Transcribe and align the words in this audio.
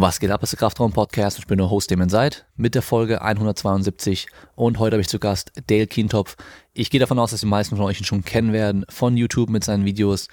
Was 0.00 0.20
geht 0.20 0.30
ab, 0.30 0.44
ist 0.44 0.52
der 0.52 0.60
Kraftraum 0.60 0.92
Podcast. 0.92 1.40
Ich 1.40 1.48
bin 1.48 1.58
der 1.58 1.70
Host, 1.70 1.90
Damon 1.90 2.08
Seid, 2.08 2.46
mit 2.54 2.76
der 2.76 2.82
Folge 2.82 3.20
172. 3.20 4.28
Und 4.54 4.78
heute 4.78 4.94
habe 4.94 5.00
ich 5.00 5.08
zu 5.08 5.18
Gast 5.18 5.50
Dale 5.66 5.88
Kientopf. 5.88 6.36
Ich 6.72 6.90
gehe 6.90 7.00
davon 7.00 7.18
aus, 7.18 7.32
dass 7.32 7.40
die 7.40 7.46
meisten 7.46 7.74
von 7.74 7.84
euch 7.84 7.98
ihn 7.98 8.04
schon 8.04 8.24
kennen 8.24 8.52
werden 8.52 8.86
von 8.88 9.16
YouTube 9.16 9.50
mit 9.50 9.64
seinen 9.64 9.84
Videos, 9.84 10.28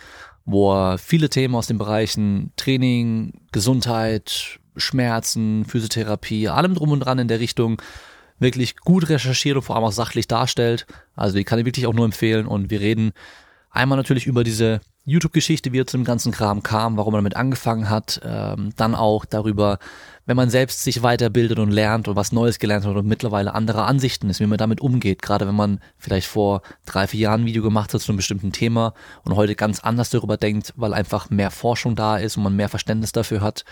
wo 0.45 0.71
er 0.71 0.99
viele 0.99 1.31
Themen 1.31 1.55
aus 1.55 1.65
den 1.65 1.79
Bereichen 1.79 2.53
Training, 2.57 3.41
Gesundheit, 3.51 4.59
Schmerzen, 4.77 5.65
Physiotherapie, 5.65 6.47
allem 6.47 6.75
drum 6.75 6.91
und 6.91 6.99
dran 6.99 7.17
in 7.17 7.27
der 7.27 7.39
Richtung 7.39 7.81
wirklich 8.37 8.77
gut 8.77 9.09
recherchiert 9.09 9.55
und 9.55 9.63
vor 9.63 9.77
allem 9.77 9.85
auch 9.85 9.91
sachlich 9.91 10.27
darstellt. 10.27 10.85
Also 11.15 11.37
die 11.37 11.43
kann 11.43 11.57
ich 11.57 11.65
wirklich 11.65 11.87
auch 11.87 11.93
nur 11.93 12.05
empfehlen. 12.05 12.45
Und 12.45 12.69
wir 12.69 12.81
reden 12.81 13.13
einmal 13.71 13.97
natürlich 13.97 14.27
über 14.27 14.43
diese 14.43 14.81
YouTube-Geschichte, 15.05 15.71
wie 15.71 15.79
er 15.79 15.87
zu 15.87 15.97
dem 15.97 16.03
ganzen 16.03 16.31
Kram 16.31 16.63
kam, 16.63 16.97
warum 16.97 17.13
er 17.13 17.19
damit 17.19 17.35
angefangen 17.35 17.89
hat, 17.89 18.19
ähm, 18.23 18.71
dann 18.75 18.95
auch 18.95 19.25
darüber, 19.25 19.77
wenn 20.25 20.35
man 20.35 20.49
selbst 20.49 20.83
sich 20.83 21.03
weiterbildet 21.03 21.59
und 21.59 21.69
lernt 21.69 22.07
und 22.07 22.15
was 22.15 22.31
Neues 22.31 22.57
gelernt 22.57 22.85
hat 22.85 22.95
und 22.95 23.05
mittlerweile 23.05 23.53
andere 23.53 23.83
Ansichten 23.83 24.29
ist, 24.29 24.39
wie 24.39 24.47
man 24.47 24.57
damit 24.57 24.81
umgeht, 24.81 25.21
gerade 25.21 25.47
wenn 25.47 25.55
man 25.55 25.79
vielleicht 25.97 26.27
vor 26.27 26.63
drei, 26.85 27.05
vier 27.05 27.19
Jahren 27.19 27.41
ein 27.41 27.45
Video 27.45 27.61
gemacht 27.61 27.93
hat 27.93 28.01
zu 28.01 28.11
einem 28.11 28.17
bestimmten 28.17 28.51
Thema 28.51 28.95
und 29.23 29.35
heute 29.35 29.55
ganz 29.55 29.79
anders 29.79 30.09
darüber 30.09 30.37
denkt, 30.37 30.73
weil 30.75 30.93
einfach 30.93 31.29
mehr 31.29 31.51
Forschung 31.51 31.95
da 31.95 32.17
ist 32.17 32.37
und 32.37 32.43
man 32.43 32.55
mehr 32.55 32.69
Verständnis 32.69 33.11
dafür 33.11 33.41
hat, 33.41 33.63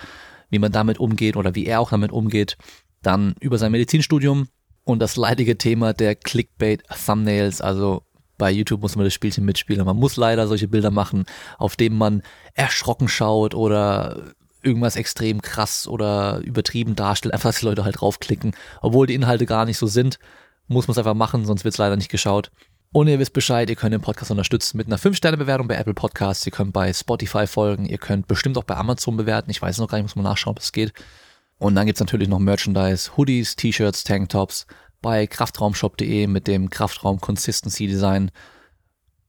wie 0.51 0.59
man 0.59 0.71
damit 0.71 0.99
umgeht 0.99 1.35
oder 1.35 1.55
wie 1.55 1.65
er 1.65 1.79
auch 1.79 1.89
damit 1.89 2.11
umgeht, 2.11 2.57
dann 3.01 3.33
über 3.39 3.57
sein 3.57 3.71
Medizinstudium 3.71 4.49
und 4.83 4.99
das 4.99 5.15
leidige 5.15 5.57
Thema 5.57 5.93
der 5.93 6.15
Clickbait-Thumbnails, 6.15 7.61
also 7.61 8.03
bei 8.37 8.51
YouTube 8.51 8.81
muss 8.81 8.95
man 8.95 9.05
das 9.05 9.13
Spielchen 9.13 9.45
mitspielen. 9.45 9.85
Man 9.85 9.97
muss 9.97 10.17
leider 10.17 10.47
solche 10.47 10.67
Bilder 10.67 10.91
machen, 10.91 11.25
auf 11.57 11.75
denen 11.75 11.97
man 11.97 12.23
erschrocken 12.53 13.07
schaut 13.07 13.53
oder 13.55 14.33
irgendwas 14.61 14.95
extrem 14.95 15.41
krass 15.41 15.87
oder 15.87 16.39
übertrieben 16.39 16.95
darstellt, 16.95 17.33
einfach 17.33 17.49
dass 17.49 17.59
die 17.59 17.65
Leute 17.65 17.83
halt 17.83 17.99
draufklicken. 17.99 18.55
Obwohl 18.81 19.07
die 19.07 19.13
Inhalte 19.13 19.45
gar 19.45 19.65
nicht 19.65 19.77
so 19.77 19.87
sind, 19.87 20.19
muss 20.67 20.87
man 20.87 20.93
es 20.93 20.97
einfach 20.97 21.13
machen, 21.13 21.45
sonst 21.45 21.63
wird 21.63 21.73
es 21.73 21.77
leider 21.77 21.97
nicht 21.97 22.09
geschaut. 22.09 22.51
Und 22.93 23.07
ihr 23.07 23.17
wisst 23.17 23.33
Bescheid, 23.33 23.69
ihr 23.69 23.75
könnt 23.75 23.93
den 23.93 24.01
Podcast 24.01 24.29
unterstützen 24.29 24.77
mit 24.77 24.85
einer 24.85 24.99
5-Sterne-Bewertung 24.99 25.67
bei 25.67 25.75
Apple 25.75 25.95
Podcasts. 25.95 26.45
Ihr 26.45 26.51
könnt 26.51 26.73
bei 26.73 26.93
Spotify 26.93 27.47
folgen. 27.47 27.85
Ihr 27.85 27.97
könnt 27.97 28.27
bestimmt 28.27 28.55
auch 28.55 28.63
bei 28.63 28.75
Amazon 28.75 29.17
bewerten. 29.17 29.49
Ich 29.49 29.61
weiß 29.61 29.79
noch 29.79 29.87
gar 29.87 29.97
nicht, 29.97 30.05
muss 30.05 30.15
man 30.15 30.25
nachschauen, 30.25 30.51
ob 30.51 30.59
es 30.59 30.71
geht. 30.71 30.93
Und 31.57 31.73
dann 31.73 31.87
gibt's 31.87 32.01
natürlich 32.01 32.27
noch 32.27 32.37
Merchandise, 32.37 33.17
Hoodies, 33.17 33.55
T-Shirts, 33.55 34.03
Tanktops, 34.03 34.67
bei 35.03 35.27
kraftraumshop.de 35.27 36.25
mit 36.25 36.47
dem 36.47 36.71
Kraftraum 36.71 37.21
Consistency 37.21 37.85
Design. 37.85 38.31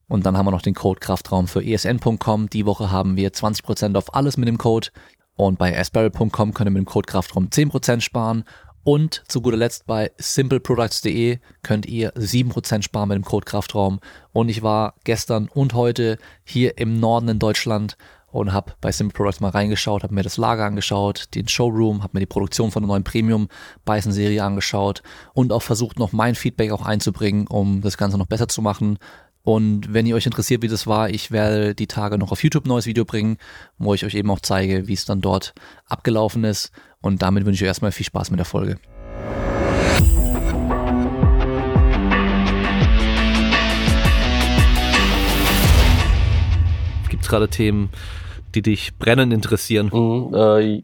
Und 0.07 0.25
dann 0.25 0.35
haben 0.35 0.47
wir 0.47 0.51
noch 0.51 0.63
den 0.63 0.73
Code 0.73 0.99
Kraftraum 0.99 1.47
für 1.47 1.63
esn.com. 1.63 2.49
Die 2.49 2.65
Woche 2.65 2.91
haben 2.91 3.17
wir 3.17 3.31
20% 3.31 3.95
auf 3.95 4.15
alles 4.15 4.37
mit 4.37 4.47
dem 4.47 4.57
Code. 4.57 4.87
Und 5.35 5.59
bei 5.59 5.77
asbarrel.com 5.77 6.53
könnt 6.53 6.67
ihr 6.67 6.71
mit 6.71 6.79
dem 6.79 6.85
Code 6.85 7.05
Kraftraum 7.05 7.49
10% 7.49 8.01
sparen. 8.01 8.45
Und 8.83 9.23
zu 9.27 9.41
guter 9.41 9.57
Letzt 9.57 9.87
bei 9.87 10.11
simpleproducts.de 10.17 11.39
könnt 11.63 11.87
ihr 11.87 12.13
7% 12.13 12.83
sparen 12.83 13.09
mit 13.09 13.15
dem 13.15 13.25
Code 13.25 13.45
Kraftraum. 13.45 13.99
Und 14.31 14.49
ich 14.49 14.61
war 14.61 14.93
gestern 15.03 15.47
und 15.47 15.73
heute 15.73 16.17
hier 16.43 16.77
im 16.77 16.99
Norden 16.99 17.29
in 17.29 17.39
Deutschland 17.39 17.97
und 18.35 18.51
habe 18.51 18.73
bei 18.81 18.91
Simple 18.91 19.15
Products 19.15 19.39
mal 19.39 19.49
reingeschaut, 19.49 20.03
habe 20.03 20.13
mir 20.13 20.21
das 20.21 20.35
Lager 20.35 20.65
angeschaut, 20.65 21.33
den 21.35 21.47
Showroom, 21.47 22.03
habe 22.03 22.11
mir 22.13 22.19
die 22.19 22.25
Produktion 22.25 22.69
von 22.69 22.83
der 22.83 22.89
neuen 22.89 23.05
Premium 23.05 23.47
Bison 23.85 24.11
Serie 24.11 24.43
angeschaut 24.43 25.03
und 25.33 25.53
auch 25.53 25.61
versucht 25.61 25.99
noch 25.99 26.11
mein 26.11 26.35
Feedback 26.35 26.71
auch 26.71 26.85
einzubringen, 26.85 27.47
um 27.47 27.79
das 27.81 27.95
Ganze 27.95 28.17
noch 28.17 28.27
besser 28.27 28.49
zu 28.49 28.61
machen. 28.61 28.99
Und 29.43 29.93
wenn 29.93 30.05
ihr 30.05 30.15
euch 30.15 30.25
interessiert, 30.25 30.63
wie 30.63 30.67
das 30.67 30.85
war, 30.85 31.09
ich 31.09 31.31
werde 31.31 31.75
die 31.75 31.87
Tage 31.87 32.17
noch 32.17 32.33
auf 32.33 32.43
YouTube 32.43 32.65
ein 32.65 32.69
neues 32.69 32.87
Video 32.87 33.05
bringen, 33.05 33.37
wo 33.77 33.93
ich 33.93 34.03
euch 34.03 34.15
eben 34.15 34.29
auch 34.29 34.41
zeige, 34.41 34.87
wie 34.89 34.93
es 34.93 35.05
dann 35.05 35.21
dort 35.21 35.53
abgelaufen 35.87 36.43
ist. 36.43 36.71
Und 36.99 37.21
damit 37.21 37.45
wünsche 37.45 37.59
ich 37.59 37.61
euch 37.61 37.67
erstmal 37.67 37.93
viel 37.93 38.05
Spaß 38.05 38.31
mit 38.31 38.39
der 38.39 38.45
Folge. 38.45 38.79
Gibt 47.09 47.23
es 47.23 47.29
gerade 47.29 47.47
Themen, 47.47 47.91
die 48.55 48.61
dich 48.61 48.97
brennend 48.97 49.33
interessieren? 49.33 49.91
Mhm, 49.93 50.33
äh, 50.33 50.83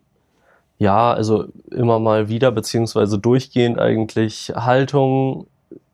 ja, 0.77 1.13
also 1.13 1.45
immer 1.69 1.99
mal 1.99 2.27
wieder, 2.27 2.51
beziehungsweise 2.51 3.19
durchgehend 3.19 3.79
eigentlich 3.79 4.51
Haltung, 4.55 5.47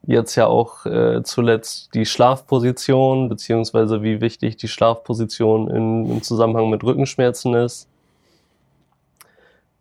jetzt 0.04 0.36
ja 0.36 0.48
auch 0.48 0.86
äh, 0.86 1.22
zuletzt 1.24 1.94
die 1.94 2.06
Schlafposition, 2.06 3.30
beziehungsweise 3.30 4.02
wie 4.02 4.22
wichtig 4.22 4.56
die 4.58 4.70
Schlafposition 4.70 5.70
in, 5.70 6.10
im 6.10 6.24
Zusammenhang 6.24 6.70
mit 6.70 6.84
Rückenschmerzen 6.84 7.54
ist. 7.54 7.90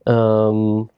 Ähm, 0.04 0.90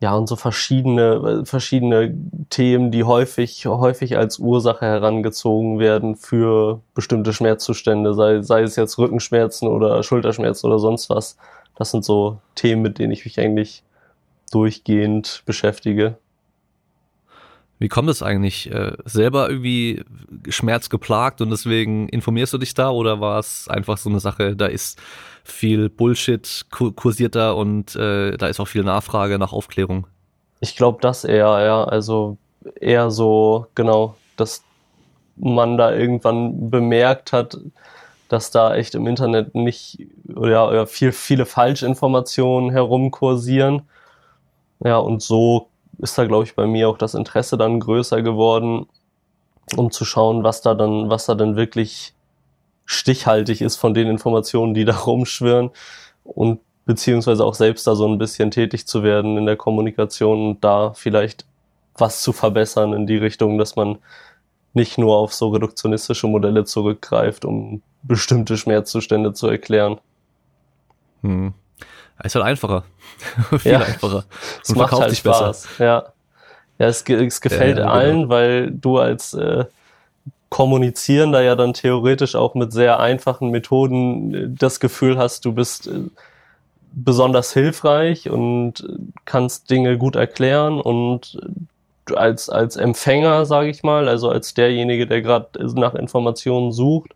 ja, 0.00 0.14
und 0.14 0.28
so 0.28 0.36
verschiedene, 0.36 1.44
verschiedene 1.44 2.14
Themen, 2.48 2.90
die 2.90 3.04
häufig, 3.04 3.66
häufig 3.66 4.16
als 4.16 4.38
Ursache 4.38 4.86
herangezogen 4.86 5.78
werden 5.78 6.16
für 6.16 6.80
bestimmte 6.94 7.34
Schmerzzustände, 7.34 8.14
sei, 8.14 8.40
sei 8.40 8.62
es 8.62 8.76
jetzt 8.76 8.96
Rückenschmerzen 8.96 9.68
oder 9.68 10.02
Schulterschmerzen 10.02 10.66
oder 10.66 10.78
sonst 10.78 11.10
was. 11.10 11.36
Das 11.76 11.90
sind 11.90 12.02
so 12.04 12.38
Themen, 12.54 12.80
mit 12.80 12.98
denen 12.98 13.12
ich 13.12 13.26
mich 13.26 13.38
eigentlich 13.38 13.82
durchgehend 14.50 15.42
beschäftige. 15.44 16.16
Wie 17.78 17.88
kommt 17.88 18.08
es 18.08 18.22
eigentlich? 18.22 18.70
Äh, 18.70 18.92
selber 19.04 19.50
irgendwie 19.50 20.02
schmerzgeplagt 20.48 21.42
und 21.42 21.50
deswegen 21.50 22.08
informierst 22.08 22.54
du 22.54 22.58
dich 22.58 22.72
da 22.72 22.90
oder 22.90 23.20
war 23.20 23.38
es 23.38 23.68
einfach 23.68 23.98
so 23.98 24.08
eine 24.08 24.20
Sache, 24.20 24.56
da 24.56 24.66
ist 24.66 24.98
viel 25.50 25.88
Bullshit 25.88 26.66
kursiert 26.70 27.34
da 27.34 27.52
und 27.52 27.94
äh, 27.96 28.36
da 28.36 28.46
ist 28.48 28.60
auch 28.60 28.68
viel 28.68 28.84
Nachfrage 28.84 29.38
nach 29.38 29.52
Aufklärung. 29.52 30.06
Ich 30.60 30.76
glaube 30.76 30.98
das 31.00 31.24
eher, 31.24 31.62
ja. 31.64 31.84
Also 31.84 32.36
eher 32.80 33.10
so, 33.10 33.66
genau, 33.74 34.16
dass 34.36 34.62
man 35.36 35.78
da 35.78 35.92
irgendwann 35.94 36.70
bemerkt 36.70 37.32
hat, 37.32 37.58
dass 38.28 38.50
da 38.50 38.74
echt 38.74 38.94
im 38.94 39.06
Internet 39.06 39.54
nicht 39.54 40.06
oder, 40.34 40.68
oder 40.68 40.86
viel, 40.86 41.12
viele 41.12 41.46
Falschinformationen 41.46 42.70
herumkursieren. 42.70 43.82
Ja, 44.84 44.98
und 44.98 45.22
so 45.22 45.68
ist 45.98 46.16
da, 46.16 46.24
glaube 46.26 46.44
ich, 46.44 46.54
bei 46.54 46.66
mir 46.66 46.88
auch 46.88 46.98
das 46.98 47.14
Interesse 47.14 47.58
dann 47.58 47.80
größer 47.80 48.22
geworden, 48.22 48.86
um 49.76 49.90
zu 49.90 50.04
schauen, 50.04 50.44
was 50.44 50.62
da 50.62 50.74
dann, 50.74 51.10
was 51.10 51.26
da 51.26 51.34
denn 51.34 51.56
wirklich 51.56 52.14
stichhaltig 52.90 53.60
ist 53.60 53.76
von 53.76 53.94
den 53.94 54.08
Informationen, 54.08 54.74
die 54.74 54.84
da 54.84 54.96
rumschwirren 55.06 55.70
und 56.24 56.60
beziehungsweise 56.86 57.44
auch 57.44 57.54
selbst 57.54 57.86
da 57.86 57.94
so 57.94 58.06
ein 58.06 58.18
bisschen 58.18 58.50
tätig 58.50 58.86
zu 58.86 59.04
werden 59.04 59.38
in 59.38 59.46
der 59.46 59.56
Kommunikation 59.56 60.48
und 60.48 60.64
da 60.64 60.92
vielleicht 60.92 61.46
was 61.94 62.22
zu 62.22 62.32
verbessern 62.32 62.92
in 62.92 63.06
die 63.06 63.16
Richtung, 63.16 63.58
dass 63.58 63.76
man 63.76 63.98
nicht 64.72 64.98
nur 64.98 65.16
auf 65.16 65.32
so 65.32 65.50
reduktionistische 65.50 66.26
Modelle 66.26 66.64
zurückgreift, 66.64 67.44
um 67.44 67.82
bestimmte 68.02 68.56
Schmerzzustände 68.56 69.34
zu 69.34 69.46
erklären. 69.46 70.00
Hm. 71.22 71.52
Ist 72.24 72.34
halt 72.34 72.44
einfacher. 72.44 72.84
Viel 73.58 73.72
ja, 73.72 73.80
einfacher. 73.80 74.24
Und 74.68 74.76
verkauft 74.76 75.02
halt 75.02 75.10
sich 75.10 75.20
Spaß. 75.20 75.62
besser. 75.62 75.84
Ja. 75.84 76.12
Ja, 76.78 76.86
es, 76.86 77.02
es 77.02 77.40
gefällt 77.40 77.78
ja, 77.78 77.86
allen, 77.86 78.22
genau. 78.22 78.28
weil 78.30 78.70
du 78.70 78.98
als 78.98 79.34
äh, 79.34 79.66
kommunizieren 80.50 81.32
da 81.32 81.40
ja 81.40 81.54
dann 81.54 81.72
theoretisch 81.72 82.34
auch 82.34 82.54
mit 82.54 82.72
sehr 82.72 83.00
einfachen 83.00 83.50
Methoden 83.50 84.34
äh, 84.34 84.48
das 84.50 84.80
Gefühl 84.80 85.16
hast, 85.16 85.44
du 85.44 85.52
bist 85.52 85.86
äh, 85.86 86.00
besonders 86.92 87.52
hilfreich 87.52 88.28
und 88.28 88.84
kannst 89.24 89.70
Dinge 89.70 89.96
gut 89.96 90.16
erklären 90.16 90.80
und 90.80 91.38
als 92.16 92.48
als 92.48 92.74
Empfänger, 92.74 93.46
sage 93.46 93.70
ich 93.70 93.84
mal, 93.84 94.08
also 94.08 94.28
als 94.28 94.54
derjenige, 94.54 95.06
der 95.06 95.22
gerade 95.22 95.48
nach 95.76 95.94
Informationen 95.94 96.72
sucht 96.72 97.12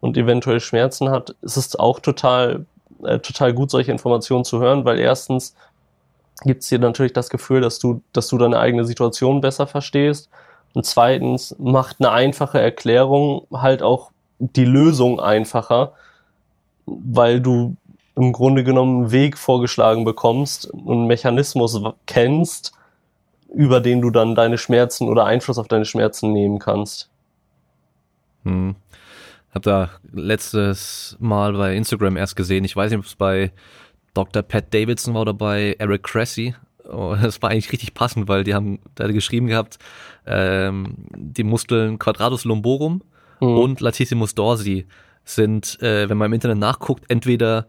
und 0.00 0.18
eventuell 0.18 0.60
Schmerzen 0.60 1.08
hat, 1.08 1.34
ist 1.40 1.56
es 1.56 1.76
auch 1.76 2.00
total 2.00 2.66
äh, 3.02 3.18
total 3.20 3.54
gut, 3.54 3.70
solche 3.70 3.92
Informationen 3.92 4.44
zu 4.44 4.60
hören, 4.60 4.84
weil 4.84 4.98
erstens 4.98 5.54
gibt 6.42 6.62
es 6.62 6.68
dir 6.68 6.78
natürlich 6.78 7.14
das 7.14 7.30
Gefühl, 7.30 7.62
dass 7.62 7.78
du 7.78 8.02
dass 8.12 8.28
du 8.28 8.36
deine 8.36 8.58
eigene 8.58 8.84
Situation 8.84 9.40
besser 9.40 9.66
verstehst 9.66 10.28
und 10.74 10.84
zweitens 10.84 11.54
macht 11.58 11.96
eine 12.00 12.10
einfache 12.10 12.60
Erklärung 12.60 13.46
halt 13.52 13.82
auch 13.82 14.10
die 14.38 14.64
Lösung 14.64 15.20
einfacher, 15.20 15.92
weil 16.84 17.40
du 17.40 17.76
im 18.16 18.32
Grunde 18.32 18.64
genommen 18.64 19.04
einen 19.04 19.12
Weg 19.12 19.38
vorgeschlagen 19.38 20.04
bekommst 20.04 20.66
und 20.66 20.90
einen 20.90 21.06
Mechanismus 21.06 21.80
kennst, 22.06 22.72
über 23.52 23.80
den 23.80 24.00
du 24.00 24.10
dann 24.10 24.34
deine 24.34 24.58
Schmerzen 24.58 25.08
oder 25.08 25.24
Einfluss 25.24 25.58
auf 25.58 25.68
deine 25.68 25.84
Schmerzen 25.84 26.32
nehmen 26.32 26.58
kannst. 26.58 27.08
Hm. 28.42 28.74
Hab 29.52 29.62
da 29.62 29.90
letztes 30.12 31.16
Mal 31.20 31.52
bei 31.52 31.76
Instagram 31.76 32.16
erst 32.16 32.34
gesehen, 32.34 32.64
ich 32.64 32.74
weiß 32.74 32.90
nicht, 32.90 32.98
ob 32.98 33.06
es 33.06 33.14
bei 33.14 33.52
Dr. 34.12 34.42
Pat 34.42 34.74
Davidson 34.74 35.14
war 35.14 35.22
oder 35.22 35.34
bei 35.34 35.76
Eric 35.78 36.02
Cressy, 36.02 36.54
Oh, 36.88 37.16
das 37.20 37.40
war 37.42 37.50
eigentlich 37.50 37.72
richtig 37.72 37.94
passend, 37.94 38.28
weil 38.28 38.44
die 38.44 38.54
haben 38.54 38.78
da 38.94 39.06
geschrieben 39.08 39.46
gehabt, 39.46 39.78
ähm, 40.26 40.94
die 41.16 41.44
Muskeln 41.44 41.98
Quadratus 41.98 42.44
lumborum 42.44 43.02
mhm. 43.40 43.56
und 43.56 43.80
Latissimus 43.80 44.34
dorsi 44.34 44.86
sind, 45.24 45.80
äh, 45.80 46.08
wenn 46.08 46.18
man 46.18 46.26
im 46.26 46.34
Internet 46.34 46.58
nachguckt, 46.58 47.04
entweder 47.08 47.66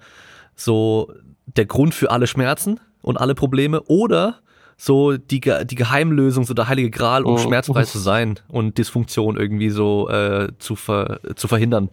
so 0.56 1.12
der 1.46 1.66
Grund 1.66 1.94
für 1.94 2.12
alle 2.12 2.28
Schmerzen 2.28 2.80
und 3.02 3.18
alle 3.18 3.36
Probleme 3.36 3.82
oder 3.84 4.40
so 4.78 5.16
die, 5.16 5.40
die 5.40 5.76
Geheimlösung, 5.76 6.44
so 6.44 6.54
der 6.54 6.68
heilige 6.68 6.92
Gral, 6.92 7.24
um 7.24 7.36
oh. 7.36 7.38
schmerzfrei 7.38 7.84
zu 7.84 8.00
sein 8.00 8.40
und 8.50 8.78
Dysfunktion 8.78 9.38
irgendwie 9.38 9.70
so 9.70 10.10
äh, 10.10 10.50
zu, 10.60 10.76
ver, 10.76 11.20
zu 11.36 11.48
verhindern. 11.48 11.90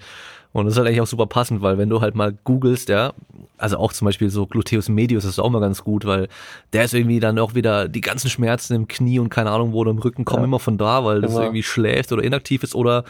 Und 0.52 0.66
das 0.66 0.74
ist 0.74 0.78
halt 0.78 0.88
eigentlich 0.88 1.00
auch 1.00 1.06
super 1.06 1.26
passend, 1.26 1.62
weil 1.62 1.78
wenn 1.78 1.88
du 1.88 2.00
halt 2.00 2.14
mal 2.14 2.32
googelst, 2.44 2.88
ja, 2.90 3.12
also 3.56 3.78
auch 3.78 3.92
zum 3.92 4.06
Beispiel 4.06 4.28
so 4.28 4.46
Gluteus 4.46 4.88
medius 4.88 5.24
ist 5.24 5.38
auch 5.38 5.48
mal 5.48 5.60
ganz 5.60 5.82
gut, 5.82 6.04
weil 6.04 6.28
der 6.72 6.84
ist 6.84 6.94
irgendwie 6.94 7.20
dann 7.20 7.38
auch 7.38 7.54
wieder 7.54 7.88
die 7.88 8.00
ganzen 8.00 8.28
Schmerzen 8.28 8.74
im 8.74 8.88
Knie 8.88 9.18
und 9.18 9.30
keine 9.30 9.50
Ahnung 9.50 9.72
wo 9.72 9.78
oder 9.78 9.92
im 9.92 9.98
Rücken 9.98 10.24
kommen 10.24 10.42
ja. 10.42 10.46
immer 10.46 10.58
von 10.58 10.76
da, 10.78 11.04
weil 11.04 11.20
das 11.20 11.34
irgendwie 11.34 11.62
schläft 11.62 12.12
oder 12.12 12.22
inaktiv 12.22 12.62
ist 12.64 12.74
oder 12.74 13.04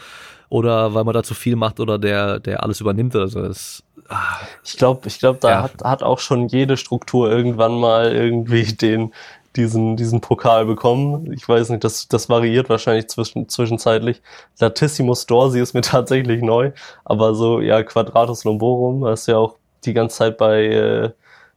oder 0.49 0.93
weil 0.93 1.03
man 1.03 1.15
da 1.15 1.23
zu 1.23 1.33
viel 1.33 1.55
macht 1.55 1.79
oder 1.79 1.97
der 1.97 2.39
der 2.39 2.63
alles 2.63 2.79
übernimmt 2.79 3.15
oder 3.15 3.27
so. 3.27 3.41
Das, 3.41 3.83
ah. 4.07 4.37
Ich 4.63 4.77
glaube, 4.77 5.07
ich 5.07 5.19
glaube, 5.19 5.39
da 5.41 5.49
ja. 5.49 5.63
hat, 5.63 5.83
hat 5.83 6.03
auch 6.03 6.19
schon 6.19 6.47
jede 6.47 6.77
Struktur 6.77 7.31
irgendwann 7.31 7.79
mal 7.79 8.13
irgendwie 8.13 8.63
den 8.75 9.11
diesen, 9.55 9.95
diesen 9.95 10.21
Pokal 10.21 10.65
bekommen. 10.65 11.31
Ich 11.33 11.47
weiß 11.47 11.69
nicht, 11.69 11.83
das, 11.83 12.07
das 12.07 12.29
variiert 12.29 12.69
wahrscheinlich 12.69 13.07
zwischen, 13.07 13.47
zwischenzeitlich. 13.49 14.21
Latissimus 14.59 15.25
dorsi 15.25 15.59
ist 15.59 15.73
mir 15.73 15.81
tatsächlich 15.81 16.41
neu, 16.41 16.71
aber 17.05 17.35
so, 17.35 17.59
ja, 17.59 17.83
Quadratus 17.83 18.43
lumborum, 18.43 19.01
das 19.01 19.21
ist 19.21 19.27
ja 19.27 19.37
auch 19.37 19.57
die 19.85 19.93
ganze 19.93 20.17
Zeit 20.17 20.37
bei, 20.37 20.65
äh, 20.65 21.11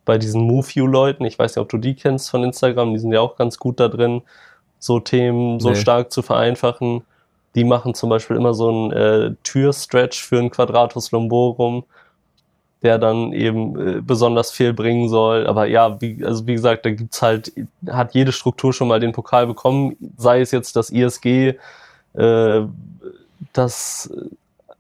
bei 0.05 0.19
diesen 0.19 0.43
MoveView-Leuten. 0.43 1.25
Ich 1.25 1.39
weiß 1.39 1.57
nicht, 1.57 1.63
ob 1.63 1.69
du 1.69 1.79
die 1.79 1.95
kennst 1.95 2.31
von 2.31 2.45
Instagram, 2.45 2.93
die 2.93 2.99
sind 2.99 3.13
ja 3.13 3.21
auch 3.21 3.37
ganz 3.37 3.59
gut 3.59 3.81
da 3.81 3.89
drin, 3.89 4.23
so 4.79 5.01
Themen 5.01 5.61
so 5.61 5.71
nee. 5.71 5.77
stark 5.77 6.13
zu 6.13 6.23
vereinfachen. 6.23 7.03
Die 7.55 7.65
machen 7.65 7.95
zum 7.95 8.11
Beispiel 8.11 8.37
immer 8.37 8.53
so 8.53 8.69
einen 8.69 8.93
äh, 8.93 9.35
Türstretch 9.43 10.23
für 10.23 10.39
ein 10.39 10.51
Quadratus 10.51 11.11
lumborum 11.13 11.85
der 12.83 12.99
dann 12.99 13.33
eben 13.33 13.99
äh, 13.99 14.01
besonders 14.01 14.51
viel 14.51 14.73
bringen 14.73 15.09
soll. 15.09 15.47
Aber 15.47 15.67
ja, 15.67 16.01
wie, 16.01 16.25
also 16.25 16.47
wie 16.47 16.55
gesagt, 16.55 16.85
da 16.85 16.91
gibt's 16.91 17.23
halt, 17.23 17.53
hat 17.89 18.15
jede 18.15 18.33
Struktur 18.33 18.73
schon 18.73 18.89
mal 18.89 19.01
den 19.01 19.13
Pokal 19.13 19.47
bekommen, 19.47 19.97
sei 20.17 20.41
es 20.41 20.51
jetzt 20.51 20.77
das 20.77 20.91
ISG, 20.91 21.55
äh, 22.15 22.63
das 23.53 24.11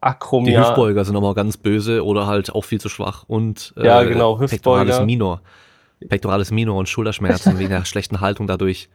Akromia. 0.00 0.60
Die 0.60 0.66
Hüftbeuger 0.66 1.04
sind 1.04 1.14
nochmal 1.14 1.34
ganz 1.34 1.56
böse 1.56 2.04
oder 2.04 2.26
halt 2.26 2.54
auch 2.54 2.64
viel 2.64 2.80
zu 2.80 2.88
schwach 2.88 3.24
und 3.26 3.74
äh, 3.76 3.86
ja, 3.86 4.02
genau, 4.04 4.38
Hüftbeuger. 4.38 4.84
Pectoralis 4.84 5.06
minor. 5.06 5.40
Pectoralis 6.08 6.50
minor 6.50 6.78
und 6.78 6.88
Schulterschmerzen 6.88 7.58
wegen 7.58 7.70
der 7.70 7.84
schlechten 7.86 8.20
Haltung 8.20 8.46
dadurch. 8.46 8.88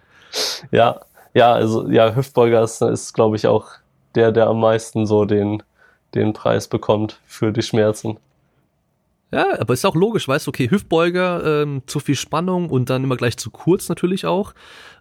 Ja, 0.72 1.02
ja, 1.34 1.54
also 1.54 1.90
ja, 1.90 2.16
Hüftbeuger 2.16 2.62
ist, 2.62 2.82
ist 2.82 3.14
glaube 3.14 3.36
ich 3.36 3.48
auch 3.48 3.68
der, 4.16 4.32
der 4.32 4.48
am 4.48 4.60
meisten 4.60 5.06
so 5.06 5.26
den, 5.26 5.64
den 6.14 6.34
Preis 6.34 6.68
bekommt 6.68 7.20
für 7.26 7.52
die 7.52 7.62
Schmerzen. 7.62 8.18
Ja, 9.34 9.60
aber 9.60 9.74
ist 9.74 9.86
auch 9.86 9.96
logisch, 9.96 10.28
weißt 10.28 10.48
du, 10.48 10.50
okay, 10.50 10.70
Hüftbeuger, 10.70 11.64
ähm, 11.64 11.84
zu 11.86 12.00
viel 12.00 12.16
Spannung 12.16 12.70
und 12.70 12.90
dann 12.90 13.04
immer 13.04 13.16
gleich 13.16 13.38
zu 13.38 13.50
kurz 13.50 13.88
natürlich 13.88 14.26
auch. 14.26 14.54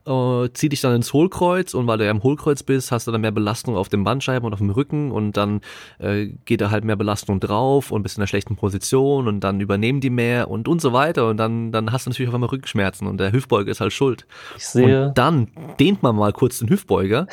Äh, 0.06 0.48
zieh 0.54 0.68
dich 0.68 0.80
dann 0.80 0.94
ins 0.94 1.12
Hohlkreuz 1.12 1.74
und 1.74 1.86
weil 1.88 1.98
du 1.98 2.04
ja 2.04 2.12
im 2.12 2.22
Hohlkreuz 2.22 2.62
bist, 2.62 2.92
hast 2.92 3.06
du 3.06 3.10
dann 3.12 3.20
mehr 3.20 3.32
Belastung 3.32 3.76
auf 3.76 3.88
den 3.88 4.04
Bandscheiben 4.04 4.46
und 4.46 4.52
auf 4.52 4.60
dem 4.60 4.70
Rücken 4.70 5.10
und 5.10 5.36
dann 5.36 5.60
äh, 5.98 6.28
geht 6.44 6.60
da 6.60 6.70
halt 6.70 6.84
mehr 6.84 6.96
Belastung 6.96 7.40
drauf 7.40 7.90
und 7.90 8.02
bist 8.02 8.16
in 8.16 8.22
einer 8.22 8.28
schlechten 8.28 8.56
Position 8.56 9.26
und 9.26 9.40
dann 9.40 9.60
übernehmen 9.60 10.00
die 10.00 10.10
mehr 10.10 10.48
und 10.48 10.68
und 10.68 10.80
so 10.80 10.92
weiter 10.92 11.28
und 11.28 11.36
dann, 11.36 11.72
dann 11.72 11.92
hast 11.92 12.06
du 12.06 12.10
natürlich 12.10 12.28
auf 12.28 12.34
einmal 12.34 12.50
Rückenschmerzen 12.50 13.08
und 13.08 13.18
der 13.18 13.32
Hüftbeuger 13.32 13.70
ist 13.70 13.80
halt 13.80 13.92
schuld. 13.92 14.26
Ich 14.56 14.66
sehe. 14.66 15.08
Und 15.08 15.18
dann 15.18 15.48
dehnt 15.80 16.02
man 16.02 16.14
mal 16.14 16.32
kurz 16.32 16.60
den 16.60 16.70
Hüftbeuger 16.70 17.26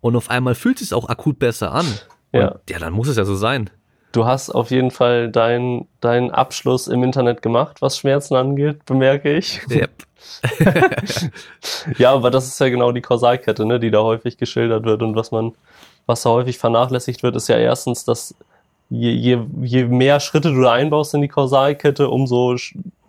und 0.00 0.14
auf 0.14 0.30
einmal 0.30 0.54
fühlt 0.54 0.80
es 0.80 0.90
sich 0.90 0.94
auch 0.94 1.08
akut 1.08 1.38
besser 1.38 1.72
an. 1.72 1.86
Ja. 2.34 2.52
Und, 2.52 2.70
ja, 2.70 2.78
dann 2.78 2.94
muss 2.94 3.08
es 3.08 3.18
ja 3.18 3.26
so 3.26 3.34
sein 3.34 3.68
du 4.12 4.24
hast 4.26 4.50
auf 4.50 4.70
jeden 4.70 4.90
Fall 4.90 5.30
deinen 5.30 5.88
dein 6.00 6.30
Abschluss 6.30 6.88
im 6.88 7.02
Internet 7.02 7.42
gemacht, 7.42 7.82
was 7.82 7.96
Schmerzen 7.98 8.36
angeht, 8.36 8.84
bemerke 8.84 9.36
ich. 9.36 9.60
Yep. 9.70 9.90
ja, 11.98 12.12
aber 12.12 12.30
das 12.30 12.46
ist 12.46 12.60
ja 12.60 12.68
genau 12.68 12.92
die 12.92 13.00
Kausalkette, 13.00 13.66
ne, 13.66 13.80
die 13.80 13.90
da 13.90 14.02
häufig 14.02 14.36
geschildert 14.36 14.84
wird 14.84 15.02
und 15.02 15.16
was 15.16 15.30
man, 15.30 15.52
was 16.06 16.22
da 16.22 16.30
häufig 16.30 16.58
vernachlässigt 16.58 17.22
wird, 17.22 17.36
ist 17.36 17.48
ja 17.48 17.56
erstens, 17.56 18.04
dass 18.04 18.34
je, 18.90 19.10
je, 19.10 19.38
je 19.62 19.84
mehr 19.84 20.20
Schritte 20.20 20.52
du 20.52 20.62
da 20.62 20.72
einbaust 20.72 21.14
in 21.14 21.22
die 21.22 21.28
Kausalkette, 21.28 22.08
umso 22.08 22.56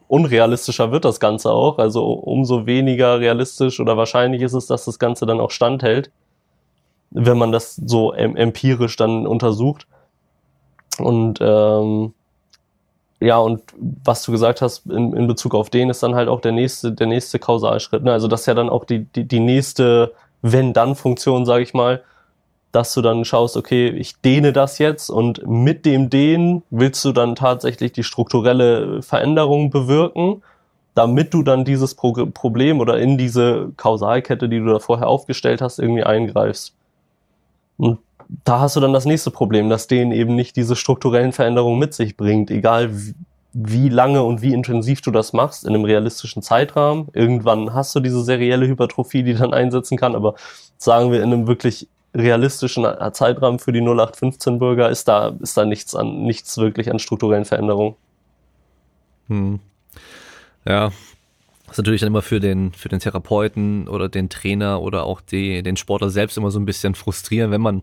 unrealistischer 0.07 0.91
wird 0.91 1.05
das 1.05 1.19
Ganze 1.19 1.51
auch. 1.51 1.79
Also 1.79 2.05
umso 2.05 2.65
weniger 2.65 3.19
realistisch 3.19 3.79
oder 3.79 3.97
wahrscheinlich 3.97 4.41
ist 4.41 4.53
es, 4.53 4.67
dass 4.67 4.85
das 4.85 4.99
Ganze 4.99 5.25
dann 5.25 5.39
auch 5.39 5.51
standhält, 5.51 6.11
wenn 7.09 7.37
man 7.37 7.51
das 7.51 7.75
so 7.75 8.13
empirisch 8.13 8.95
dann 8.95 9.25
untersucht. 9.25 9.87
Und 10.99 11.39
ähm, 11.41 12.13
ja, 13.19 13.37
und 13.37 13.61
was 13.77 14.23
du 14.23 14.31
gesagt 14.31 14.61
hast 14.61 14.85
in, 14.87 15.13
in 15.13 15.27
Bezug 15.27 15.55
auf 15.55 15.69
den 15.69 15.89
ist 15.89 16.03
dann 16.03 16.15
halt 16.15 16.27
auch 16.27 16.41
der 16.41 16.51
nächste, 16.51 16.91
der 16.91 17.07
nächste 17.07 17.39
Kausalschritt. 17.39 18.03
Ne? 18.03 18.11
Also 18.11 18.27
das 18.27 18.41
ist 18.41 18.47
ja 18.47 18.53
dann 18.53 18.69
auch 18.69 18.83
die, 18.83 19.05
die, 19.05 19.23
die 19.23 19.39
nächste 19.39 20.13
Wenn-Dann-Funktion, 20.41 21.45
sage 21.45 21.63
ich 21.63 21.73
mal, 21.73 22.03
dass 22.73 22.93
du 22.93 23.01
dann 23.01 23.23
schaust, 23.23 23.55
okay, 23.55 23.87
ich 23.89 24.19
dehne 24.21 24.51
das 24.51 24.77
jetzt 24.79 25.09
und 25.09 25.47
mit 25.47 25.85
dem 25.85 26.09
Dehnen 26.09 26.63
willst 26.69 27.05
du 27.05 27.11
dann 27.11 27.35
tatsächlich 27.35 27.93
die 27.93 28.03
strukturelle 28.03 29.01
Veränderung 29.03 29.69
bewirken, 29.69 30.41
damit 30.95 31.33
du 31.33 31.43
dann 31.43 31.65
dieses 31.65 31.95
Pro 31.95 32.13
Problem 32.33 32.79
oder 32.79 32.97
in 32.99 33.17
diese 33.17 33.71
Kausalkette, 33.77 34.49
die 34.49 34.59
du 34.59 34.65
da 34.65 34.79
vorher 34.79 35.07
aufgestellt 35.07 35.61
hast, 35.61 35.79
irgendwie 35.79 36.03
eingreifst. 36.03 36.73
Und 37.77 37.99
da 38.43 38.59
hast 38.59 38.75
du 38.75 38.79
dann 38.79 38.93
das 38.93 39.05
nächste 39.05 39.31
Problem, 39.31 39.69
dass 39.69 39.87
denen 39.87 40.11
eben 40.11 40.35
nicht 40.35 40.55
diese 40.55 40.75
strukturellen 40.75 41.31
Veränderungen 41.31 41.79
mit 41.79 41.93
sich 41.93 42.17
bringt, 42.17 42.51
egal 42.51 42.91
wie 43.53 43.89
lange 43.89 44.23
und 44.23 44.41
wie 44.41 44.53
intensiv 44.53 45.01
du 45.01 45.11
das 45.11 45.31
machst 45.31 45.63
in 45.63 45.69
einem 45.69 45.85
realistischen 45.85 46.41
Zeitrahmen. 46.41 47.07
Irgendwann 47.13 47.73
hast 47.73 47.93
du 47.95 47.99
diese 47.99 48.23
serielle 48.23 48.67
Hypertrophie, 48.67 49.23
die 49.23 49.35
dann 49.35 49.53
einsetzen 49.53 49.97
kann, 49.97 50.15
aber 50.15 50.35
sagen 50.77 51.11
wir 51.11 51.21
in 51.21 51.31
einem 51.31 51.47
wirklich 51.47 51.87
realistischen 52.15 52.85
Zeitrahmen 53.13 53.59
für 53.59 53.71
die 53.71 53.81
0815 53.81 54.59
Bürger 54.59 54.89
ist 54.89 55.07
da 55.07 55.35
ist 55.39 55.57
da 55.57 55.65
nichts 55.65 55.95
an 55.95 56.23
nichts 56.23 56.57
wirklich 56.57 56.91
an 56.91 56.99
strukturellen 56.99 57.45
Veränderungen. 57.45 57.95
Hm. 59.29 59.59
Ja, 60.65 60.91
das 61.65 61.71
ist 61.71 61.77
natürlich 61.77 62.01
dann 62.01 62.07
immer 62.07 62.21
für 62.21 62.39
den, 62.39 62.71
für 62.73 62.89
den 62.89 62.99
Therapeuten 62.99 63.87
oder 63.87 64.09
den 64.09 64.29
Trainer 64.29 64.81
oder 64.81 65.05
auch 65.05 65.21
die, 65.21 65.63
den 65.63 65.77
Sportler 65.77 66.09
selbst 66.09 66.37
immer 66.37 66.51
so 66.51 66.59
ein 66.59 66.65
bisschen 66.65 66.93
frustrierend, 66.93 67.51
wenn 67.51 67.61
man 67.61 67.81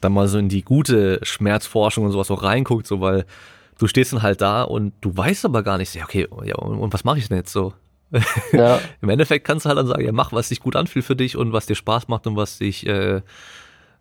dann 0.00 0.12
mal 0.12 0.28
so 0.28 0.38
in 0.38 0.48
die 0.48 0.62
gute 0.62 1.20
Schmerzforschung 1.22 2.04
und 2.04 2.12
sowas 2.12 2.28
so 2.28 2.34
reinguckt, 2.34 2.86
so 2.86 3.00
weil 3.00 3.24
du 3.78 3.86
stehst 3.86 4.12
dann 4.12 4.22
halt 4.22 4.40
da 4.40 4.62
und 4.62 4.92
du 5.00 5.16
weißt 5.16 5.44
aber 5.44 5.62
gar 5.62 5.78
nicht, 5.78 5.94
ja, 5.94 6.04
okay, 6.04 6.28
ja, 6.44 6.56
und, 6.56 6.78
und 6.78 6.92
was 6.92 7.04
mache 7.04 7.18
ich 7.18 7.28
denn 7.28 7.38
jetzt 7.38 7.52
so? 7.52 7.72
Ja. 8.52 8.80
Im 9.00 9.08
Endeffekt 9.08 9.46
kannst 9.46 9.64
du 9.64 9.68
halt 9.68 9.78
dann 9.78 9.86
sagen, 9.86 10.04
ja, 10.04 10.12
mach, 10.12 10.32
was 10.32 10.48
sich 10.48 10.60
gut 10.60 10.76
anfühlt 10.76 11.04
für 11.04 11.16
dich 11.16 11.36
und 11.36 11.52
was 11.52 11.66
dir 11.66 11.76
Spaß 11.76 12.08
macht 12.08 12.26
und 12.26 12.36
was 12.36 12.58
dich, 12.58 12.86
äh, 12.86 13.22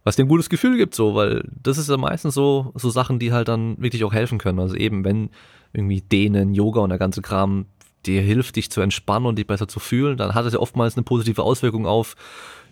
was 0.04 0.16
dir 0.16 0.26
ein 0.26 0.30
gutes 0.30 0.50
Gefühl 0.50 0.78
gibt, 0.78 0.96
so, 0.96 1.16
weil 1.16 1.48
das 1.62 1.78
ist 1.78 1.90
ja 1.90 1.98
meistens 1.98 2.34
so, 2.34 2.72
so 2.76 2.90
Sachen, 2.90 3.20
die 3.20 3.32
halt 3.32 3.48
dann 3.48 3.78
wirklich 3.82 4.04
auch 4.04 4.14
helfen 4.14 4.40
können. 4.40 4.60
Also 4.60 4.76
eben, 4.76 5.04
wenn 5.04 5.30
irgendwie 5.74 6.02
Dehnen, 6.02 6.54
Yoga 6.54 6.82
und 6.82 6.90
der 6.90 6.98
ganze 6.98 7.22
Kram 7.22 7.68
dir 8.06 8.22
hilft, 8.22 8.56
dich 8.56 8.72
zu 8.72 8.82
entspannen 8.82 9.28
und 9.28 9.38
dich 9.38 9.46
besser 9.46 9.68
zu 9.68 9.80
fühlen, 9.80 10.18
dann 10.18 10.34
hat 10.34 10.46
es 10.46 10.54
ja 10.54 10.60
oftmals 10.60 10.96
eine 10.96 11.04
positive 11.04 11.44
Auswirkung 11.44 11.86
auf 11.86 12.16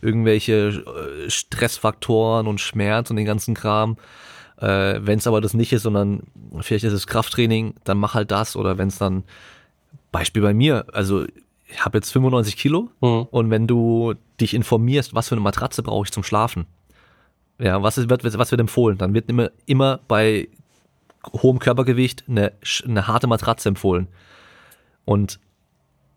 irgendwelche 0.01 0.70
äh, 0.70 1.30
Stressfaktoren 1.30 2.48
und 2.48 2.62
Schmerz 2.62 3.10
und 3.10 3.16
den 3.16 3.25
ganzen 3.25 3.54
Kram. 3.54 3.98
Äh, 4.60 5.00
wenn 5.01 5.20
es 5.20 5.27
aber 5.27 5.42
das 5.42 5.54
nicht 5.54 5.74
ist, 5.74 5.84
sondern 5.84 6.24
vielleicht 6.62 6.84
ist 6.84 6.94
es 6.94 7.08
Krafttraining, 7.08 7.75
dann 7.84 7.98
mach 7.98 8.13
halt 8.13 8.32
das. 8.32 8.56
Oder 8.56 8.77
wenn 8.77 8.88
es 8.88 8.98
dann, 8.98 9.24
Beispiel 10.12 10.42
bei 10.42 10.54
mir, 10.54 10.86
also 10.94 11.25
ich 11.68 11.84
habe 11.84 11.98
jetzt 11.98 12.12
95 12.12 12.58
Kilo 12.58 12.89
mhm. 13.01 13.27
und 13.30 13.50
wenn 13.50 13.68
du 13.68 14.16
dich 14.39 14.54
informierst, 14.54 15.13
was 15.13 15.27
für 15.27 15.36
eine 15.36 15.42
Matratze 15.42 15.84
brauche 15.84 16.06
ich 16.06 16.12
zum 16.12 16.24
Schlafen, 16.24 16.66
ja, 17.60 17.82
was 17.84 17.98
wird, 17.98 18.24
was 18.24 18.51
wird 18.51 18.62
empfohlen, 18.62 18.98
dann 18.98 19.13
wird 19.13 19.30
immer, 19.30 19.51
immer 19.66 20.00
bei 20.08 20.48
hohem 21.34 21.60
Körpergewicht 21.60 22.24
eine, 22.27 22.54
eine 22.86 23.08
harte 23.08 23.27
Matratze 23.27 23.70
empfohlen. 23.70 24.08
Und 25.06 25.39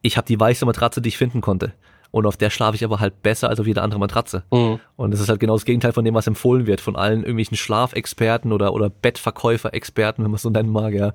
ich 0.02 0.16
habe 0.16 0.26
die 0.26 0.38
weiße 0.38 0.66
Matratze, 0.66 1.00
die 1.00 1.08
ich 1.08 1.18
finden 1.18 1.40
konnte. 1.40 1.72
Und 2.12 2.26
auf 2.26 2.36
der 2.36 2.50
schlafe 2.50 2.74
ich 2.74 2.84
aber 2.84 2.98
halt 2.98 3.22
besser 3.22 3.48
als 3.48 3.60
auf 3.60 3.66
jede 3.66 3.82
andere 3.82 4.00
Matratze. 4.00 4.42
Mhm. 4.50 4.80
Und 4.96 5.12
das 5.12 5.20
ist 5.20 5.28
halt 5.28 5.38
genau 5.38 5.54
das 5.54 5.64
Gegenteil 5.64 5.92
von 5.92 6.04
dem, 6.04 6.14
was 6.14 6.26
empfohlen 6.26 6.66
wird 6.66 6.80
von 6.80 6.96
allen 6.96 7.20
irgendwelchen 7.20 7.56
Schlafexperten 7.56 8.52
oder, 8.52 8.72
oder 8.74 8.90
Bettverkäufer-Experten, 8.90 10.24
wenn 10.24 10.30
man 10.30 10.36
es 10.36 10.42
so 10.42 10.50
nennen 10.50 10.70
mag, 10.70 10.92
ja. 10.92 11.12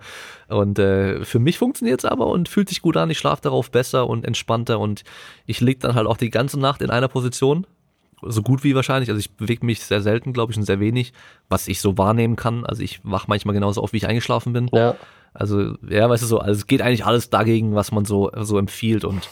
Und 0.47 0.79
äh, 0.79 1.25
für 1.25 1.39
mich 1.39 1.57
funktioniert 1.57 1.99
es 1.99 2.05
aber 2.05 2.27
und 2.27 2.47
fühlt 2.47 2.69
sich 2.69 2.81
gut 2.81 2.95
an. 2.95 3.09
Ich 3.09 3.17
schlafe 3.17 3.41
darauf 3.41 3.71
besser 3.71 4.07
und 4.07 4.25
entspannter 4.25 4.79
und 4.79 5.03
ich 5.45 5.59
lieg 5.59 5.81
dann 5.81 5.95
halt 5.95 6.07
auch 6.07 6.17
die 6.17 6.29
ganze 6.29 6.59
Nacht 6.59 6.81
in 6.81 6.89
einer 6.89 7.09
Position. 7.09 7.67
So 8.21 8.41
gut 8.41 8.63
wie 8.63 8.73
wahrscheinlich. 8.73 9.09
Also 9.09 9.19
ich 9.19 9.31
bewege 9.31 9.65
mich 9.65 9.81
sehr 9.81 10.01
selten, 10.01 10.31
glaube 10.31 10.53
ich, 10.53 10.57
und 10.57 10.63
sehr 10.63 10.79
wenig, 10.79 11.11
was 11.49 11.67
ich 11.67 11.81
so 11.81 11.97
wahrnehmen 11.97 12.37
kann. 12.37 12.65
Also 12.65 12.81
ich 12.81 13.01
wach 13.03 13.27
manchmal 13.27 13.53
genauso 13.53 13.81
auf, 13.81 13.91
wie 13.91 13.97
ich 13.97 14.07
eingeschlafen 14.07 14.53
bin. 14.53 14.69
Ja. 14.73 14.95
Also, 15.33 15.75
ja, 15.89 16.09
weißt 16.09 16.23
du 16.23 16.27
so, 16.27 16.39
also 16.39 16.57
es 16.57 16.65
geht 16.65 16.81
eigentlich 16.81 17.05
alles 17.05 17.29
dagegen, 17.29 17.75
was 17.75 17.91
man 17.91 18.05
so, 18.05 18.31
so 18.39 18.57
empfiehlt 18.57 19.03
und 19.03 19.29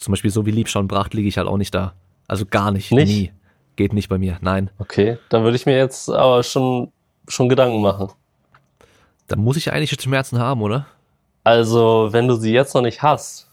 zum 0.00 0.12
Beispiel 0.12 0.30
so 0.30 0.46
wie 0.46 0.50
Liebschauen 0.50 0.88
Bracht 0.88 1.14
liege 1.14 1.28
ich 1.28 1.36
halt 1.36 1.46
auch 1.46 1.58
nicht 1.58 1.74
da. 1.74 1.92
Also 2.26 2.46
gar 2.46 2.72
nicht, 2.72 2.90
nicht? 2.90 3.08
nie. 3.08 3.32
Geht 3.76 3.92
nicht 3.92 4.08
bei 4.08 4.18
mir, 4.18 4.38
nein. 4.40 4.70
Okay, 4.78 5.18
dann 5.28 5.44
würde 5.44 5.56
ich 5.56 5.66
mir 5.66 5.76
jetzt 5.76 6.10
aber 6.10 6.42
schon, 6.42 6.90
schon 7.28 7.48
Gedanken 7.48 7.80
machen. 7.80 8.08
Dann 9.28 9.40
muss 9.40 9.56
ich 9.56 9.72
eigentlich 9.72 10.00
Schmerzen 10.00 10.38
haben, 10.38 10.62
oder? 10.62 10.86
Also, 11.44 12.08
wenn 12.10 12.28
du 12.28 12.34
sie 12.34 12.52
jetzt 12.52 12.74
noch 12.74 12.82
nicht 12.82 13.02
hast, 13.02 13.48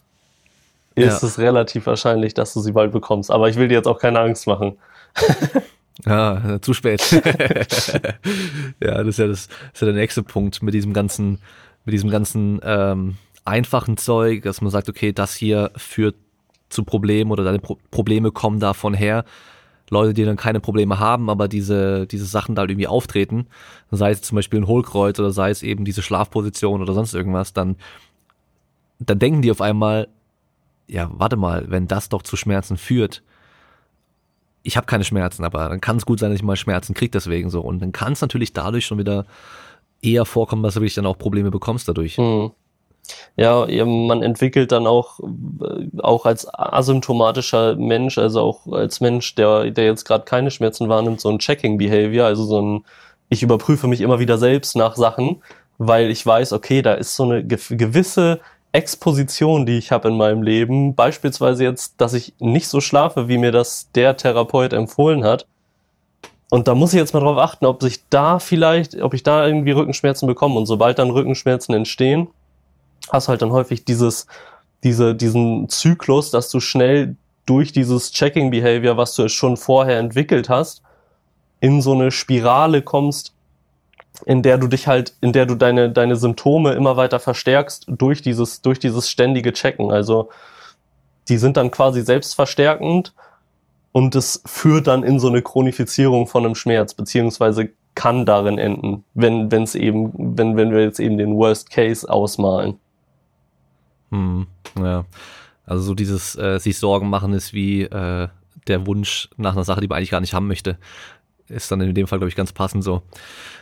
ist 0.96 1.22
ja. 1.22 1.28
es 1.28 1.38
relativ 1.38 1.86
wahrscheinlich, 1.86 2.34
dass 2.34 2.54
du 2.54 2.62
sie 2.62 2.72
bald 2.72 2.92
bekommst. 2.92 3.30
Aber 3.30 3.50
ich 3.50 3.56
will 3.58 3.68
dir 3.68 3.76
jetzt 3.76 3.88
auch 3.88 4.00
keine 4.00 4.20
Angst 4.20 4.48
machen. 4.48 4.78
ja, 6.06 6.60
zu 6.62 6.74
spät. 6.74 7.02
ja, 8.82 9.04
das 9.04 9.08
ist 9.08 9.20
ja, 9.20 9.28
das, 9.28 9.48
das 9.48 9.58
ist 9.74 9.82
ja 9.82 9.86
der 9.86 9.94
nächste 9.94 10.24
Punkt 10.24 10.64
mit 10.64 10.74
diesem 10.74 10.94
ganzen, 10.94 11.40
mit 11.86 11.94
diesem 11.94 12.10
ganzen 12.10 12.60
ähm, 12.64 13.18
einfachen 13.46 13.98
Zeug, 13.98 14.44
dass 14.44 14.62
man 14.62 14.72
sagt, 14.72 14.90
okay, 14.90 15.14
das 15.14 15.36
hier 15.36 15.72
führt 15.76 16.16
zu 16.70 16.84
Problemen 16.84 17.32
oder 17.32 17.44
deine 17.44 17.60
Pro 17.60 17.78
Probleme 17.92 18.32
kommen 18.32 18.60
davon 18.60 18.94
her. 18.94 19.26
Leute, 19.90 20.14
die 20.14 20.26
dann 20.26 20.36
keine 20.36 20.60
Probleme 20.60 21.00
haben, 21.00 21.30
aber 21.30 21.48
diese, 21.48 22.08
diese 22.08 22.26
Sachen 22.26 22.56
da 22.56 22.64
irgendwie 22.64 22.88
auftreten, 22.88 23.48
sei 23.90 24.12
es 24.12 24.22
zum 24.22 24.36
Beispiel 24.36 24.60
ein 24.60 24.68
Hohlkreuz 24.68 25.18
oder 25.18 25.32
sei 25.32 25.50
es 25.50 25.64
eben 25.64 25.86
diese 25.86 26.02
Schlafposition 26.02 26.82
oder 26.82 26.94
sonst 26.94 27.14
irgendwas, 27.14 27.54
dann, 27.54 27.78
dann 29.00 29.20
denken 29.20 29.42
die 29.42 29.52
auf 29.52 29.62
einmal, 29.62 30.10
ja, 30.88 31.10
warte 31.14 31.38
mal, 31.38 31.66
wenn 31.70 31.88
das 31.88 32.10
doch 32.10 32.22
zu 32.22 32.36
Schmerzen 32.36 32.76
führt, 32.76 33.24
ich 34.64 34.76
habe 34.76 34.86
keine 34.86 35.06
Schmerzen, 35.06 35.46
aber 35.46 35.70
dann 35.70 35.80
kann 35.80 35.96
es 35.96 36.06
gut 36.06 36.20
sein, 36.20 36.30
dass 36.32 36.40
ich 36.40 36.44
mal 36.44 36.58
Schmerzen 36.58 36.94
kriege 36.94 37.12
deswegen 37.12 37.50
so. 37.50 37.62
Und 37.62 37.80
dann 37.80 37.94
kann 37.94 38.12
es 38.12 38.20
natürlich 38.20 38.52
dadurch 38.52 38.86
schon 38.86 38.98
wieder 38.98 39.26
eher 40.02 40.26
vorkommen, 40.26 40.62
dass 40.62 40.74
du 40.74 40.82
wirklich 40.82 40.96
dann 40.96 41.06
auch 41.06 41.18
Probleme 41.18 41.52
bekommst 41.52 41.88
dadurch. 41.88 42.18
Mhm. 42.18 42.52
Ja, 43.36 43.66
man 43.86 44.24
entwickelt 44.24 44.72
dann 44.72 44.88
auch, 44.88 45.20
äh, 45.20 46.02
auch 46.02 46.26
als 46.26 46.48
asymptomatischer 46.52 47.76
Mensch, 47.76 48.18
also 48.18 48.42
auch 48.42 48.68
als 48.72 49.00
Mensch, 49.00 49.36
der, 49.36 49.72
der 49.72 49.86
jetzt 49.86 50.06
gerade 50.06 50.26
keine 50.26 50.52
Schmerzen 50.52 50.90
wahrnimmt, 50.90 51.22
so 51.22 51.30
ein 51.30 51.40
Checking-Behavior, 51.40 52.26
also 52.26 52.44
so 52.44 52.62
ein, 52.62 52.86
ich 53.30 53.44
überprüfe 53.44 53.88
mich 53.88 54.02
immer 54.02 54.20
wieder 54.20 54.38
selbst 54.38 54.76
nach 54.76 54.96
Sachen, 54.96 55.42
weil 55.78 56.10
ich 56.10 56.26
weiß, 56.26 56.54
okay, 56.54 56.82
da 56.82 56.94
ist 56.94 57.16
so 57.16 57.24
eine 57.24 57.46
gewisse 57.46 58.40
Exposition, 58.72 59.66
die 59.66 59.78
ich 59.78 59.92
habe 59.92 60.10
in 60.10 60.18
meinem 60.18 60.44
Leben, 60.44 60.96
beispielsweise 60.96 61.64
jetzt, 61.64 61.96
dass 62.02 62.14
ich 62.14 62.34
nicht 62.40 62.68
so 62.68 62.82
schlafe, 62.82 63.28
wie 63.28 63.38
mir 63.38 63.52
das 63.52 63.90
der 63.94 64.18
Therapeut 64.18 64.74
empfohlen 64.74 65.24
hat. 65.24 65.46
Und 66.50 66.68
da 66.68 66.76
muss 66.76 66.94
ich 66.94 67.00
jetzt 67.00 67.14
mal 67.14 67.20
drauf 67.20 67.38
achten, 67.38 67.66
ob 67.66 67.82
sich 67.82 68.08
da 68.10 68.40
vielleicht, 68.40 69.02
ob 69.02 69.14
ich 69.14 69.24
da 69.24 69.46
irgendwie 69.46 69.72
Rückenschmerzen 69.72 70.28
bekomme. 70.28 70.56
Und 70.56 70.66
sobald 70.66 70.98
dann 71.00 71.10
Rückenschmerzen 71.10 71.76
entstehen, 71.76 72.28
hast 73.10 73.28
halt 73.28 73.42
dann 73.42 73.52
häufig 73.52 73.86
dieses, 73.86 74.28
diese, 74.84 75.16
diesen 75.16 75.70
Zyklus, 75.70 76.32
dass 76.32 76.50
du 76.50 76.60
schnell 76.60 77.16
durch 77.46 77.72
dieses 77.72 78.12
Checking 78.12 78.52
Behavior, 78.52 78.98
was 78.98 79.16
du 79.16 79.28
schon 79.30 79.58
vorher 79.58 80.00
entwickelt 80.00 80.50
hast, 80.50 80.82
in 81.60 81.82
so 81.82 81.94
eine 81.94 82.12
Spirale 82.12 82.82
kommst, 82.82 83.34
in 84.26 84.42
der 84.42 84.58
du 84.58 84.68
dich 84.68 84.88
halt, 84.88 85.14
in 85.22 85.32
der 85.32 85.46
du 85.46 85.56
deine, 85.56 85.90
deine 85.92 86.16
Symptome 86.16 86.74
immer 86.74 86.98
weiter 86.98 87.20
verstärkst 87.20 87.86
durch 87.88 88.22
dieses, 88.22 88.62
durch 88.62 88.80
dieses 88.80 89.10
ständige 89.10 89.54
Checken. 89.54 89.92
Also, 89.92 90.30
die 91.30 91.38
sind 91.38 91.58
dann 91.58 91.72
quasi 91.72 92.02
selbstverstärkend 92.02 93.14
und 93.92 94.16
es 94.16 94.42
führt 94.46 94.88
dann 94.88 95.04
in 95.04 95.20
so 95.20 95.28
eine 95.28 95.42
Chronifizierung 95.42 96.28
von 96.28 96.46
einem 96.46 96.56
Schmerz, 96.56 96.94
beziehungsweise 96.94 97.70
kann 97.96 98.26
darin 98.26 98.58
enden, 98.60 99.04
wenn, 99.14 99.52
wenn 99.52 99.64
es 99.64 99.74
eben, 99.74 100.38
wenn, 100.38 100.56
wenn 100.56 100.72
wir 100.72 100.84
jetzt 100.84 101.00
eben 101.00 101.18
den 101.18 101.36
Worst 101.36 101.72
Case 101.72 102.08
ausmalen. 102.08 102.80
Hm, 104.12 104.48
ja. 104.80 105.06
Also 105.66 105.84
so 105.84 105.94
dieses 105.96 106.36
äh, 106.38 106.60
sich 106.60 106.78
Sorgen 106.78 107.10
machen 107.10 107.34
ist 107.34 107.54
wie 107.54 107.84
äh, 107.84 108.30
der 108.68 108.88
Wunsch 108.88 109.30
nach 109.38 109.54
einer 109.54 109.64
Sache, 109.64 109.82
die 109.82 109.88
man 109.88 109.98
eigentlich 109.98 110.12
gar 110.12 110.22
nicht 110.22 110.34
haben 110.34 110.48
möchte. 110.48 110.78
Ist 111.50 111.72
dann 111.72 111.82
in 111.82 111.94
dem 111.94 112.08
Fall, 112.08 112.20
glaube 112.20 112.30
ich, 112.30 112.36
ganz 112.36 112.52
passend 112.52 112.84
so. 112.84 113.04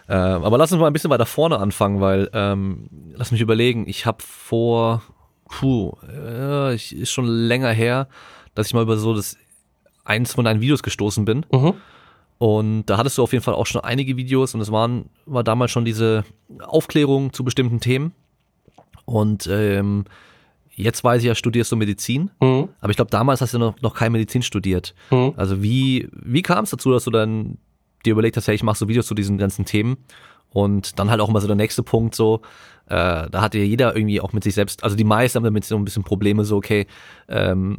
Äh, 0.08 0.14
aber 0.14 0.58
lass 0.58 0.72
uns 0.72 0.80
mal 0.80 0.88
ein 0.88 0.94
bisschen 0.94 1.10
weiter 1.10 1.26
vorne 1.26 1.60
anfangen, 1.60 2.02
weil 2.02 2.30
ähm, 2.34 2.90
lass 3.14 3.32
mich 3.32 3.42
überlegen, 3.42 3.88
ich 3.88 4.06
habe 4.06 4.24
vor, 4.24 5.04
puh, 5.48 5.94
äh, 6.08 6.74
ich, 6.74 6.96
ist 6.96 7.12
schon 7.12 7.28
länger 7.28 7.72
her, 7.72 8.08
dass 8.56 8.68
ich 8.68 8.74
mal 8.74 8.84
über 8.84 8.98
so 8.98 9.14
das 9.14 9.38
eins 10.04 10.34
von 10.34 10.46
deinen 10.46 10.62
Videos 10.62 10.84
gestoßen 10.84 11.26
bin. 11.26 11.46
Mhm. 11.52 11.74
Und 12.38 12.86
da 12.86 12.98
hattest 12.98 13.18
du 13.18 13.24
auf 13.24 13.34
jeden 13.34 13.44
Fall 13.44 13.54
auch 13.54 13.66
schon 13.66 13.84
einige 13.84 14.18
Videos 14.18 14.54
und 14.54 14.62
es 14.62 14.72
waren, 14.72 15.10
war 15.26 15.44
damals 15.44 15.72
schon 15.72 15.86
diese 15.86 16.26
Aufklärung 16.60 17.34
zu 17.34 17.44
bestimmten 17.44 17.80
Themen. 17.80 18.14
Und 19.06 19.48
ähm, 19.48 20.06
jetzt 20.76 21.04
weiß 21.04 21.22
ich 21.22 21.28
ja, 21.28 21.36
studierst 21.36 21.72
du 21.72 21.76
Medizin, 21.76 22.32
mhm. 22.42 22.70
aber 22.80 22.90
ich 22.90 22.96
glaube, 22.96 23.12
damals 23.12 23.42
hast 23.42 23.54
du 23.54 23.60
noch, 23.60 23.80
noch 23.82 23.96
kein 23.96 24.12
Medizin 24.12 24.42
studiert. 24.42 24.94
Mhm. 25.10 25.34
Also 25.38 25.64
wie, 25.64 26.10
wie 26.12 26.42
kam 26.42 26.66
es 26.66 26.70
dazu, 26.70 26.92
dass 26.92 27.06
du 27.06 27.12
dann 27.12 27.58
dir 28.06 28.12
überlegt 28.12 28.38
hast, 28.38 28.48
hey, 28.48 28.56
ich 28.56 28.64
mache 28.64 28.78
so 28.78 28.88
Videos 28.88 29.08
zu 29.08 29.16
diesen 29.16 29.38
ganzen 29.38 29.66
Themen 29.66 29.98
und 30.50 31.00
dann 31.00 31.10
halt 31.10 31.22
auch 31.22 31.30
immer 31.30 31.42
so 31.42 31.48
der 31.48 31.56
nächste 31.56 31.84
Punkt 31.84 32.16
so, 32.16 32.42
äh, 32.88 33.30
da 33.30 33.42
hatte 33.42 33.58
ja 33.58 33.64
jeder 33.64 33.96
irgendwie 33.96 34.22
auch 34.22 34.34
mit 34.34 34.44
sich 34.44 34.54
selbst, 34.54 34.84
also 34.84 34.96
die 34.96 35.04
meisten 35.04 35.38
haben 35.38 35.44
damit 35.44 35.66
so 35.66 35.76
ein 35.76 35.86
bisschen 35.86 36.04
Probleme, 36.04 36.46
so 36.46 36.58
okay, 36.58 36.88
ähm, 37.28 37.78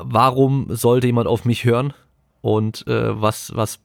warum 0.00 0.66
sollte 0.70 1.06
jemand 1.06 1.26
auf 1.26 1.44
mich 1.44 1.64
hören 1.64 1.92
und 2.40 2.86
äh, 2.86 3.20
was, 3.20 3.52
was 3.54 3.80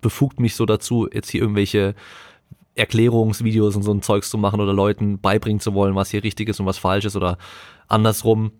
befugt 0.00 0.40
mich 0.40 0.54
so 0.54 0.66
dazu, 0.66 1.08
jetzt 1.12 1.30
hier 1.30 1.40
irgendwelche 1.40 1.94
Erklärungsvideos 2.78 3.76
und 3.76 3.82
so 3.82 3.92
ein 3.92 4.02
Zeugs 4.02 4.30
zu 4.30 4.38
machen 4.38 4.60
oder 4.60 4.72
Leuten 4.72 5.18
beibringen 5.20 5.60
zu 5.60 5.74
wollen, 5.74 5.94
was 5.94 6.10
hier 6.10 6.22
richtig 6.22 6.48
ist 6.48 6.60
und 6.60 6.66
was 6.66 6.78
falsch 6.78 7.04
ist 7.04 7.16
oder 7.16 7.38
andersrum. 7.88 8.52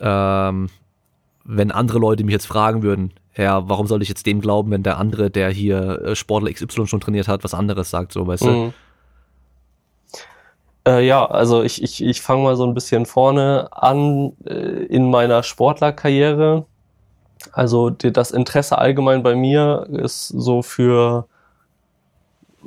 Ähm, 0.00 0.68
wenn 1.44 1.70
andere 1.70 1.98
Leute 1.98 2.24
mich 2.24 2.32
jetzt 2.32 2.46
fragen 2.46 2.82
würden, 2.82 3.12
ja, 3.36 3.68
warum 3.68 3.86
soll 3.86 4.02
ich 4.02 4.08
jetzt 4.08 4.26
dem 4.26 4.40
glauben, 4.40 4.70
wenn 4.70 4.82
der 4.82 4.98
andere, 4.98 5.30
der 5.30 5.50
hier 5.50 6.02
äh, 6.02 6.16
Sportler 6.16 6.52
XY 6.52 6.86
schon 6.86 7.00
trainiert 7.00 7.28
hat, 7.28 7.44
was 7.44 7.54
anderes 7.54 7.90
sagt, 7.90 8.12
so, 8.12 8.26
weißt 8.26 8.44
mhm. 8.44 8.72
du? 10.84 10.90
Äh, 10.90 11.06
ja, 11.06 11.24
also 11.24 11.62
ich, 11.62 11.82
ich, 11.82 12.02
ich 12.02 12.20
fange 12.20 12.42
mal 12.42 12.56
so 12.56 12.66
ein 12.66 12.74
bisschen 12.74 13.06
vorne 13.06 13.68
an 13.70 14.32
äh, 14.44 14.84
in 14.86 15.10
meiner 15.10 15.42
Sportlerkarriere. 15.42 16.66
Also 17.52 17.90
die, 17.90 18.12
das 18.12 18.30
Interesse 18.30 18.78
allgemein 18.78 19.22
bei 19.22 19.34
mir 19.34 19.86
ist 19.90 20.28
so 20.28 20.62
für 20.62 21.26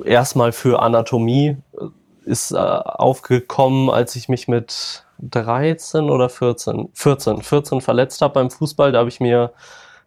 erstmal 0.04 0.52
für 0.52 0.80
Anatomie 0.80 1.56
äh, 1.78 1.84
ist 2.24 2.52
äh, 2.52 2.56
aufgekommen, 2.56 3.88
als 3.88 4.16
ich 4.16 4.28
mich 4.28 4.48
mit 4.48 5.04
13 5.20 6.10
oder 6.10 6.28
14, 6.28 6.88
14, 6.92 7.42
14 7.42 7.80
verletzt 7.80 8.20
habe 8.20 8.34
beim 8.34 8.50
Fußball. 8.50 8.92
Da 8.92 8.98
habe 8.98 9.08
ich 9.08 9.20
mir 9.20 9.52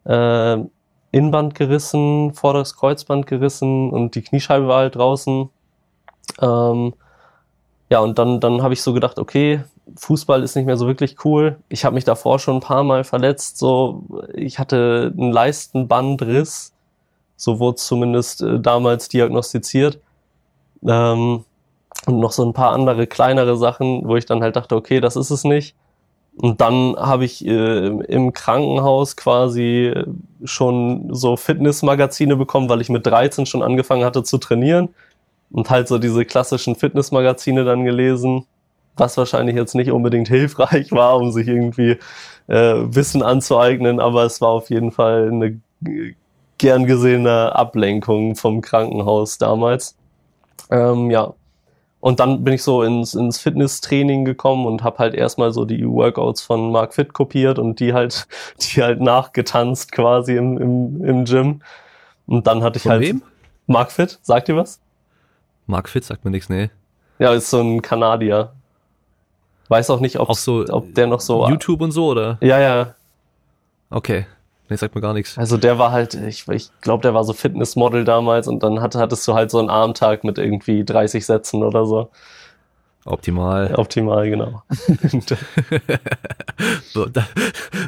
äh, 0.05 0.57
Innenband 1.11 1.55
gerissen, 1.55 2.33
vorderes 2.33 2.75
Kreuzband 2.75 3.25
gerissen 3.25 3.89
und 3.89 4.15
die 4.15 4.21
Kniescheibe 4.21 4.67
war 4.67 4.79
halt 4.79 4.95
draußen. 4.95 5.49
Ähm, 6.41 6.93
ja, 7.89 7.99
und 7.99 8.19
dann, 8.19 8.39
dann 8.39 8.61
habe 8.61 8.73
ich 8.73 8.83
so 8.83 8.93
gedacht, 8.93 9.17
okay, 9.17 9.63
Fußball 9.95 10.43
ist 10.43 10.55
nicht 10.55 10.65
mehr 10.65 10.77
so 10.77 10.85
wirklich 10.85 11.25
cool. 11.25 11.57
Ich 11.69 11.85
habe 11.85 11.95
mich 11.95 12.05
davor 12.05 12.37
schon 12.37 12.57
ein 12.57 12.61
paar 12.61 12.83
Mal 12.83 13.03
verletzt. 13.03 13.57
So, 13.57 14.03
ich 14.35 14.59
hatte 14.59 15.11
einen 15.17 15.31
Leistenbandriss 15.31 16.73
so 17.39 17.59
wurde 17.59 17.77
zumindest 17.77 18.41
äh, 18.41 18.59
damals 18.59 19.07
diagnostiziert. 19.07 19.99
Ähm, 20.85 21.45
und 22.05 22.19
noch 22.19 22.31
so 22.31 22.45
ein 22.45 22.53
paar 22.53 22.71
andere 22.71 23.07
kleinere 23.07 23.57
Sachen, 23.57 24.07
wo 24.07 24.15
ich 24.17 24.25
dann 24.25 24.43
halt 24.43 24.55
dachte, 24.55 24.75
okay, 24.75 24.99
das 24.99 25.15
ist 25.15 25.31
es 25.31 25.43
nicht. 25.43 25.75
Und 26.35 26.61
dann 26.61 26.95
habe 26.97 27.25
ich 27.25 27.45
äh, 27.45 27.87
im 27.87 28.33
Krankenhaus 28.33 29.15
quasi 29.15 29.93
schon 30.43 31.13
so 31.13 31.37
Fitnessmagazine 31.37 32.35
bekommen, 32.35 32.69
weil 32.69 32.81
ich 32.81 32.89
mit 32.89 33.05
13 33.05 33.45
schon 33.45 33.63
angefangen 33.63 34.05
hatte 34.05 34.23
zu 34.23 34.37
trainieren 34.37 34.89
und 35.51 35.69
halt 35.69 35.87
so 35.87 35.97
diese 35.97 36.25
klassischen 36.25 36.75
Fitnessmagazine 36.75 37.63
dann 37.63 37.83
gelesen, 37.85 38.45
was 38.97 39.17
wahrscheinlich 39.17 39.55
jetzt 39.55 39.75
nicht 39.75 39.91
unbedingt 39.91 40.27
hilfreich 40.29 40.91
war, 40.91 41.17
um 41.17 41.31
sich 41.31 41.47
irgendwie 41.47 41.97
äh, 42.47 42.75
Wissen 42.75 43.23
anzueignen, 43.23 43.99
aber 43.99 44.23
es 44.23 44.41
war 44.41 44.49
auf 44.49 44.69
jeden 44.69 44.91
Fall 44.91 45.29
eine 45.31 45.59
gern 46.59 46.85
gesehene 46.85 47.55
Ablenkung 47.55 48.35
vom 48.35 48.61
Krankenhaus 48.61 49.39
damals. 49.39 49.97
Ähm, 50.69 51.09
ja. 51.09 51.33
Und 52.01 52.21
dann 52.21 52.43
bin 52.43 52.53
ich 52.53 52.63
so 52.63 52.83
ins, 52.83 53.13
ins 53.13 53.39
Fitnesstraining 53.39 54.23
gekommen 54.23 54.65
und 54.65 54.83
habe 54.83 54.99
halt 54.99 55.15
erstmal 55.15 55.51
so 55.51 55.65
die 55.65 55.85
Workouts 55.85 56.41
von 56.41 56.71
Mark 56.71 56.93
Fit 56.93 57.13
kopiert 57.13 57.59
und 57.59 57.79
die 57.79 57.93
halt, 57.93 58.27
die 58.61 58.81
halt 58.81 59.01
nachgetanzt 59.01 59.91
quasi 59.91 60.37
im, 60.37 60.57
im, 60.57 61.03
im 61.03 61.25
Gym. 61.25 61.61
Und 62.27 62.47
dann 62.47 62.63
hatte 62.63 62.77
ich 62.77 62.83
von 62.83 62.91
halt. 62.93 63.01
Wem? 63.01 63.21
Mark 63.67 63.91
Fit, 63.91 64.19
sagt 64.21 64.49
ihr 64.49 64.55
was? 64.55 64.79
Mark 65.67 65.89
Fit 65.89 66.03
sagt 66.03 66.25
mir 66.25 66.31
nichts, 66.31 66.49
nee. 66.49 66.69
Ja, 67.19 67.33
ist 67.33 67.49
so 67.49 67.59
ein 67.59 67.81
Kanadier. 67.81 68.53
Weiß 69.67 69.89
auch 69.91 69.99
nicht, 69.99 70.19
ob, 70.19 70.29
auch 70.29 70.37
so 70.37 70.65
ob 70.69 70.95
der 70.95 71.05
noch 71.05 71.19
so. 71.19 71.47
YouTube 71.47 71.81
und 71.81 71.91
so, 71.91 72.07
oder? 72.07 72.37
Ja, 72.41 72.59
ja. 72.59 72.95
Okay. 73.91 74.25
Nee, 74.69 74.75
sagt 74.75 74.93
mir 74.93 75.01
gar 75.01 75.13
nichts. 75.13 75.37
Also 75.37 75.57
der 75.57 75.79
war 75.79 75.91
halt, 75.91 76.13
ich, 76.13 76.47
ich 76.47 76.69
glaube, 76.81 77.01
der 77.01 77.15
war 77.15 77.23
so 77.23 77.33
Fitnessmodel 77.33 78.05
damals 78.05 78.47
und 78.47 78.61
dann 78.61 78.81
hat, 78.81 78.93
hattest 78.95 79.27
du 79.27 79.33
halt 79.33 79.49
so 79.49 79.57
einen 79.57 79.69
Armtag 79.69 80.23
mit 80.23 80.37
irgendwie 80.37 80.85
30 80.85 81.25
Sätzen 81.25 81.63
oder 81.63 81.85
so. 81.87 82.09
Optimal. 83.05 83.73
Optimal, 83.75 84.29
genau. 84.29 84.61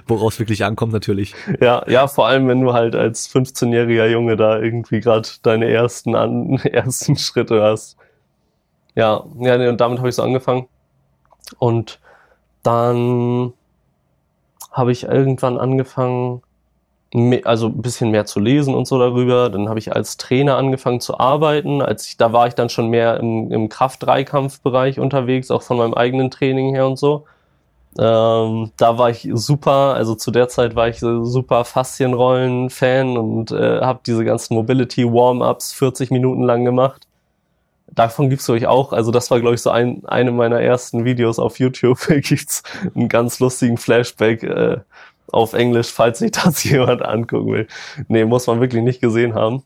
Woraus 0.07 0.39
wirklich 0.39 0.63
ankommt 0.63 0.93
natürlich. 0.93 1.35
Ja, 1.59 1.83
ja, 1.87 2.07
vor 2.07 2.27
allem 2.27 2.47
wenn 2.47 2.61
du 2.61 2.73
halt 2.73 2.95
als 2.95 3.29
15-jähriger 3.29 4.07
Junge 4.07 4.35
da 4.35 4.57
irgendwie 4.57 5.01
gerade 5.01 5.29
deine 5.43 5.69
ersten 5.69 6.15
an, 6.15 6.57
ersten 6.63 7.17
Schritte 7.17 7.61
hast. 7.61 7.97
Ja, 8.95 9.23
ja, 9.39 9.69
und 9.69 9.79
damit 9.79 9.99
habe 9.99 10.09
ich 10.09 10.15
so 10.15 10.23
angefangen. 10.23 10.67
Und 11.59 11.99
dann 12.63 13.53
habe 14.71 14.91
ich 14.91 15.03
irgendwann 15.03 15.57
angefangen, 15.59 16.41
also 17.43 17.67
ein 17.67 17.81
bisschen 17.81 18.11
mehr 18.11 18.25
zu 18.25 18.39
lesen 18.39 18.73
und 18.73 18.87
so 18.87 18.97
darüber. 18.97 19.49
Dann 19.49 19.67
habe 19.69 19.79
ich 19.79 19.93
als 19.93 20.17
Trainer 20.17 20.57
angefangen 20.57 21.01
zu 21.01 21.19
arbeiten. 21.19 21.81
Als 21.81 22.07
ich, 22.07 22.17
da 22.17 22.31
war 22.31 22.47
ich 22.47 22.55
dann 22.55 22.69
schon 22.69 22.87
mehr 22.87 23.19
im, 23.19 23.51
im 23.51 23.69
Kraft-Dreikampf-Bereich 23.69 24.99
unterwegs, 24.99 25.51
auch 25.51 25.61
von 25.61 25.77
meinem 25.77 25.93
eigenen 25.93 26.31
Training 26.31 26.73
her 26.73 26.87
und 26.87 26.97
so. 26.97 27.25
Ähm, 27.99 28.71
da 28.77 28.97
war 28.97 29.09
ich 29.09 29.27
super, 29.33 29.95
also 29.95 30.15
zu 30.15 30.31
der 30.31 30.47
Zeit 30.47 30.75
war 30.75 30.87
ich 30.87 30.99
super 30.99 31.65
Faszienrollen-Fan 31.65 33.17
und 33.17 33.51
äh, 33.51 33.81
habe 33.81 33.99
diese 34.05 34.23
ganzen 34.23 34.55
Mobility-Warm-Ups 34.55 35.73
40 35.73 36.09
Minuten 36.11 36.43
lang 36.43 36.63
gemacht. 36.63 37.07
Davon 37.93 38.29
gibt's 38.29 38.49
euch 38.49 38.67
auch, 38.67 38.93
also 38.93 39.11
das 39.11 39.29
war 39.29 39.41
glaube 39.41 39.55
ich 39.55 39.61
so 39.61 39.69
ein, 39.69 40.03
eine 40.05 40.31
meiner 40.31 40.61
ersten 40.61 41.03
Videos 41.03 41.37
auf 41.39 41.59
YouTube. 41.59 41.99
gibt's 42.21 42.63
einen 42.95 43.09
ganz 43.09 43.41
lustigen 43.41 43.77
Flashback 43.77 44.43
äh, 44.43 44.77
auf 45.31 45.53
Englisch, 45.53 45.91
falls 45.91 46.19
sich 46.19 46.31
das 46.31 46.63
jemand 46.65 47.03
angucken 47.03 47.51
will. 47.51 47.67
Nee, 48.07 48.25
muss 48.25 48.47
man 48.47 48.61
wirklich 48.61 48.83
nicht 48.83 49.01
gesehen 49.01 49.33
haben. 49.33 49.63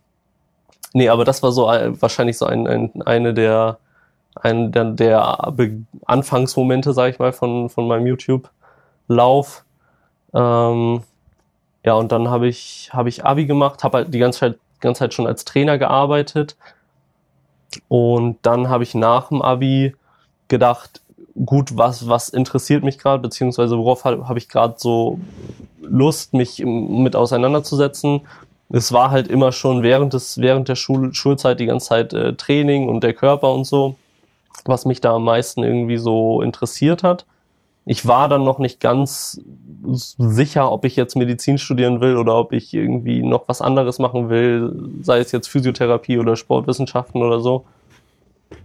Nee, 0.93 1.09
aber 1.09 1.25
das 1.25 1.43
war 1.43 1.51
so 1.51 1.67
ein, 1.67 2.01
wahrscheinlich 2.01 2.37
so 2.37 2.45
ein, 2.45 2.67
ein, 2.67 3.01
eine 3.03 3.33
der, 3.33 3.79
ein 4.35 4.71
der, 4.71 4.85
der 4.85 5.53
Anfangsmomente, 6.05 6.93
sag 6.93 7.09
ich 7.11 7.19
mal, 7.19 7.33
von, 7.33 7.69
von 7.69 7.87
meinem 7.87 8.07
YouTube-Lauf. 8.07 9.65
Ähm, 10.33 11.03
ja, 11.85 11.93
und 11.93 12.11
dann 12.11 12.29
habe 12.29 12.47
ich, 12.47 12.89
hab 12.93 13.07
ich 13.07 13.25
Abi 13.25 13.45
gemacht, 13.45 13.83
habe 13.83 13.97
halt 13.97 14.13
die 14.13 14.19
ganze 14.19 14.39
Zeit, 14.39 14.59
ganze 14.79 14.99
Zeit 14.99 15.13
schon 15.13 15.27
als 15.27 15.45
Trainer 15.45 15.77
gearbeitet. 15.77 16.55
Und 17.87 18.37
dann 18.43 18.69
habe 18.69 18.83
ich 18.83 18.95
nach 18.95 19.29
dem 19.29 19.41
Abi 19.41 19.95
gedacht, 20.47 21.01
gut, 21.43 21.77
was, 21.77 22.07
was 22.07 22.29
interessiert 22.29 22.83
mich 22.83 22.97
gerade, 22.97 23.21
beziehungsweise 23.21 23.77
worauf 23.77 24.05
habe 24.05 24.27
hab 24.27 24.37
ich 24.37 24.47
gerade 24.47 24.75
so 24.77 25.19
Lust, 25.81 26.33
mich 26.33 26.63
mit 26.65 27.15
auseinanderzusetzen. 27.15 28.21
Es 28.69 28.91
war 28.91 29.11
halt 29.11 29.27
immer 29.27 29.51
schon 29.51 29.83
während 29.83 30.13
des, 30.13 30.39
während 30.39 30.69
der 30.69 30.75
Schul 30.75 31.13
Schulzeit 31.13 31.59
die 31.59 31.65
ganze 31.65 31.87
Zeit 31.87 32.13
äh, 32.13 32.33
Training 32.33 32.89
und 32.89 33.03
der 33.03 33.13
Körper 33.13 33.53
und 33.53 33.65
so, 33.65 33.95
was 34.63 34.85
mich 34.85 35.01
da 35.01 35.15
am 35.15 35.25
meisten 35.25 35.63
irgendwie 35.63 35.97
so 35.97 36.41
interessiert 36.41 37.03
hat. 37.03 37.25
Ich 37.85 38.07
war 38.07 38.27
dann 38.29 38.43
noch 38.43 38.57
nicht 38.57 38.79
ganz 38.79 39.39
sicher, 39.83 40.71
ob 40.71 40.85
ich 40.85 40.95
jetzt 40.95 41.15
Medizin 41.15 41.59
studieren 41.59 42.01
will 42.01 42.17
oder 42.17 42.35
ob 42.35 42.51
ich 42.51 42.73
irgendwie 42.73 43.21
noch 43.21 43.47
was 43.47 43.61
anderes 43.61 43.99
machen 43.99 44.29
will, 44.29 44.89
sei 45.03 45.19
es 45.19 45.31
jetzt 45.31 45.47
Physiotherapie 45.47 46.17
oder 46.17 46.35
Sportwissenschaften 46.35 47.21
oder 47.21 47.41
so. 47.41 47.65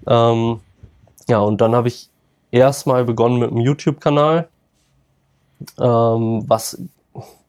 Ähm, 0.06 0.60
ja, 1.28 1.38
und 1.40 1.60
dann 1.60 1.74
habe 1.74 1.88
ich 1.88 2.09
erstmal 2.50 3.04
begonnen 3.04 3.38
mit 3.38 3.50
einem 3.50 3.60
YouTube-Kanal, 3.60 4.48
ähm, 5.78 6.44
was 6.48 6.82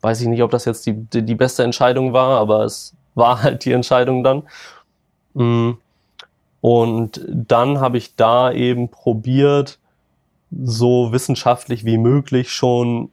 weiß 0.02 0.22
ich 0.22 0.28
nicht, 0.28 0.42
ob 0.42 0.52
das 0.52 0.66
jetzt 0.66 0.86
die, 0.86 0.94
die, 0.94 1.24
die, 1.24 1.36
beste 1.36 1.64
Entscheidung 1.64 2.14
war, 2.14 2.40
aber 2.40 2.64
es 2.64 2.96
war 3.14 3.44
halt 3.44 3.66
die 3.66 3.72
Entscheidung 3.72 4.24
dann. 4.24 4.44
Mm. 5.34 5.78
Und 6.62 7.26
dann 7.28 7.80
habe 7.80 7.98
ich 7.98 8.16
da 8.16 8.52
eben 8.52 8.90
probiert, 8.90 9.80
so 10.64 11.12
wissenschaftlich 11.12 11.86
wie 11.86 11.98
möglich 11.98 12.52
schon 12.52 13.10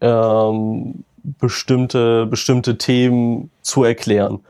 ähm, 0.00 1.04
bestimmte, 1.22 2.26
bestimmte 2.26 2.76
Themen 2.76 3.50
zu 3.62 3.84
erklären 3.84 4.40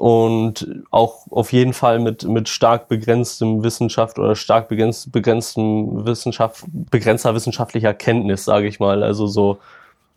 und 0.00 0.66
auch 0.90 1.26
auf 1.30 1.52
jeden 1.52 1.74
Fall 1.74 1.98
mit, 1.98 2.24
mit 2.24 2.48
stark 2.48 2.88
begrenztem 2.88 3.62
Wissenschaft 3.62 4.18
oder 4.18 4.34
stark 4.34 4.70
begrenzt, 4.70 5.12
begrenztem 5.12 6.06
Wissenschaft, 6.06 6.64
begrenzter 6.72 7.34
wissenschaftlicher 7.34 7.92
Kenntnis, 7.92 8.46
sage 8.46 8.66
ich 8.66 8.80
mal. 8.80 9.02
Also 9.02 9.26
so 9.26 9.58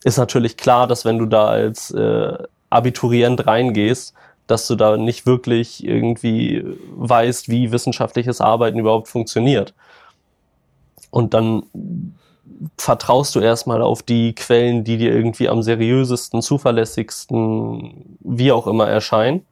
ist 0.05 0.17
natürlich 0.17 0.55
klar, 0.55 0.87
dass 0.87 1.03
wenn 1.03 1.17
du 1.17 1.25
da 1.25 1.47
als 1.47 1.91
äh, 1.91 2.37
Abiturient 2.69 3.45
reingehst, 3.45 4.13
dass 4.47 4.67
du 4.67 4.75
da 4.75 4.95
nicht 4.95 5.25
wirklich 5.25 5.85
irgendwie 5.85 6.63
weißt, 6.95 7.49
wie 7.49 7.73
wissenschaftliches 7.73 8.39
Arbeiten 8.39 8.79
überhaupt 8.79 9.09
funktioniert. 9.09 9.73
Und 11.11 11.33
dann 11.33 11.63
vertraust 12.77 13.35
du 13.35 13.41
erstmal 13.41 13.81
auf 13.81 14.01
die 14.01 14.33
Quellen, 14.33 14.85
die 14.85 14.95
dir 14.95 15.13
irgendwie 15.13 15.49
am 15.49 15.61
seriösesten, 15.61 16.41
zuverlässigsten, 16.41 18.17
wie 18.21 18.53
auch 18.53 18.65
immer 18.65 18.87
erscheinen 18.87 19.45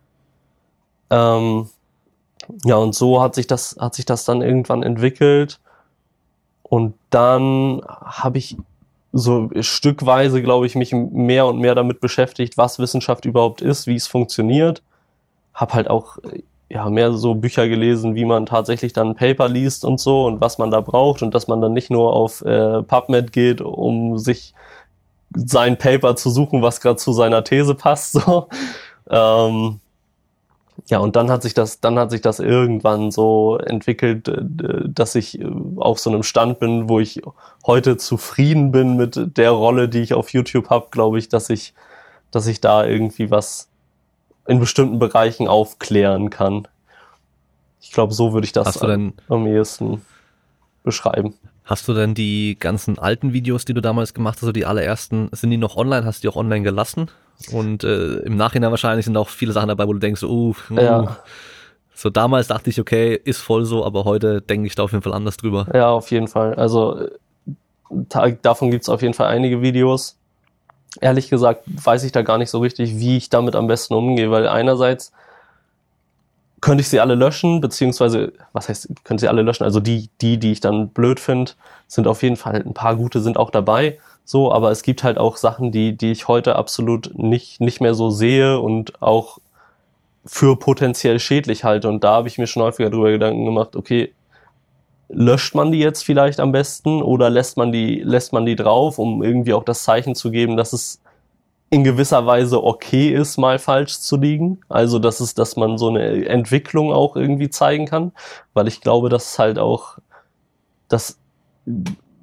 ähm, 1.11 1.69
ja, 2.65 2.75
und 2.75 2.95
so 2.95 3.21
hat 3.21 3.35
sich 3.35 3.47
das, 3.47 3.75
hat 3.79 3.93
sich 3.93 4.05
das 4.05 4.25
dann 4.25 4.41
irgendwann 4.41 4.83
entwickelt. 4.83 5.59
Und 6.63 6.95
dann 7.09 7.81
habe 7.87 8.37
ich 8.37 8.57
so 9.13 9.49
stückweise, 9.59 10.41
glaube 10.41 10.65
ich, 10.65 10.75
mich 10.75 10.93
mehr 10.93 11.45
und 11.45 11.59
mehr 11.59 11.75
damit 11.75 11.99
beschäftigt, 11.99 12.57
was 12.57 12.79
Wissenschaft 12.79 13.25
überhaupt 13.25 13.61
ist, 13.61 13.87
wie 13.87 13.95
es 13.95 14.07
funktioniert. 14.07 14.81
Hab 15.53 15.73
halt 15.73 15.89
auch 15.89 16.17
ja 16.69 16.89
mehr 16.89 17.11
so 17.11 17.35
Bücher 17.35 17.67
gelesen, 17.67 18.15
wie 18.15 18.23
man 18.23 18.45
tatsächlich 18.45 18.93
dann 18.93 19.15
Paper 19.15 19.49
liest 19.49 19.83
und 19.83 19.99
so 19.99 20.25
und 20.25 20.39
was 20.39 20.57
man 20.57 20.71
da 20.71 20.79
braucht 20.79 21.21
und 21.21 21.35
dass 21.35 21.49
man 21.49 21.59
dann 21.59 21.73
nicht 21.73 21.91
nur 21.91 22.13
auf 22.13 22.41
äh, 22.43 22.81
PubMed 22.83 23.33
geht, 23.33 23.59
um 23.59 24.17
sich 24.17 24.53
sein 25.35 25.77
Paper 25.77 26.15
zu 26.15 26.29
suchen, 26.29 26.61
was 26.61 26.79
gerade 26.79 26.95
zu 26.95 27.11
seiner 27.11 27.43
These 27.43 27.75
passt. 27.75 28.13
So. 28.25 28.47
Ähm, 29.09 29.81
ja, 30.87 30.99
und 30.99 31.15
dann 31.15 31.29
hat 31.29 31.41
sich 31.41 31.53
das, 31.53 31.79
dann 31.79 31.97
hat 31.97 32.11
sich 32.11 32.21
das 32.21 32.39
irgendwann 32.39 33.11
so 33.11 33.57
entwickelt, 33.57 34.27
äh, 34.27 34.41
dass 34.87 35.15
ich 35.15 35.39
äh, 35.39 35.45
auf 35.77 35.99
so 35.99 36.09
einem 36.09 36.23
Stand 36.23 36.59
bin, 36.59 36.89
wo 36.89 36.99
ich 36.99 37.21
heute 37.65 37.97
zufrieden 37.97 38.71
bin 38.71 38.97
mit 38.97 39.37
der 39.37 39.51
Rolle, 39.51 39.89
die 39.89 39.99
ich 39.99 40.13
auf 40.13 40.29
YouTube 40.29 40.69
habe, 40.69 40.87
glaube 40.91 41.19
ich, 41.19 41.29
dass 41.29 41.49
ich, 41.49 41.73
dass 42.31 42.47
ich 42.47 42.61
da 42.61 42.85
irgendwie 42.85 43.31
was 43.31 43.69
in 44.47 44.59
bestimmten 44.59 44.99
Bereichen 44.99 45.47
aufklären 45.47 46.29
kann. 46.29 46.67
Ich 47.79 47.91
glaube, 47.91 48.13
so 48.13 48.33
würde 48.33 48.45
ich 48.45 48.53
das 48.53 48.79
denn, 48.79 49.13
am 49.27 49.47
ehesten 49.47 50.01
beschreiben. 50.83 51.35
Hast 51.63 51.87
du 51.87 51.93
denn 51.93 52.13
die 52.13 52.57
ganzen 52.59 52.99
alten 52.99 53.33
Videos, 53.33 53.65
die 53.65 53.73
du 53.73 53.81
damals 53.81 54.13
gemacht 54.13 54.37
hast, 54.37 54.43
also 54.43 54.51
die 54.51 54.65
allerersten, 54.65 55.29
sind 55.31 55.51
die 55.51 55.57
noch 55.57 55.77
online? 55.77 56.05
Hast 56.05 56.23
du 56.23 56.27
die 56.27 56.33
auch 56.33 56.39
online 56.39 56.63
gelassen? 56.63 57.09
Und 57.51 57.83
äh, 57.83 58.17
im 58.19 58.35
Nachhinein 58.37 58.71
wahrscheinlich 58.71 59.05
sind 59.05 59.17
auch 59.17 59.29
viele 59.29 59.53
Sachen 59.53 59.69
dabei, 59.69 59.87
wo 59.87 59.93
du 59.93 59.99
denkst, 59.99 60.23
uh, 60.23 60.55
uh. 60.69 60.75
Ja. 60.75 61.17
So 61.93 62.09
damals 62.09 62.47
dachte 62.47 62.69
ich, 62.69 62.79
okay, 62.79 63.13
ist 63.13 63.41
voll 63.41 63.65
so, 63.65 63.85
aber 63.85 64.05
heute 64.05 64.41
denke 64.41 64.65
ich 64.67 64.75
da 64.75 64.83
auf 64.83 64.91
jeden 64.91 65.03
Fall 65.03 65.13
anders 65.13 65.37
drüber. 65.37 65.67
Ja, 65.73 65.89
auf 65.89 66.09
jeden 66.09 66.27
Fall. 66.27 66.55
Also 66.55 67.09
davon 68.41 68.71
gibt's 68.71 68.89
auf 68.89 69.01
jeden 69.01 69.13
Fall 69.13 69.27
einige 69.27 69.61
Videos. 69.61 70.17
Ehrlich 70.99 71.29
gesagt 71.29 71.63
weiß 71.67 72.03
ich 72.03 72.11
da 72.11 72.21
gar 72.21 72.37
nicht 72.37 72.49
so 72.49 72.59
richtig, 72.59 72.97
wie 72.97 73.17
ich 73.17 73.29
damit 73.29 73.55
am 73.55 73.67
besten 73.67 73.93
umgehe, 73.93 74.31
weil 74.31 74.47
einerseits 74.47 75.11
könnte 76.59 76.81
ich 76.81 76.89
sie 76.89 76.99
alle 76.99 77.15
löschen, 77.15 77.59
beziehungsweise, 77.59 78.33
was 78.53 78.69
heißt, 78.69 78.89
könnte 79.03 79.21
sie 79.21 79.27
alle 79.27 79.41
löschen? 79.41 79.63
Also 79.63 79.79
die, 79.79 80.09
die, 80.21 80.37
die 80.37 80.51
ich 80.51 80.59
dann 80.59 80.89
blöd 80.89 81.19
finde, 81.19 81.51
sind 81.87 82.07
auf 82.07 82.23
jeden 82.23 82.35
Fall 82.35 82.55
ein 82.55 82.73
paar 82.73 82.95
gute 82.95 83.19
sind 83.19 83.37
auch 83.37 83.49
dabei. 83.49 83.99
So, 84.31 84.49
aber 84.49 84.71
es 84.71 84.81
gibt 84.81 85.03
halt 85.03 85.17
auch 85.17 85.35
Sachen, 85.35 85.73
die, 85.73 85.97
die 85.97 86.13
ich 86.13 86.29
heute 86.29 86.55
absolut 86.55 87.11
nicht, 87.17 87.59
nicht 87.59 87.81
mehr 87.81 87.93
so 87.93 88.09
sehe 88.09 88.61
und 88.61 89.01
auch 89.01 89.39
für 90.25 90.57
potenziell 90.57 91.19
schädlich 91.19 91.65
halte. 91.65 91.89
Und 91.89 92.05
da 92.05 92.13
habe 92.13 92.29
ich 92.29 92.37
mir 92.37 92.47
schon 92.47 92.63
häufiger 92.63 92.89
darüber 92.89 93.11
Gedanken 93.11 93.43
gemacht, 93.43 93.75
okay, 93.75 94.13
löscht 95.09 95.53
man 95.53 95.73
die 95.73 95.79
jetzt 95.79 96.05
vielleicht 96.05 96.39
am 96.39 96.53
besten 96.53 97.01
oder 97.01 97.29
lässt 97.29 97.57
man 97.57 97.73
die, 97.73 97.99
lässt 98.05 98.31
man 98.31 98.45
die 98.45 98.55
drauf, 98.55 98.99
um 98.99 99.21
irgendwie 99.21 99.53
auch 99.53 99.65
das 99.65 99.83
Zeichen 99.83 100.15
zu 100.15 100.31
geben, 100.31 100.55
dass 100.55 100.71
es 100.71 101.01
in 101.69 101.83
gewisser 101.83 102.25
Weise 102.25 102.63
okay 102.63 103.09
ist, 103.09 103.35
mal 103.35 103.59
falsch 103.59 103.99
zu 103.99 104.15
liegen. 104.15 104.61
Also, 104.69 104.97
dass 104.97 105.19
es, 105.19 105.33
dass 105.33 105.57
man 105.57 105.77
so 105.77 105.89
eine 105.89 106.25
Entwicklung 106.25 106.93
auch 106.93 107.17
irgendwie 107.17 107.49
zeigen 107.49 107.85
kann. 107.85 108.13
Weil 108.53 108.69
ich 108.69 108.79
glaube, 108.79 109.09
dass 109.09 109.37
halt 109.37 109.59
auch, 109.59 109.97
dass 110.87 111.17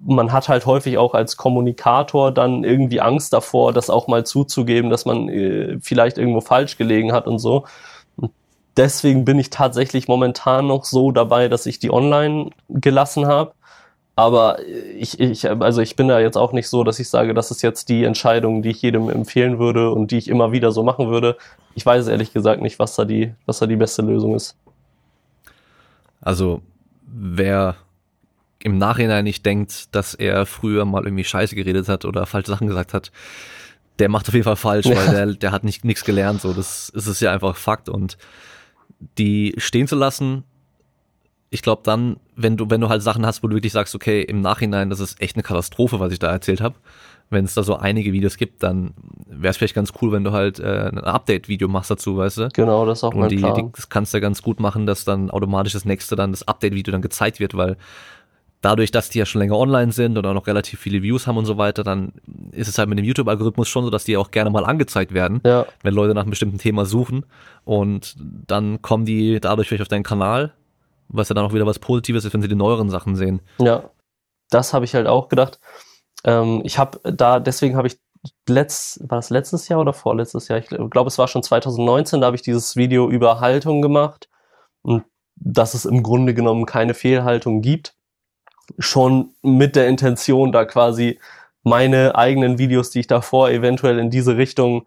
man 0.04 0.32
hat 0.32 0.48
halt 0.48 0.66
häufig 0.66 0.98
auch 0.98 1.14
als 1.14 1.36
Kommunikator 1.36 2.32
dann 2.32 2.64
irgendwie 2.64 3.00
Angst 3.00 3.32
davor, 3.32 3.72
das 3.72 3.90
auch 3.90 4.06
mal 4.06 4.24
zuzugeben, 4.24 4.90
dass 4.90 5.04
man 5.04 5.28
äh, 5.28 5.78
vielleicht 5.80 6.18
irgendwo 6.18 6.40
falsch 6.40 6.76
gelegen 6.76 7.12
hat 7.12 7.26
und 7.26 7.38
so. 7.38 7.64
Und 8.16 8.32
deswegen 8.76 9.24
bin 9.24 9.38
ich 9.38 9.50
tatsächlich 9.50 10.08
momentan 10.08 10.66
noch 10.66 10.84
so 10.84 11.10
dabei, 11.10 11.48
dass 11.48 11.66
ich 11.66 11.78
die 11.78 11.90
online 11.90 12.50
gelassen 12.68 13.26
habe. 13.26 13.52
Aber 14.14 14.58
ich, 14.96 15.20
ich, 15.20 15.48
also 15.48 15.80
ich 15.80 15.94
bin 15.94 16.08
da 16.08 16.18
jetzt 16.18 16.36
auch 16.36 16.52
nicht 16.52 16.68
so, 16.68 16.82
dass 16.82 16.98
ich 16.98 17.08
sage, 17.08 17.34
das 17.34 17.52
ist 17.52 17.62
jetzt 17.62 17.88
die 17.88 18.02
Entscheidung, 18.02 18.62
die 18.62 18.70
ich 18.70 18.82
jedem 18.82 19.08
empfehlen 19.08 19.60
würde 19.60 19.92
und 19.92 20.10
die 20.10 20.18
ich 20.18 20.26
immer 20.26 20.50
wieder 20.50 20.72
so 20.72 20.82
machen 20.82 21.08
würde. 21.08 21.36
Ich 21.76 21.86
weiß 21.86 22.08
ehrlich 22.08 22.32
gesagt 22.32 22.60
nicht, 22.60 22.80
was 22.80 22.96
da 22.96 23.04
die, 23.04 23.32
was 23.46 23.60
da 23.60 23.66
die 23.66 23.76
beste 23.76 24.02
Lösung 24.02 24.34
ist. 24.34 24.56
Also 26.20 26.62
wer 27.06 27.76
im 28.60 28.78
Nachhinein 28.78 29.24
nicht 29.24 29.46
denkt, 29.46 29.94
dass 29.94 30.14
er 30.14 30.46
früher 30.46 30.84
mal 30.84 31.04
irgendwie 31.04 31.24
Scheiße 31.24 31.54
geredet 31.54 31.88
hat 31.88 32.04
oder 32.04 32.26
falsche 32.26 32.50
Sachen 32.50 32.66
gesagt 32.66 32.92
hat, 32.92 33.12
der 33.98 34.08
macht 34.08 34.28
auf 34.28 34.34
jeden 34.34 34.44
Fall 34.44 34.56
falsch, 34.56 34.86
ja. 34.86 34.96
weil 34.96 35.10
der, 35.10 35.26
der 35.34 35.52
hat 35.52 35.64
nicht 35.64 35.84
nichts 35.84 36.04
gelernt. 36.04 36.40
So, 36.40 36.52
das, 36.52 36.90
das 36.94 37.06
ist 37.06 37.20
ja 37.20 37.32
einfach 37.32 37.56
Fakt. 37.56 37.88
Und 37.88 38.18
die 39.16 39.54
stehen 39.58 39.86
zu 39.86 39.96
lassen, 39.96 40.44
ich 41.50 41.62
glaube, 41.62 41.82
dann 41.84 42.16
wenn 42.38 42.56
du, 42.56 42.70
wenn 42.70 42.80
du 42.80 42.88
halt 42.88 43.02
Sachen 43.02 43.26
hast, 43.26 43.42
wo 43.42 43.48
du 43.48 43.56
wirklich 43.56 43.72
sagst, 43.72 43.94
okay, 43.94 44.22
im 44.22 44.40
Nachhinein, 44.40 44.90
das 44.90 45.00
ist 45.00 45.20
echt 45.20 45.36
eine 45.36 45.42
Katastrophe, 45.42 45.98
was 45.98 46.12
ich 46.12 46.20
da 46.20 46.30
erzählt 46.30 46.60
habe. 46.60 46.76
Wenn 47.30 47.44
es 47.44 47.52
da 47.52 47.62
so 47.62 47.76
einige 47.76 48.12
Videos 48.12 48.36
gibt, 48.38 48.62
dann 48.62 48.94
wäre 49.26 49.50
es 49.50 49.58
vielleicht 49.58 49.74
ganz 49.74 49.92
cool, 50.00 50.12
wenn 50.12 50.24
du 50.24 50.32
halt 50.32 50.60
äh, 50.60 50.88
ein 50.88 50.98
Update-Video 50.98 51.68
machst 51.68 51.90
dazu, 51.90 52.16
weißt 52.16 52.38
du? 52.38 52.48
Genau, 52.54 52.86
das 52.86 52.98
ist 52.98 53.04
auch 53.04 53.12
Und 53.12 53.20
mein 53.20 53.28
die, 53.28 53.36
Plan. 53.36 53.54
die, 53.54 53.72
das 53.74 53.88
kannst 53.88 54.14
du 54.14 54.18
ja 54.18 54.20
ganz 54.20 54.40
gut 54.40 54.60
machen, 54.60 54.86
dass 54.86 55.04
dann 55.04 55.30
automatisch 55.30 55.72
das 55.74 55.84
nächste 55.84 56.16
dann 56.16 56.30
das 56.30 56.46
Update-Video 56.46 56.92
dann 56.92 57.02
gezeigt 57.02 57.40
wird, 57.40 57.54
weil 57.54 57.76
dadurch, 58.60 58.90
dass 58.90 59.08
die 59.08 59.18
ja 59.18 59.26
schon 59.26 59.40
länger 59.40 59.56
online 59.56 59.92
sind 59.92 60.18
und 60.18 60.26
auch 60.26 60.34
noch 60.34 60.46
relativ 60.46 60.80
viele 60.80 61.02
Views 61.02 61.26
haben 61.26 61.36
und 61.36 61.46
so 61.46 61.58
weiter, 61.58 61.84
dann 61.84 62.12
ist 62.52 62.68
es 62.68 62.78
halt 62.78 62.88
mit 62.88 62.98
dem 62.98 63.04
YouTube-Algorithmus 63.04 63.68
schon 63.68 63.84
so, 63.84 63.90
dass 63.90 64.04
die 64.04 64.16
auch 64.16 64.30
gerne 64.30 64.50
mal 64.50 64.64
angezeigt 64.64 65.14
werden, 65.14 65.40
ja, 65.44 65.66
wenn 65.82 65.94
Leute 65.94 66.14
nach 66.14 66.22
einem 66.22 66.30
bestimmten 66.30 66.58
Thema 66.58 66.84
suchen 66.84 67.24
und 67.64 68.16
dann 68.18 68.82
kommen 68.82 69.04
die 69.04 69.40
dadurch 69.40 69.68
vielleicht 69.68 69.82
auf 69.82 69.88
deinen 69.88 70.02
Kanal, 70.02 70.52
was 71.08 71.28
ja 71.28 71.34
dann 71.34 71.44
auch 71.44 71.54
wieder 71.54 71.66
was 71.66 71.78
Positives 71.78 72.24
ist, 72.24 72.34
wenn 72.34 72.42
sie 72.42 72.48
die 72.48 72.54
neueren 72.54 72.90
Sachen 72.90 73.16
sehen. 73.16 73.40
ja. 73.58 73.90
Das 74.50 74.72
habe 74.72 74.86
ich 74.86 74.94
halt 74.94 75.06
auch 75.06 75.28
gedacht. 75.28 75.60
Ähm, 76.24 76.62
ich 76.64 76.78
habe 76.78 76.98
da, 77.04 77.38
deswegen 77.38 77.76
habe 77.76 77.86
ich 77.86 77.98
letzt, 78.48 79.00
war 79.08 79.18
das 79.18 79.30
letztes 79.30 79.68
Jahr 79.68 79.80
oder 79.80 79.92
vorletztes 79.92 80.48
Jahr? 80.48 80.58
Ich 80.58 80.68
glaube, 80.68 81.08
es 81.08 81.18
war 81.18 81.28
schon 81.28 81.42
2019, 81.42 82.20
da 82.20 82.26
habe 82.26 82.36
ich 82.36 82.42
dieses 82.42 82.76
Video 82.76 83.10
über 83.10 83.40
Haltung 83.40 83.82
gemacht 83.82 84.28
und 84.82 85.04
dass 85.36 85.74
es 85.74 85.84
im 85.84 86.02
Grunde 86.02 86.34
genommen 86.34 86.66
keine 86.66 86.94
Fehlhaltung 86.94 87.62
gibt. 87.62 87.94
Schon 88.78 89.30
mit 89.42 89.76
der 89.76 89.88
Intention, 89.88 90.52
da 90.52 90.64
quasi 90.64 91.18
meine 91.62 92.14
eigenen 92.14 92.58
Videos, 92.58 92.90
die 92.90 93.00
ich 93.00 93.06
davor 93.06 93.50
eventuell 93.50 93.98
in 93.98 94.10
diese 94.10 94.36
Richtung 94.36 94.86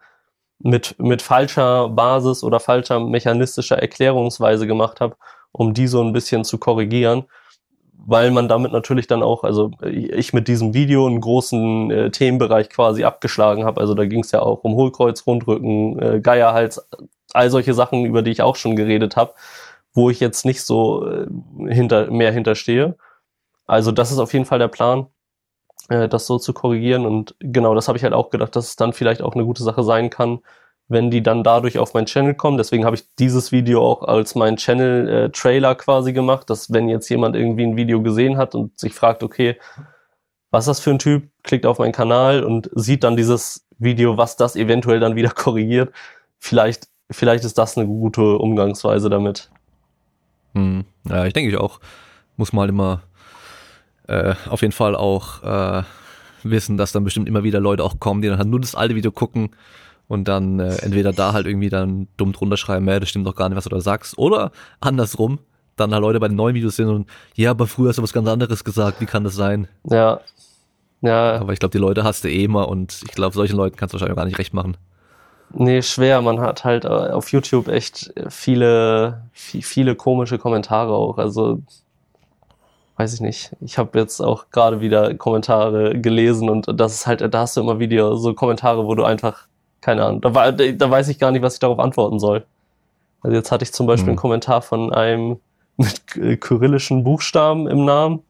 mit, 0.59 0.95
mit 0.99 1.21
falscher 1.21 1.89
Basis 1.89 2.43
oder 2.43 2.59
falscher 2.59 2.99
mechanistischer 2.99 3.79
Erklärungsweise 3.79 4.67
gemacht 4.67 5.01
habe, 5.01 5.15
um 5.51 5.73
die 5.73 5.87
so 5.87 6.01
ein 6.03 6.13
bisschen 6.13 6.43
zu 6.43 6.57
korrigieren, 6.57 7.25
weil 7.93 8.31
man 8.31 8.47
damit 8.47 8.71
natürlich 8.71 9.07
dann 9.07 9.23
auch, 9.23 9.43
also 9.43 9.71
ich 9.83 10.33
mit 10.33 10.47
diesem 10.47 10.73
Video 10.73 11.07
einen 11.07 11.21
großen 11.21 11.91
äh, 11.91 12.11
Themenbereich 12.11 12.69
quasi 12.69 13.03
abgeschlagen 13.03 13.65
habe. 13.65 13.81
Also 13.81 13.93
da 13.93 14.05
ging 14.05 14.21
es 14.21 14.31
ja 14.31 14.41
auch 14.41 14.63
um 14.63 14.75
Hohlkreuz, 14.75 15.25
Rundrücken, 15.27 15.99
äh, 15.99 16.19
Geierhals, 16.21 16.87
all 17.33 17.49
solche 17.49 17.73
Sachen, 17.73 18.05
über 18.05 18.21
die 18.21 18.31
ich 18.31 18.41
auch 18.41 18.55
schon 18.55 18.75
geredet 18.75 19.15
habe, 19.15 19.33
wo 19.93 20.09
ich 20.09 20.19
jetzt 20.19 20.45
nicht 20.45 20.63
so 20.63 21.07
äh, 21.07 21.27
hinter, 21.67 22.09
mehr 22.11 22.31
hinterstehe. 22.31 22.95
Also 23.71 23.93
das 23.93 24.11
ist 24.11 24.19
auf 24.19 24.33
jeden 24.33 24.43
Fall 24.43 24.59
der 24.59 24.67
Plan, 24.67 25.07
äh, 25.87 26.09
das 26.09 26.27
so 26.27 26.37
zu 26.37 26.51
korrigieren. 26.51 27.05
Und 27.05 27.35
genau, 27.39 27.73
das 27.73 27.87
habe 27.87 27.97
ich 27.97 28.03
halt 28.03 28.11
auch 28.13 28.29
gedacht, 28.29 28.53
dass 28.53 28.67
es 28.67 28.75
dann 28.75 28.91
vielleicht 28.91 29.21
auch 29.21 29.33
eine 29.33 29.45
gute 29.45 29.63
Sache 29.63 29.81
sein 29.83 30.09
kann, 30.09 30.39
wenn 30.89 31.09
die 31.09 31.23
dann 31.23 31.41
dadurch 31.41 31.79
auf 31.79 31.93
meinen 31.93 32.05
Channel 32.05 32.33
kommen. 32.33 32.57
Deswegen 32.57 32.83
habe 32.83 32.97
ich 32.97 33.05
dieses 33.15 33.53
Video 33.53 33.81
auch 33.81 34.03
als 34.03 34.35
mein 34.35 34.57
Channel-Trailer 34.57 35.75
quasi 35.75 36.11
gemacht, 36.11 36.49
dass 36.49 36.73
wenn 36.73 36.89
jetzt 36.89 37.07
jemand 37.07 37.37
irgendwie 37.37 37.63
ein 37.63 37.77
Video 37.77 38.01
gesehen 38.01 38.35
hat 38.35 38.55
und 38.55 38.77
sich 38.77 38.93
fragt, 38.93 39.23
okay, 39.23 39.55
was 40.49 40.65
ist 40.65 40.67
das 40.67 40.79
für 40.81 40.91
ein 40.91 40.99
Typ, 40.99 41.29
klickt 41.41 41.65
auf 41.65 41.79
meinen 41.79 41.93
Kanal 41.93 42.43
und 42.43 42.69
sieht 42.75 43.05
dann 43.05 43.15
dieses 43.15 43.65
Video, 43.77 44.17
was 44.17 44.35
das 44.35 44.57
eventuell 44.57 44.99
dann 44.99 45.15
wieder 45.15 45.29
korrigiert. 45.33 45.93
Vielleicht, 46.39 46.89
vielleicht 47.09 47.45
ist 47.45 47.57
das 47.57 47.77
eine 47.77 47.87
gute 47.87 48.37
Umgangsweise 48.37 49.09
damit. 49.09 49.49
Hm. 50.55 50.83
Ja, 51.07 51.25
ich 51.25 51.31
denke 51.31 51.49
ich 51.51 51.57
auch. 51.57 51.79
Muss 52.35 52.51
mal 52.51 52.67
immer 52.67 53.03
äh, 54.07 54.35
auf 54.49 54.61
jeden 54.61 54.71
Fall 54.71 54.95
auch 54.95 55.43
äh, 55.43 55.83
wissen, 56.43 56.77
dass 56.77 56.91
dann 56.91 57.03
bestimmt 57.03 57.27
immer 57.27 57.43
wieder 57.43 57.59
Leute 57.59 57.83
auch 57.83 57.99
kommen, 57.99 58.21
die 58.21 58.27
dann 58.27 58.37
halt 58.37 58.47
nur 58.47 58.59
das 58.59 58.75
alte 58.75 58.95
Video 58.95 59.11
gucken 59.11 59.49
und 60.07 60.27
dann 60.27 60.59
äh, 60.59 60.75
entweder 60.81 61.13
da 61.13 61.33
halt 61.33 61.47
irgendwie 61.47 61.69
dann 61.69 62.07
dumm 62.17 62.33
drunter 62.33 62.57
schreiben, 62.57 62.87
ja, 62.87 62.99
das 62.99 63.09
stimmt 63.09 63.27
doch 63.27 63.35
gar 63.35 63.49
nicht, 63.49 63.57
was 63.57 63.63
du 63.65 63.69
da 63.69 63.81
sagst, 63.81 64.17
oder 64.17 64.51
andersrum, 64.79 65.39
dann 65.75 65.93
halt 65.93 66.01
Leute 66.01 66.19
bei 66.19 66.27
den 66.27 66.37
neuen 66.37 66.55
Videos 66.55 66.75
sind 66.75 66.89
und 66.89 67.09
ja, 67.35 67.51
aber 67.51 67.67
früher 67.67 67.89
hast 67.89 67.97
du 67.97 68.03
was 68.03 68.13
ganz 68.13 68.27
anderes 68.27 68.63
gesagt, 68.63 69.01
wie 69.01 69.05
kann 69.05 69.23
das 69.23 69.35
sein? 69.35 69.67
Ja. 69.83 70.19
Ja. 71.01 71.39
Aber 71.39 71.53
ich 71.53 71.59
glaube, 71.59 71.71
die 71.71 71.79
Leute 71.79 72.03
hast 72.03 72.23
du 72.23 72.29
eh 72.29 72.43
immer 72.43 72.67
und 72.67 73.01
ich 73.03 73.11
glaube, 73.11 73.35
solchen 73.35 73.55
Leuten 73.55 73.75
kannst 73.75 73.93
du 73.93 73.95
wahrscheinlich 73.95 74.13
auch 74.13 74.21
gar 74.21 74.25
nicht 74.25 74.37
recht 74.37 74.53
machen. 74.53 74.77
Nee, 75.53 75.81
schwer. 75.81 76.21
Man 76.21 76.39
hat 76.39 76.63
halt 76.63 76.85
äh, 76.85 76.87
auf 76.87 77.31
YouTube 77.31 77.67
echt 77.67 78.13
viele, 78.29 79.23
viele 79.33 79.95
komische 79.95 80.37
Kommentare 80.37 80.93
auch. 80.93 81.17
Also, 81.17 81.61
weiß 83.01 83.13
ich 83.15 83.21
nicht. 83.21 83.51
Ich 83.61 83.77
habe 83.79 83.97
jetzt 83.99 84.19
auch 84.21 84.45
gerade 84.51 84.79
wieder 84.79 85.13
Kommentare 85.15 85.99
gelesen 85.99 86.49
und 86.49 86.67
das 86.79 86.93
ist 86.93 87.07
halt, 87.07 87.21
da 87.33 87.39
hast 87.39 87.57
du 87.57 87.61
immer 87.61 87.79
wieder 87.79 88.15
so 88.17 88.33
Kommentare, 88.35 88.85
wo 88.85 88.93
du 88.93 89.03
einfach, 89.03 89.47
keine 89.81 90.05
Ahnung, 90.05 90.21
da, 90.21 90.51
da 90.51 90.91
weiß 90.91 91.07
ich 91.09 91.17
gar 91.17 91.31
nicht, 91.31 91.41
was 91.41 91.55
ich 91.55 91.59
darauf 91.59 91.79
antworten 91.79 92.19
soll. 92.19 92.45
Also 93.21 93.35
jetzt 93.35 93.51
hatte 93.51 93.63
ich 93.63 93.73
zum 93.73 93.87
Beispiel 93.87 94.05
Hm. 94.07 94.09
einen 94.11 94.17
Kommentar 94.17 94.61
von 94.61 94.93
einem 94.93 95.39
mit 95.77 96.05
k- 96.05 96.37
kyrillischen 96.37 97.03
Buchstaben 97.03 97.67
im 97.67 97.85
Namen 97.85 98.21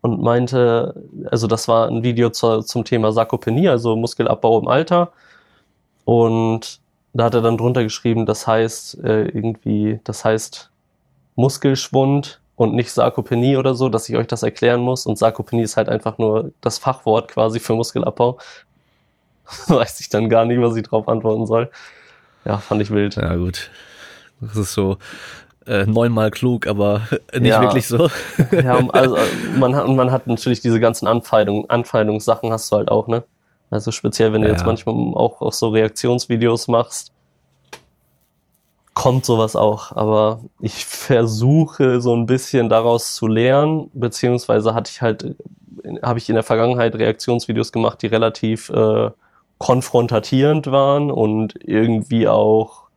und 0.00 0.20
meinte, 0.22 0.94
also 1.30 1.46
das 1.46 1.68
war 1.68 1.86
ein 1.88 2.02
Video 2.02 2.30
zur, 2.30 2.64
zum 2.66 2.84
Thema 2.84 3.12
Sarkopenie, 3.12 3.68
also 3.68 3.94
Muskelabbau 3.96 4.58
im 4.60 4.66
Alter. 4.66 5.12
Und 6.04 6.80
da 7.12 7.24
hat 7.24 7.34
er 7.34 7.42
dann 7.42 7.58
drunter 7.58 7.82
geschrieben, 7.84 8.24
das 8.26 8.46
heißt 8.46 9.04
äh, 9.04 9.24
irgendwie, 9.26 10.00
das 10.04 10.24
heißt 10.24 10.70
Muskelschwund 11.36 12.40
und 12.60 12.74
nicht 12.74 12.92
Sarkopenie 12.92 13.56
oder 13.56 13.74
so, 13.74 13.88
dass 13.88 14.06
ich 14.10 14.16
euch 14.16 14.26
das 14.26 14.42
erklären 14.42 14.80
muss. 14.82 15.06
Und 15.06 15.16
Sarkopenie 15.16 15.62
ist 15.62 15.78
halt 15.78 15.88
einfach 15.88 16.18
nur 16.18 16.52
das 16.60 16.76
Fachwort 16.78 17.28
quasi 17.30 17.58
für 17.58 17.74
Muskelabbau. 17.74 18.38
Weiß 19.68 20.00
ich 20.00 20.10
dann 20.10 20.28
gar 20.28 20.44
nicht, 20.44 20.60
was 20.60 20.76
ich 20.76 20.82
drauf 20.82 21.08
antworten 21.08 21.46
soll. 21.46 21.70
Ja, 22.44 22.58
fand 22.58 22.82
ich 22.82 22.90
wild. 22.90 23.16
Ja, 23.16 23.34
gut. 23.36 23.70
Das 24.40 24.56
ist 24.56 24.74
so 24.74 24.98
äh, 25.66 25.86
neunmal 25.86 26.30
klug, 26.30 26.66
aber 26.66 27.08
nicht 27.38 27.46
Ja. 27.48 27.62
wirklich 27.62 27.86
so. 27.86 28.10
Ja, 28.52 28.78
also 28.90 29.16
man 29.56 29.74
hat, 29.74 29.88
man 29.88 30.10
hat 30.12 30.26
natürlich 30.26 30.60
diese 30.60 30.80
ganzen 30.80 31.06
Anfeindung, 31.06 31.68
Anfeindungssachen 31.70 32.52
hast 32.52 32.70
du 32.72 32.76
halt 32.76 32.90
auch, 32.90 33.08
ne? 33.08 33.24
Also 33.70 33.90
speziell, 33.90 34.32
wenn 34.34 34.42
du 34.42 34.48
Ja, 34.48 34.54
jetzt 34.54 34.66
manchmal 34.66 34.94
auch, 35.14 35.40
auch 35.40 35.52
so 35.52 35.68
Reaktionsvideos 35.70 36.68
machst, 36.68 37.12
kommt 39.00 39.24
sowas 39.24 39.56
auch. 39.56 39.96
Aber 39.96 40.40
ich 40.60 40.84
versuche 40.84 42.02
so 42.02 42.14
ein 42.14 42.26
bisschen 42.26 42.68
daraus 42.68 43.14
zu 43.14 43.26
lernen, 43.26 43.90
beziehungsweise 43.94 44.74
hatte 44.74 44.90
ich 44.92 45.00
halt, 45.00 45.36
habe 46.02 46.18
ich 46.18 46.28
in 46.28 46.34
der 46.34 46.44
Vergangenheit 46.44 46.94
Reaktionsvideos 46.94 47.72
gemacht, 47.72 48.02
die 48.02 48.08
relativ 48.08 48.68
äh, 48.68 49.10
konfrontatierend 49.56 50.70
waren 50.70 51.10
und 51.10 51.54
irgendwie 51.64 52.28
auch 52.28 52.88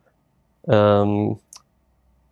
ähm, 0.68 1.38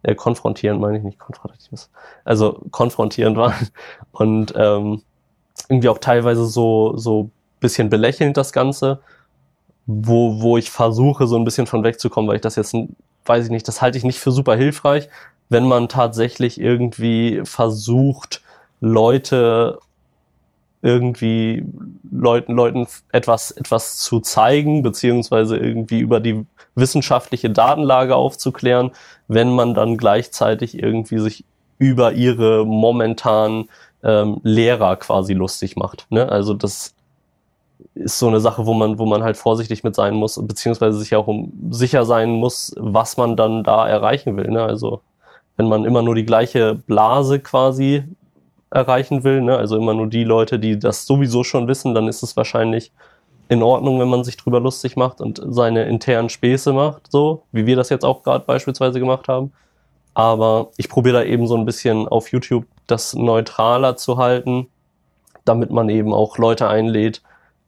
äh, 0.03 0.15
konfrontierend 0.15 0.79
meine 0.79 0.99
ich 0.99 1.05
nicht 1.05 1.19
konfrontativ, 1.19 1.89
also 2.25 2.61
konfrontierend 2.73 3.37
waren 3.39 3.69
und 4.13 4.53
ähm, 4.55 5.01
irgendwie 5.71 5.89
auch 5.89 5.99
teilweise 5.99 6.45
so 6.45 6.99
so 6.99 7.31
bisschen 7.61 7.89
belächelnd 7.89 8.37
das 8.37 8.53
Ganze, 8.53 9.01
wo 9.87 10.43
wo 10.43 10.59
ich 10.59 10.71
versuche 10.71 11.27
so 11.27 11.37
ein 11.37 11.45
bisschen 11.45 11.67
von 11.67 11.85
wegzukommen, 11.85 12.29
weil 12.29 12.37
ich 12.37 12.43
das 12.43 12.57
jetzt 12.57 12.75
weiß 13.27 13.47
ich 13.47 13.51
nicht, 13.51 13.69
das 13.69 13.81
halte 13.83 13.99
ich 13.99 14.05
nicht 14.05 14.19
für 14.19 14.33
super 14.33 14.57
hilfreich, 14.57 15.09
wenn 15.49 15.67
man 15.67 15.89
tatsächlich 15.89 16.61
irgendwie 16.61 17.43
versucht 17.45 18.43
Leute 18.81 19.79
irgendwie 20.83 21.65
Leuten, 22.11 22.55
Leuten 22.55 22.89
etwas, 23.13 23.53
etwas 23.53 23.99
zu 23.99 24.21
zeigen, 24.21 24.83
beziehungsweise 24.83 25.57
irgendwie 25.57 26.01
über 26.01 26.19
die 26.19 26.45
wissenschaftliche 26.75 27.51
Datenlage 27.51 28.17
aufzuklären, 28.17 28.91
wenn 29.29 29.55
man 29.55 29.75
dann 29.75 29.97
gleichzeitig 29.97 30.83
irgendwie 30.83 31.19
sich 31.19 31.45
über 31.79 32.13
ihre 32.13 32.67
momentanen 32.67 33.69
ähm, 34.03 34.41
Lehrer 34.43 34.97
quasi 34.97 35.35
lustig 35.35 35.77
macht. 35.77 36.07
Ne? 36.11 36.29
Also 36.29 36.55
das 36.55 36.95
ist 37.95 38.19
so 38.19 38.29
eine 38.29 38.41
Sache, 38.41 38.67
wo 38.67 38.75
man, 38.75 38.99
wo 38.99 39.07
man 39.07 39.23
halt 39.23 39.37
vorsichtig 39.37 39.85
mit 39.85 39.95
sein 39.95 40.15
muss, 40.15 40.41
beziehungsweise 40.43 40.99
sich 40.99 41.15
auch 41.15 41.27
um 41.27 41.53
sicher 41.71 42.05
sein 42.05 42.31
muss, 42.31 42.75
was 42.79 43.17
man 43.17 43.37
dann 43.37 43.65
da 43.65 43.89
erreichen 43.89 44.37
will. 44.37 44.51
Ne? 44.51 44.63
Also 44.63 45.01
wenn 45.57 45.69
man 45.69 45.85
immer 45.85 46.03
nur 46.03 46.15
die 46.15 46.27
gleiche 46.27 46.75
Blase 46.75 47.41
quasi 47.41 48.05
erreichen 48.71 49.25
will, 49.25 49.43
ne? 49.43 49.57
also 49.57 49.77
immer 49.77 49.95
nur 49.95 50.07
die 50.07 50.25
Leute, 50.25 50.59
die 50.59 50.79
das 50.79 51.07
sowieso 51.07 51.45
schon 51.45 51.69
wissen, 51.69 51.95
dann 51.95 52.09
ist 52.09 52.23
es 52.23 52.37
wahrscheinlich 52.37 52.93
in 53.49 53.63
Ordnung, 53.63 54.01
wenn 54.01 54.09
man 54.09 54.25
sich 54.25 54.37
drüber 54.37 54.61
lustig 54.61 54.97
macht 54.97 55.21
und 55.21 55.43
seine 55.51 55.85
internen 55.85 56.31
Späße 56.31 56.73
macht, 56.73 57.11
so 57.11 57.43
wie 57.53 57.67
wir 57.67 57.77
das 57.77 57.91
jetzt 57.91 58.05
auch 58.05 58.23
gerade 58.23 58.45
beispielsweise 58.47 58.99
gemacht 58.99 59.29
haben. 59.29 59.53
Aber 60.15 60.71
ich 60.77 60.89
probiere 60.89 61.19
da 61.19 61.25
eben 61.25 61.47
so 61.47 61.57
ein 61.57 61.67
bisschen 61.67 62.09
auf 62.09 62.33
YouTube 62.33 62.65
das 62.87 63.15
neutraler 63.15 63.97
zu 63.97 64.17
halten, 64.17 64.69
damit 65.45 65.71
man 65.71 65.89
eben 65.89 66.13
auch 66.15 66.39
Leute 66.39 66.69
einlädt, 66.69 67.23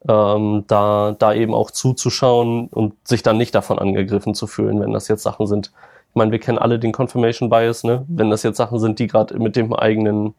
ähm, 0.07 0.63
da, 0.67 1.15
da 1.17 1.33
eben 1.33 1.53
auch 1.53 1.71
zuzuschauen 1.71 2.67
und 2.67 2.93
sich 3.07 3.23
dann 3.23 3.37
nicht 3.37 3.55
davon 3.55 3.79
angegriffen 3.79 4.35
zu 4.35 4.47
fühlen, 4.47 4.79
wenn 4.79 4.93
das 4.93 5.07
jetzt 5.07 5.23
Sachen 5.23 5.47
sind. 5.47 5.71
Ich 6.09 6.15
meine, 6.15 6.31
wir 6.31 6.39
kennen 6.39 6.57
alle 6.57 6.79
den 6.79 6.91
Confirmation 6.91 7.49
Bias, 7.49 7.83
ne? 7.83 8.05
Wenn 8.07 8.29
das 8.29 8.43
jetzt 8.43 8.57
Sachen 8.57 8.79
sind, 8.79 8.99
die 8.99 9.07
gerade 9.07 9.37
mit 9.39 9.55
dem 9.55 9.73
eigenen 9.73 10.33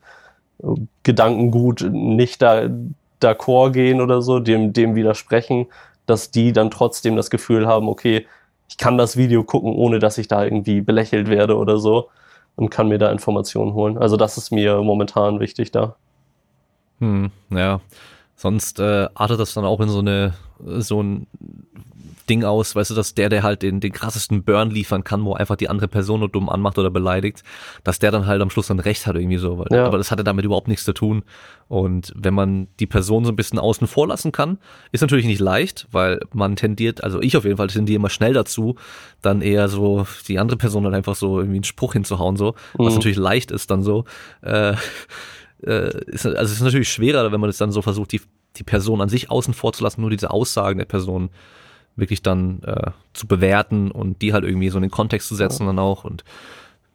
äh, 0.63 0.67
Gedankengut 1.03 1.87
nicht 1.91 2.43
da 2.43 2.69
d'accord 3.23 3.73
gehen 3.73 4.01
oder 4.01 4.23
so, 4.23 4.39
dem, 4.41 4.73
dem 4.73 4.95
widersprechen, 4.95 5.67
dass 6.07 6.31
die 6.31 6.53
dann 6.53 6.71
trotzdem 6.71 7.17
das 7.17 7.31
Gefühl 7.31 7.67
haben, 7.67 7.89
okay, 7.89 8.27
ich 8.69 8.77
kann 8.79 8.99
das 8.99 9.17
Video 9.17 9.45
gucken, 9.45 9.75
ohne 9.75 9.99
dass 9.99 10.19
ich 10.19 10.29
da 10.29 10.45
irgendwie 10.45 10.81
belächelt 10.81 11.29
werde 11.29 11.57
oder 11.57 11.79
so. 11.79 12.09
und 12.57 12.71
kann 12.71 12.89
mir 12.89 12.99
da 12.99 13.11
Informationen 13.13 13.75
holen. 13.75 13.99
Also 13.99 14.17
das 14.17 14.37
ist 14.39 14.51
mir 14.51 14.83
momentan 14.83 15.41
wichtig 15.41 15.71
da. 15.71 15.97
Hm, 17.01 17.31
ja. 17.51 17.81
Sonst 18.37 18.79
äh, 18.81 19.09
artet 19.15 19.41
das 19.41 19.55
dann 19.55 19.65
auch 19.65 19.81
in 19.81 19.89
so 19.89 20.01
eine 20.01 20.35
so 20.59 21.03
ein 21.03 21.27
Ding 22.29 22.45
aus, 22.45 22.75
weißt 22.75 22.91
du, 22.91 22.95
dass 22.95 23.15
der, 23.15 23.29
der 23.29 23.43
halt 23.43 23.63
den, 23.63 23.81
den 23.81 23.93
krassesten 23.93 24.43
Burn 24.43 24.71
liefern 24.71 25.05
kann, 25.05 25.25
wo 25.25 25.35
einfach 25.35 25.57
die 25.57 25.69
andere 25.69 25.89
Person 25.89 26.21
nur 26.21 26.29
dumm 26.29 26.49
anmacht 26.49 26.79
oder 26.79 26.91
beleidigt, 26.91 27.43
dass 27.85 27.99
der 27.99 28.11
dann 28.11 28.27
halt 28.27 28.43
am 28.43 28.51
Schluss 28.51 28.67
dann 28.67 28.81
recht 28.81 29.07
hat 29.07 29.17
irgendwie 29.17 29.37
so. 29.37 29.59
Weil, 29.59 29.67
ja. 29.71 29.87
Aber 29.87 29.99
das 29.99 30.11
hatte 30.11 30.25
damit 30.25 30.45
überhaupt 30.45 30.69
nichts 30.69 30.85
zu 30.85 30.93
tun. 30.93 31.23
Und 31.69 32.13
wenn 32.17 32.35
man 32.35 32.69
die 32.81 32.87
Person 32.87 33.25
so 33.25 33.31
ein 33.31 33.37
bisschen 33.37 33.59
außen 33.59 33.87
vor 33.87 34.09
lassen 34.09 34.33
kann, 34.33 34.59
ist 34.93 35.01
natürlich 35.03 35.27
nicht 35.27 35.41
leicht, 35.41 35.87
weil 35.93 36.21
man 36.33 36.57
tendiert, 36.57 37.05
also 37.05 37.21
ich 37.21 37.37
auf 37.37 37.45
jeden 37.45 37.57
Fall 37.57 37.69
tendiere 37.69 37.97
immer 37.97 38.11
schnell 38.11 38.33
dazu, 38.33 38.77
dann 39.23 39.41
eher 39.41 39.69
so 39.69 40.07
die 40.27 40.39
andere 40.39 40.57
Person 40.57 40.85
dann 40.85 40.95
einfach 40.95 41.15
so 41.15 41.39
irgendwie 41.39 41.59
einen 41.59 41.65
Spruch 41.65 41.93
hinzuhauen, 41.93 42.37
so, 42.37 42.55
was 42.75 42.93
mhm. 42.93 42.99
natürlich 42.99 43.19
leicht 43.19 43.51
ist 43.51 43.71
dann 43.71 43.83
so. 43.83 44.05
Äh, 44.43 44.75
äh, 45.67 46.01
ist, 46.07 46.27
also 46.27 46.41
es 46.41 46.53
ist 46.53 46.63
natürlich 46.63 46.89
schwerer, 46.89 47.31
wenn 47.33 47.41
man 47.41 47.51
es 47.51 47.59
dann 47.59 47.73
so 47.73 47.83
versucht, 47.83 48.13
die, 48.13 48.21
die 48.57 48.65
Person 48.65 49.01
an 49.01 49.09
sich 49.09 49.31
außen 49.31 49.55
vor 49.55 49.73
zu 49.73 49.85
lassen, 49.85 50.01
nur 50.01 50.11
diese 50.11 50.31
Aussagen 50.31 50.79
der 50.79 50.87
Person 50.87 51.31
wirklich 51.97 52.23
dann 52.23 52.63
äh, 52.63 52.91
zu 53.15 53.27
bewerten 53.27 53.91
und 53.91 54.23
die 54.23 54.33
halt 54.33 54.45
irgendwie 54.45 54.69
so 54.69 54.79
in 54.79 54.83
den 54.83 54.91
Kontext 54.91 55.29
zu 55.29 55.35
setzen 55.35 55.63
ja. 55.63 55.69
dann 55.69 55.79
auch. 55.79 56.05
Und 56.05 56.25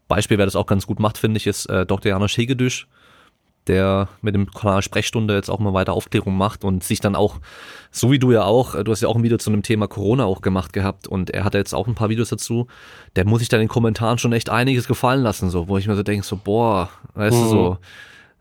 Beispiel, 0.07 0.37
wer 0.37 0.45
das 0.45 0.55
auch 0.55 0.67
ganz 0.67 0.87
gut 0.87 0.99
macht, 0.99 1.17
finde 1.17 1.37
ich, 1.37 1.47
ist 1.47 1.65
äh, 1.67 1.85
Dr. 1.85 2.11
Janosch 2.11 2.37
Hegedüsch, 2.37 2.87
der 3.67 4.09
mit 4.21 4.35
dem 4.35 4.49
Kanal 4.51 4.81
Sprechstunde 4.81 5.33
jetzt 5.33 5.49
auch 5.49 5.59
mal 5.59 5.73
weiter 5.73 5.93
Aufklärung 5.93 6.35
macht 6.37 6.63
und 6.63 6.83
sich 6.83 6.99
dann 6.99 7.15
auch, 7.15 7.39
so 7.91 8.11
wie 8.11 8.19
du 8.19 8.31
ja 8.31 8.43
auch, 8.43 8.75
äh, 8.75 8.83
du 8.83 8.91
hast 8.91 9.01
ja 9.01 9.07
auch 9.07 9.15
ein 9.15 9.23
Video 9.23 9.37
zu 9.37 9.49
einem 9.49 9.63
Thema 9.63 9.87
Corona 9.87 10.25
auch 10.25 10.41
gemacht 10.41 10.73
gehabt 10.73 11.07
und 11.07 11.31
er 11.31 11.43
hat 11.43 11.55
jetzt 11.55 11.73
auch 11.73 11.87
ein 11.87 11.95
paar 11.95 12.09
Videos 12.09 12.29
dazu, 12.29 12.67
der 13.15 13.25
muss 13.25 13.39
sich 13.39 13.49
dann 13.49 13.59
in 13.59 13.65
den 13.65 13.71
Kommentaren 13.71 14.17
schon 14.17 14.33
echt 14.33 14.49
einiges 14.49 14.87
gefallen 14.87 15.23
lassen, 15.23 15.49
so, 15.49 15.67
wo 15.67 15.77
ich 15.77 15.87
mir 15.87 15.95
so 15.95 16.03
denke, 16.03 16.25
so, 16.25 16.37
boah, 16.37 16.89
weißt 17.15 17.37
mhm. 17.37 17.43
du, 17.43 17.49
so, 17.49 17.77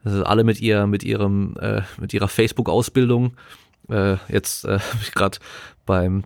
also 0.04 0.24
alle 0.24 0.44
mit 0.44 0.60
ihr, 0.60 0.86
mit 0.86 1.02
ihrem, 1.04 1.56
äh, 1.60 1.82
mit 2.00 2.14
ihrer 2.14 2.28
Facebook-Ausbildung, 2.28 3.32
äh, 3.88 4.16
jetzt 4.28 4.64
äh, 4.64 4.68
habe 4.78 5.00
ich 5.02 5.12
gerade 5.12 5.38
beim 5.86 6.24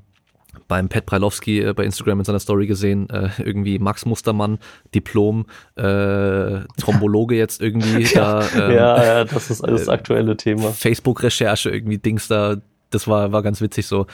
beim 0.69 0.89
Pat 0.89 1.07
Breilowski 1.07 1.61
äh, 1.61 1.73
bei 1.73 1.85
Instagram 1.85 2.21
in 2.21 2.25
seiner 2.25 2.39
Story 2.39 2.67
gesehen, 2.67 3.09
äh, 3.11 3.31
irgendwie 3.39 3.79
Max 3.79 4.07
Mustermann, 4.07 4.59
Diplom, 4.95 5.47
äh, 5.77 6.61
Thrombologe 6.79 7.35
jetzt 7.37 7.61
irgendwie. 7.61 8.03
ja, 8.15 8.41
da, 8.41 8.69
ähm, 8.69 8.75
ja, 8.75 9.05
ja, 9.05 9.25
das 9.25 9.51
ist 9.51 9.63
alles 9.63 9.89
äh, 9.89 9.91
aktuelle 9.91 10.37
Thema. 10.37 10.71
Facebook-Recherche, 10.71 11.71
irgendwie 11.71 11.99
Dings 11.99 12.29
da, 12.29 12.57
das 12.91 13.09
war, 13.09 13.33
war 13.33 13.43
ganz 13.43 13.61
witzig 13.61 13.87
so. 13.87 14.07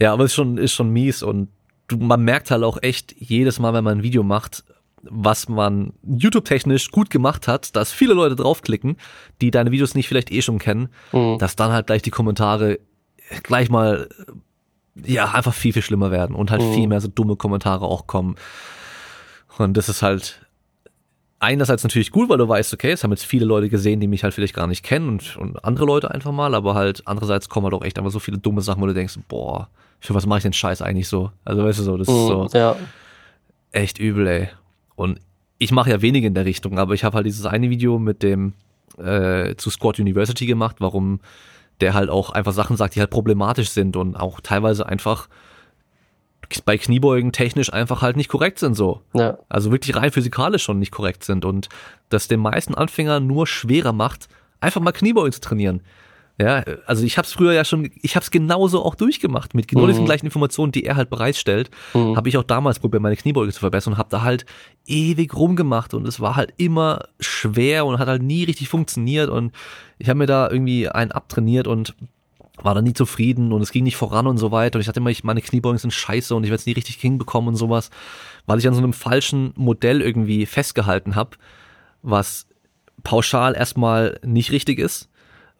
Ja, 0.00 0.12
aber 0.12 0.24
ist 0.24 0.34
schon, 0.34 0.58
ist 0.58 0.72
schon 0.72 0.90
mies 0.90 1.22
und 1.22 1.48
du, 1.88 1.96
man 1.96 2.22
merkt 2.22 2.50
halt 2.50 2.62
auch 2.62 2.78
echt 2.82 3.14
jedes 3.18 3.58
Mal, 3.58 3.74
wenn 3.74 3.84
man 3.84 3.98
ein 3.98 4.02
Video 4.02 4.22
macht, 4.22 4.64
was 5.02 5.48
man 5.48 5.92
YouTube-technisch 6.02 6.90
gut 6.90 7.10
gemacht 7.10 7.48
hat, 7.48 7.76
dass 7.76 7.92
viele 7.92 8.14
Leute 8.14 8.36
draufklicken, 8.36 8.96
die 9.40 9.50
deine 9.50 9.70
Videos 9.70 9.94
nicht 9.94 10.08
vielleicht 10.08 10.32
eh 10.32 10.42
schon 10.42 10.58
kennen, 10.58 10.88
mhm. 11.12 11.38
dass 11.38 11.56
dann 11.56 11.72
halt 11.72 11.86
gleich 11.86 12.02
die 12.02 12.10
Kommentare 12.10 12.78
gleich 13.42 13.70
mal 13.70 14.08
ja, 15.04 15.32
einfach 15.32 15.54
viel, 15.54 15.72
viel 15.72 15.82
schlimmer 15.82 16.10
werden 16.10 16.34
und 16.34 16.50
halt 16.50 16.62
mhm. 16.62 16.74
viel 16.74 16.88
mehr 16.88 17.00
so 17.00 17.08
dumme 17.08 17.36
Kommentare 17.36 17.84
auch 17.84 18.06
kommen. 18.06 18.36
Und 19.58 19.76
das 19.76 19.88
ist 19.88 20.02
halt 20.02 20.46
einerseits 21.40 21.84
natürlich 21.84 22.10
gut, 22.10 22.28
weil 22.28 22.38
du 22.38 22.48
weißt, 22.48 22.74
okay, 22.74 22.92
es 22.92 23.04
haben 23.04 23.10
jetzt 23.10 23.24
viele 23.24 23.44
Leute 23.44 23.68
gesehen, 23.68 24.00
die 24.00 24.08
mich 24.08 24.24
halt 24.24 24.34
vielleicht 24.34 24.54
gar 24.54 24.66
nicht 24.66 24.84
kennen 24.84 25.08
und, 25.08 25.36
und 25.36 25.64
andere 25.64 25.86
Leute 25.86 26.10
einfach 26.10 26.32
mal, 26.32 26.54
aber 26.54 26.74
halt 26.74 27.02
andererseits 27.06 27.48
kommen 27.48 27.64
halt 27.64 27.74
auch 27.74 27.84
echt 27.84 27.98
einfach 27.98 28.10
so 28.10 28.18
viele 28.18 28.38
dumme 28.38 28.60
Sachen, 28.60 28.82
wo 28.82 28.86
du 28.86 28.94
denkst, 28.94 29.18
boah, 29.28 29.68
für 30.00 30.14
was 30.14 30.26
mache 30.26 30.38
ich 30.38 30.42
den 30.44 30.52
Scheiß 30.52 30.82
eigentlich 30.82 31.08
so? 31.08 31.30
Also 31.44 31.64
weißt 31.64 31.78
du 31.78 31.82
so, 31.82 31.96
das 31.96 32.08
mhm, 32.08 32.14
ist 32.14 32.26
so 32.26 32.48
ja. 32.54 32.76
echt 33.72 33.98
übel, 33.98 34.26
ey. 34.26 34.48
Und 34.98 35.20
ich 35.58 35.70
mache 35.70 35.90
ja 35.90 36.02
wenige 36.02 36.26
in 36.26 36.34
der 36.34 36.44
Richtung, 36.44 36.76
aber 36.78 36.92
ich 36.92 37.04
habe 37.04 37.14
halt 37.14 37.26
dieses 37.26 37.46
eine 37.46 37.70
Video 37.70 38.00
mit 38.00 38.24
dem 38.24 38.54
äh, 38.98 39.54
zu 39.54 39.70
Squad 39.70 40.00
University 40.00 40.44
gemacht, 40.44 40.76
warum 40.80 41.20
der 41.80 41.94
halt 41.94 42.10
auch 42.10 42.30
einfach 42.30 42.52
Sachen 42.52 42.76
sagt, 42.76 42.96
die 42.96 43.00
halt 43.00 43.10
problematisch 43.10 43.70
sind 43.70 43.96
und 43.96 44.16
auch 44.16 44.40
teilweise 44.40 44.86
einfach 44.86 45.28
bei 46.64 46.78
Kniebeugen 46.78 47.30
technisch 47.30 47.72
einfach 47.72 48.02
halt 48.02 48.16
nicht 48.16 48.28
korrekt 48.28 48.58
sind 48.58 48.74
so. 48.74 49.02
Ja. 49.14 49.38
Also 49.48 49.70
wirklich 49.70 49.94
rein 49.94 50.10
physikalisch 50.10 50.64
schon 50.64 50.80
nicht 50.80 50.90
korrekt 50.90 51.22
sind 51.22 51.44
und 51.44 51.68
das 52.08 52.26
den 52.26 52.40
meisten 52.40 52.74
Anfängern 52.74 53.24
nur 53.24 53.46
schwerer 53.46 53.92
macht, 53.92 54.28
einfach 54.58 54.80
mal 54.80 54.90
Kniebeugen 54.90 55.30
zu 55.30 55.40
trainieren. 55.40 55.82
Ja, 56.40 56.62
also 56.86 57.04
ich 57.04 57.18
habe 57.18 57.26
es 57.26 57.32
früher 57.32 57.52
ja 57.52 57.64
schon, 57.64 57.90
ich 58.00 58.14
habe 58.14 58.22
es 58.22 58.30
genauso 58.30 58.84
auch 58.84 58.94
durchgemacht 58.94 59.54
mit 59.54 59.66
genau 59.66 59.82
mhm. 59.82 59.88
diesen 59.88 60.04
gleichen 60.04 60.26
Informationen, 60.26 60.70
die 60.70 60.84
er 60.84 60.94
halt 60.94 61.10
bereitstellt, 61.10 61.68
mhm. 61.94 62.16
habe 62.16 62.28
ich 62.28 62.36
auch 62.36 62.44
damals 62.44 62.78
probiert, 62.78 63.02
meine 63.02 63.16
Kniebeuge 63.16 63.52
zu 63.52 63.58
verbessern 63.58 63.94
und 63.94 63.98
habe 63.98 64.10
da 64.10 64.22
halt 64.22 64.46
ewig 64.86 65.34
rumgemacht 65.34 65.94
und 65.94 66.06
es 66.06 66.20
war 66.20 66.36
halt 66.36 66.54
immer 66.56 67.06
schwer 67.18 67.86
und 67.86 67.98
hat 67.98 68.06
halt 68.06 68.22
nie 68.22 68.44
richtig 68.44 68.68
funktioniert 68.68 69.30
und 69.30 69.52
ich 69.98 70.08
habe 70.08 70.18
mir 70.18 70.26
da 70.26 70.48
irgendwie 70.48 70.88
einen 70.88 71.10
abtrainiert 71.10 71.66
und 71.66 71.96
war 72.62 72.74
da 72.74 72.82
nie 72.82 72.92
zufrieden 72.92 73.52
und 73.52 73.60
es 73.60 73.72
ging 73.72 73.82
nicht 73.82 73.96
voran 73.96 74.28
und 74.28 74.38
so 74.38 74.52
weiter 74.52 74.76
und 74.76 74.82
ich 74.82 74.88
hatte 74.88 75.00
immer, 75.00 75.10
ich, 75.10 75.24
meine 75.24 75.42
Kniebeugen 75.42 75.78
sind 75.78 75.92
scheiße 75.92 76.36
und 76.36 76.44
ich 76.44 76.50
werde 76.50 76.60
es 76.60 76.66
nie 76.66 76.72
richtig 76.72 76.96
hinbekommen 76.96 77.48
und 77.48 77.56
sowas, 77.56 77.90
weil 78.46 78.60
ich 78.60 78.68
an 78.68 78.74
so 78.74 78.80
einem 78.80 78.92
falschen 78.92 79.52
Modell 79.56 80.00
irgendwie 80.00 80.46
festgehalten 80.46 81.16
habe, 81.16 81.30
was 82.02 82.46
pauschal 83.02 83.56
erstmal 83.56 84.20
nicht 84.24 84.52
richtig 84.52 84.78
ist 84.78 85.08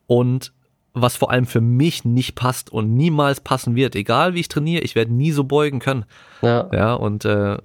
und 0.06 0.52
was 1.02 1.16
vor 1.16 1.30
allem 1.30 1.46
für 1.46 1.60
mich 1.60 2.04
nicht 2.04 2.34
passt 2.34 2.72
und 2.72 2.94
niemals 2.94 3.40
passen 3.40 3.74
wird. 3.76 3.94
Egal 3.96 4.34
wie 4.34 4.40
ich 4.40 4.48
trainiere, 4.48 4.82
ich 4.82 4.94
werde 4.94 5.12
nie 5.12 5.32
so 5.32 5.44
beugen 5.44 5.78
können. 5.78 6.04
Ja. 6.42 6.68
Ja, 6.72 6.94
und 6.94 7.24
äh, 7.24 7.58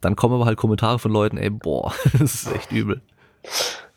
dann 0.00 0.16
kommen 0.16 0.34
aber 0.34 0.46
halt 0.46 0.58
Kommentare 0.58 0.98
von 0.98 1.12
Leuten, 1.12 1.38
ey, 1.38 1.50
boah, 1.50 1.92
das 2.18 2.34
ist 2.34 2.54
echt 2.54 2.72
übel. 2.72 3.00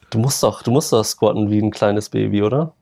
Du 0.09 0.19
musst 0.19 0.41
doch, 0.43 0.63
du 0.63 0.71
musst 0.71 0.91
doch 0.91 1.03
squatten 1.03 1.49
wie 1.51 1.61
ein 1.61 1.71
kleines 1.71 2.09
Baby, 2.09 2.41
oder? 2.43 2.73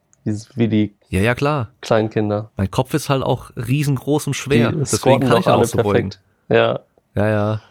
Wie 0.56 0.68
die 0.68 0.94
ja, 1.10 1.22
ja, 1.22 1.36
klar. 1.36 1.70
kleinen 1.82 2.10
Kinder. 2.10 2.52
Mein 2.58 2.70
Kopf 2.70 2.94
ist 2.94 3.10
halt 3.10 3.24
auch 3.24 3.52
riesengroß 3.56 4.28
und 4.28 4.34
schwer. 4.34 4.72
Die 4.72 4.80
Deswegen 4.80 5.22
kann 5.22 5.40
ich 5.40 5.48
auch 5.48 5.64
so 5.64 5.78
perfekt. 5.78 5.84
beugen. 5.84 6.10
Ja. 6.50 6.80
Ja, 7.16 7.30
ja. 7.30 7.62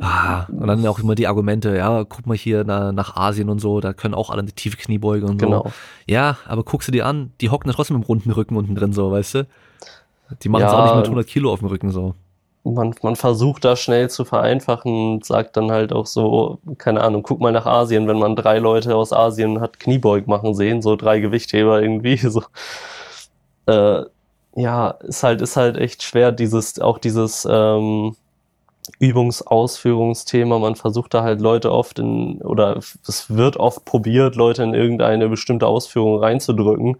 Ah, 0.00 0.46
und 0.48 0.66
dann 0.66 0.86
auch 0.86 0.98
immer 0.98 1.14
die 1.14 1.26
Argumente, 1.26 1.76
ja, 1.76 2.04
guck 2.04 2.26
mal 2.26 2.36
hier 2.36 2.64
na, 2.64 2.92
nach 2.92 3.16
Asien 3.16 3.50
und 3.50 3.58
so, 3.58 3.80
da 3.80 3.92
können 3.92 4.14
auch 4.14 4.30
alle 4.30 4.40
eine 4.40 4.52
tiefe 4.52 4.76
Kniebeuge 4.76 5.26
und 5.26 5.40
so. 5.40 5.46
Genau. 5.46 5.70
Ja, 6.06 6.38
aber 6.46 6.62
guckst 6.64 6.88
du 6.88 6.92
dir 6.92 7.06
an, 7.06 7.32
die 7.40 7.50
hocken 7.50 7.68
da 7.68 7.74
trotzdem 7.74 7.96
im 7.96 8.02
runden 8.02 8.30
Rücken 8.30 8.56
unten 8.56 8.74
drin 8.74 8.92
so, 8.92 9.10
weißt 9.10 9.34
du? 9.34 9.46
Die 10.42 10.48
machen 10.48 10.64
es 10.64 10.72
ja, 10.72 10.78
auch 10.78 10.84
nicht 10.84 10.96
mit 10.96 11.04
100 11.06 11.26
Kilo 11.26 11.52
auf 11.52 11.58
dem 11.58 11.68
Rücken 11.68 11.90
so. 11.90 12.14
Man, 12.64 12.94
man 13.02 13.16
versucht 13.16 13.64
da 13.64 13.74
schnell 13.74 14.08
zu 14.08 14.24
vereinfachen 14.24 15.14
und 15.14 15.24
sagt 15.24 15.56
dann 15.56 15.70
halt 15.72 15.92
auch 15.92 16.06
so, 16.06 16.58
keine 16.78 17.02
Ahnung, 17.02 17.22
guck 17.22 17.40
mal 17.40 17.52
nach 17.52 17.66
Asien, 17.66 18.06
wenn 18.06 18.18
man 18.18 18.36
drei 18.36 18.60
Leute 18.60 18.94
aus 18.94 19.12
Asien 19.12 19.60
hat 19.60 19.80
Kniebeug 19.80 20.26
machen 20.28 20.54
sehen, 20.54 20.80
so 20.80 20.96
drei 20.96 21.18
Gewichtheber 21.18 21.82
irgendwie, 21.82 22.16
so. 22.28 22.44
Äh, 23.66 24.04
ja, 24.54 24.90
ist 24.90 25.22
halt, 25.22 25.42
ist 25.42 25.56
halt 25.56 25.76
echt 25.76 26.02
schwer, 26.02 26.30
dieses, 26.30 26.78
auch 26.78 26.98
dieses, 26.98 27.46
ähm, 27.50 28.16
Übungsausführungsthema. 28.98 30.58
Man 30.58 30.76
versucht 30.76 31.14
da 31.14 31.22
halt 31.22 31.40
Leute 31.40 31.72
oft 31.72 31.98
in, 31.98 32.40
oder 32.42 32.76
es 32.76 33.26
wird 33.28 33.56
oft 33.56 33.84
probiert, 33.84 34.36
Leute 34.36 34.62
in 34.62 34.74
irgendeine 34.74 35.28
bestimmte 35.28 35.66
Ausführung 35.66 36.18
reinzudrücken. 36.18 36.96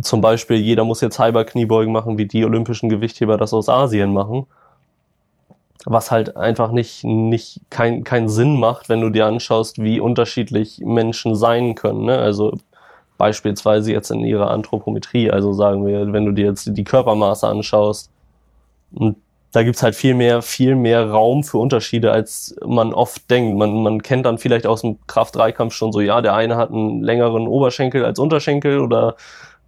Zum 0.00 0.20
Beispiel, 0.20 0.56
jeder 0.56 0.84
muss 0.84 1.00
jetzt 1.00 1.18
halber 1.18 1.44
Kniebeugen 1.44 1.92
machen, 1.92 2.18
wie 2.18 2.26
die 2.26 2.44
olympischen 2.44 2.88
Gewichtheber 2.88 3.36
das 3.36 3.52
aus 3.52 3.68
Asien 3.68 4.12
machen. 4.12 4.46
Was 5.84 6.10
halt 6.10 6.36
einfach 6.36 6.70
nicht, 6.70 7.02
nicht 7.02 7.60
kein, 7.68 8.04
keinen 8.04 8.28
Sinn 8.28 8.58
macht, 8.58 8.88
wenn 8.88 9.00
du 9.00 9.10
dir 9.10 9.26
anschaust, 9.26 9.82
wie 9.82 10.00
unterschiedlich 10.00 10.80
Menschen 10.84 11.34
sein 11.34 11.74
können. 11.74 12.04
Ne? 12.04 12.18
Also 12.18 12.56
beispielsweise 13.18 13.92
jetzt 13.92 14.10
in 14.10 14.20
ihrer 14.20 14.50
Anthropometrie, 14.50 15.30
also 15.30 15.52
sagen 15.52 15.86
wir, 15.86 16.12
wenn 16.12 16.24
du 16.24 16.32
dir 16.32 16.46
jetzt 16.46 16.70
die 16.72 16.84
Körpermaße 16.84 17.46
anschaust, 17.48 18.10
und 18.94 19.16
da 19.52 19.62
gibt's 19.62 19.82
halt 19.82 19.94
viel 19.94 20.14
mehr, 20.14 20.40
viel 20.40 20.74
mehr 20.74 21.10
Raum 21.10 21.44
für 21.44 21.58
Unterschiede, 21.58 22.10
als 22.10 22.56
man 22.64 22.94
oft 22.94 23.30
denkt. 23.30 23.56
Man, 23.58 23.82
man 23.82 24.02
kennt 24.02 24.24
dann 24.24 24.38
vielleicht 24.38 24.66
aus 24.66 24.80
dem 24.80 24.98
Kraft-3-Kampf 25.06 25.74
schon 25.74 25.92
so, 25.92 26.00
ja, 26.00 26.22
der 26.22 26.34
eine 26.34 26.56
hat 26.56 26.70
einen 26.70 27.02
längeren 27.02 27.46
Oberschenkel 27.46 28.04
als 28.04 28.18
Unterschenkel 28.18 28.80
oder 28.80 29.14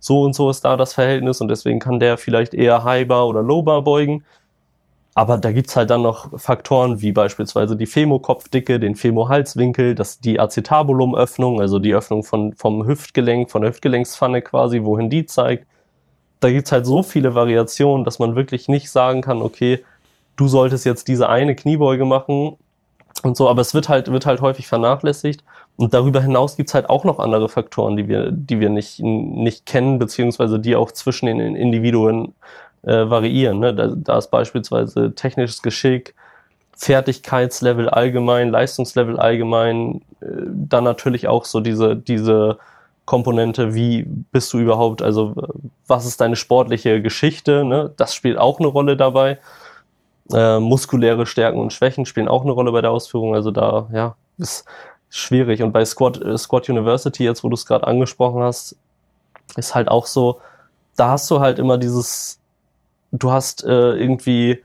so 0.00 0.22
und 0.22 0.34
so 0.34 0.48
ist 0.50 0.64
da 0.64 0.76
das 0.76 0.94
Verhältnis 0.94 1.40
und 1.40 1.48
deswegen 1.48 1.80
kann 1.80 2.00
der 2.00 2.16
vielleicht 2.16 2.54
eher 2.54 2.82
High-Bar 2.82 3.28
oder 3.28 3.42
Low-Bar 3.42 3.82
beugen. 3.82 4.24
Aber 5.14 5.38
da 5.38 5.52
gibt's 5.52 5.76
halt 5.76 5.90
dann 5.90 6.02
noch 6.02 6.40
Faktoren 6.40 7.00
wie 7.00 7.12
beispielsweise 7.12 7.76
die 7.76 7.86
Femokopfdicke, 7.86 8.80
den 8.80 8.96
Femohalswinkel, 8.96 9.94
das, 9.94 10.18
die 10.18 10.40
Acetabulumöffnung, 10.40 11.60
also 11.60 11.78
die 11.78 11.94
Öffnung 11.94 12.24
von, 12.24 12.54
vom 12.54 12.86
Hüftgelenk, 12.86 13.50
von 13.50 13.62
der 13.62 13.70
Hüftgelenkspfanne 13.70 14.42
quasi, 14.42 14.82
wohin 14.82 15.10
die 15.10 15.26
zeigt 15.26 15.66
da 16.44 16.50
gibt's 16.50 16.72
halt 16.72 16.84
so 16.84 17.02
viele 17.02 17.34
Variationen, 17.34 18.04
dass 18.04 18.18
man 18.18 18.36
wirklich 18.36 18.68
nicht 18.68 18.90
sagen 18.90 19.22
kann, 19.22 19.40
okay, 19.40 19.82
du 20.36 20.46
solltest 20.46 20.84
jetzt 20.84 21.08
diese 21.08 21.30
eine 21.30 21.56
Kniebeuge 21.56 22.04
machen 22.04 22.58
und 23.22 23.34
so, 23.34 23.48
aber 23.48 23.62
es 23.62 23.72
wird 23.72 23.88
halt, 23.88 24.12
wird 24.12 24.26
halt 24.26 24.42
häufig 24.42 24.66
vernachlässigt. 24.66 25.42
Und 25.76 25.94
darüber 25.94 26.20
hinaus 26.20 26.56
gibt's 26.56 26.74
halt 26.74 26.90
auch 26.90 27.04
noch 27.04 27.18
andere 27.18 27.48
Faktoren, 27.48 27.96
die 27.96 28.08
wir, 28.08 28.30
die 28.30 28.60
wir 28.60 28.68
nicht, 28.68 29.00
nicht 29.00 29.64
kennen, 29.64 29.98
beziehungsweise 29.98 30.60
die 30.60 30.76
auch 30.76 30.92
zwischen 30.92 31.26
den 31.26 31.40
Individuen 31.40 32.34
äh, 32.82 33.08
variieren. 33.08 33.60
Ne? 33.60 33.74
Da, 33.74 33.94
da 33.96 34.18
ist 34.18 34.30
beispielsweise 34.30 35.14
technisches 35.14 35.62
Geschick, 35.62 36.14
Fertigkeitslevel 36.76 37.88
allgemein, 37.88 38.50
Leistungslevel 38.50 39.18
allgemein, 39.18 40.02
äh, 40.20 40.26
dann 40.46 40.84
natürlich 40.84 41.26
auch 41.26 41.46
so 41.46 41.60
diese, 41.60 41.96
diese 41.96 42.58
Komponente, 43.04 43.74
wie 43.74 44.04
bist 44.04 44.52
du 44.52 44.58
überhaupt, 44.58 45.02
also 45.02 45.34
was 45.86 46.06
ist 46.06 46.20
deine 46.20 46.36
sportliche 46.36 47.02
Geschichte, 47.02 47.64
ne? 47.64 47.92
das 47.96 48.14
spielt 48.14 48.38
auch 48.38 48.58
eine 48.58 48.68
Rolle 48.68 48.96
dabei. 48.96 49.38
Äh, 50.32 50.58
muskuläre 50.58 51.26
Stärken 51.26 51.60
und 51.60 51.72
Schwächen 51.72 52.06
spielen 52.06 52.28
auch 52.28 52.42
eine 52.42 52.52
Rolle 52.52 52.72
bei 52.72 52.80
der 52.80 52.90
Ausführung, 52.90 53.34
also 53.34 53.50
da, 53.50 53.88
ja, 53.92 54.16
ist 54.38 54.64
schwierig. 55.10 55.62
Und 55.62 55.72
bei 55.72 55.84
Squad, 55.84 56.20
äh, 56.22 56.38
Squad 56.38 56.68
University, 56.68 57.24
jetzt 57.24 57.44
wo 57.44 57.48
du 57.48 57.54
es 57.54 57.66
gerade 57.66 57.86
angesprochen 57.86 58.42
hast, 58.42 58.76
ist 59.56 59.74
halt 59.74 59.88
auch 59.88 60.06
so, 60.06 60.40
da 60.96 61.10
hast 61.10 61.30
du 61.30 61.40
halt 61.40 61.58
immer 61.58 61.76
dieses, 61.76 62.40
du 63.12 63.30
hast 63.30 63.64
äh, 63.64 63.92
irgendwie 63.92 64.62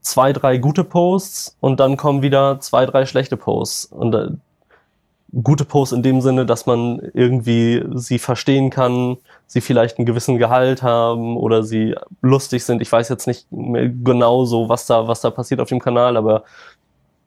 zwei, 0.00 0.32
drei 0.32 0.56
gute 0.56 0.84
Posts 0.84 1.56
und 1.60 1.80
dann 1.80 1.96
kommen 1.96 2.22
wieder 2.22 2.60
zwei, 2.60 2.86
drei 2.86 3.06
schlechte 3.06 3.36
Posts. 3.36 3.86
Und 3.86 4.14
äh, 4.14 4.28
gute 5.42 5.64
Posts 5.64 5.96
in 5.96 6.02
dem 6.02 6.20
Sinne, 6.20 6.46
dass 6.46 6.66
man 6.66 7.00
irgendwie 7.12 7.84
sie 7.94 8.18
verstehen 8.18 8.70
kann, 8.70 9.18
sie 9.46 9.60
vielleicht 9.60 9.98
einen 9.98 10.06
gewissen 10.06 10.38
Gehalt 10.38 10.82
haben 10.82 11.36
oder 11.36 11.62
sie 11.62 11.94
lustig 12.22 12.64
sind. 12.64 12.80
Ich 12.80 12.90
weiß 12.90 13.08
jetzt 13.08 13.26
nicht 13.26 13.46
genau 13.50 14.44
so, 14.44 14.68
was 14.68 14.86
da, 14.86 15.08
was 15.08 15.20
da 15.20 15.30
passiert 15.30 15.60
auf 15.60 15.68
dem 15.68 15.80
Kanal, 15.80 16.16
aber 16.16 16.44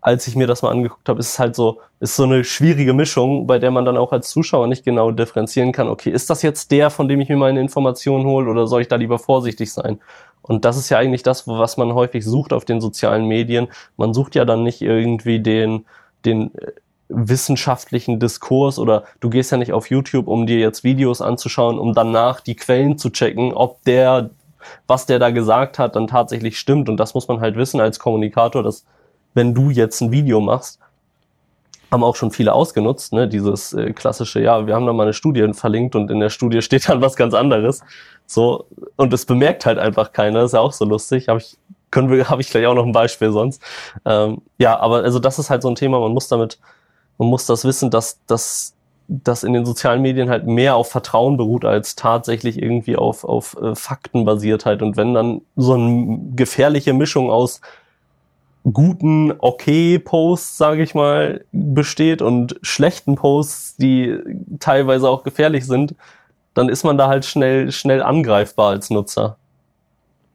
als 0.02 0.28
ich 0.28 0.36
mir 0.36 0.48
das 0.48 0.62
mal 0.62 0.72
angeguckt 0.72 1.10
habe, 1.10 1.19
ist 1.19 1.30
es 1.30 1.39
halt 1.39 1.56
so, 1.56 1.82
ist 2.00 2.15
so 2.15 2.24
eine 2.24 2.43
schwierige 2.45 2.93
Mischung, 2.93 3.48
bei 3.48 3.60
der 3.60 3.69
man 3.69 3.84
dann 3.84 3.98
auch 3.98 4.13
als 4.13 4.30
Zuschauer 4.30 4.67
nicht 4.67 4.86
genau 4.86 5.12
differenzieren 5.12 5.72
kann, 5.74 5.89
okay, 5.89 6.10
ist 6.10 6.30
das 6.30 6.41
jetzt 6.41 6.72
der, 6.72 6.89
von 6.89 7.10
dem 7.10 7.19
ich 7.19 7.30
mir 7.30 7.38
meine 7.38 7.60
Informationen 7.60 8.26
hole 8.26 8.50
oder 8.50 8.65
soll 8.65 8.82
ich 8.82 8.88
da 8.88 8.95
lieber 8.95 9.19
vorsichtig 9.19 9.74
sein? 9.74 10.00
Und 10.41 10.63
das 10.63 10.78
ist 10.78 10.89
ja 10.89 10.98
eigentlich 10.98 11.24
das, 11.24 11.48
was 11.48 11.76
man 11.78 11.93
häufig 11.93 12.24
sucht 12.24 12.54
auf 12.54 12.63
den 12.63 12.80
sozialen 12.80 13.26
Medien. 13.28 13.67
Man 13.98 14.13
sucht 14.13 14.36
ja 14.36 14.45
dann 14.45 14.63
nicht 14.63 14.82
irgendwie 14.82 15.41
den, 15.41 15.86
den 16.26 16.56
äh, 16.56 16.72
wissenschaftlichen 17.10 18.19
Diskurs 18.19 18.80
oder 18.80 19.04
du 19.19 19.30
gehst 19.30 19.52
ja 19.52 19.58
nicht 19.58 19.74
auf 19.74 19.89
YouTube, 19.89 20.28
um 20.28 20.45
dir 20.45 20.60
jetzt 20.60 20.84
Videos 20.84 21.22
anzuschauen, 21.22 21.80
um 21.80 21.93
danach 21.93 22.39
die 22.39 22.56
Quellen 22.56 22.98
zu 22.98 23.10
checken, 23.10 23.54
ob 23.54 23.84
der, 23.84 24.30
was 24.88 25.08
der 25.08 25.19
da 25.19 25.32
gesagt 25.32 25.80
hat, 25.80 25.95
dann 25.95 26.08
tatsächlich 26.08 26.60
stimmt. 26.60 26.88
Und 26.88 26.98
das 26.98 27.15
muss 27.15 27.28
man 27.28 27.41
halt 27.41 27.56
wissen 27.56 27.82
als 27.82 28.00
Kommunikator, 28.00 28.62
dass 28.62 28.86
wenn 29.34 29.54
du 29.54 29.72
jetzt 29.72 30.02
ein 30.02 30.12
Video 30.12 30.39
machst, 30.39 30.80
haben 31.91 32.04
auch 32.04 32.15
schon 32.15 32.32
viele 32.32 32.54
ausgenutzt, 32.54 33.13
ne? 33.13 33.28
dieses 33.28 33.74
äh, 33.74 33.91
klassische, 33.93 34.39
ja, 34.39 34.67
wir 34.67 34.76
haben 34.76 34.86
da 34.86 34.93
mal 34.93 35.04
eine 35.04 35.13
Studie 35.13 35.48
verlinkt 35.54 35.95
und 35.95 36.12
in 36.12 36.19
der 36.19 36.30
Studie 36.30 36.62
steht 36.62 36.88
dann 36.88 37.02
was 37.02 37.15
ganz 37.15 37.34
anderes. 37.34 37.82
So, 38.28 38.67
und 38.95 39.12
es 39.12 39.26
bemerkt 39.26 39.65
halt 39.65 39.80
einfach 39.80 40.12
keiner, 40.12 40.43
ist 40.43 40.54
ja 40.54 40.60
auch 40.60 40.74
so 40.74 40.86
lustig. 40.86 41.30
Habe 41.30 41.39
ich, 41.39 41.58
können 41.89 42.12
wir, 42.12 42.30
habe 42.30 42.41
ich 42.41 42.50
gleich 42.52 42.67
auch 42.67 42.76
noch 42.76 42.86
ein 42.86 42.91
Beispiel 42.91 43.32
sonst. 43.32 43.63
Ähm, 44.06 44.41
ja, 44.60 44.80
aber 44.80 44.98
also 44.98 45.17
das 45.17 45.39
ist 45.39 45.50
halt 45.50 45.63
so 45.63 45.69
ein 45.69 45.76
Thema, 45.76 46.00
man 46.00 46.12
muss 46.12 46.28
damit, 46.28 46.60
man 47.19 47.27
muss 47.27 47.45
das 47.45 47.65
wissen, 47.65 47.91
dass, 47.91 48.19
dass 48.25 48.73
das 49.08 49.43
in 49.43 49.53
den 49.53 49.65
sozialen 49.65 50.01
Medien 50.01 50.29
halt 50.29 50.47
mehr 50.47 50.75
auf 50.75 50.89
Vertrauen 50.89 51.38
beruht, 51.38 51.65
als 51.65 51.95
tatsächlich 51.95 52.62
irgendwie 52.62 52.95
auf, 52.95 53.23
auf 53.23 53.58
äh, 53.62 53.75
Faktenbasiertheit. 53.75 54.82
Und 54.82 54.97
wenn 54.97 55.13
dann 55.13 55.41
so 55.55 55.73
eine 55.73 56.19
gefährliche 56.36 56.93
Mischung 56.93 57.29
aus 57.29 57.62
guten, 58.71 59.34
okay 59.39 59.99
Posts, 59.99 60.58
sage 60.58 60.84
ich 60.84 60.95
mal, 60.95 61.43
besteht 61.51 62.21
und 62.21 62.58
schlechten 62.62 63.15
Posts, 63.15 63.77
die 63.77 64.17
teilweise 64.60 65.10
auch 65.10 65.23
gefährlich 65.23 65.65
sind, 65.65 65.95
dann 66.53 66.69
ist 66.69 66.84
man 66.84 66.97
da 66.97 67.08
halt 67.08 67.25
schnell, 67.25 67.71
schnell 67.71 68.01
angreifbar 68.01 68.69
als 68.69 68.89
Nutzer. 68.89 69.38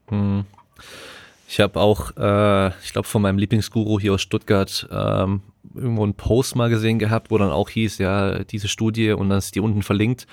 Hm. 0.09 0.45
Ich 1.49 1.61
habe 1.61 1.81
auch, 1.81 2.11
äh, 2.17 2.69
ich 2.83 2.93
glaube, 2.93 3.07
von 3.07 3.23
meinem 3.23 3.39
Lieblingsguru 3.39 4.01
hier 4.01 4.15
aus 4.15 4.23
Stuttgart 4.23 4.89
ähm, 4.91 5.43
irgendwo 5.75 6.03
einen 6.03 6.15
Post 6.15 6.57
mal 6.57 6.69
gesehen 6.69 6.99
gehabt, 6.99 7.31
wo 7.31 7.39
dann 7.39 7.51
auch 7.51 7.69
hieß, 7.69 7.99
ja, 7.99 8.45
diese 8.45 8.69
Studie 8.69 9.13
und 9.13 9.29
dann 9.29 9.39
ist 9.39 9.55
die 9.55 9.61
unten 9.61 9.83
verlinkt. 9.83 10.27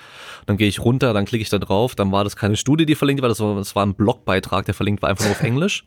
Dann 0.45 0.57
gehe 0.57 0.67
ich 0.67 0.79
runter, 0.79 1.13
dann 1.13 1.25
klicke 1.25 1.41
ich 1.41 1.49
da 1.49 1.59
drauf, 1.59 1.95
dann 1.95 2.11
war 2.11 2.23
das 2.23 2.35
keine 2.35 2.57
Studie, 2.57 2.85
die 2.85 2.95
verlinkt 2.95 3.21
war, 3.21 3.29
das 3.29 3.39
war, 3.39 3.55
das 3.55 3.75
war 3.75 3.85
ein 3.85 3.95
Blogbeitrag, 3.95 4.65
der 4.65 4.73
verlinkt 4.73 5.01
war 5.01 5.09
einfach 5.09 5.25
nur 5.25 5.33
auf 5.33 5.43
Englisch 5.43 5.85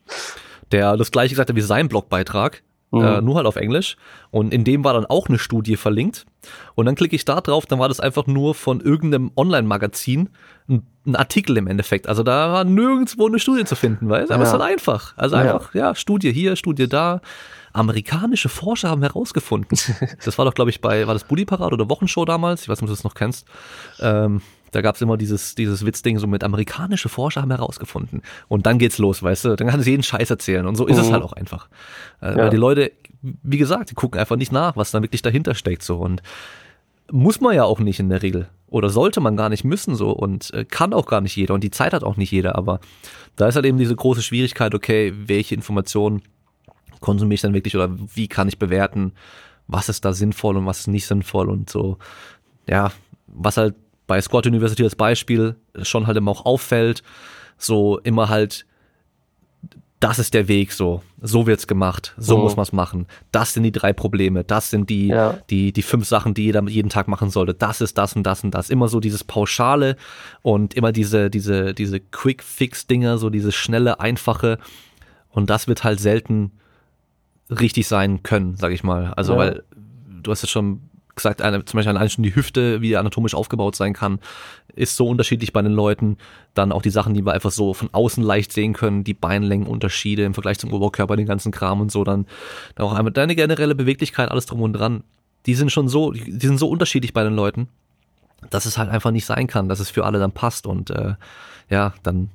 der 0.72 0.96
das 0.96 1.10
gleiche 1.10 1.30
gesagt 1.30 1.50
hat 1.50 1.56
wie 1.56 1.60
sein 1.60 1.88
Blogbeitrag, 1.88 2.62
mhm. 2.90 3.02
äh, 3.02 3.20
nur 3.20 3.36
halt 3.36 3.46
auf 3.46 3.56
Englisch. 3.56 3.96
Und 4.30 4.52
in 4.52 4.64
dem 4.64 4.84
war 4.84 4.94
dann 4.94 5.06
auch 5.06 5.28
eine 5.28 5.38
Studie 5.38 5.76
verlinkt. 5.76 6.26
Und 6.74 6.86
dann 6.86 6.94
klicke 6.94 7.16
ich 7.16 7.24
da 7.24 7.40
drauf, 7.40 7.66
dann 7.66 7.78
war 7.78 7.88
das 7.88 8.00
einfach 8.00 8.26
nur 8.26 8.54
von 8.54 8.80
irgendeinem 8.80 9.30
Online-Magazin 9.36 10.30
ein, 10.68 10.86
ein, 11.06 11.16
Artikel 11.16 11.56
im 11.56 11.66
Endeffekt. 11.66 12.08
Also 12.08 12.22
da 12.22 12.52
war 12.52 12.64
nirgendwo 12.64 13.26
eine 13.26 13.38
Studie 13.38 13.64
zu 13.64 13.76
finden, 13.76 14.08
weißt 14.08 14.30
du? 14.30 14.34
Aber 14.34 14.44
ja. 14.44 14.48
es 14.48 14.54
ist 14.54 14.60
halt 14.60 14.72
einfach. 14.72 15.14
Also 15.16 15.36
einfach, 15.36 15.74
ja. 15.74 15.88
ja, 15.88 15.94
Studie 15.94 16.32
hier, 16.32 16.56
Studie 16.56 16.88
da. 16.88 17.20
Amerikanische 17.74 18.48
Forscher 18.48 18.88
haben 18.88 19.02
herausgefunden. 19.02 19.78
Das 20.24 20.38
war 20.38 20.44
doch, 20.44 20.54
glaube 20.54 20.70
ich, 20.70 20.80
bei, 20.80 21.06
war 21.06 21.14
das 21.14 21.24
Bully 21.24 21.44
Parade 21.44 21.74
oder 21.74 21.90
Wochenshow 21.90 22.24
damals? 22.24 22.62
Ich 22.62 22.68
weiß 22.68 22.80
nicht, 22.80 22.84
ob 22.84 22.88
du 22.88 22.94
das 22.94 23.04
noch 23.04 23.14
kennst. 23.14 23.46
Ähm, 24.00 24.40
da 24.70 24.80
gab's 24.80 25.00
immer 25.00 25.16
dieses, 25.16 25.54
dieses 25.54 25.84
Witzding 25.84 26.18
so 26.18 26.26
mit 26.26 26.42
amerikanische 26.42 27.08
Forscher 27.08 27.42
haben 27.42 27.50
herausgefunden. 27.50 28.22
Und 28.48 28.66
dann 28.66 28.78
geht's 28.78 28.98
los, 28.98 29.22
weißt 29.22 29.44
du? 29.44 29.56
Dann 29.56 29.68
kann 29.68 29.80
es 29.80 29.86
jeden 29.86 30.02
Scheiß 30.02 30.30
erzählen. 30.30 30.66
Und 30.66 30.76
so 30.76 30.86
ist 30.86 30.96
mhm. 30.96 31.02
es 31.02 31.12
halt 31.12 31.22
auch 31.22 31.32
einfach. 31.32 31.68
Äh, 32.22 32.30
ja. 32.30 32.36
Weil 32.36 32.50
die 32.50 32.56
Leute, 32.56 32.92
wie 33.20 33.58
gesagt, 33.58 33.90
die 33.90 33.94
gucken 33.94 34.18
einfach 34.18 34.36
nicht 34.36 34.52
nach, 34.52 34.76
was 34.76 34.90
da 34.90 35.02
wirklich 35.02 35.22
dahinter 35.22 35.54
steckt. 35.54 35.82
so 35.82 35.98
Und 35.98 36.22
muss 37.10 37.40
man 37.40 37.54
ja 37.54 37.64
auch 37.64 37.80
nicht 37.80 38.00
in 38.00 38.08
der 38.08 38.22
Regel. 38.22 38.48
Oder 38.68 38.88
sollte 38.88 39.20
man 39.20 39.36
gar 39.36 39.48
nicht 39.48 39.64
müssen 39.64 39.94
so 39.94 40.10
und 40.10 40.52
äh, 40.54 40.64
kann 40.64 40.92
auch 40.92 41.06
gar 41.06 41.20
nicht 41.20 41.36
jeder 41.36 41.54
und 41.54 41.62
die 41.62 41.70
Zeit 41.70 41.92
hat 41.92 42.02
auch 42.02 42.16
nicht 42.16 42.32
jeder, 42.32 42.56
aber 42.56 42.80
da 43.36 43.46
ist 43.46 43.54
halt 43.54 43.66
eben 43.66 43.78
diese 43.78 43.94
große 43.94 44.22
Schwierigkeit, 44.22 44.74
okay, 44.74 45.12
welche 45.14 45.54
Informationen 45.54 46.22
konsumiere 47.04 47.34
ich 47.34 47.42
dann 47.42 47.52
wirklich 47.54 47.76
oder 47.76 47.90
wie 48.14 48.28
kann 48.28 48.48
ich 48.48 48.58
bewerten, 48.58 49.12
was 49.66 49.90
ist 49.90 50.06
da 50.06 50.14
sinnvoll 50.14 50.56
und 50.56 50.64
was 50.64 50.80
ist 50.80 50.86
nicht 50.88 51.06
sinnvoll 51.06 51.50
und 51.50 51.68
so. 51.68 51.98
Ja, 52.66 52.92
was 53.26 53.58
halt 53.58 53.74
bei 54.06 54.20
Squad 54.20 54.46
University 54.46 54.82
als 54.82 54.96
Beispiel 54.96 55.56
schon 55.82 56.06
halt 56.06 56.16
immer 56.16 56.30
auch 56.30 56.46
auffällt, 56.46 57.02
so 57.58 57.98
immer 57.98 58.30
halt, 58.30 58.64
das 60.00 60.18
ist 60.18 60.32
der 60.32 60.48
Weg, 60.48 60.72
so, 60.72 61.02
so 61.20 61.46
wird's 61.46 61.66
gemacht, 61.66 62.14
so 62.16 62.38
mhm. 62.38 62.44
muss 62.44 62.56
man's 62.56 62.72
machen. 62.72 63.06
Das 63.32 63.52
sind 63.52 63.64
die 63.64 63.72
drei 63.72 63.92
Probleme, 63.92 64.42
das 64.42 64.70
sind 64.70 64.88
die, 64.88 65.08
ja. 65.08 65.38
die, 65.50 65.72
die 65.72 65.82
fünf 65.82 66.06
Sachen, 66.06 66.32
die 66.32 66.44
jeder 66.44 66.62
jeden 66.68 66.88
Tag 66.88 67.06
machen 67.06 67.28
sollte. 67.28 67.52
Das 67.52 67.82
ist 67.82 67.98
das 67.98 68.16
und 68.16 68.22
das 68.22 68.44
und 68.44 68.52
das. 68.54 68.70
Immer 68.70 68.88
so 68.88 68.98
dieses 68.98 69.24
Pauschale 69.24 69.96
und 70.40 70.72
immer 70.72 70.90
diese, 70.90 71.28
diese, 71.28 71.74
diese 71.74 72.00
Quick-Fix-Dinger, 72.00 73.18
so 73.18 73.28
dieses 73.28 73.54
schnelle, 73.54 74.00
einfache. 74.00 74.58
Und 75.28 75.50
das 75.50 75.68
wird 75.68 75.84
halt 75.84 76.00
selten 76.00 76.52
richtig 77.60 77.88
sein 77.88 78.22
können, 78.22 78.56
sag 78.56 78.72
ich 78.72 78.84
mal. 78.84 79.12
Also, 79.14 79.32
ja. 79.34 79.38
weil 79.38 79.62
du 80.22 80.30
hast 80.30 80.42
es 80.42 80.50
schon 80.50 80.80
gesagt, 81.14 81.42
eine, 81.42 81.64
zum 81.64 81.78
Beispiel 81.78 81.96
allein 81.96 82.10
schon 82.10 82.24
die 82.24 82.34
Hüfte, 82.34 82.80
wie 82.80 82.88
die 82.88 82.96
anatomisch 82.96 83.34
aufgebaut 83.34 83.76
sein 83.76 83.92
kann, 83.92 84.18
ist 84.74 84.96
so 84.96 85.06
unterschiedlich 85.06 85.52
bei 85.52 85.62
den 85.62 85.72
Leuten. 85.72 86.16
Dann 86.54 86.72
auch 86.72 86.82
die 86.82 86.90
Sachen, 86.90 87.14
die 87.14 87.24
wir 87.24 87.32
einfach 87.32 87.50
so 87.50 87.74
von 87.74 87.88
außen 87.92 88.22
leicht 88.22 88.52
sehen 88.52 88.72
können, 88.72 89.04
die 89.04 89.14
Beinlängenunterschiede 89.14 90.24
im 90.24 90.34
Vergleich 90.34 90.58
zum 90.58 90.72
Oberkörper, 90.72 91.16
den 91.16 91.26
ganzen 91.26 91.52
Kram 91.52 91.80
und 91.80 91.92
so, 91.92 92.04
dann, 92.04 92.26
dann 92.74 92.86
auch 92.86 92.94
einmal 92.94 93.12
deine 93.12 93.36
generelle 93.36 93.74
Beweglichkeit, 93.74 94.30
alles 94.30 94.46
drum 94.46 94.62
und 94.62 94.72
dran. 94.72 95.04
Die 95.46 95.54
sind 95.54 95.70
schon 95.70 95.88
so, 95.88 96.12
die 96.12 96.46
sind 96.46 96.58
so 96.58 96.68
unterschiedlich 96.68 97.12
bei 97.12 97.22
den 97.22 97.34
Leuten, 97.34 97.68
dass 98.50 98.66
es 98.66 98.78
halt 98.78 98.90
einfach 98.90 99.10
nicht 99.10 99.26
sein 99.26 99.46
kann, 99.46 99.68
dass 99.68 99.80
es 99.80 99.90
für 99.90 100.04
alle 100.04 100.18
dann 100.18 100.32
passt 100.32 100.66
und 100.66 100.90
äh, 100.90 101.14
ja, 101.70 101.94
dann 102.02 102.30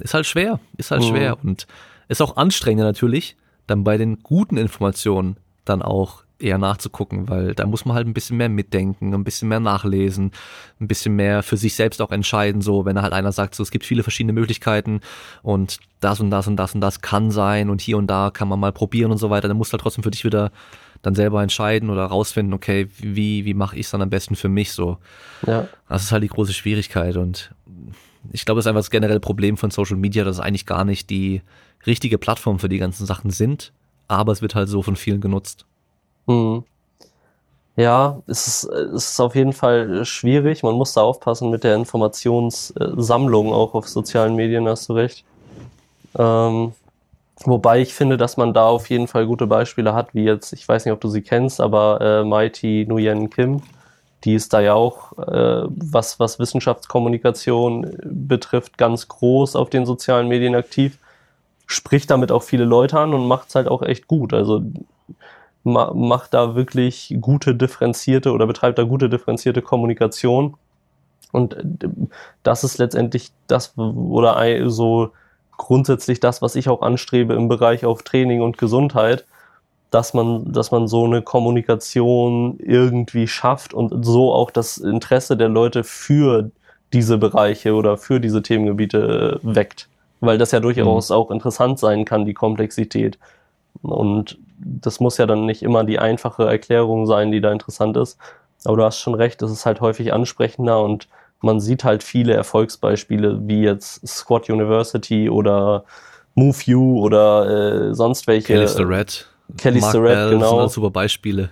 ist 0.00 0.14
halt 0.14 0.26
schwer, 0.26 0.60
ist 0.76 0.90
halt 0.90 1.02
mhm. 1.02 1.08
schwer 1.08 1.38
und 1.42 1.66
ist 2.08 2.22
auch 2.22 2.36
anstrengender 2.36 2.84
natürlich, 2.84 3.36
dann 3.66 3.84
bei 3.84 3.96
den 3.96 4.22
guten 4.22 4.56
Informationen 4.56 5.36
dann 5.64 5.82
auch 5.82 6.24
eher 6.38 6.58
nachzugucken, 6.58 7.28
weil 7.28 7.54
da 7.54 7.66
muss 7.66 7.84
man 7.84 7.94
halt 7.96 8.06
ein 8.06 8.12
bisschen 8.12 8.36
mehr 8.36 8.48
mitdenken, 8.48 9.14
ein 9.14 9.24
bisschen 9.24 9.48
mehr 9.48 9.60
nachlesen, 9.60 10.32
ein 10.80 10.88
bisschen 10.88 11.16
mehr 11.16 11.42
für 11.42 11.56
sich 11.56 11.74
selbst 11.74 12.02
auch 12.02 12.10
entscheiden, 12.10 12.60
so 12.60 12.84
wenn 12.84 13.00
halt 13.00 13.12
einer 13.12 13.32
sagt, 13.32 13.54
so 13.54 13.62
es 13.62 13.70
gibt 13.70 13.86
viele 13.86 14.02
verschiedene 14.02 14.34
Möglichkeiten 14.34 15.00
und 15.42 15.78
das 16.00 16.20
und 16.20 16.30
das 16.30 16.46
und 16.46 16.56
das 16.56 16.74
und 16.74 16.82
das 16.82 17.00
kann 17.00 17.30
sein 17.30 17.70
und 17.70 17.80
hier 17.80 17.96
und 17.96 18.06
da 18.08 18.30
kann 18.30 18.48
man 18.48 18.60
mal 18.60 18.72
probieren 18.72 19.12
und 19.12 19.18
so 19.18 19.30
weiter, 19.30 19.48
dann 19.48 19.56
musst 19.56 19.72
du 19.72 19.74
halt 19.74 19.82
trotzdem 19.82 20.04
für 20.04 20.10
dich 20.10 20.24
wieder 20.24 20.52
dann 21.02 21.14
selber 21.14 21.42
entscheiden 21.42 21.88
oder 21.88 22.04
rausfinden, 22.04 22.52
okay, 22.52 22.88
wie, 22.98 23.44
wie 23.44 23.54
mache 23.54 23.76
ich 23.76 23.86
es 23.86 23.90
dann 23.90 24.02
am 24.02 24.10
besten 24.10 24.36
für 24.36 24.48
mich 24.48 24.72
so. 24.72 24.98
Ja. 25.46 25.68
Das 25.88 26.02
ist 26.02 26.12
halt 26.12 26.22
die 26.22 26.28
große 26.28 26.52
Schwierigkeit 26.52 27.16
und 27.16 27.54
ich 28.32 28.44
glaube, 28.44 28.60
es 28.60 28.66
ist 28.66 28.68
einfach 28.68 28.80
das 28.80 28.90
generelle 28.90 29.20
Problem 29.20 29.56
von 29.56 29.70
Social 29.70 29.96
Media, 29.96 30.24
dass 30.24 30.36
es 30.36 30.42
eigentlich 30.42 30.66
gar 30.66 30.84
nicht 30.84 31.10
die 31.10 31.42
richtige 31.86 32.18
Plattform 32.18 32.58
für 32.58 32.68
die 32.68 32.78
ganzen 32.78 33.06
Sachen 33.06 33.30
sind, 33.30 33.72
aber 34.08 34.32
es 34.32 34.42
wird 34.42 34.54
halt 34.54 34.68
so 34.68 34.82
von 34.82 34.96
vielen 34.96 35.20
genutzt. 35.20 35.66
Hm. 36.26 36.64
Ja, 37.76 38.22
es 38.26 38.46
ist, 38.46 38.64
es 38.64 39.10
ist 39.10 39.20
auf 39.20 39.34
jeden 39.34 39.52
Fall 39.52 40.04
schwierig. 40.06 40.62
Man 40.62 40.74
muss 40.74 40.94
da 40.94 41.02
aufpassen 41.02 41.50
mit 41.50 41.62
der 41.62 41.76
Informationssammlung 41.76 43.52
auch 43.52 43.74
auf 43.74 43.86
sozialen 43.86 44.34
Medien, 44.34 44.66
hast 44.66 44.88
du 44.88 44.94
recht. 44.94 45.24
Ähm, 46.18 46.72
wobei 47.44 47.80
ich 47.82 47.92
finde, 47.92 48.16
dass 48.16 48.38
man 48.38 48.54
da 48.54 48.66
auf 48.66 48.88
jeden 48.88 49.08
Fall 49.08 49.26
gute 49.26 49.46
Beispiele 49.46 49.92
hat, 49.92 50.14
wie 50.14 50.24
jetzt, 50.24 50.54
ich 50.54 50.66
weiß 50.66 50.86
nicht, 50.86 50.92
ob 50.92 51.02
du 51.02 51.08
sie 51.08 51.20
kennst, 51.20 51.60
aber 51.60 52.00
äh, 52.00 52.24
Mighty 52.24 52.86
Nguyen 52.88 53.28
Kim, 53.28 53.62
die 54.24 54.34
ist 54.34 54.52
da 54.52 54.60
ja 54.60 54.74
auch, 54.74 55.12
äh, 55.18 55.66
was, 55.68 56.18
was 56.18 56.38
Wissenschaftskommunikation 56.38 57.96
betrifft, 58.04 58.78
ganz 58.78 59.08
groß 59.08 59.56
auf 59.56 59.70
den 59.70 59.86
sozialen 59.86 60.28
Medien 60.28 60.54
aktiv. 60.54 60.98
spricht 61.68 62.10
damit 62.10 62.30
auch 62.30 62.44
viele 62.44 62.64
Leute 62.64 62.98
an 62.98 63.12
und 63.12 63.26
macht 63.26 63.48
es 63.48 63.54
halt 63.56 63.68
auch 63.68 63.82
echt 63.82 64.06
gut. 64.06 64.32
Also 64.32 64.62
ma 65.64 65.92
macht 65.94 66.32
da 66.34 66.54
wirklich 66.54 67.16
gute 67.20 67.54
differenzierte 67.56 68.32
oder 68.32 68.46
betreibt 68.46 68.78
da 68.78 68.84
gute 68.84 69.08
differenzierte 69.08 69.62
Kommunikation. 69.62 70.54
Und 71.32 71.54
äh, 71.54 71.88
das 72.42 72.64
ist 72.64 72.78
letztendlich 72.78 73.32
das 73.48 73.76
oder 73.76 74.70
so 74.70 75.10
grundsätzlich 75.56 76.20
das, 76.20 76.42
was 76.42 76.54
ich 76.54 76.68
auch 76.68 76.82
anstrebe 76.82 77.34
im 77.34 77.48
Bereich 77.48 77.84
auf 77.84 78.02
Training 78.02 78.42
und 78.42 78.58
Gesundheit, 78.58 79.24
dass 79.96 80.12
man, 80.12 80.52
dass 80.52 80.70
man 80.72 80.88
so 80.88 81.06
eine 81.06 81.22
Kommunikation 81.22 82.58
irgendwie 82.58 83.26
schafft 83.26 83.72
und 83.72 84.04
so 84.04 84.30
auch 84.30 84.50
das 84.50 84.76
Interesse 84.76 85.38
der 85.38 85.48
Leute 85.48 85.84
für 85.84 86.50
diese 86.92 87.16
Bereiche 87.16 87.72
oder 87.72 87.96
für 87.96 88.20
diese 88.20 88.42
Themengebiete 88.42 89.40
äh, 89.42 89.54
weckt. 89.54 89.88
Weil 90.20 90.36
das 90.36 90.50
ja 90.50 90.60
durchaus 90.60 91.08
mhm. 91.08 91.16
auch 91.16 91.30
interessant 91.30 91.78
sein 91.78 92.04
kann, 92.04 92.26
die 92.26 92.34
Komplexität. 92.34 93.18
Und 93.80 94.36
das 94.58 95.00
muss 95.00 95.16
ja 95.16 95.24
dann 95.24 95.46
nicht 95.46 95.62
immer 95.62 95.82
die 95.82 95.98
einfache 95.98 96.44
Erklärung 96.44 97.06
sein, 97.06 97.32
die 97.32 97.40
da 97.40 97.50
interessant 97.50 97.96
ist. 97.96 98.18
Aber 98.66 98.76
du 98.76 98.84
hast 98.84 98.98
schon 98.98 99.14
recht, 99.14 99.40
es 99.40 99.50
ist 99.50 99.64
halt 99.64 99.80
häufig 99.80 100.12
ansprechender 100.12 100.82
und 100.82 101.08
man 101.40 101.58
sieht 101.58 101.84
halt 101.84 102.02
viele 102.02 102.34
Erfolgsbeispiele, 102.34 103.48
wie 103.48 103.62
jetzt 103.62 104.06
Squad 104.06 104.50
University 104.50 105.30
oder 105.30 105.84
Move 106.34 106.58
You 106.66 107.00
oder 107.00 107.88
äh, 107.88 107.94
sonst 107.94 108.26
welche. 108.26 108.66
Kelly 108.66 108.82
Red. 108.82 109.26
Kelly 109.58 109.80
Red, 109.80 109.92
genau. 109.92 110.40
Das 110.40 110.50
sind 110.50 110.60
halt 110.60 110.70
super 110.70 110.90
Beispiele. 110.90 111.50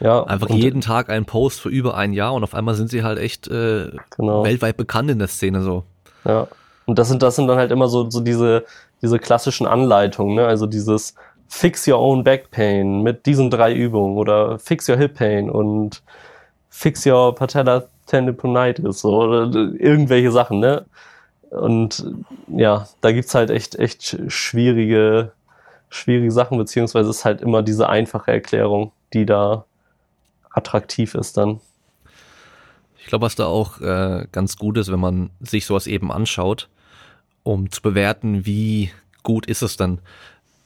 Ja, 0.00 0.22
Einfach 0.24 0.48
jeden 0.48 0.80
Tag 0.80 1.10
ein 1.10 1.26
Post 1.26 1.60
für 1.60 1.68
über 1.68 1.94
ein 1.94 2.14
Jahr 2.14 2.32
und 2.32 2.42
auf 2.42 2.54
einmal 2.54 2.74
sind 2.74 2.88
sie 2.88 3.02
halt 3.02 3.18
echt 3.18 3.48
äh, 3.48 3.90
genau. 4.16 4.44
weltweit 4.44 4.78
bekannt 4.78 5.10
in 5.10 5.18
der 5.18 5.28
Szene 5.28 5.60
so. 5.60 5.84
Ja. 6.24 6.48
Und 6.86 6.98
das 6.98 7.08
sind, 7.08 7.22
das 7.22 7.36
sind 7.36 7.48
dann 7.48 7.58
halt 7.58 7.70
immer 7.70 7.88
so, 7.88 8.08
so 8.10 8.20
diese, 8.20 8.64
diese 9.02 9.18
klassischen 9.18 9.66
Anleitungen, 9.66 10.34
ne? 10.34 10.46
Also 10.46 10.66
dieses 10.66 11.14
Fix 11.48 11.86
your 11.86 11.98
own 11.98 12.24
back 12.24 12.50
pain 12.50 13.02
mit 13.02 13.26
diesen 13.26 13.50
drei 13.50 13.74
Übungen 13.74 14.16
oder 14.16 14.58
Fix 14.58 14.88
your 14.88 14.96
hip 14.96 15.14
pain 15.14 15.50
und 15.50 16.02
Fix 16.70 17.04
your 17.06 17.34
patella 17.34 17.84
tendinoponitis 18.06 19.00
so 19.00 19.18
oder 19.18 19.44
irgendwelche 19.78 20.32
Sachen, 20.32 20.60
ne? 20.60 20.86
Und 21.50 22.04
ja, 22.48 22.86
da 23.00 23.12
gibt's 23.12 23.34
halt 23.34 23.50
echt, 23.50 23.74
echt 23.74 24.18
schwierige, 24.28 25.32
schwierige 25.90 26.30
Sachen, 26.30 26.56
beziehungsweise 26.56 27.10
ist 27.10 27.24
halt 27.24 27.42
immer 27.42 27.62
diese 27.62 27.88
einfache 27.88 28.30
Erklärung, 28.30 28.92
die 29.12 29.26
da 29.26 29.64
attraktiv 30.50 31.14
ist 31.14 31.36
dann. 31.36 31.60
Ich 32.98 33.06
glaube, 33.06 33.26
was 33.26 33.34
da 33.34 33.46
auch 33.46 33.80
äh, 33.80 34.26
ganz 34.30 34.56
gut 34.56 34.78
ist, 34.78 34.90
wenn 34.90 35.00
man 35.00 35.30
sich 35.40 35.66
sowas 35.66 35.86
eben 35.86 36.12
anschaut, 36.12 36.68
um 37.42 37.70
zu 37.70 37.82
bewerten, 37.82 38.46
wie 38.46 38.90
gut 39.22 39.46
ist 39.46 39.62
es 39.62 39.76
dann, 39.76 40.00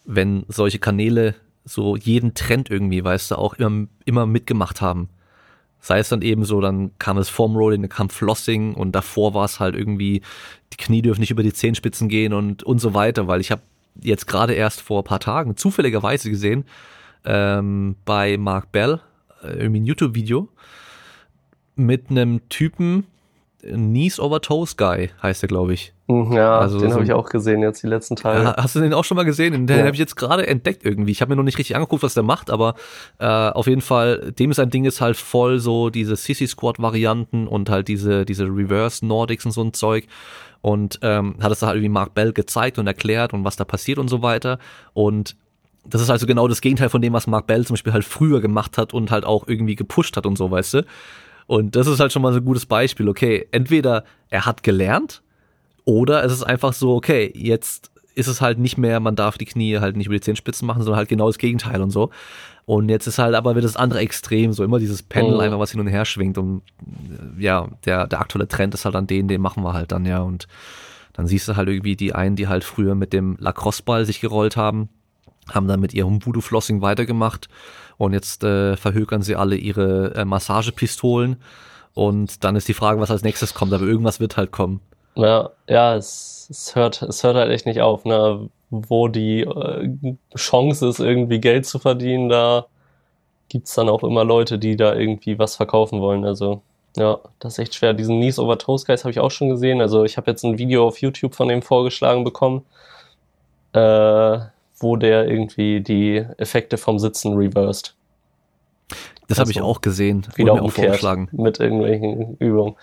wenn 0.05 0.45
solche 0.49 0.79
Kanäle 0.79 1.35
so 1.65 1.97
jeden 1.97 2.35
Trend 2.35 2.71
irgendwie, 2.71 3.03
weißt 3.03 3.31
du, 3.31 3.37
auch 3.37 3.55
immer, 3.55 3.87
immer 4.05 4.27
mitgemacht 4.27 4.81
haben. 4.81 5.09
Sei 5.81 5.99
es 5.99 6.09
dann 6.09 6.23
eben 6.23 6.45
so, 6.45 6.61
dann 6.61 6.93
kam 6.99 7.19
es 7.19 7.29
Form 7.29 7.57
Rolling, 7.57 7.83
dann 7.83 7.91
kam 7.91 8.11
Flossing 8.11 8.75
und 8.75 8.93
davor 8.93 9.35
war 9.35 9.45
es 9.45 9.61
halt 9.61 9.75
irgendwie, 9.75 10.23
die 10.73 10.77
Knie 10.77 11.03
dürfen 11.03 11.21
nicht 11.21 11.31
über 11.31 11.43
die 11.43 11.53
Zehenspitzen 11.53 12.09
gehen 12.09 12.33
und, 12.33 12.63
und 12.63 12.79
so 12.79 12.95
weiter, 12.95 13.27
weil 13.29 13.41
ich 13.41 13.51
habe 13.51 13.63
jetzt 14.01 14.27
gerade 14.27 14.55
erst 14.55 14.81
vor 14.81 15.05
paar 15.05 15.21
Tagen 15.21 15.57
zufälligerweise 15.57 16.31
gesehen, 16.31 16.65
ähm, 17.25 17.97
bei 18.05 18.37
Mark 18.37 18.73
Bell, 18.73 19.01
äh, 19.43 19.57
irgendwie 19.59 19.81
ein 19.81 19.87
YouTube-Video 19.87 20.49
mit 21.77 22.11
einem 22.11 22.49
Typen, 22.49 23.07
Knees 23.63 24.21
Over 24.21 24.41
Toes 24.43 24.77
Guy 24.77 25.11
heißt 25.23 25.43
er, 25.43 25.49
glaube 25.49 25.73
ich. 25.73 25.95
Mhm, 26.07 26.33
ja, 26.33 26.59
also 26.59 26.79
den 26.79 26.91
so, 26.91 26.97
habe 26.97 27.05
ich 27.05 27.13
auch 27.15 27.31
gesehen 27.31 27.63
jetzt 27.63 27.83
die 27.83 27.87
letzten 27.87 28.15
Teile. 28.15 28.55
Hast 28.59 28.77
du 28.77 28.81
den 28.81 28.93
auch 28.93 29.05
schon 29.05 29.17
mal 29.17 29.25
gesehen? 29.25 29.67
Den 29.67 29.79
ja. 29.79 29.85
habe 29.85 29.95
ich 29.95 29.99
jetzt 29.99 30.17
gerade 30.17 30.47
entdeckt 30.47 30.85
irgendwie. 30.85 31.13
Ich 31.13 31.23
habe 31.23 31.31
mir 31.31 31.37
noch 31.37 31.45
nicht 31.45 31.57
richtig 31.57 31.75
angeguckt, 31.75 32.03
was 32.03 32.13
der 32.13 32.23
macht, 32.23 32.51
aber 32.51 32.75
äh, 33.19 33.25
auf 33.27 33.67
jeden 33.67 33.81
Fall, 33.81 34.33
dem 34.39 34.53
sein 34.53 34.69
Ding 34.69 34.85
ist 34.85 35.01
halt 35.01 35.17
voll 35.17 35.61
so 35.61 35.89
diese 35.89 36.17
Sissy 36.17 36.47
Squad 36.47 36.79
Varianten 36.79 37.47
und 37.47 37.71
halt 37.71 37.89
diese 37.89 38.27
diese 38.27 38.45
Reverse 38.45 39.07
Nordics 39.07 39.47
und 39.47 39.53
so 39.53 39.63
ein 39.63 39.73
Zeug 39.73 40.07
und 40.65 40.99
ähm, 41.03 41.37
hat 41.43 41.53
es 41.53 41.59
da 41.59 41.67
halt 41.67 41.77
irgendwie 41.77 41.91
Mark 41.91 42.15
Bell 42.15 42.33
gezeigt 42.33 42.79
und 42.79 42.87
erklärt 42.87 43.35
und 43.35 43.45
was 43.45 43.57
da 43.57 43.67
passiert 43.67 43.99
und 43.99 44.09
so 44.09 44.23
weiter 44.23 44.59
und 44.95 45.37
das 45.85 46.01
ist 46.01 46.09
also 46.09 46.27
genau 46.27 46.49
das 46.49 46.63
Gegenteil 46.63 46.89
von 46.89 47.03
dem, 47.03 47.13
was 47.13 47.27
Mark 47.27 47.47
Bell 47.47 47.67
zum 47.67 47.75
Beispiel 47.75 47.93
halt 47.93 48.07
früher 48.07 48.41
gemacht 48.41 48.79
hat 48.79 48.95
und 48.95 49.11
halt 49.11 49.27
auch 49.27 49.47
irgendwie 49.47 49.75
gepusht 49.75 50.17
hat 50.17 50.25
und 50.25 50.39
so, 50.39 50.51
weißt 50.51 50.73
du? 50.73 50.87
Und 51.47 51.77
das 51.77 51.87
ist 51.87 52.01
halt 52.01 52.11
schon 52.11 52.23
mal 52.23 52.33
so 52.33 52.39
ein 52.39 52.45
gutes 52.47 52.65
Beispiel. 52.65 53.07
Okay, 53.07 53.47
entweder 53.51 54.05
er 54.31 54.47
hat 54.47 54.63
gelernt 54.63 55.21
oder 55.85 56.25
es 56.25 56.33
ist 56.33 56.43
einfach 56.43 56.73
so, 56.73 56.95
okay, 56.95 57.31
jetzt 57.35 57.91
ist 58.15 58.29
es 58.29 58.41
halt 58.41 58.59
nicht 58.59 58.79
mehr, 58.79 58.99
man 59.01 59.17
darf 59.17 59.37
die 59.37 59.45
Knie 59.45 59.77
halt 59.79 59.97
nicht 59.99 60.07
über 60.07 60.15
die 60.15 60.23
Zehenspitzen 60.23 60.67
machen, 60.67 60.83
sondern 60.83 60.97
halt 60.97 61.11
genau 61.11 61.27
das 61.27 61.37
Gegenteil 61.37 61.83
und 61.83 61.91
so. 61.91 62.09
Und 62.67 62.89
jetzt 62.89 63.07
ist 63.07 63.19
halt 63.19 63.35
aber 63.35 63.53
wieder 63.53 63.63
das 63.63 63.77
andere 63.77 64.01
Extrem, 64.01 64.53
so 64.53 64.65
immer 64.65 64.79
dieses 64.79 65.03
Pendel 65.03 65.37
oh. 65.37 65.41
einfach, 65.41 65.59
was 65.59 65.73
hin 65.73 65.81
und 65.81 65.87
her 65.87 66.05
schwingt. 66.05 66.39
Und 66.39 66.63
ja, 67.39 67.69
der, 67.85 68.07
der 68.07 68.21
aktuelle 68.21 68.49
Trend 68.49 68.75
ist 68.75 68.85
halt 68.85 68.97
an 68.97 69.07
den, 69.07 69.29
den 69.29 69.41
machen 69.41 69.63
wir 69.63 69.75
halt 69.75 69.93
dann, 69.93 70.07
ja. 70.07 70.21
Und 70.21 70.49
dann 71.13 71.27
siehst 71.27 71.47
du 71.47 71.57
halt 71.57 71.69
irgendwie 71.69 71.97
die 71.97 72.15
einen, 72.15 72.37
die 72.37 72.49
halt 72.49 72.65
früher 72.65 72.95
mit 72.95 73.13
dem 73.13 73.37
Lacrosse-Ball 73.39 74.07
sich 74.07 74.21
gerollt 74.21 74.57
haben, 74.57 74.89
haben 75.53 75.69
dann 75.69 75.81
mit 75.81 75.93
ihrem 75.93 76.25
Voodoo-Flossing 76.25 76.81
weitergemacht 76.81 77.49
und 77.99 78.15
jetzt 78.15 78.43
äh, 78.45 78.77
verhökern 78.77 79.23
sie 79.23 79.37
alle 79.37 79.57
ihre 79.57 80.15
äh, 80.15 80.25
Massagepistolen. 80.25 81.37
Und 81.93 82.43
dann 82.43 82.57
ist 82.57 82.67
die 82.67 82.75
Frage, 82.75 83.01
was 83.01 83.11
als 83.11 83.23
nächstes 83.23 83.55
kommt. 83.55 83.73
Aber 83.73 83.85
irgendwas 83.85 84.19
wird 84.19 84.37
halt 84.37 84.51
kommen. 84.51 84.81
Ja, 85.15 85.51
ja, 85.69 85.95
es, 85.95 86.49
es 86.51 86.75
hört, 86.75 87.03
es 87.03 87.23
hört 87.23 87.37
halt 87.37 87.53
echt 87.53 87.67
nicht 87.67 87.81
auf, 87.81 88.05
ne? 88.05 88.49
Wo 88.89 89.09
die 89.09 89.41
äh, 89.43 90.17
Chance 90.37 90.89
ist, 90.89 91.01
irgendwie 91.01 91.41
Geld 91.41 91.67
zu 91.67 91.79
verdienen, 91.79 92.29
da 92.29 92.67
gibt's 93.49 93.75
dann 93.75 93.89
auch 93.89 94.03
immer 94.03 94.25
Leute, 94.25 94.59
die 94.59 94.77
da 94.77 94.95
irgendwie 94.95 95.39
was 95.39 95.57
verkaufen 95.57 96.01
wollen. 96.01 96.25
Also, 96.25 96.63
ja, 96.97 97.19
das 97.39 97.55
ist 97.55 97.59
echt 97.61 97.75
schwer. 97.75 97.95
Diesen 97.95 98.19
Knees 98.19 98.39
over 98.39 98.59
Toes 98.59 98.87
Guys 98.87 99.05
habe 99.05 99.11
ich 99.11 99.21
auch 99.21 99.31
schon 99.31 99.49
gesehen. 99.49 99.81
Also, 99.81 100.05
ich 100.05 100.17
habe 100.17 100.31
jetzt 100.31 100.45
ein 100.45 100.59
Video 100.59 100.87
auf 100.87 100.99
YouTube 100.99 101.35
von 101.35 101.49
dem 101.49 101.63
vorgeschlagen 101.63 102.25
bekommen. 102.25 102.63
Äh, 103.73 104.39
wo 104.79 104.97
der 104.97 105.29
irgendwie 105.29 105.81
die 105.81 106.25
Effekte 106.37 106.77
vom 106.77 106.99
Sitzen 106.99 107.35
reversed. 107.35 107.95
Das 109.29 109.39
also 109.39 109.41
habe 109.41 109.51
ich 109.53 109.63
auch 109.63 109.81
gesehen. 109.81 110.27
Wieder 110.37 110.61
auch 110.63 110.71
vorgeschlagen. 110.71 111.29
Mit 111.33 111.61
irgendwelchen 111.61 112.37
Übungen. 112.37 112.77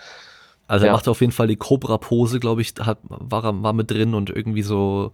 Also 0.68 0.86
ja. 0.86 0.92
er 0.92 0.96
machte 0.96 1.12
auf 1.12 1.22
jeden 1.22 1.34
Fall 1.34 1.48
die 1.48 1.58
Cobra-Pose, 1.58 2.40
glaube 2.40 2.62
ich, 2.62 2.74
hat, 2.80 2.98
war, 3.04 3.62
war 3.62 3.74
mit 3.74 3.92
drin 3.92 4.14
und 4.16 4.30
irgendwie 4.30 4.64
so, 4.64 5.12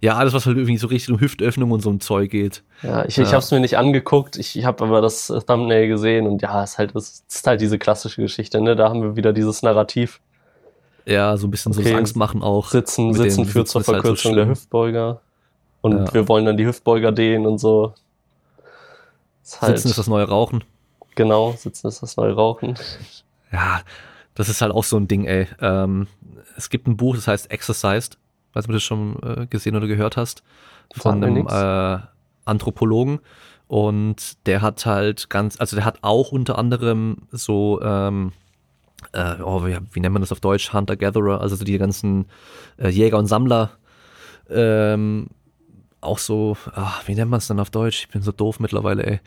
ja, 0.00 0.16
alles, 0.16 0.32
was 0.32 0.46
halt 0.46 0.56
irgendwie 0.56 0.78
so 0.78 0.86
richtig 0.86 1.12
um 1.12 1.20
Hüftöffnung 1.20 1.70
und 1.70 1.80
so 1.80 1.90
ein 1.90 2.00
Zeug 2.00 2.30
geht. 2.30 2.62
Ja, 2.82 3.04
ich, 3.04 3.16
ja. 3.16 3.22
ich 3.22 3.30
habe 3.30 3.40
es 3.40 3.50
mir 3.50 3.60
nicht 3.60 3.76
angeguckt, 3.76 4.36
ich, 4.36 4.58
ich 4.58 4.64
habe 4.64 4.82
aber 4.84 5.02
das 5.02 5.26
Thumbnail 5.46 5.88
gesehen 5.88 6.26
und 6.26 6.40
ja, 6.40 6.62
es 6.62 6.72
ist 6.72 6.78
halt, 6.78 6.96
es 6.96 7.24
ist 7.28 7.46
halt 7.46 7.60
diese 7.60 7.78
klassische 7.78 8.22
Geschichte, 8.22 8.60
ne? 8.60 8.76
Da 8.76 8.88
haben 8.88 9.02
wir 9.02 9.16
wieder 9.16 9.32
dieses 9.32 9.62
Narrativ. 9.62 10.20
Ja, 11.04 11.36
so 11.36 11.46
ein 11.46 11.50
bisschen 11.50 11.72
okay. 11.72 11.82
so 11.82 11.88
das 11.88 11.98
Angstmachen 11.98 12.42
auch. 12.42 12.68
Sitzen, 12.68 13.12
Sitzen 13.12 13.44
führt 13.44 13.68
zur 13.68 13.82
Verkürzung 13.82 14.12
halt 14.12 14.18
so 14.20 14.34
der 14.34 14.46
Hüftbeuger. 14.48 15.20
Und 15.82 16.06
ja. 16.06 16.14
wir 16.14 16.28
wollen 16.28 16.44
dann 16.44 16.56
die 16.56 16.66
Hüftbeuger 16.66 17.12
dehnen 17.12 17.46
und 17.46 17.58
so. 17.58 17.94
Ist 19.42 19.60
halt, 19.60 19.78
sitzen 19.78 19.90
ist 19.90 19.98
das 19.98 20.06
neue 20.06 20.28
Rauchen. 20.28 20.64
Genau, 21.14 21.52
sitzen 21.52 21.88
ist 21.88 22.02
das 22.02 22.16
neue 22.16 22.34
Rauchen. 22.34 22.76
Ja, 23.52 23.80
das 24.34 24.48
ist 24.48 24.62
halt 24.62 24.72
auch 24.72 24.84
so 24.84 24.96
ein 24.96 25.08
Ding, 25.08 25.24
ey. 25.24 25.46
Ähm, 25.60 26.06
es 26.56 26.70
gibt 26.70 26.86
ein 26.86 26.96
Buch, 26.96 27.16
das 27.16 27.26
heißt 27.26 27.50
Exercised. 27.50 28.16
Weiß 28.52 28.66
nicht, 28.66 28.68
ob 28.68 28.72
du 28.72 28.72
das 28.72 28.82
schon 28.82 29.16
äh, 29.22 29.46
gesehen 29.46 29.76
oder 29.76 29.86
gehört 29.86 30.16
hast. 30.16 30.42
Von 30.94 31.22
einem 31.22 31.46
äh, 31.46 31.98
Anthropologen. 32.44 33.20
Und 33.68 34.46
der 34.46 34.62
hat 34.62 34.84
halt 34.84 35.30
ganz, 35.30 35.60
also 35.60 35.76
der 35.76 35.84
hat 35.84 35.98
auch 36.02 36.32
unter 36.32 36.58
anderem 36.58 37.28
so, 37.30 37.80
ähm, 37.82 38.32
äh, 39.12 39.36
oh, 39.42 39.64
wie, 39.64 39.78
wie 39.92 40.00
nennt 40.00 40.12
man 40.12 40.22
das 40.22 40.32
auf 40.32 40.40
Deutsch? 40.40 40.72
Hunter-Gatherer, 40.72 41.40
also 41.40 41.54
so 41.54 41.64
die 41.64 41.78
ganzen 41.78 42.26
äh, 42.78 42.88
Jäger 42.88 43.18
und 43.18 43.26
Sammler 43.26 43.70
ähm, 44.50 45.28
auch 46.00 46.18
so, 46.18 46.56
ach, 46.74 47.06
wie 47.06 47.14
nennt 47.14 47.30
man 47.30 47.38
es 47.38 47.46
dann 47.46 47.60
auf 47.60 47.70
Deutsch? 47.70 48.00
Ich 48.00 48.08
bin 48.08 48.22
so 48.22 48.32
doof 48.32 48.60
mittlerweile, 48.60 49.04
ey. 49.04 49.20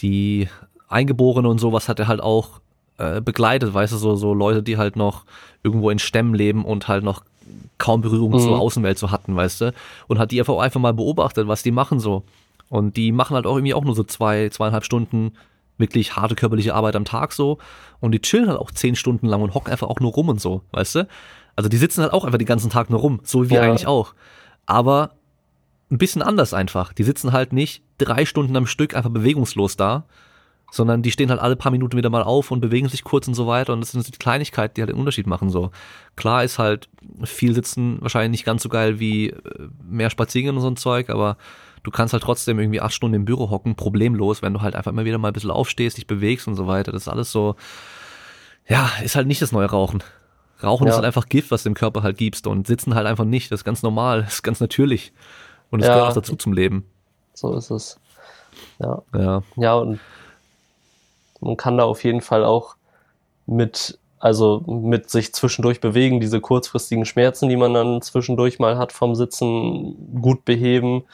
Die 0.00 0.48
Eingeborene 0.88 1.48
und 1.48 1.58
sowas 1.58 1.88
hat 1.88 1.98
er 1.98 2.08
halt 2.08 2.20
auch 2.20 2.60
äh, 2.98 3.20
begleitet, 3.20 3.72
weißt 3.72 3.92
du, 3.92 3.96
so, 3.96 4.16
so 4.16 4.34
Leute, 4.34 4.62
die 4.62 4.76
halt 4.76 4.96
noch 4.96 5.24
irgendwo 5.62 5.90
in 5.90 5.98
Stämmen 5.98 6.34
leben 6.34 6.64
und 6.64 6.88
halt 6.88 7.04
noch 7.04 7.24
kaum 7.78 8.00
Berührung 8.00 8.32
mhm. 8.32 8.40
zur 8.40 8.58
Außenwelt 8.58 8.98
so 8.98 9.10
hatten, 9.10 9.36
weißt 9.36 9.60
du, 9.60 9.74
und 10.08 10.18
hat 10.18 10.30
die 10.30 10.40
einfach, 10.40 10.58
einfach 10.58 10.80
mal 10.80 10.94
beobachtet, 10.94 11.48
was 11.48 11.62
die 11.62 11.70
machen 11.70 12.00
so. 12.00 12.24
Und 12.68 12.96
die 12.96 13.12
machen 13.12 13.34
halt 13.34 13.46
auch 13.46 13.56
irgendwie 13.56 13.74
auch 13.74 13.84
nur 13.84 13.94
so 13.94 14.04
zwei, 14.04 14.48
zweieinhalb 14.48 14.84
Stunden 14.84 15.32
wirklich 15.76 16.14
harte 16.16 16.34
körperliche 16.34 16.74
Arbeit 16.74 16.94
am 16.94 17.04
Tag 17.04 17.32
so 17.32 17.58
und 18.00 18.12
die 18.12 18.20
chillen 18.20 18.48
halt 18.48 18.58
auch 18.58 18.70
zehn 18.70 18.94
Stunden 18.94 19.26
lang 19.26 19.42
und 19.42 19.54
hocken 19.54 19.72
einfach 19.72 19.88
auch 19.88 19.98
nur 19.98 20.12
rum 20.12 20.28
und 20.28 20.40
so, 20.40 20.62
weißt 20.72 20.94
du? 20.96 21.08
Also 21.56 21.68
die 21.68 21.78
sitzen 21.78 22.02
halt 22.02 22.12
auch 22.12 22.24
einfach 22.24 22.38
den 22.38 22.46
ganzen 22.46 22.70
Tag 22.70 22.90
nur 22.90 23.00
rum, 23.00 23.20
so 23.24 23.50
wie 23.50 23.54
ja. 23.54 23.62
eigentlich 23.62 23.86
auch. 23.86 24.14
Aber 24.66 25.12
ein 25.90 25.98
bisschen 25.98 26.22
anders 26.22 26.54
einfach. 26.54 26.92
Die 26.92 27.02
sitzen 27.02 27.32
halt 27.32 27.52
nicht 27.52 27.82
drei 27.98 28.24
Stunden 28.24 28.56
am 28.56 28.66
Stück 28.66 28.94
einfach 28.94 29.10
bewegungslos 29.10 29.76
da 29.76 30.04
sondern 30.70 31.02
die 31.02 31.10
stehen 31.10 31.30
halt 31.30 31.40
alle 31.40 31.56
paar 31.56 31.72
Minuten 31.72 31.96
wieder 31.96 32.10
mal 32.10 32.22
auf 32.22 32.50
und 32.50 32.60
bewegen 32.60 32.88
sich 32.88 33.04
kurz 33.04 33.26
und 33.28 33.34
so 33.34 33.46
weiter 33.46 33.72
und 33.72 33.80
das 33.80 33.92
sind 33.92 34.06
die 34.06 34.18
Kleinigkeiten, 34.18 34.74
die 34.74 34.82
halt 34.82 34.90
den 34.90 34.98
Unterschied 34.98 35.26
machen 35.26 35.50
so. 35.50 35.70
Klar 36.16 36.44
ist 36.44 36.58
halt 36.58 36.88
viel 37.24 37.54
Sitzen 37.54 37.98
wahrscheinlich 38.00 38.30
nicht 38.30 38.44
ganz 38.44 38.62
so 38.62 38.68
geil 38.68 39.00
wie 39.00 39.30
äh, 39.30 39.68
mehr 39.82 40.10
Spazieren 40.10 40.56
und 40.56 40.62
so 40.62 40.68
ein 40.68 40.76
Zeug, 40.76 41.10
aber 41.10 41.36
du 41.82 41.90
kannst 41.90 42.12
halt 42.12 42.22
trotzdem 42.22 42.58
irgendwie 42.58 42.80
acht 42.80 42.92
Stunden 42.92 43.14
im 43.14 43.24
Büro 43.24 43.50
hocken, 43.50 43.74
problemlos, 43.74 44.42
wenn 44.42 44.54
du 44.54 44.60
halt 44.60 44.74
einfach 44.74 44.92
immer 44.92 45.04
wieder 45.04 45.18
mal 45.18 45.28
ein 45.28 45.34
bisschen 45.34 45.50
aufstehst, 45.50 45.96
dich 45.96 46.06
bewegst 46.06 46.46
und 46.46 46.54
so 46.54 46.66
weiter. 46.66 46.92
Das 46.92 47.02
ist 47.02 47.08
alles 47.08 47.32
so, 47.32 47.56
ja, 48.66 48.90
ist 49.02 49.16
halt 49.16 49.26
nicht 49.26 49.42
das 49.42 49.52
neue 49.52 49.66
Rauchen. 49.66 50.02
Rauchen 50.62 50.86
ja. 50.86 50.90
ist 50.90 50.96
halt 50.96 51.06
einfach 51.06 51.28
Gift, 51.28 51.50
was 51.50 51.62
du 51.62 51.70
dem 51.70 51.74
Körper 51.74 52.02
halt 52.02 52.18
gibst 52.18 52.46
und 52.46 52.66
sitzen 52.66 52.94
halt 52.94 53.06
einfach 53.06 53.24
nicht. 53.24 53.50
Das 53.50 53.60
ist 53.60 53.64
ganz 53.64 53.82
normal, 53.82 54.22
das 54.22 54.34
ist 54.34 54.42
ganz 54.42 54.60
natürlich. 54.60 55.12
Und 55.70 55.80
es 55.80 55.86
ja. 55.86 55.94
gehört 55.94 56.10
auch 56.10 56.14
dazu 56.14 56.36
zum 56.36 56.52
Leben. 56.52 56.84
So 57.32 57.56
ist 57.56 57.70
es. 57.70 57.98
Ja. 58.78 59.02
Ja. 59.14 59.42
Ja, 59.56 59.74
und 59.74 60.00
man 61.40 61.56
kann 61.56 61.78
da 61.78 61.84
auf 61.84 62.04
jeden 62.04 62.20
Fall 62.20 62.44
auch 62.44 62.76
mit, 63.46 63.98
also 64.18 64.62
mit 64.66 65.10
sich 65.10 65.32
zwischendurch 65.32 65.80
bewegen, 65.80 66.20
diese 66.20 66.40
kurzfristigen 66.40 67.04
Schmerzen, 67.04 67.48
die 67.48 67.56
man 67.56 67.74
dann 67.74 68.02
zwischendurch 68.02 68.58
mal 68.58 68.78
hat 68.78 68.92
vom 68.92 69.14
Sitzen, 69.14 70.20
gut 70.20 70.44
beheben. 70.44 71.04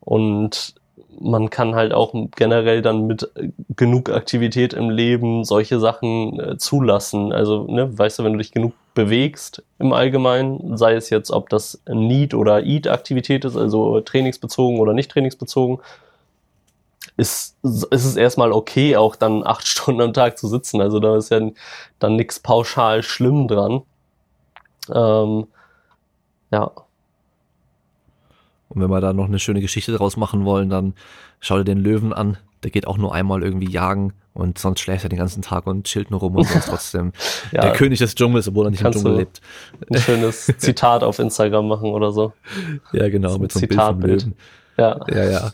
Und 0.00 0.74
man 1.20 1.50
kann 1.50 1.74
halt 1.74 1.92
auch 1.92 2.14
generell 2.36 2.82
dann 2.82 3.06
mit 3.06 3.30
genug 3.76 4.10
Aktivität 4.10 4.72
im 4.72 4.90
Leben 4.90 5.44
solche 5.44 5.80
Sachen 5.80 6.38
äh, 6.38 6.58
zulassen. 6.58 7.32
Also, 7.32 7.64
ne, 7.64 7.96
weißt 7.96 8.18
du, 8.18 8.24
wenn 8.24 8.32
du 8.32 8.38
dich 8.38 8.52
genug 8.52 8.72
bewegst 8.94 9.62
im 9.78 9.92
Allgemeinen, 9.92 10.76
sei 10.76 10.94
es 10.94 11.10
jetzt, 11.10 11.30
ob 11.30 11.48
das 11.48 11.80
Need- 11.88 12.34
oder 12.34 12.64
Eat-Aktivität 12.64 13.44
ist, 13.44 13.56
also 13.56 14.00
trainingsbezogen 14.00 14.80
oder 14.80 14.92
nicht 14.92 15.10
trainingsbezogen, 15.10 15.78
ist, 17.18 17.56
ist 17.62 18.04
es 18.04 18.16
erstmal 18.16 18.52
okay, 18.52 18.96
auch 18.96 19.16
dann 19.16 19.46
acht 19.46 19.66
Stunden 19.66 20.00
am 20.00 20.14
Tag 20.14 20.38
zu 20.38 20.48
sitzen. 20.48 20.80
Also 20.80 21.00
da 21.00 21.16
ist 21.18 21.30
ja 21.30 21.40
dann 21.98 22.16
nichts 22.16 22.40
pauschal 22.40 23.02
schlimm 23.02 23.48
dran. 23.48 23.82
Ähm, 24.90 25.48
ja. 26.50 26.70
Und 28.70 28.82
wenn 28.82 28.90
wir 28.90 29.00
da 29.00 29.12
noch 29.12 29.26
eine 29.26 29.38
schöne 29.38 29.60
Geschichte 29.60 29.92
draus 29.92 30.16
machen 30.16 30.44
wollen, 30.44 30.70
dann 30.70 30.94
schau 31.40 31.58
dir 31.58 31.64
den 31.64 31.78
Löwen 31.78 32.12
an. 32.12 32.38
Der 32.62 32.70
geht 32.70 32.86
auch 32.86 32.98
nur 32.98 33.14
einmal 33.14 33.42
irgendwie 33.42 33.70
jagen 33.70 34.14
und 34.32 34.58
sonst 34.58 34.80
schläft 34.80 35.04
er 35.04 35.08
den 35.08 35.18
ganzen 35.18 35.42
Tag 35.42 35.66
und 35.66 35.84
chillt 35.84 36.10
nur 36.10 36.20
rum 36.20 36.36
und 36.36 36.42
ist 36.42 36.66
trotzdem 36.68 37.12
ja, 37.50 37.62
der 37.62 37.72
König 37.72 37.98
des 37.98 38.14
Dschungels, 38.14 38.46
obwohl 38.48 38.66
er 38.66 38.70
nicht 38.70 38.82
im 38.82 38.92
Dschungel 38.92 39.16
lebt. 39.16 39.40
Ein 39.90 39.98
schönes 39.98 40.46
Zitat 40.58 41.02
auf 41.02 41.18
Instagram 41.18 41.66
machen 41.66 41.90
oder 41.90 42.12
so. 42.12 42.32
Ja, 42.92 43.08
genau, 43.08 43.38
mit 43.38 43.50
so 43.50 43.58
einem 43.58 43.68
Bild 43.68 43.80
vom 43.80 44.00
Löwen. 44.00 44.34
Ja. 44.76 45.00
ja, 45.08 45.24
ja. 45.24 45.52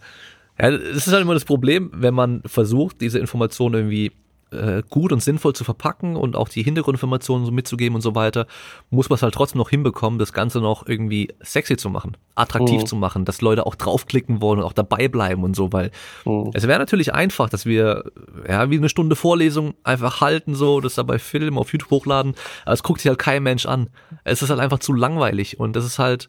Ja, 0.58 0.68
es 0.68 1.06
ist 1.06 1.12
halt 1.12 1.22
immer 1.22 1.34
das 1.34 1.44
Problem, 1.44 1.90
wenn 1.94 2.14
man 2.14 2.42
versucht, 2.46 3.00
diese 3.00 3.18
Informationen 3.18 3.74
irgendwie 3.74 4.12
äh, 4.54 4.82
gut 4.88 5.12
und 5.12 5.22
sinnvoll 5.22 5.54
zu 5.54 5.64
verpacken 5.64 6.16
und 6.16 6.36
auch 6.36 6.48
die 6.48 6.62
Hintergrundinformationen 6.62 7.44
so 7.44 7.52
mitzugeben 7.52 7.96
und 7.96 8.02
so 8.02 8.14
weiter, 8.14 8.46
muss 8.90 9.08
man 9.08 9.16
es 9.16 9.22
halt 9.22 9.34
trotzdem 9.34 9.58
noch 9.58 9.70
hinbekommen, 9.70 10.18
das 10.18 10.32
Ganze 10.32 10.60
noch 10.60 10.86
irgendwie 10.86 11.28
sexy 11.40 11.76
zu 11.76 11.90
machen, 11.90 12.16
attraktiv 12.34 12.82
mhm. 12.82 12.86
zu 12.86 12.96
machen, 12.96 13.24
dass 13.24 13.40
Leute 13.40 13.66
auch 13.66 13.74
draufklicken 13.74 14.40
wollen 14.40 14.60
und 14.60 14.64
auch 14.64 14.72
dabei 14.72 15.08
bleiben 15.08 15.42
und 15.44 15.56
so, 15.56 15.72
weil 15.72 15.90
mhm. 16.24 16.50
es 16.54 16.66
wäre 16.66 16.78
natürlich 16.78 17.12
einfach, 17.12 17.48
dass 17.48 17.66
wir 17.66 18.04
ja 18.48 18.70
wie 18.70 18.76
eine 18.76 18.88
Stunde 18.88 19.16
Vorlesung 19.16 19.74
einfach 19.82 20.20
halten 20.20 20.54
so, 20.54 20.80
das 20.80 20.94
dabei 20.94 21.18
Film 21.18 21.58
auf 21.58 21.72
YouTube 21.72 21.90
hochladen, 21.90 22.34
aber 22.64 22.74
es 22.74 22.82
guckt 22.82 23.00
sich 23.00 23.08
halt 23.08 23.18
kein 23.18 23.42
Mensch 23.42 23.66
an. 23.66 23.88
Es 24.24 24.42
ist 24.42 24.50
halt 24.50 24.60
einfach 24.60 24.78
zu 24.78 24.92
langweilig 24.92 25.58
und 25.58 25.74
das 25.74 25.84
ist 25.84 25.98
halt 25.98 26.28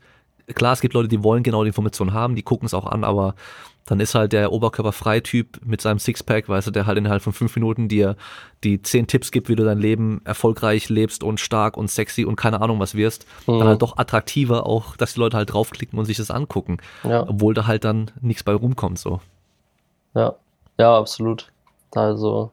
klar, 0.53 0.73
es 0.73 0.81
gibt 0.81 0.93
Leute, 0.93 1.07
die 1.07 1.23
wollen 1.23 1.43
genau 1.43 1.63
die 1.63 1.69
Information 1.69 2.13
haben, 2.13 2.35
die 2.35 2.43
gucken 2.43 2.65
es 2.65 2.73
auch 2.73 2.85
an, 2.85 3.03
aber 3.03 3.35
dann 3.85 3.99
ist 3.99 4.15
halt 4.15 4.33
der 4.33 4.51
Oberkörperfrei-Typ 4.51 5.63
mit 5.63 5.79
seinem 5.79 5.99
Sixpack, 5.99 6.49
weißt 6.49 6.67
du, 6.67 6.71
der 6.71 6.87
halt 6.87 6.97
innerhalb 6.97 7.21
von 7.21 7.33
fünf 7.33 7.55
Minuten 7.55 7.87
dir 7.87 8.15
die 8.63 8.81
zehn 8.81 9.05
Tipps 9.05 9.31
gibt, 9.31 9.47
wie 9.47 9.55
du 9.55 9.63
dein 9.63 9.77
Leben 9.77 10.21
erfolgreich 10.25 10.89
lebst 10.89 11.23
und 11.23 11.39
stark 11.39 11.77
und 11.77 11.91
sexy 11.91 12.25
und 12.25 12.35
keine 12.35 12.61
Ahnung 12.61 12.79
was 12.79 12.95
wirst, 12.95 13.27
mhm. 13.45 13.59
dann 13.59 13.67
halt 13.67 13.81
doch 13.83 13.97
attraktiver 13.97 14.65
auch, 14.65 14.95
dass 14.97 15.13
die 15.13 15.19
Leute 15.19 15.37
halt 15.37 15.53
draufklicken 15.53 15.99
und 15.99 16.05
sich 16.05 16.17
das 16.17 16.31
angucken. 16.31 16.77
Ja. 17.03 17.27
Obwohl 17.29 17.53
da 17.53 17.67
halt 17.67 17.83
dann 17.83 18.09
nichts 18.21 18.43
bei 18.43 18.53
rumkommt, 18.53 18.97
so. 18.97 19.21
Ja, 20.15 20.35
ja, 20.79 20.97
absolut. 20.97 21.51
Also, 21.93 22.51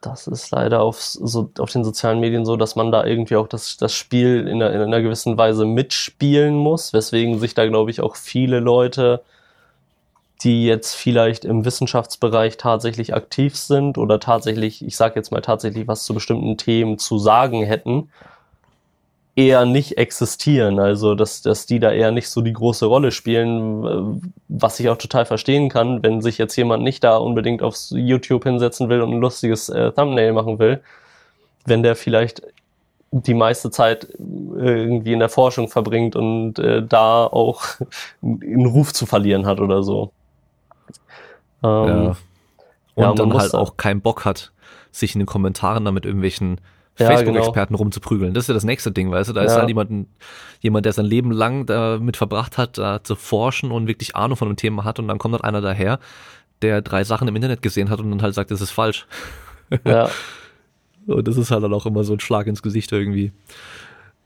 das 0.00 0.26
ist 0.26 0.50
leider 0.50 0.80
auf, 0.80 1.00
so, 1.00 1.50
auf 1.58 1.70
den 1.70 1.84
sozialen 1.84 2.20
Medien 2.20 2.44
so, 2.44 2.56
dass 2.56 2.76
man 2.76 2.90
da 2.90 3.04
irgendwie 3.04 3.36
auch 3.36 3.48
das, 3.48 3.76
das 3.76 3.92
Spiel 3.94 4.46
in 4.46 4.62
einer, 4.62 4.72
in 4.72 4.80
einer 4.80 5.02
gewissen 5.02 5.36
Weise 5.36 5.66
mitspielen 5.66 6.56
muss, 6.56 6.92
weswegen 6.92 7.38
sich 7.38 7.54
da, 7.54 7.66
glaube 7.66 7.90
ich, 7.90 8.00
auch 8.00 8.16
viele 8.16 8.60
Leute 8.60 9.22
die 10.42 10.64
jetzt 10.64 10.94
vielleicht 10.94 11.44
im 11.44 11.64
Wissenschaftsbereich 11.64 12.56
tatsächlich 12.56 13.14
aktiv 13.14 13.56
sind 13.56 13.98
oder 13.98 14.20
tatsächlich, 14.20 14.84
ich 14.84 14.96
sage 14.96 15.16
jetzt 15.16 15.30
mal 15.30 15.42
tatsächlich 15.42 15.86
was 15.86 16.04
zu 16.04 16.14
bestimmten 16.14 16.56
Themen 16.56 16.98
zu 16.98 17.18
sagen 17.18 17.62
hätten, 17.62 18.10
eher 19.40 19.64
nicht 19.64 19.96
existieren. 19.96 20.78
Also 20.78 21.14
dass, 21.14 21.40
dass 21.40 21.64
die 21.64 21.80
da 21.80 21.90
eher 21.90 22.10
nicht 22.10 22.28
so 22.28 22.42
die 22.42 22.52
große 22.52 22.84
Rolle 22.84 23.10
spielen, 23.10 24.20
was 24.48 24.78
ich 24.80 24.90
auch 24.90 24.98
total 24.98 25.24
verstehen 25.24 25.70
kann, 25.70 26.02
wenn 26.02 26.20
sich 26.20 26.36
jetzt 26.36 26.56
jemand 26.56 26.82
nicht 26.82 27.02
da 27.02 27.16
unbedingt 27.16 27.62
aufs 27.62 27.90
YouTube 27.96 28.44
hinsetzen 28.44 28.90
will 28.90 29.00
und 29.00 29.12
ein 29.14 29.20
lustiges 29.20 29.70
äh, 29.70 29.92
Thumbnail 29.92 30.34
machen 30.34 30.58
will, 30.58 30.82
wenn 31.64 31.82
der 31.82 31.96
vielleicht 31.96 32.42
die 33.12 33.34
meiste 33.34 33.70
Zeit 33.70 34.08
irgendwie 34.18 35.14
in 35.14 35.18
der 35.18 35.30
Forschung 35.30 35.68
verbringt 35.68 36.16
und 36.16 36.58
äh, 36.58 36.82
da 36.86 37.24
auch 37.24 37.62
einen 38.22 38.66
Ruf 38.66 38.92
zu 38.92 39.06
verlieren 39.06 39.46
hat 39.46 39.60
oder 39.60 39.82
so. 39.82 40.12
Ähm, 41.64 41.88
ja. 41.88 42.16
Und 42.96 43.04
ja, 43.04 43.14
dann 43.14 43.32
halt 43.32 43.54
auch 43.54 43.78
keinen 43.78 44.02
Bock 44.02 44.26
hat, 44.26 44.52
sich 44.92 45.14
in 45.14 45.20
den 45.20 45.26
Kommentaren 45.26 45.84
da 45.86 45.92
mit 45.92 46.04
irgendwelchen 46.04 46.60
ja, 46.98 47.06
Facebook-Experten 47.06 47.72
genau. 47.72 47.82
rumzuprügeln. 47.82 48.34
Das 48.34 48.44
ist 48.44 48.48
ja 48.48 48.54
das 48.54 48.64
nächste 48.64 48.92
Ding, 48.92 49.10
weißt 49.10 49.30
du? 49.30 49.34
Da 49.34 49.42
ist 49.42 49.54
halt 49.54 49.68
jemand, 49.68 50.08
jemand, 50.60 50.86
der 50.86 50.92
sein 50.92 51.06
Leben 51.06 51.32
lang 51.32 51.66
damit 51.66 52.16
verbracht 52.16 52.58
hat, 52.58 52.78
da 52.78 53.02
zu 53.02 53.16
forschen 53.16 53.70
und 53.70 53.86
wirklich 53.86 54.16
Ahnung 54.16 54.36
von 54.36 54.48
dem 54.48 54.56
Thema 54.56 54.84
hat 54.84 54.98
und 54.98 55.08
dann 55.08 55.18
kommt 55.18 55.32
halt 55.32 55.44
einer 55.44 55.60
daher, 55.60 55.98
der 56.62 56.82
drei 56.82 57.04
Sachen 57.04 57.28
im 57.28 57.36
Internet 57.36 57.62
gesehen 57.62 57.90
hat 57.90 58.00
und 58.00 58.10
dann 58.10 58.22
halt 58.22 58.34
sagt, 58.34 58.50
das 58.50 58.60
ist 58.60 58.70
falsch. 58.70 59.06
Ja. 59.86 60.10
und 61.06 61.26
das 61.26 61.36
ist 61.36 61.50
halt 61.50 61.64
dann 61.64 61.72
auch 61.72 61.86
immer 61.86 62.04
so 62.04 62.12
ein 62.12 62.20
Schlag 62.20 62.46
ins 62.46 62.62
Gesicht 62.62 62.92
irgendwie. 62.92 63.32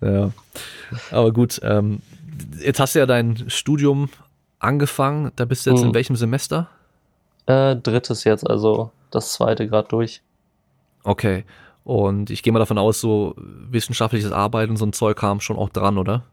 Ja. 0.01 0.33
Aber 1.11 1.33
gut, 1.33 1.61
ähm, 1.63 2.01
jetzt 2.61 2.81
hast 2.81 2.95
du 2.95 2.99
ja 2.99 3.07
dein 3.07 3.49
Studium 3.49 4.09
angefangen. 4.59 5.31
Da 5.37 5.45
bist 5.45 5.67
du 5.67 5.71
jetzt 5.71 5.81
hm. 5.81 5.89
in 5.89 5.95
welchem 5.95 6.17
Semester? 6.17 6.69
Äh, 7.47 7.77
drittes 7.77 8.25
jetzt, 8.25 8.49
also 8.49 8.91
das 9.11 9.33
zweite 9.35 9.69
gerade 9.69 9.89
durch. 9.89 10.23
Okay. 11.05 11.45
Und 11.85 12.31
ich 12.31 12.43
gehe 12.43 12.53
mal 12.53 12.59
davon 12.59 12.79
aus, 12.79 13.01
so 13.01 13.35
wissenschaftliches 13.37 14.33
Arbeiten 14.33 14.71
und 14.71 14.77
so 14.79 14.87
ein 14.87 14.95
Zeug 14.95 15.19
kam 15.19 15.41
schon 15.41 15.57
auch 15.57 15.69
dran, 15.69 15.99
oder? 15.99 16.25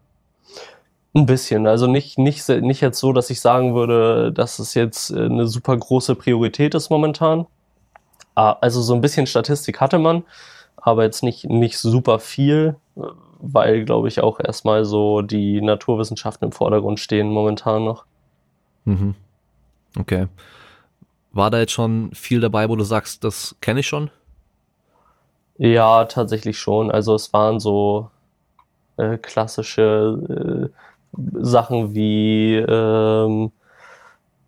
Ein 1.14 1.26
bisschen. 1.26 1.68
Also 1.68 1.88
nicht, 1.88 2.18
nicht, 2.18 2.48
nicht 2.48 2.80
jetzt 2.80 3.00
so, 3.00 3.12
dass 3.12 3.30
ich 3.30 3.42
sagen 3.42 3.76
würde, 3.76 4.32
dass 4.32 4.60
es 4.60 4.74
jetzt 4.74 5.12
äh, 5.12 5.26
eine 5.26 5.46
super 5.48 5.76
große 5.76 6.16
Priorität 6.16 6.74
ist 6.74 6.90
momentan. 6.90 7.48
Ah, 8.34 8.54
also 8.62 8.82
so 8.82 8.94
ein 8.94 9.02
bisschen 9.02 9.28
Statistik 9.28 9.82
hatte 9.82 10.00
man, 10.00 10.24
aber 10.78 11.04
jetzt 11.04 11.22
nicht, 11.22 11.50
nicht 11.50 11.78
super 11.78 12.20
viel, 12.20 12.78
weil, 13.40 13.84
glaube 13.84 14.08
ich, 14.08 14.22
auch 14.22 14.40
erstmal 14.40 14.86
so 14.86 15.22
die 15.22 15.60
Naturwissenschaften 15.60 16.46
im 16.46 16.52
Vordergrund 16.54 17.02
stehen 17.02 17.30
momentan 17.30 17.84
noch. 17.84 18.06
Mhm. 18.86 19.16
Okay. 20.00 20.28
War 21.34 21.52
da 21.52 21.60
jetzt 21.60 21.74
schon 21.74 22.12
viel 22.14 22.40
dabei, 22.40 22.70
wo 22.70 22.78
du 22.78 22.86
sagst, 22.86 23.26
das 23.26 23.56
kenne 23.60 23.82
ich 23.82 23.88
schon? 23.88 24.10
Ja, 25.64 26.06
tatsächlich 26.06 26.58
schon. 26.60 26.90
Also 26.92 27.14
es 27.14 27.34
waren 27.34 27.60
so 27.60 28.10
äh, 28.98 29.18
klassische 29.18 30.72
äh, 30.74 31.14
Sachen 31.44 31.94
wie 31.96 32.56
ähm, 32.58 33.52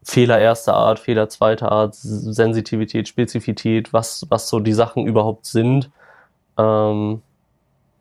Fehler 0.03 0.39
erster 0.39 0.75
Art, 0.75 0.99
Fehler 0.99 1.29
zweiter 1.29 1.71
Art, 1.71 1.95
Sensitivität, 1.95 3.07
Spezifität, 3.07 3.93
was, 3.93 4.25
was 4.29 4.49
so 4.49 4.59
die 4.59 4.73
Sachen 4.73 5.05
überhaupt 5.07 5.45
sind. 5.45 5.91
Ähm, 6.57 7.21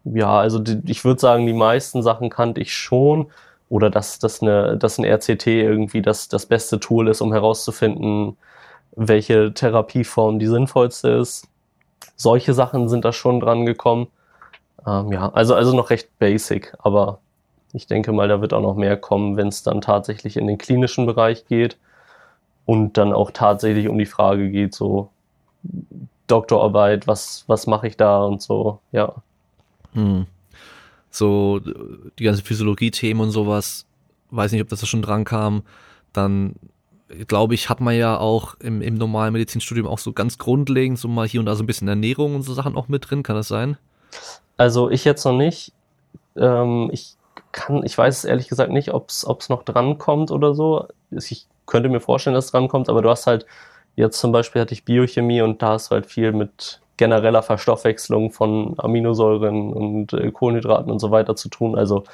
ja, 0.05 0.39
also 0.41 0.59
die, 0.61 0.81
ich 0.91 1.05
würde 1.05 1.21
sagen, 1.21 1.47
die 1.47 1.53
meisten 1.55 2.03
Sachen 2.03 2.31
kannte 2.31 2.61
ich 2.63 2.75
schon. 2.77 3.31
Oder 3.71 3.91
dass, 3.91 4.19
dass, 4.21 4.43
eine, 4.43 4.79
dass 4.79 4.99
ein 4.99 5.05
RCT 5.05 5.47
irgendwie 5.49 6.03
das, 6.03 6.29
das 6.29 6.47
beste 6.47 6.81
Tool 6.81 7.09
ist, 7.09 7.21
um 7.23 7.33
herauszufinden, 7.33 8.39
welche 8.97 9.55
Therapieform 9.55 10.39
die 10.39 10.47
sinnvollste 10.49 11.11
ist. 11.11 11.49
Solche 12.17 12.55
Sachen 12.55 12.89
sind 12.89 13.05
da 13.05 13.13
schon 13.13 13.41
dran 13.41 13.67
gekommen. 13.67 14.09
Ähm, 14.87 15.13
ja, 15.13 15.31
also, 15.31 15.55
also 15.55 15.75
noch 15.75 15.91
recht 15.91 16.19
basic, 16.19 16.75
aber 16.79 17.19
ich 17.73 17.87
denke 17.87 18.13
mal, 18.13 18.29
da 18.29 18.41
wird 18.41 18.53
auch 18.53 18.61
noch 18.61 18.75
mehr 18.75 18.97
kommen, 18.97 19.37
wenn 19.37 19.49
es 19.49 19.63
dann 19.63 19.81
tatsächlich 19.81 20.37
in 20.37 20.47
den 20.47 20.59
klinischen 20.59 21.07
Bereich 21.07 21.47
geht 21.47 21.79
und 22.67 22.97
dann 22.99 23.13
auch 23.13 23.31
tatsächlich 23.31 23.89
um 23.89 23.99
die 23.99 24.07
Frage 24.07 24.51
geht, 24.51 24.75
so 24.75 25.11
Doktorarbeit, 26.27 27.07
was, 27.07 27.45
was 27.47 27.67
mache 27.67 27.87
ich 27.87 27.97
da 27.97 28.25
und 28.25 28.43
so, 28.43 28.79
ja. 28.93 29.15
Hm. 29.95 30.27
So 31.11 31.61
die 32.19 32.25
ganze 32.25 32.43
Physiologie-Themen 32.43 33.21
und 33.21 33.31
sowas, 33.31 33.87
weiß 34.31 34.53
nicht, 34.53 34.63
ob 34.63 34.69
das 34.69 34.81
da 34.81 34.87
schon 34.87 35.03
dran 35.03 35.25
kam, 35.25 35.63
dann 36.13 36.55
glaube 37.27 37.55
ich, 37.55 37.69
hat 37.69 37.81
man 37.81 37.95
ja 37.95 38.19
auch 38.19 38.55
im, 38.61 38.83
im 38.83 38.95
normalen 38.95 39.33
Medizinstudium 39.33 39.87
auch 39.87 39.99
so 39.99 40.13
ganz 40.13 40.39
grundlegend 40.39 40.99
so 40.99 41.09
mal 41.09 41.27
hier 41.27 41.41
und 41.41 41.47
da 41.47 41.55
so 41.55 41.63
ein 41.63 41.67
bisschen 41.67 41.89
Ernährung 41.89 42.35
und 42.35 42.43
so 42.43 42.55
Sachen 42.55 42.77
auch 42.77 42.89
mit 42.89 43.11
drin. 43.11 43.23
Kann 43.23 43.37
das 43.37 43.49
sein? 43.49 43.77
Also 44.57 44.91
ich 44.91 45.05
jetzt 45.05 45.25
noch 45.25 45.33
nicht. 45.33 45.73
Ähm, 46.37 46.91
ich 46.93 47.17
kann, 47.53 47.83
ich 47.85 47.97
weiß 47.97 48.25
ehrlich 48.25 48.49
gesagt 48.49 48.73
nicht, 48.73 48.93
ob 48.93 49.11
es 49.11 49.49
noch 49.49 49.63
drankommt 49.65 50.31
oder 50.31 50.55
so. 50.55 50.89
Ich 51.11 51.47
könnte 51.67 51.89
mir 51.89 52.01
vorstellen, 52.01 52.35
dass 52.35 52.47
es 52.47 52.51
drankommt, 52.51 52.89
aber 52.89 53.03
du 53.03 53.11
hast 53.11 53.27
halt 53.27 53.47
jetzt 53.97 54.19
zum 54.19 54.33
Beispiel 54.33 54.63
hatte 54.63 54.75
ich 54.75 54.85
Biochemie 54.85 55.43
und 55.43 55.63
da 55.63 55.71
hast 55.71 55.91
du 55.91 55.95
halt 55.95 56.07
viel 56.07 56.33
mit 56.33 56.81
genereller 56.97 57.43
Verstoffwechslung 57.43 58.31
von 58.31 58.75
Aminosäuren 58.79 59.73
und 59.73 60.13
äh, 60.13 60.31
Kohlenhydraten 60.31 60.91
und 60.91 60.99
so 60.99 61.11
weiter 61.11 61.37
zu 61.37 61.49
tun. 61.49 61.77
Also 61.77 62.05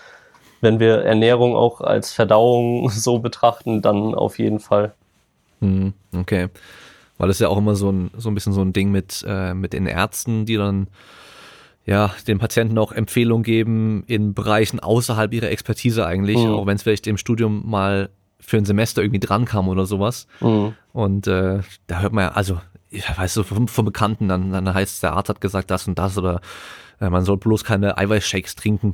wenn 0.60 0.80
wir 0.80 1.02
Ernährung 1.04 1.54
auch 1.54 1.80
als 1.80 2.12
Verdauung 2.12 2.90
so 2.90 3.18
betrachten, 3.18 3.82
dann 3.82 4.14
auf 4.14 4.38
jeden 4.38 4.60
Fall. 4.60 4.94
Hm, 5.60 5.92
okay. 6.16 6.48
Weil 7.16 7.28
das 7.28 7.40
ja 7.40 7.48
auch 7.48 7.58
immer 7.58 7.74
so 7.74 7.90
ein, 7.90 8.10
so 8.16 8.30
ein 8.30 8.34
bisschen 8.34 8.52
so 8.52 8.60
ein 8.62 8.72
Ding 8.72 8.90
mit, 8.90 9.24
äh, 9.26 9.54
mit 9.54 9.72
den 9.72 9.86
Ärzten, 9.86 10.46
die 10.46 10.56
dann 10.56 10.88
ja, 11.88 12.12
den 12.26 12.38
Patienten 12.38 12.76
auch 12.76 12.92
Empfehlungen 12.92 13.42
geben 13.42 14.04
in 14.06 14.34
Bereichen 14.34 14.78
außerhalb 14.78 15.32
ihrer 15.32 15.50
Expertise 15.50 16.06
eigentlich, 16.06 16.36
mhm. 16.36 16.52
auch 16.52 16.66
wenn 16.66 16.76
es 16.76 16.82
vielleicht 16.82 17.06
im 17.06 17.16
Studium 17.16 17.62
mal 17.68 18.10
für 18.38 18.58
ein 18.58 18.66
Semester 18.66 19.02
irgendwie 19.02 19.20
dran 19.20 19.46
kam 19.46 19.68
oder 19.68 19.86
sowas. 19.86 20.26
Mhm. 20.40 20.74
Und 20.92 21.26
äh, 21.26 21.60
da 21.86 22.00
hört 22.00 22.12
man 22.12 22.24
ja, 22.24 22.32
also, 22.32 22.60
ich 22.90 23.04
weiß 23.16 23.32
so 23.32 23.42
vom, 23.42 23.68
vom 23.68 23.86
Bekannten, 23.86 24.28
dann, 24.28 24.52
dann 24.52 24.72
heißt 24.72 24.96
es, 24.96 25.00
der 25.00 25.14
Arzt 25.14 25.30
hat 25.30 25.40
gesagt 25.40 25.70
das 25.70 25.88
und 25.88 25.98
das 25.98 26.18
oder 26.18 26.42
äh, 27.00 27.08
man 27.08 27.24
soll 27.24 27.38
bloß 27.38 27.64
keine 27.64 27.96
Eiweißshakes 27.96 28.54
trinken. 28.54 28.92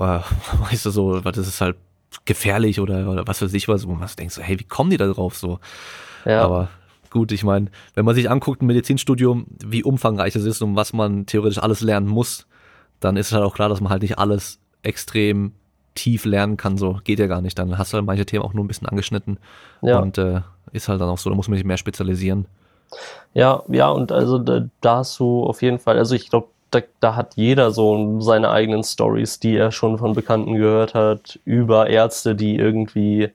Oder, 0.00 0.24
weißt 0.70 0.86
du 0.86 0.90
so, 0.90 1.20
das 1.20 1.36
ist 1.36 1.60
halt 1.60 1.76
gefährlich 2.24 2.80
oder, 2.80 3.08
oder 3.08 3.26
was 3.26 3.42
weiß 3.42 3.52
ich 3.52 3.68
was, 3.68 3.86
wo 3.86 3.92
man 3.92 4.08
denkt 4.18 4.32
so, 4.32 4.42
hey, 4.42 4.58
wie 4.58 4.64
kommen 4.64 4.90
die 4.90 4.96
da 4.96 5.06
drauf 5.06 5.36
so? 5.36 5.60
Ja. 6.24 6.42
Aber 6.42 6.68
gut, 7.10 7.32
ich 7.32 7.44
meine, 7.44 7.66
wenn 7.94 8.04
man 8.06 8.14
sich 8.14 8.30
anguckt, 8.30 8.62
ein 8.62 8.66
Medizinstudium, 8.66 9.46
wie 9.64 9.84
umfangreich 9.84 10.34
es 10.34 10.44
ist 10.44 10.62
und 10.62 10.74
was 10.74 10.92
man 10.92 11.26
theoretisch 11.26 11.62
alles 11.62 11.82
lernen 11.82 12.08
muss, 12.08 12.46
dann 12.98 13.16
ist 13.16 13.28
es 13.28 13.32
halt 13.32 13.44
auch 13.44 13.54
klar, 13.54 13.68
dass 13.68 13.80
man 13.80 13.90
halt 13.90 14.02
nicht 14.02 14.18
alles 14.18 14.58
extrem 14.82 15.52
tief 15.94 16.24
lernen 16.24 16.56
kann, 16.56 16.78
so 16.78 16.98
geht 17.04 17.18
ja 17.18 17.26
gar 17.26 17.42
nicht. 17.42 17.58
Dann 17.58 17.76
hast 17.76 17.92
du 17.92 17.96
halt 17.96 18.06
manche 18.06 18.24
Themen 18.24 18.42
auch 18.42 18.54
nur 18.54 18.64
ein 18.64 18.68
bisschen 18.68 18.88
angeschnitten 18.88 19.38
ja. 19.82 19.98
und 19.98 20.16
äh, 20.16 20.40
ist 20.72 20.88
halt 20.88 21.00
dann 21.00 21.10
auch 21.10 21.18
so, 21.18 21.28
da 21.28 21.36
muss 21.36 21.48
man 21.48 21.56
sich 21.56 21.66
mehr 21.66 21.76
spezialisieren. 21.76 22.46
Ja, 23.34 23.62
ja, 23.68 23.90
und 23.90 24.12
also 24.12 24.38
da, 24.38 24.66
da 24.80 24.96
hast 24.98 25.18
du 25.20 25.44
auf 25.44 25.62
jeden 25.62 25.78
Fall, 25.78 25.98
also 25.98 26.14
ich 26.14 26.30
glaube, 26.30 26.48
da, 26.70 26.80
da 27.00 27.16
hat 27.16 27.36
jeder 27.36 27.70
so 27.70 28.20
seine 28.20 28.50
eigenen 28.50 28.84
Stories, 28.84 29.40
die 29.40 29.56
er 29.56 29.72
schon 29.72 29.98
von 29.98 30.14
Bekannten 30.14 30.54
gehört 30.54 30.94
hat, 30.94 31.38
über 31.44 31.88
Ärzte, 31.88 32.34
die 32.34 32.56
irgendwie 32.56 33.30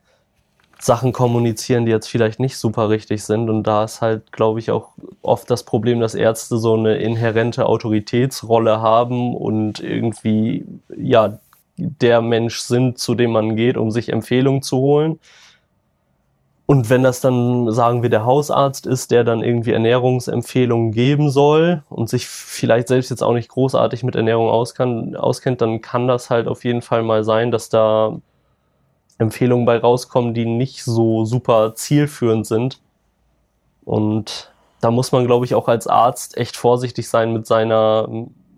Sachen 0.80 1.14
kommunizieren, 1.14 1.86
die 1.86 1.92
jetzt 1.92 2.08
vielleicht 2.08 2.40
nicht 2.40 2.58
super 2.58 2.90
richtig 2.90 3.24
sind. 3.24 3.50
Und 3.50 3.64
da 3.64 3.84
ist 3.84 4.02
halt, 4.02 4.32
glaube 4.32 4.60
ich, 4.60 4.72
auch 4.72 4.90
oft 5.22 5.50
das 5.50 5.64
Problem, 5.64 6.00
dass 6.00 6.16
Ärzte 6.16 6.58
so 6.58 6.76
eine 6.76 6.98
inhärente 6.98 7.66
Autoritätsrolle 7.66 8.82
haben 8.82 9.36
und 9.36 9.80
irgendwie, 9.80 10.66
ja, 10.96 11.40
der 11.78 12.22
Mensch 12.22 12.60
sind, 12.60 13.00
zu 13.00 13.16
dem 13.16 13.32
man 13.32 13.56
geht, 13.56 13.78
um 13.78 13.92
sich 13.92 14.10
Empfehlungen 14.10 14.62
zu 14.62 14.78
holen. 14.78 15.20
Und 16.68 16.90
wenn 16.90 17.04
das 17.04 17.22
dann, 17.22 17.72
sagen 17.72 18.02
wir, 18.02 18.10
der 18.10 18.26
Hausarzt 18.26 18.88
ist, 18.88 19.12
der 19.12 19.24
dann 19.24 19.44
irgendwie 19.44 19.72
Ernährungsempfehlungen 19.72 20.92
geben 20.92 21.30
soll 21.30 21.84
und 21.90 22.10
sich 22.10 22.28
vielleicht 22.28 22.88
selbst 22.88 23.12
jetzt 23.12 23.22
auch 23.22 23.34
nicht 23.34 23.50
großartig 23.50 24.04
mit 24.04 24.16
Ernährung 24.16 24.50
auskann, 24.50 25.16
auskennt, 25.16 25.62
dann 25.62 25.82
kann 25.82 26.08
das 26.08 26.32
halt 26.32 26.48
auf 26.48 26.64
jeden 26.64 26.82
Fall 26.82 27.04
mal 27.04 27.24
sein, 27.24 27.52
dass 27.52 27.70
da 27.70 28.18
Empfehlungen 29.20 29.66
bei 29.66 29.78
rauskommen, 29.78 30.34
die 30.34 30.46
nicht 30.46 30.84
so 30.84 31.24
super 31.24 31.76
zielführend 31.76 32.48
sind. 32.48 32.82
Und 33.86 34.52
da 34.82 34.90
muss 34.90 35.12
man, 35.12 35.28
glaube 35.28 35.46
ich, 35.46 35.54
auch 35.54 35.68
als 35.68 35.86
Arzt 35.86 36.36
echt 36.36 36.58
vorsichtig 36.58 37.08
sein 37.08 37.32
mit 37.32 37.46
seiner, 37.46 38.08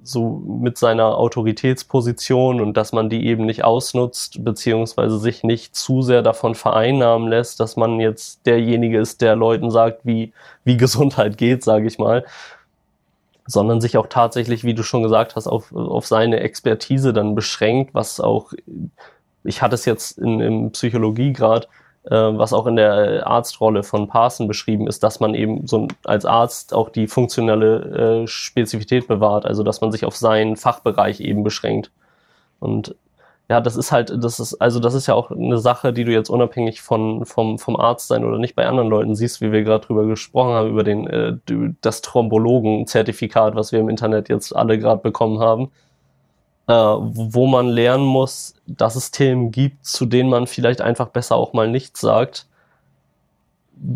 so 0.08 0.42
mit 0.46 0.78
seiner 0.78 1.18
Autoritätsposition 1.18 2.62
und 2.62 2.76
dass 2.76 2.94
man 2.94 3.10
die 3.10 3.26
eben 3.26 3.46
nicht 3.46 3.64
ausnutzt, 3.64 4.44
beziehungsweise 4.44 5.18
sich 5.20 5.44
nicht 5.44 5.76
zu 5.76 6.02
sehr 6.02 6.22
davon 6.22 6.56
vereinnahmen 6.56 7.28
lässt, 7.28 7.60
dass 7.60 7.76
man 7.76 8.00
jetzt 8.00 8.46
derjenige 8.46 9.00
ist, 9.00 9.22
der 9.22 9.36
Leuten 9.36 9.72
sagt, 9.72 10.06
wie, 10.06 10.34
wie 10.64 10.78
Gesundheit 10.88 11.38
geht, 11.38 11.64
sage 11.64 11.88
ich 11.88 11.98
mal, 12.00 12.26
sondern 13.46 13.80
sich 13.82 13.98
auch 13.98 14.08
tatsächlich, 14.08 14.64
wie 14.64 14.74
du 14.74 14.84
schon 14.84 15.04
gesagt 15.04 15.36
hast, 15.36 15.48
auf, 15.48 15.74
auf 15.74 16.06
seine 16.06 16.42
Expertise 16.42 17.14
dann 17.14 17.36
beschränkt, 17.36 17.94
was 17.94 18.20
auch 18.20 18.54
ich 19.48 19.62
hatte 19.62 19.76
es 19.76 19.86
jetzt 19.86 20.18
in, 20.18 20.40
im 20.42 20.72
Psychologiegrad, 20.72 21.68
was 22.16 22.54
auch 22.54 22.68
in 22.68 22.78
der 22.78 23.28
Arztrolle 23.28 23.84
von 23.84 24.08
Parson 24.08 24.48
beschrieben 24.48 24.88
ist, 24.88 25.04
dass 25.04 25.20
man 25.20 25.34
eben 25.34 25.68
so 25.68 25.88
als 26.06 26.26
Arzt 26.26 26.74
auch 26.74 26.90
die 26.90 27.08
funktionelle 27.08 28.24
äh, 28.24 28.28
Spezifität 28.28 29.08
bewahrt, 29.08 29.46
also 29.46 29.64
dass 29.64 29.82
man 29.82 29.92
sich 29.92 30.06
auf 30.06 30.16
seinen 30.16 30.56
Fachbereich 30.56 31.20
eben 31.20 31.44
beschränkt. 31.44 31.92
Und 32.60 32.96
ja, 33.50 33.62
das 33.62 33.78
ist 33.78 33.92
halt, 33.92 34.12
das 34.24 34.40
ist, 34.40 34.56
also 34.56 34.80
das 34.80 34.94
ist 34.94 35.08
ja 35.08 35.14
auch 35.14 35.32
eine 35.32 35.58
Sache, 35.58 35.94
die 35.94 36.04
du 36.04 36.12
jetzt 36.12 36.30
unabhängig 36.30 36.82
von, 36.82 37.26
vom, 37.26 37.60
vom 37.60 37.78
Arzt 37.78 38.08
sein 38.08 38.26
oder 38.26 38.38
nicht 38.38 38.56
bei 38.56 38.66
anderen 38.66 38.90
Leuten 38.90 39.16
siehst, 39.16 39.42
wie 39.42 39.52
wir 39.52 39.64
gerade 39.64 39.86
drüber 39.86 40.06
gesprochen 40.06 40.54
haben, 40.54 40.70
über 40.70 40.84
den, 40.84 41.08
äh, 41.08 41.38
das 41.82 42.02
Thrombologen-Zertifikat, 42.02 43.56
was 43.56 43.72
wir 43.72 43.80
im 43.80 43.90
Internet 43.90 44.30
jetzt 44.30 44.56
alle 44.56 44.78
gerade 44.78 45.02
bekommen 45.02 45.40
haben 45.40 45.72
äh, 46.68 46.74
wo 46.74 47.48
man 47.48 47.68
lernen 47.68 48.06
muss, 48.06 48.56
dass 48.66 48.96
es 48.96 49.12
Themen 49.12 49.52
gibt, 49.52 49.86
zu 49.86 50.06
denen 50.06 50.30
man 50.30 50.48
vielleicht 50.48 50.82
einfach 50.82 51.08
besser 51.08 51.36
auch 51.36 51.54
mal 51.54 51.70
nichts 51.70 52.02
sagt. 52.02 52.46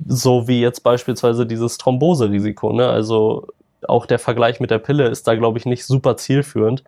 So 0.07 0.47
wie 0.47 0.61
jetzt 0.61 0.81
beispielsweise 0.81 1.45
dieses 1.45 1.77
Thromboserisiko. 1.77 2.71
Ne? 2.71 2.87
Also 2.87 3.47
auch 3.87 4.05
der 4.05 4.19
Vergleich 4.19 4.59
mit 4.59 4.71
der 4.71 4.79
Pille 4.79 5.07
ist 5.07 5.27
da, 5.27 5.35
glaube 5.35 5.57
ich, 5.57 5.65
nicht 5.65 5.85
super 5.85 6.17
zielführend. 6.17 6.83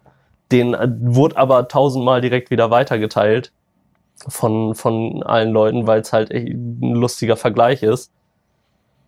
Den 0.52 0.74
äh, 0.74 0.88
wurde 1.00 1.38
aber 1.38 1.68
tausendmal 1.68 2.22
direkt 2.22 2.50
wieder 2.50 2.72
weitergeteilt 2.72 3.52
von, 4.28 4.76
von 4.76 5.24
allen 5.24 5.52
Leuten, 5.52 5.88
weil 5.88 6.02
es 6.02 6.14
halt 6.14 6.32
ein 6.32 6.94
lustiger 6.94 7.36
Vergleich 7.36 7.84
ist. 7.84 8.12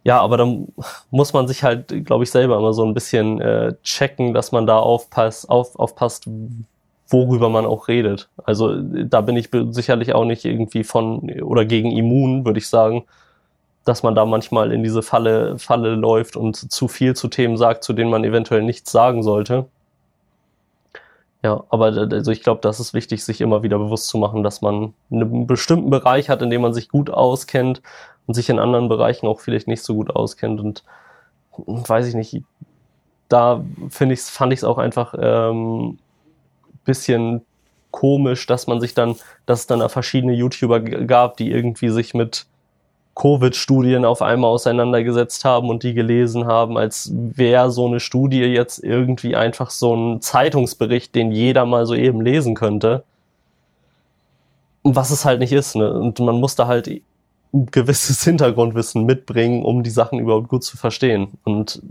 Ja, 0.06 0.22
aber 0.22 0.38
dann 0.38 0.68
muss 1.10 1.34
man 1.34 1.48
sich 1.48 1.64
halt, 1.64 2.06
glaube 2.06 2.24
ich, 2.24 2.32
selber 2.32 2.58
immer 2.58 2.74
so 2.74 2.86
ein 2.86 2.94
bisschen 2.94 3.42
äh, 3.42 3.74
checken, 3.84 4.36
dass 4.36 4.52
man 4.52 4.68
da 4.68 4.78
aufpasst, 4.78 5.50
auf, 5.50 5.78
aufpasst, 5.80 6.28
worüber 7.10 7.50
man 7.50 7.66
auch 7.66 7.88
redet. 7.88 8.30
Also 8.44 8.80
da 8.80 9.22
bin 9.22 9.36
ich 9.36 9.50
sicherlich 9.72 10.14
auch 10.14 10.26
nicht 10.26 10.46
irgendwie 10.46 10.84
von 10.84 11.32
oder 11.42 11.66
gegen 11.66 11.92
immun, 11.92 12.46
würde 12.46 12.60
ich 12.60 12.70
sagen, 12.70 13.06
dass 13.84 14.04
man 14.04 14.14
da 14.14 14.26
manchmal 14.26 14.72
in 14.72 14.84
diese 14.84 15.02
Falle, 15.02 15.58
Falle 15.58 15.96
läuft 15.96 16.38
und 16.38 16.56
zu 16.72 16.88
viel 16.88 17.16
zu 17.16 17.28
Themen 17.28 17.58
sagt, 17.58 17.84
zu 17.84 17.94
denen 17.94 18.12
man 18.12 18.24
eventuell 18.24 18.62
nichts 18.62 18.92
sagen 18.92 19.24
sollte. 19.24 19.66
Ja, 21.44 21.64
aber 21.70 21.86
also 21.86 22.32
ich 22.32 22.42
glaube, 22.42 22.62
das 22.62 22.80
ist 22.80 22.94
wichtig, 22.94 23.24
sich 23.24 23.42
immer 23.42 23.64
wieder 23.64 23.78
bewusst 23.80 24.08
zu 24.08 24.18
machen, 24.18 24.44
dass 24.44 24.62
man 24.62 24.94
einen 25.12 25.48
bestimmten 25.48 25.90
Bereich 25.90 26.30
hat, 26.30 26.42
in 26.42 26.50
dem 26.50 26.62
man 26.62 26.74
sich 26.74 26.90
gut 26.90 27.10
auskennt, 27.12 27.82
und 28.28 28.34
sich 28.34 28.50
in 28.50 28.60
anderen 28.60 28.90
Bereichen 28.90 29.28
auch 29.28 29.40
vielleicht 29.40 29.68
nicht 29.68 29.84
so 29.84 29.96
gut 29.96 30.10
auskennt 30.16 30.60
und 30.60 30.84
weiß 31.58 32.08
ich 32.08 32.16
nicht, 32.16 32.42
da 33.30 33.64
finde 33.90 34.14
ich 34.14 34.22
fand 34.22 34.54
ich 34.54 34.60
es 34.60 34.64
auch 34.64 34.78
einfach 34.78 35.16
ähm, 35.18 35.98
bisschen 36.84 37.42
komisch, 37.92 38.46
dass 38.46 38.68
man 38.68 38.82
sich 38.82 38.94
dann, 38.94 39.16
dass 39.46 39.62
es 39.62 39.68
dann 39.68 39.88
verschiedene 39.90 40.34
YouTuber 40.34 40.82
gab, 40.82 41.38
die 41.38 41.52
irgendwie 41.52 41.90
sich 41.90 42.14
mit 42.14 42.46
Covid-Studien 43.16 44.04
auf 44.04 44.22
einmal 44.22 44.50
auseinandergesetzt 44.52 45.46
haben 45.46 45.70
und 45.70 45.84
die 45.84 45.94
gelesen 45.94 46.46
haben, 46.46 46.78
als 46.78 47.12
wäre 47.14 47.72
so 47.72 47.88
eine 47.88 48.02
Studie 48.02 48.42
jetzt 48.42 48.84
irgendwie 48.84 49.38
einfach 49.38 49.70
so 49.72 49.96
ein 49.96 50.22
Zeitungsbericht, 50.22 51.16
den 51.16 51.32
jeder 51.32 51.66
mal 51.66 51.86
so 51.86 51.96
eben 51.96 52.20
lesen 52.20 52.56
könnte. 52.56 53.04
Was 54.84 55.10
es 55.10 55.24
halt 55.24 55.40
nicht 55.40 55.54
ist, 55.54 55.76
ne? 55.78 55.94
Und 55.94 56.20
man 56.20 56.40
muss 56.40 56.56
da 56.56 56.68
halt 56.68 57.02
gewisses 57.72 58.24
Hintergrundwissen 58.24 59.06
mitbringen, 59.06 59.64
um 59.64 59.84
die 59.84 59.90
Sachen 59.90 60.20
überhaupt 60.20 60.50
gut 60.50 60.64
zu 60.64 60.78
verstehen. 60.78 61.30
Und 61.44 61.82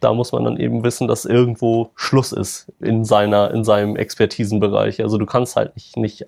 da 0.00 0.12
muss 0.12 0.32
man 0.32 0.44
dann 0.44 0.56
eben 0.58 0.84
wissen, 0.84 1.08
dass 1.08 1.24
irgendwo 1.24 1.90
Schluss 1.94 2.32
ist 2.32 2.72
in 2.80 3.04
seiner, 3.04 3.52
in 3.52 3.64
seinem 3.64 3.96
Expertisenbereich. 3.96 5.02
Also 5.02 5.18
du 5.18 5.26
kannst 5.26 5.56
halt 5.56 5.74
nicht, 5.74 5.96
nicht 5.96 6.24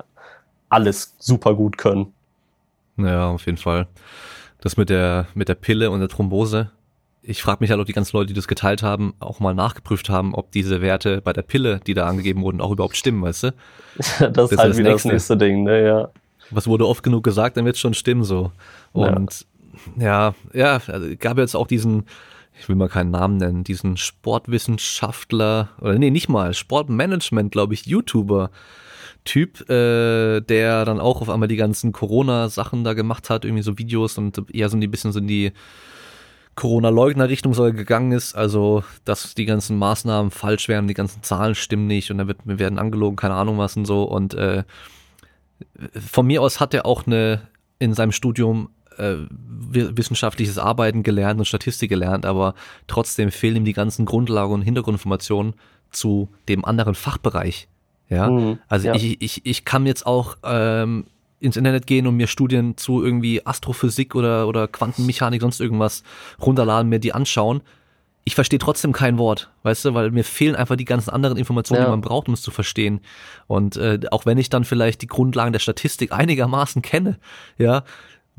alles 0.69 1.15
super 1.19 1.55
gut 1.55 1.79
können. 1.79 2.13
Ja, 2.97 3.31
auf 3.31 3.47
jeden 3.47 3.59
Fall. 3.59 3.87
Das 4.61 4.77
mit 4.77 4.91
der, 4.91 5.27
mit 5.35 5.49
der 5.49 5.55
Pille 5.55 5.91
und 5.91 6.01
der 6.01 6.09
Thrombose. 6.09 6.71
Ich 7.23 7.43
frage 7.43 7.59
mich 7.61 7.71
halt, 7.71 7.81
ob 7.81 7.87
die 7.87 7.93
ganzen 7.93 8.17
Leute, 8.17 8.29
die 8.29 8.35
das 8.35 8.49
geteilt 8.49 8.83
haben, 8.83 9.15
auch 9.21 9.41
mal 9.41 9.55
nachgeprüft 9.55 10.09
haben, 10.09 10.35
ob 10.35 10.51
diese 10.53 10.81
Werte 10.81 11.21
bei 11.21 11.33
der 11.33 11.43
Pille, 11.43 11.81
die 11.87 11.95
da 11.95 12.07
angegeben 12.07 12.43
wurden, 12.43 12.61
auch 12.61 12.73
überhaupt 12.73 12.97
stimmen, 12.97 13.23
weißt 13.23 13.45
du? 13.45 13.55
das, 13.97 14.33
das 14.33 14.53
ist 14.53 14.59
halt 14.59 14.71
das 14.71 14.79
wieder 14.79 14.91
nächste. 14.91 15.09
das 15.09 15.13
nächste 15.13 15.37
Ding, 15.37 15.65
ne, 15.65 15.85
ja 15.85 16.09
was 16.51 16.67
wurde 16.67 16.87
oft 16.87 17.03
genug 17.03 17.25
gesagt, 17.25 17.57
dann 17.57 17.65
wird 17.65 17.77
es 17.77 17.81
schon 17.81 17.95
stimmen 17.95 18.25
so. 18.25 18.53
Und 18.93 19.47
ja, 19.99 20.35
ja, 20.53 20.79
ja 20.79 20.81
also 20.87 21.09
gab 21.19 21.39
jetzt 21.39 21.55
auch 21.55 21.67
diesen, 21.67 22.05
ich 22.59 22.69
will 22.69 22.77
mal 22.77 22.89
keinen 22.89 23.11
Namen 23.11 23.37
nennen, 23.37 23.65
diesen 23.65 23.97
Sportwissenschaftler, 23.97 25.71
oder 25.81 25.99
nee, 25.99 26.11
nicht 26.11 26.29
mal, 26.29 26.55
Sportmanagement, 26.55 27.53
glaube 27.53 27.75
ich, 27.75 27.87
YouTuber, 27.87 28.51
Typ, 29.25 29.69
äh, 29.69 30.41
der 30.41 30.85
dann 30.87 30.99
auch 30.99 31.21
auf 31.21 31.29
einmal 31.29 31.49
die 31.49 31.57
ganzen 31.57 31.93
Corona-Sachen 31.93 32.85
da 32.85 32.95
gemacht 32.95 33.29
hat, 33.29 33.45
irgendwie 33.45 33.63
so 33.63 33.77
Videos 33.77 34.17
und 34.17 34.51
eher 34.51 34.71
so 34.71 34.79
ein 34.79 34.91
bisschen 34.91 35.13
so 35.13 35.19
in 35.19 35.29
die 35.29 35.53
Corona-Leugner-Richtung 36.55 37.55
soll 37.55 37.73
gegangen 37.73 38.13
ist, 38.13 38.35
also 38.35 38.83
dass 39.05 39.35
die 39.35 39.45
ganzen 39.45 39.79
Maßnahmen 39.79 40.31
falsch 40.31 40.69
wären, 40.69 40.89
die 40.89 40.95
ganzen 40.95 41.23
Zahlen 41.23 41.55
stimmen 41.55 41.87
nicht 41.87 42.11
und 42.11 42.19
dann 42.19 42.29
wird, 42.29 42.39
wir 42.45 42.59
werden 42.59 42.79
angelogen, 42.79 43.17
keine 43.17 43.35
Ahnung 43.35 43.59
was 43.59 43.77
und 43.77 43.85
so. 43.85 44.05
Und 44.05 44.35
äh, 44.35 44.65
von 45.95 46.27
mir 46.27 46.43
aus 46.43 46.61
hat 46.61 46.75
er 46.75 46.87
auch 46.87 47.07
eine 47.07 47.43
in 47.79 47.95
seinem 47.95 48.13
Studium 48.13 48.71
äh, 48.99 49.15
wissenschaftliches 49.73 50.59
Arbeiten 50.59 51.03
gelernt 51.03 51.41
und 51.41 51.47
Statistik 51.47 51.89
gelernt, 51.89 52.27
aber 52.27 52.55
trotzdem 52.87 53.31
fehlen 53.31 53.57
ihm 53.57 53.65
die 53.65 53.73
ganzen 53.73 54.05
Grundlagen 54.05 54.53
und 54.53 54.63
Hintergrundinformationen 54.63 55.55
zu 55.91 56.29
dem 56.49 56.65
anderen 56.65 56.95
Fachbereich. 56.95 57.69
Ja, 58.09 58.29
mhm, 58.29 58.59
also 58.69 58.89
ja. 58.89 58.95
Ich, 58.95 59.23
ich, 59.23 59.47
ich 59.47 59.65
kann 59.65 59.87
jetzt 59.87 60.05
auch 60.05 60.37
ähm, 60.45 61.07
ins 61.39 61.57
Internet 61.57 61.87
gehen 61.87 62.07
und 62.07 62.17
mir 62.17 62.27
Studien 62.27 62.77
zu 62.77 63.03
irgendwie 63.03 63.47
Astrophysik 63.47 64.15
oder, 64.15 64.47
oder 64.47 64.69
Quantenmechanik, 64.69 65.41
sonst 65.41 65.61
irgendwas 65.61 66.03
runterladen, 66.41 66.89
mir 66.89 66.99
die 66.99 67.15
anschauen. 67.15 67.63
Ich 68.25 68.35
verstehe 68.35 68.59
trotzdem 68.59 68.93
kein 68.93 69.19
Wort, 69.19 69.51
weißt 69.63 69.87
du, 69.87 69.95
weil 69.95 70.11
mir 70.11 70.25
fehlen 70.25 70.55
einfach 70.55 70.77
die 70.77 70.85
ganzen 70.85 71.11
anderen 71.11 71.37
Informationen, 71.39 71.81
ja. 71.81 71.87
die 71.87 71.91
man 71.91 72.03
braucht, 72.03 72.29
um 72.29 72.35
es 72.35 72.43
zu 72.43 72.51
verstehen. 72.51 73.01
Und 73.47 73.77
äh, 73.77 73.99
auch 74.11 74.27
wenn 74.27 74.39
ich 74.39 74.51
dann 74.51 74.65
vielleicht 74.65 75.03
die 75.03 75.07
Grundlagen 75.07 75.53
der 75.53 75.59
Statistik 75.59 76.13
einigermaßen 76.13 76.83
kenne, 76.83 77.19
ja, 77.57 77.83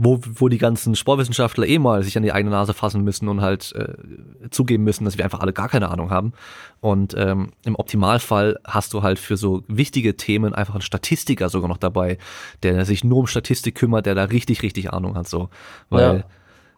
wo, 0.04 0.20
wo 0.24 0.50
die 0.50 0.58
ganzen 0.58 0.96
Sportwissenschaftler 0.96 1.68
eh 1.68 1.78
mal 1.78 2.04
sich 2.04 2.18
an 2.18 2.24
die 2.24 2.32
eigene 2.32 2.52
Nase 2.52 2.74
fassen 2.74 3.04
müssen 3.04 3.28
und 3.28 3.42
halt 3.42 3.72
äh, 3.76 4.50
zugeben 4.50 4.84
müssen, 4.84 5.06
dass 5.06 5.18
wir 5.18 5.26
einfach 5.26 5.42
alle 5.42 5.54
gar 5.54 5.70
keine 5.70 5.90
Ahnung 5.90 6.10
haben. 6.10 6.34
Und 6.80 7.14
ähm, 7.16 7.52
im 7.66 7.76
Optimalfall 7.76 8.58
hast 8.64 8.94
du 8.94 9.04
halt 9.04 9.20
für 9.20 9.38
so 9.38 9.64
wichtige 9.68 10.18
Themen 10.18 10.56
einfach 10.56 10.74
einen 10.74 10.82
Statistiker 10.82 11.50
sogar 11.50 11.70
noch 11.70 11.78
dabei, 11.78 12.18
der 12.64 12.86
sich 12.86 13.04
nur 13.04 13.20
um 13.20 13.28
Statistik 13.28 13.76
kümmert, 13.76 14.08
der 14.08 14.16
da 14.16 14.24
richtig, 14.24 14.64
richtig 14.64 14.92
Ahnung 14.92 15.16
hat. 15.16 15.28
so, 15.28 15.50
Weil 15.90 16.18
ja. 16.18 16.24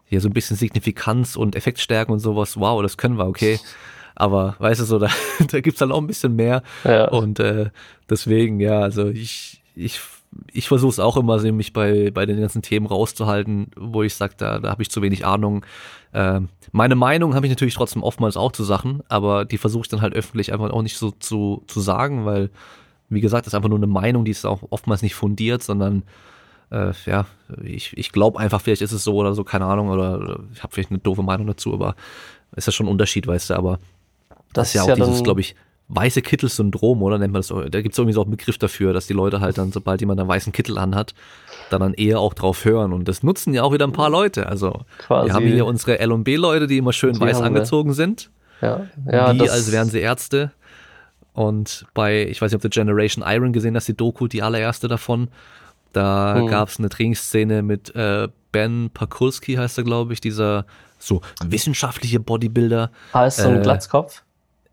Hier 0.06 0.20
so 0.20 0.28
ein 0.28 0.32
bisschen 0.32 0.56
Signifikanz 0.56 1.36
und 1.36 1.56
Effektstärken 1.56 2.12
und 2.12 2.20
sowas, 2.20 2.58
wow, 2.58 2.82
das 2.82 2.96
können 2.96 3.18
wir, 3.18 3.26
okay. 3.26 3.58
Aber 4.14 4.56
weißt 4.58 4.80
du 4.80 4.84
so, 4.84 4.98
da, 5.00 5.08
da 5.50 5.60
gibt's 5.60 5.80
dann 5.80 5.92
auch 5.92 6.00
ein 6.00 6.06
bisschen 6.06 6.36
mehr. 6.36 6.62
Ja. 6.84 7.08
Und 7.08 7.40
äh, 7.40 7.70
deswegen, 8.08 8.60
ja, 8.60 8.80
also 8.80 9.08
ich, 9.08 9.62
ich 9.74 10.00
ich 10.52 10.68
versuche 10.68 10.90
es 10.90 10.98
auch 10.98 11.16
immer, 11.16 11.40
mich 11.52 11.72
bei, 11.72 12.10
bei 12.10 12.26
den 12.26 12.40
ganzen 12.40 12.62
Themen 12.62 12.86
rauszuhalten, 12.86 13.68
wo 13.76 14.02
ich 14.02 14.14
sage, 14.14 14.34
da, 14.36 14.58
da 14.58 14.70
habe 14.70 14.82
ich 14.82 14.90
zu 14.90 15.02
wenig 15.02 15.24
Ahnung. 15.24 15.64
Äh, 16.12 16.40
meine 16.72 16.94
Meinung 16.94 17.34
habe 17.34 17.46
ich 17.46 17.50
natürlich 17.50 17.74
trotzdem 17.74 18.02
oftmals 18.02 18.36
auch 18.36 18.52
zu 18.52 18.64
Sachen, 18.64 19.02
aber 19.08 19.44
die 19.44 19.58
versuche 19.58 19.82
ich 19.82 19.88
dann 19.88 20.02
halt 20.02 20.14
öffentlich 20.14 20.52
einfach 20.52 20.70
auch 20.70 20.82
nicht 20.82 20.96
so 20.96 21.10
zu, 21.12 21.62
zu 21.66 21.80
sagen, 21.80 22.24
weil, 22.24 22.50
wie 23.08 23.20
gesagt, 23.20 23.46
das 23.46 23.52
ist 23.52 23.56
einfach 23.56 23.68
nur 23.68 23.78
eine 23.78 23.86
Meinung, 23.86 24.24
die 24.24 24.32
ist 24.32 24.44
auch 24.44 24.60
oftmals 24.70 25.02
nicht 25.02 25.14
fundiert, 25.14 25.62
sondern 25.62 26.02
äh, 26.74 26.92
ja, 27.06 27.26
ich, 27.62 27.96
ich 27.96 28.10
glaube 28.10 28.38
einfach, 28.38 28.60
vielleicht 28.60 28.82
ist 28.82 28.92
es 28.92 29.04
so 29.04 29.14
oder 29.14 29.34
so, 29.34 29.44
keine 29.44 29.66
Ahnung, 29.66 29.88
oder, 29.88 30.18
oder 30.18 30.40
ich 30.52 30.62
habe 30.62 30.72
vielleicht 30.74 30.90
eine 30.90 30.98
doofe 30.98 31.22
Meinung 31.22 31.46
dazu, 31.46 31.72
aber 31.72 31.94
ist 32.56 32.66
ja 32.66 32.72
schon 32.72 32.86
ein 32.86 32.90
Unterschied, 32.90 33.26
weißt 33.26 33.50
du, 33.50 33.54
aber 33.54 33.78
das, 34.28 34.38
das 34.52 34.68
ist 34.68 34.74
ja 34.74 34.82
auch 34.82 34.88
ja 34.88 34.94
dieses, 34.96 35.22
glaube 35.22 35.40
ich, 35.40 35.54
weiße 35.88 36.22
Kittel-Syndrom, 36.22 37.02
oder 37.02 37.18
nennt 37.18 37.32
man 37.32 37.42
das? 37.42 37.48
Da 37.48 37.82
gibt 37.82 37.92
es 37.92 37.98
irgendwie 37.98 38.14
so 38.14 38.22
einen 38.22 38.30
Begriff 38.30 38.58
dafür, 38.58 38.92
dass 38.92 39.06
die 39.06 39.12
Leute 39.12 39.40
halt 39.40 39.58
dann, 39.58 39.70
sobald 39.70 40.00
jemand 40.00 40.18
einen 40.18 40.28
weißen 40.28 40.52
Kittel 40.52 40.78
anhat, 40.78 41.14
dann 41.70 41.80
dann 41.80 41.94
eher 41.94 42.20
auch 42.20 42.34
drauf 42.34 42.64
hören. 42.64 42.92
Und 42.92 43.06
das 43.06 43.22
nutzen 43.22 43.52
ja 43.52 43.62
auch 43.62 43.72
wieder 43.72 43.86
ein 43.86 43.92
paar 43.92 44.08
Leute. 44.08 44.46
Also 44.46 44.80
Quasi. 44.98 45.28
wir 45.28 45.34
haben 45.34 45.46
hier 45.46 45.66
unsere 45.66 45.98
L&B-Leute, 45.98 46.66
die 46.66 46.78
immer 46.78 46.92
schön 46.92 47.18
weiß 47.20 47.42
angezogen 47.42 47.90
wir. 47.90 47.94
sind. 47.94 48.30
Ja, 48.62 48.86
ja. 49.10 49.32
Die, 49.34 49.50
als 49.50 49.70
wären 49.72 49.88
sie 49.88 50.00
Ärzte. 50.00 50.52
Und 51.34 51.84
bei, 51.92 52.26
ich 52.28 52.40
weiß 52.40 52.50
nicht, 52.50 52.56
ob 52.56 52.62
du 52.62 52.70
Generation 52.70 53.24
Iron 53.26 53.52
gesehen 53.52 53.76
hast, 53.76 53.88
die 53.88 53.96
Doku, 53.96 54.26
die 54.26 54.42
allererste 54.42 54.88
davon. 54.88 55.28
Da 55.94 56.34
hm. 56.36 56.46
gab 56.48 56.68
es 56.68 56.78
eine 56.78 56.90
Trainingsszene 56.90 57.62
mit 57.62 57.94
äh, 57.94 58.28
Ben 58.52 58.90
Pakulski, 58.92 59.54
heißt 59.54 59.78
er, 59.78 59.84
glaube 59.84 60.12
ich, 60.12 60.20
dieser 60.20 60.66
so 60.98 61.22
wissenschaftliche 61.42 62.20
Bodybuilder. 62.20 62.90
Heißt 63.14 63.38
so 63.38 63.48
ein 63.48 63.58
äh, 63.58 63.62
Glatzkopf? 63.62 64.22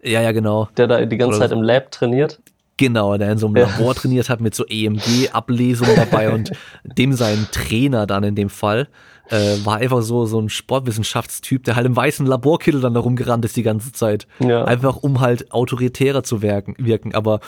Ja, 0.03 0.22
ja, 0.22 0.32
genau. 0.32 0.67
Der 0.78 0.88
da 0.88 1.05
die 1.05 1.17
ganze 1.17 1.38
Oder 1.38 1.47
Zeit 1.47 1.51
im 1.51 1.61
Lab 1.61 1.91
trainiert. 1.91 2.39
Genau, 2.78 3.15
der 3.17 3.32
in 3.32 3.38
so 3.38 3.45
einem 3.45 3.57
ja. 3.57 3.67
Labor 3.67 3.93
trainiert 3.93 4.30
hat 4.30 4.41
mit 4.41 4.55
so 4.55 4.65
EMG-Ablesungen 4.65 5.95
dabei 5.95 6.32
und 6.32 6.51
dem 6.84 7.13
sein 7.13 7.47
Trainer 7.51 8.07
dann 8.07 8.24
in 8.24 8.34
dem 8.34 8.49
Fall 8.49 8.88
äh, 9.32 9.66
war 9.66 9.78
einfach 9.78 10.02
so 10.02 10.26
so 10.26 10.40
ein 10.40 10.50
Sportwissenschaftstyp, 10.50 11.64
der 11.64 11.76
halt 11.76 11.86
im 11.86 11.96
weißen 11.96 12.26
Laborkittel 12.26 12.82
dann 12.82 12.94
da 12.94 13.00
rumgerannt 13.00 13.46
ist 13.46 13.56
die 13.56 13.64
ganze 13.64 13.92
Zeit. 13.92 14.28
Ja. 14.40 14.66
Einfach 14.66 14.98
um 14.98 15.22
halt 15.22 15.52
autoritärer 15.52 16.24
zu 16.24 16.42
wirken, 16.42 16.76
wirken. 16.78 17.16
Aber 17.16 17.40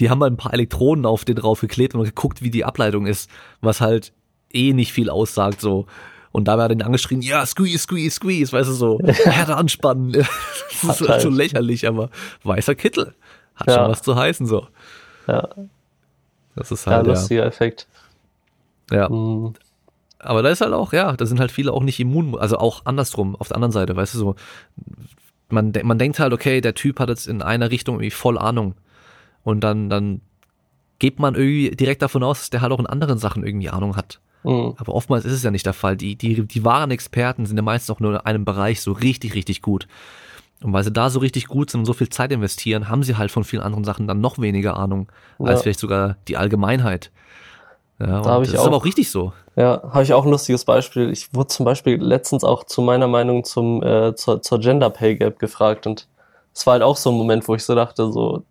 die 0.00 0.10
haben 0.10 0.20
halt 0.22 0.32
ein 0.32 0.36
paar 0.36 0.52
Elektroden 0.52 1.06
auf 1.06 1.24
den 1.24 1.36
draufgeklebt 1.36 1.94
und 1.94 2.04
geguckt, 2.04 2.42
wie 2.42 2.50
die 2.50 2.64
Ableitung 2.64 3.06
ist, 3.06 3.30
was 3.60 3.80
halt 3.80 4.12
eh 4.52 4.72
nicht 4.72 4.92
viel 4.92 5.10
aussagt 5.10 5.60
so. 5.60 5.86
Und 6.30 6.46
dabei 6.46 6.64
hat 6.64 6.72
er 6.72 6.76
ihn 6.76 6.82
angeschrien, 6.82 7.22
ja, 7.22 7.46
squeeze, 7.46 7.78
squeeze, 7.78 8.16
squeeze, 8.16 8.52
weißt 8.52 8.68
du, 8.68 8.74
so, 8.74 8.98
Herde 9.02 9.56
anspannen. 9.56 10.12
das 10.82 11.00
ist 11.00 11.08
halt 11.08 11.22
so 11.22 11.30
lächerlich, 11.30 11.88
aber 11.88 12.10
weißer 12.42 12.74
Kittel. 12.74 13.14
Hat 13.54 13.68
ja. 13.68 13.74
schon 13.74 13.90
was 13.90 14.02
zu 14.02 14.14
heißen, 14.14 14.46
so. 14.46 14.68
Ja. 15.26 15.48
Das 16.54 16.70
ist 16.70 16.86
halt, 16.86 17.06
ja. 17.06 17.12
lustiger 17.12 17.42
ja. 17.42 17.48
Effekt. 17.48 17.86
Ja. 18.90 19.08
Mhm. 19.08 19.54
Aber 20.18 20.42
da 20.42 20.48
ist 20.48 20.60
halt 20.60 20.72
auch, 20.72 20.92
ja, 20.92 21.16
da 21.16 21.26
sind 21.26 21.40
halt 21.40 21.52
viele 21.52 21.72
auch 21.72 21.82
nicht 21.82 22.00
immun, 22.00 22.36
also 22.36 22.58
auch 22.58 22.86
andersrum, 22.86 23.36
auf 23.36 23.48
der 23.48 23.56
anderen 23.56 23.72
Seite, 23.72 23.94
weißt 23.94 24.14
du, 24.14 24.18
so, 24.18 24.34
man, 25.48 25.72
man 25.82 25.98
denkt 25.98 26.18
halt, 26.18 26.32
okay, 26.32 26.60
der 26.60 26.74
Typ 26.74 27.00
hat 27.00 27.08
jetzt 27.08 27.28
in 27.28 27.42
einer 27.42 27.70
Richtung 27.70 27.96
irgendwie 27.96 28.10
voll 28.10 28.38
Ahnung. 28.38 28.74
Und 29.44 29.60
dann, 29.60 29.88
dann 29.88 30.20
geht 30.98 31.20
man 31.20 31.34
irgendwie 31.34 31.70
direkt 31.70 32.02
davon 32.02 32.22
aus, 32.22 32.40
dass 32.40 32.50
der 32.50 32.60
halt 32.60 32.72
auch 32.72 32.80
in 32.80 32.86
anderen 32.86 33.18
Sachen 33.18 33.44
irgendwie 33.44 33.70
Ahnung 33.70 33.96
hat. 33.96 34.20
Mhm. 34.44 34.74
Aber 34.76 34.94
oftmals 34.94 35.24
ist 35.24 35.32
es 35.32 35.42
ja 35.42 35.50
nicht 35.50 35.66
der 35.66 35.72
Fall. 35.72 35.96
Die, 35.96 36.16
die, 36.16 36.46
die 36.46 36.64
wahren 36.64 36.90
Experten 36.90 37.46
sind 37.46 37.56
ja 37.56 37.62
meistens 37.62 37.94
auch 37.94 38.00
nur 38.00 38.12
in 38.12 38.18
einem 38.18 38.44
Bereich 38.44 38.80
so 38.80 38.92
richtig, 38.92 39.34
richtig 39.34 39.62
gut. 39.62 39.86
Und 40.62 40.72
weil 40.72 40.82
sie 40.82 40.92
da 40.92 41.08
so 41.08 41.20
richtig 41.20 41.46
gut 41.46 41.70
sind 41.70 41.80
und 41.80 41.86
so 41.86 41.92
viel 41.92 42.08
Zeit 42.08 42.32
investieren, 42.32 42.88
haben 42.88 43.04
sie 43.04 43.16
halt 43.16 43.30
von 43.30 43.44
vielen 43.44 43.62
anderen 43.62 43.84
Sachen 43.84 44.08
dann 44.08 44.20
noch 44.20 44.38
weniger 44.38 44.76
Ahnung 44.76 45.10
ja. 45.38 45.46
als 45.46 45.62
vielleicht 45.62 45.78
sogar 45.78 46.16
die 46.26 46.36
Allgemeinheit. 46.36 47.12
Ja, 47.98 48.20
da 48.20 48.38
das 48.38 48.48
ist 48.48 48.58
aber 48.58 48.76
auch 48.76 48.84
richtig 48.84 49.10
so. 49.10 49.32
Ja, 49.56 49.82
habe 49.90 50.04
ich 50.04 50.12
auch 50.12 50.24
ein 50.24 50.30
lustiges 50.30 50.64
Beispiel. 50.64 51.10
Ich 51.10 51.34
wurde 51.34 51.48
zum 51.48 51.64
Beispiel 51.64 52.00
letztens 52.00 52.44
auch 52.44 52.64
zu 52.64 52.80
meiner 52.80 53.08
Meinung 53.08 53.42
zum, 53.42 53.82
äh, 53.82 54.14
zur, 54.14 54.40
zur 54.40 54.60
Gender 54.60 54.90
Pay 54.90 55.16
Gap 55.16 55.38
gefragt 55.38 55.86
und 55.86 56.06
es 56.54 56.66
war 56.66 56.72
halt 56.72 56.82
auch 56.82 56.96
so 56.96 57.10
ein 57.10 57.16
Moment, 57.16 57.48
wo 57.48 57.54
ich 57.54 57.64
so 57.64 57.74
dachte, 57.74 58.12
so, 58.12 58.44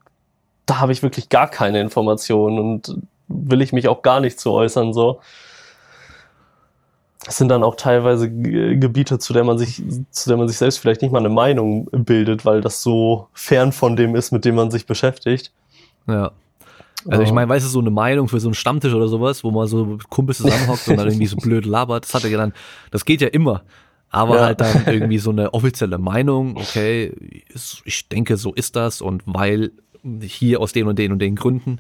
da 0.66 0.80
habe 0.80 0.92
ich 0.92 1.04
wirklich 1.04 1.30
gar 1.30 1.50
keine 1.50 1.80
Informationen 1.80 2.60
und 2.60 3.02
will 3.28 3.62
ich 3.62 3.74
mich 3.74 3.88
auch 3.88 4.02
gar 4.02 4.20
nicht 4.20 4.40
zu 4.40 4.52
äußern, 4.52 4.94
so. 4.94 5.20
Es 7.26 7.38
sind 7.38 7.50
dann 7.50 7.64
auch 7.64 7.76
teilweise 7.76 8.30
Gebiete, 8.32 9.20
zu 9.20 9.34
der 9.34 9.44
man 9.44 9.58
sich, 9.58 9.82
zu 10.12 10.30
der 10.30 10.38
man 10.38 10.48
sich 10.48 10.58
selbst 10.58 10.80
vielleicht 10.80 11.02
nicht 11.02 11.12
mal 11.12 11.20
eine 11.20 11.30
Meinung 11.30 11.90
bildet, 11.92 12.46
weil 12.46 12.62
das 12.62 12.82
so 12.82 13.28
fern 13.34 13.74
von 13.74 13.98
dem 13.98 14.16
ist, 14.16 14.32
mit 14.32 14.46
dem 14.46 14.56
man 14.56 14.72
sich 14.72 14.86
beschäftigt. 14.86 15.52
Ja. 16.08 16.32
Also 17.08 17.24
ich 17.24 17.32
meine, 17.32 17.48
weißt 17.48 17.66
du, 17.66 17.70
so 17.70 17.80
eine 17.80 17.92
Meinung 17.92 18.28
für 18.28 18.40
so 18.40 18.48
einen 18.48 18.56
Stammtisch 18.56 18.94
oder 18.94 19.08
sowas, 19.08 19.44
wo 19.44 19.52
man 19.52 19.68
so 19.68 19.98
Kumpels 20.10 20.40
zusammenhockt 20.40 20.88
und 20.88 20.98
dann 20.98 21.08
irgendwie 21.08 21.28
so 21.28 21.38
blöd 21.38 21.66
labert, 21.66 22.06
das 22.06 22.14
hat 22.14 22.24
er 22.24 22.30
ja 22.30 22.38
dann, 22.38 22.54
das 22.92 23.06
geht 23.06 23.22
ja 23.22 23.28
immer. 23.28 23.64
Aber 24.10 24.38
ja. 24.38 24.46
halt 24.46 24.62
dann 24.62 24.84
irgendwie 24.88 25.20
so 25.20 25.32
eine 25.32 25.54
offizielle 25.54 25.98
Meinung, 25.98 26.58
okay, 26.58 27.14
ich 27.86 28.10
denke, 28.10 28.38
so 28.38 28.54
ist 28.54 28.76
das 28.76 29.02
und 29.02 29.24
weil 29.26 29.72
hier 30.22 30.60
aus 30.60 30.74
den 30.74 30.88
und 30.88 30.98
den 30.98 31.12
und 31.12 31.20
den 31.20 31.36
Gründen. 31.36 31.80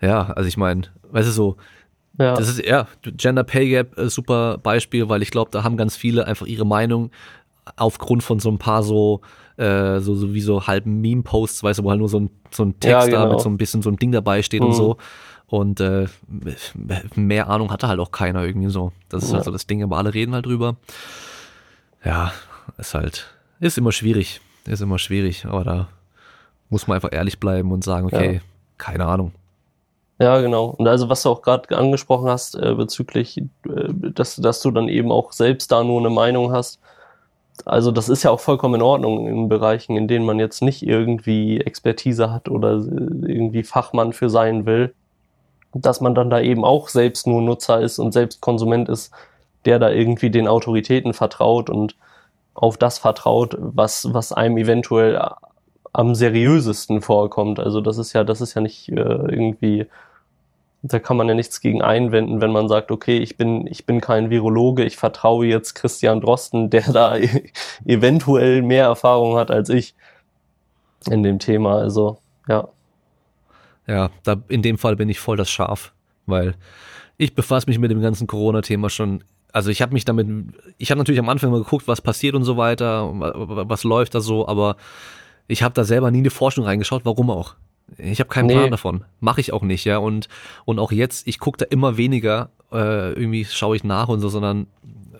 Ja, 0.00 0.30
also 0.30 0.48
ich 0.48 0.56
meine, 0.56 0.82
weißt 1.10 1.28
du, 1.28 1.32
so, 1.32 1.56
ja. 2.18 2.34
Das 2.34 2.48
ist 2.48 2.64
ja 2.64 2.88
Gender 3.02 3.44
Pay 3.44 3.68
Gap 3.68 3.96
äh, 3.96 4.10
super 4.10 4.58
Beispiel, 4.58 5.08
weil 5.08 5.22
ich 5.22 5.30
glaube, 5.30 5.52
da 5.52 5.62
haben 5.62 5.76
ganz 5.76 5.96
viele 5.96 6.26
einfach 6.26 6.46
ihre 6.46 6.66
Meinung 6.66 7.10
aufgrund 7.76 8.24
von 8.24 8.40
so 8.40 8.50
ein 8.50 8.58
paar 8.58 8.82
so 8.82 9.20
äh, 9.58 10.00
so, 10.00 10.14
so 10.14 10.32
wie 10.34 10.40
so 10.40 10.66
halben 10.66 11.00
Meme-Posts, 11.00 11.62
weißt 11.62 11.80
du, 11.80 11.84
wo 11.84 11.90
halt 11.90 11.98
nur 11.98 12.08
so 12.08 12.20
ein, 12.20 12.30
so 12.50 12.64
ein 12.64 12.78
Text 12.80 12.90
ja, 12.90 13.04
genau. 13.04 13.26
da 13.26 13.32
mit 13.32 13.40
so 13.40 13.48
ein 13.48 13.58
bisschen 13.58 13.82
so 13.82 13.90
ein 13.90 13.96
Ding 13.96 14.12
dabei 14.12 14.42
steht 14.42 14.60
mhm. 14.60 14.68
und 14.68 14.74
so. 14.74 14.96
Und 15.46 15.80
äh, 15.80 16.06
mehr 17.14 17.48
Ahnung 17.48 17.72
hatte 17.72 17.88
halt 17.88 18.00
auch 18.00 18.12
keiner 18.12 18.44
irgendwie 18.44 18.70
so. 18.70 18.92
Das 19.08 19.24
ist 19.24 19.30
ja. 19.30 19.36
halt 19.36 19.44
so 19.44 19.50
das 19.50 19.66
Ding, 19.66 19.82
aber 19.82 19.96
alle 19.96 20.14
reden 20.14 20.34
halt 20.34 20.46
drüber. 20.46 20.76
Ja, 22.04 22.32
ist 22.76 22.94
halt, 22.94 23.26
ist 23.58 23.78
immer 23.78 23.92
schwierig. 23.92 24.40
Ist 24.66 24.82
immer 24.82 24.98
schwierig, 24.98 25.46
aber 25.46 25.64
da 25.64 25.88
muss 26.68 26.86
man 26.86 26.96
einfach 26.96 27.12
ehrlich 27.12 27.40
bleiben 27.40 27.72
und 27.72 27.82
sagen, 27.82 28.06
okay, 28.06 28.34
ja. 28.34 28.40
keine 28.76 29.06
Ahnung. 29.06 29.32
Ja, 30.20 30.40
genau. 30.40 30.66
Und 30.66 30.86
also 30.86 31.08
was 31.08 31.22
du 31.22 31.30
auch 31.30 31.42
gerade 31.42 31.76
angesprochen 31.76 32.28
hast 32.28 32.54
äh, 32.56 32.74
bezüglich, 32.74 33.38
äh, 33.38 33.44
dass, 34.12 34.36
dass 34.36 34.60
du 34.60 34.70
dann 34.70 34.88
eben 34.88 35.10
auch 35.10 35.32
selbst 35.32 35.72
da 35.72 35.82
nur 35.82 36.00
eine 36.00 36.10
Meinung 36.10 36.52
hast. 36.52 36.80
Also 37.66 37.90
das 37.90 38.08
ist 38.08 38.22
ja 38.22 38.30
auch 38.30 38.40
vollkommen 38.40 38.76
in 38.76 38.82
Ordnung 38.82 39.26
in 39.26 39.48
Bereichen, 39.48 39.96
in 39.96 40.08
denen 40.08 40.24
man 40.24 40.38
jetzt 40.38 40.62
nicht 40.62 40.82
irgendwie 40.82 41.60
Expertise 41.60 42.30
hat 42.30 42.48
oder 42.48 42.76
äh, 42.76 43.32
irgendwie 43.32 43.62
Fachmann 43.62 44.12
für 44.12 44.30
sein 44.30 44.66
will, 44.66 44.94
dass 45.74 46.00
man 46.00 46.14
dann 46.14 46.30
da 46.30 46.40
eben 46.40 46.64
auch 46.64 46.88
selbst 46.88 47.26
nur 47.26 47.42
Nutzer 47.42 47.80
ist 47.80 47.98
und 47.98 48.12
selbst 48.12 48.40
Konsument 48.40 48.88
ist, 48.88 49.12
der 49.64 49.78
da 49.78 49.90
irgendwie 49.90 50.30
den 50.30 50.48
Autoritäten 50.48 51.12
vertraut 51.14 51.70
und 51.70 51.96
auf 52.54 52.76
das 52.76 52.98
vertraut, 52.98 53.56
was, 53.58 54.12
was 54.12 54.32
einem 54.32 54.56
eventuell 54.58 55.20
am 55.92 56.14
seriösesten 56.14 57.02
vorkommt. 57.02 57.60
Also 57.60 57.80
das 57.80 57.98
ist 57.98 58.12
ja, 58.12 58.24
das 58.24 58.40
ist 58.40 58.54
ja 58.54 58.60
nicht 58.60 58.88
äh, 58.88 58.94
irgendwie 58.94 59.86
da 60.82 60.98
kann 60.98 61.16
man 61.16 61.28
ja 61.28 61.34
nichts 61.34 61.60
gegen 61.60 61.82
einwenden, 61.82 62.40
wenn 62.40 62.52
man 62.52 62.68
sagt, 62.68 62.90
okay, 62.90 63.18
ich 63.18 63.36
bin, 63.36 63.66
ich 63.66 63.84
bin 63.84 64.00
kein 64.00 64.30
Virologe, 64.30 64.84
ich 64.84 64.96
vertraue 64.96 65.46
jetzt 65.46 65.74
Christian 65.74 66.20
Drosten, 66.20 66.70
der 66.70 66.92
da 66.92 67.16
eventuell 67.84 68.62
mehr 68.62 68.84
Erfahrung 68.84 69.36
hat 69.36 69.50
als 69.50 69.68
ich 69.68 69.94
in 71.10 71.22
dem 71.22 71.38
Thema. 71.38 71.78
Also, 71.78 72.18
ja. 72.48 72.68
Ja, 73.86 74.10
da, 74.22 74.36
in 74.48 74.62
dem 74.62 74.78
Fall 74.78 74.96
bin 74.96 75.08
ich 75.08 75.18
voll 75.18 75.36
das 75.36 75.50
Schaf, 75.50 75.92
weil 76.26 76.54
ich 77.16 77.34
befasse 77.34 77.68
mich 77.68 77.78
mit 77.78 77.90
dem 77.90 78.00
ganzen 78.00 78.26
Corona-Thema 78.26 78.90
schon. 78.90 79.24
Also 79.52 79.70
ich 79.70 79.82
habe 79.82 79.94
mich 79.94 80.04
damit, 80.04 80.28
ich 80.76 80.90
habe 80.90 80.98
natürlich 80.98 81.18
am 81.18 81.28
Anfang 81.28 81.50
mal 81.50 81.62
geguckt, 81.62 81.88
was 81.88 82.02
passiert 82.02 82.34
und 82.34 82.44
so 82.44 82.56
weiter, 82.56 83.10
was 83.12 83.82
läuft 83.82 84.14
da 84.14 84.20
so, 84.20 84.46
aber 84.46 84.76
ich 85.48 85.62
habe 85.62 85.74
da 85.74 85.84
selber 85.84 86.10
nie 86.10 86.18
eine 86.18 86.30
Forschung 86.30 86.64
reingeschaut, 86.64 87.04
warum 87.04 87.30
auch. 87.30 87.56
Ich 87.96 88.20
habe 88.20 88.28
keinen 88.28 88.46
nee. 88.46 88.54
Plan 88.54 88.70
davon. 88.70 89.04
Mache 89.20 89.40
ich 89.40 89.52
auch 89.52 89.62
nicht, 89.62 89.84
ja. 89.84 89.98
Und, 89.98 90.28
und 90.64 90.78
auch 90.78 90.92
jetzt, 90.92 91.26
ich 91.26 91.38
gucke 91.38 91.58
da 91.58 91.64
immer 91.64 91.96
weniger, 91.96 92.50
äh, 92.70 93.12
irgendwie 93.12 93.44
schaue 93.44 93.76
ich 93.76 93.84
nach 93.84 94.08
und 94.08 94.20
so, 94.20 94.28
sondern 94.28 94.66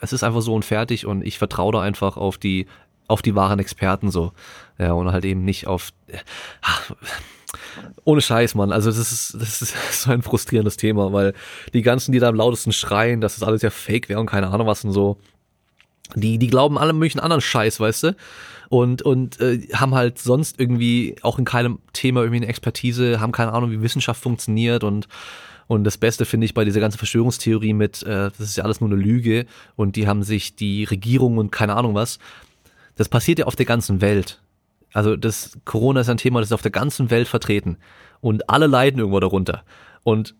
es 0.00 0.12
ist 0.12 0.22
einfach 0.22 0.42
so 0.42 0.54
und 0.54 0.64
fertig 0.64 1.06
und 1.06 1.26
ich 1.26 1.38
vertraue 1.38 1.72
da 1.72 1.80
einfach 1.80 2.16
auf 2.16 2.38
die, 2.38 2.66
auf 3.08 3.22
die 3.22 3.34
wahren 3.34 3.58
Experten 3.58 4.10
so. 4.10 4.32
Ja, 4.78 4.92
und 4.92 5.10
halt 5.10 5.24
eben 5.24 5.44
nicht 5.44 5.66
auf. 5.66 5.90
Ach, 6.62 6.92
ohne 8.04 8.20
Scheiß, 8.20 8.54
Mann. 8.54 8.72
Also 8.72 8.90
das 8.90 8.98
ist, 8.98 9.34
das 9.40 9.62
ist 9.62 9.74
so 10.02 10.10
ein 10.10 10.22
frustrierendes 10.22 10.76
Thema, 10.76 11.12
weil 11.12 11.34
die 11.72 11.82
ganzen, 11.82 12.12
die 12.12 12.18
da 12.18 12.28
am 12.28 12.36
lautesten 12.36 12.72
schreien, 12.72 13.20
dass 13.20 13.38
das 13.38 13.46
alles 13.46 13.62
ja 13.62 13.70
fake 13.70 14.08
wäre 14.08 14.20
und 14.20 14.26
keine 14.26 14.48
Ahnung 14.48 14.66
was 14.66 14.84
und 14.84 14.92
so, 14.92 15.18
die, 16.14 16.38
die 16.38 16.46
glauben 16.46 16.78
alle 16.78 16.92
möglichen 16.92 17.20
anderen 17.20 17.42
Scheiß, 17.42 17.80
weißt 17.80 18.02
du? 18.04 18.16
Und, 18.68 19.02
und 19.02 19.40
äh, 19.40 19.68
haben 19.72 19.94
halt 19.94 20.18
sonst 20.18 20.60
irgendwie 20.60 21.16
auch 21.22 21.38
in 21.38 21.44
keinem 21.44 21.78
Thema 21.92 22.20
irgendwie 22.20 22.38
eine 22.38 22.48
Expertise, 22.48 23.20
haben 23.20 23.32
keine 23.32 23.52
Ahnung, 23.52 23.70
wie 23.70 23.82
Wissenschaft 23.82 24.22
funktioniert 24.22 24.84
und 24.84 25.08
und 25.68 25.84
das 25.84 25.98
Beste 25.98 26.24
finde 26.24 26.46
ich 26.46 26.54
bei 26.54 26.64
dieser 26.64 26.80
ganzen 26.80 26.96
Verschwörungstheorie 26.96 27.74
mit, 27.74 28.02
äh, 28.02 28.30
das 28.30 28.40
ist 28.40 28.56
ja 28.56 28.64
alles 28.64 28.80
nur 28.80 28.90
eine 28.90 28.98
Lüge 28.98 29.44
und 29.76 29.96
die 29.96 30.08
haben 30.08 30.22
sich 30.22 30.56
die 30.56 30.84
Regierung 30.84 31.36
und 31.36 31.52
keine 31.52 31.76
Ahnung 31.76 31.94
was, 31.94 32.18
das 32.96 33.10
passiert 33.10 33.38
ja 33.38 33.44
auf 33.44 33.54
der 33.54 33.66
ganzen 33.66 34.00
Welt. 34.00 34.40
Also 34.94 35.14
das 35.14 35.58
Corona 35.66 36.00
ist 36.00 36.08
ein 36.08 36.16
Thema, 36.16 36.40
das 36.40 36.48
ist 36.48 36.54
auf 36.54 36.62
der 36.62 36.70
ganzen 36.70 37.10
Welt 37.10 37.28
vertreten 37.28 37.76
und 38.20 38.48
alle 38.48 38.66
leiden 38.66 38.98
irgendwo 38.98 39.20
darunter. 39.20 39.62
Und 40.02 40.34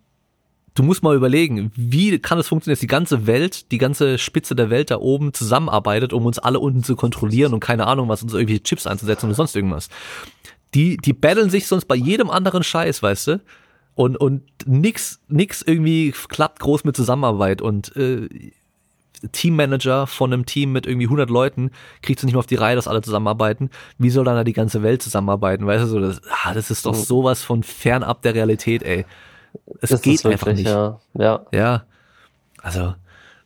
du 0.79 0.85
musst 0.85 1.03
mal 1.03 1.17
überlegen, 1.17 1.73
wie 1.75 2.19
kann 2.19 2.39
es 2.39 2.49
funktionieren, 2.49 2.77
dass 2.77 2.81
die 2.81 2.87
ganze 2.87 3.27
Welt, 3.27 3.73
die 3.73 3.79
ganze 3.79 4.17
Spitze 4.19 4.55
der 4.55 4.71
Welt 4.71 4.91
da 4.91 4.99
oben 4.99 5.35
zusammenarbeitet, 5.35 6.13
um 6.13 6.25
uns 6.25 6.39
alle 6.39 6.61
unten 6.61 6.85
zu 6.85 6.95
kontrollieren 6.95 7.53
und 7.53 7.61
keine 7.61 7.87
Ahnung 7.87 8.09
was, 8.09 8.23
uns 8.23 8.33
irgendwelche 8.33 8.63
Chips 8.63 8.87
einzusetzen 8.87 9.27
oder 9.27 9.35
sonst 9.35 9.57
irgendwas. 9.57 9.89
Die, 10.75 10.97
die 10.97 11.13
battlen 11.13 11.51
sich 11.51 11.67
sonst 11.67 11.87
bei 11.87 11.97
jedem 11.97 12.31
anderen 12.31 12.63
Scheiß, 12.63 13.03
weißt 13.03 13.27
du? 13.27 13.41
Und, 13.95 14.17
und 14.17 14.43
nix, 14.67 15.21
nix 15.29 15.63
irgendwie 15.63 16.15
klappt 16.29 16.61
groß 16.61 16.85
mit 16.85 16.95
Zusammenarbeit 16.95 17.61
und 17.61 17.97
äh, 17.97 18.29
Teammanager 19.33 20.07
von 20.07 20.33
einem 20.33 20.47
Team 20.47 20.71
mit 20.71 20.87
irgendwie 20.87 21.07
100 21.07 21.29
Leuten 21.29 21.73
kriegt 22.03 22.21
es 22.21 22.25
nicht 22.25 22.35
mehr 22.35 22.39
auf 22.39 22.47
die 22.47 22.55
Reihe, 22.55 22.77
dass 22.77 22.87
alle 22.87 23.03
zusammenarbeiten. 23.03 23.71
Wie 23.99 24.11
soll 24.11 24.25
dann 24.25 24.37
da 24.37 24.45
die 24.45 24.53
ganze 24.53 24.85
Welt 24.85 25.03
zusammenarbeiten? 25.03 25.67
Weißt 25.67 25.83
du, 25.83 25.89
so, 25.89 25.99
das, 25.99 26.21
ah, 26.45 26.55
das 26.55 26.71
ist 26.71 26.87
doch 26.87 26.95
sowas 26.95 27.43
von 27.43 27.65
fernab 27.65 28.23
der 28.23 28.35
Realität, 28.35 28.85
ey. 28.85 29.05
Es 29.81 29.91
das 29.91 30.03
geht 30.03 30.25
wirklich, 30.25 30.33
einfach 30.33 30.53
nicht. 30.53 30.67
Ja. 30.67 31.01
ja. 31.15 31.47
ja. 31.53 31.85
Also, 32.63 32.95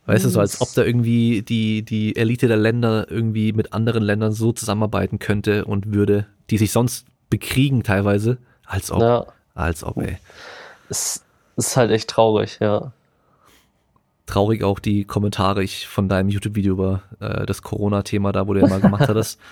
weißt 0.05 0.25
du, 0.25 0.29
so 0.29 0.39
als 0.39 0.61
ob 0.61 0.73
da 0.73 0.83
irgendwie 0.83 1.41
die, 1.41 1.83
die 1.83 2.15
Elite 2.15 2.47
der 2.47 2.57
Länder 2.57 3.09
irgendwie 3.09 3.53
mit 3.53 3.73
anderen 3.73 4.03
Ländern 4.03 4.31
so 4.31 4.51
zusammenarbeiten 4.51 5.19
könnte 5.19 5.65
und 5.65 5.93
würde, 5.93 6.27
die 6.49 6.57
sich 6.57 6.71
sonst 6.71 7.05
bekriegen 7.29 7.83
teilweise, 7.83 8.37
als 8.65 8.91
ob. 8.91 9.01
Ja. 9.01 9.25
Als 9.55 9.83
ob, 9.83 9.97
ey. 9.97 10.17
Es 10.89 11.23
ist 11.55 11.77
halt 11.77 11.91
echt 11.91 12.09
traurig, 12.09 12.57
ja. 12.59 12.91
Traurig 14.25 14.63
auch 14.63 14.79
die 14.79 15.03
Kommentare 15.03 15.63
ich 15.63 15.87
von 15.87 16.09
deinem 16.09 16.29
YouTube-Video 16.29 16.73
über 16.73 17.03
äh, 17.19 17.45
das 17.45 17.61
Corona-Thema 17.61 18.31
da, 18.31 18.47
wo 18.47 18.53
du 18.53 18.61
ja 18.61 18.67
mal 18.67 18.81
gemacht 18.81 19.07
hattest. 19.07 19.39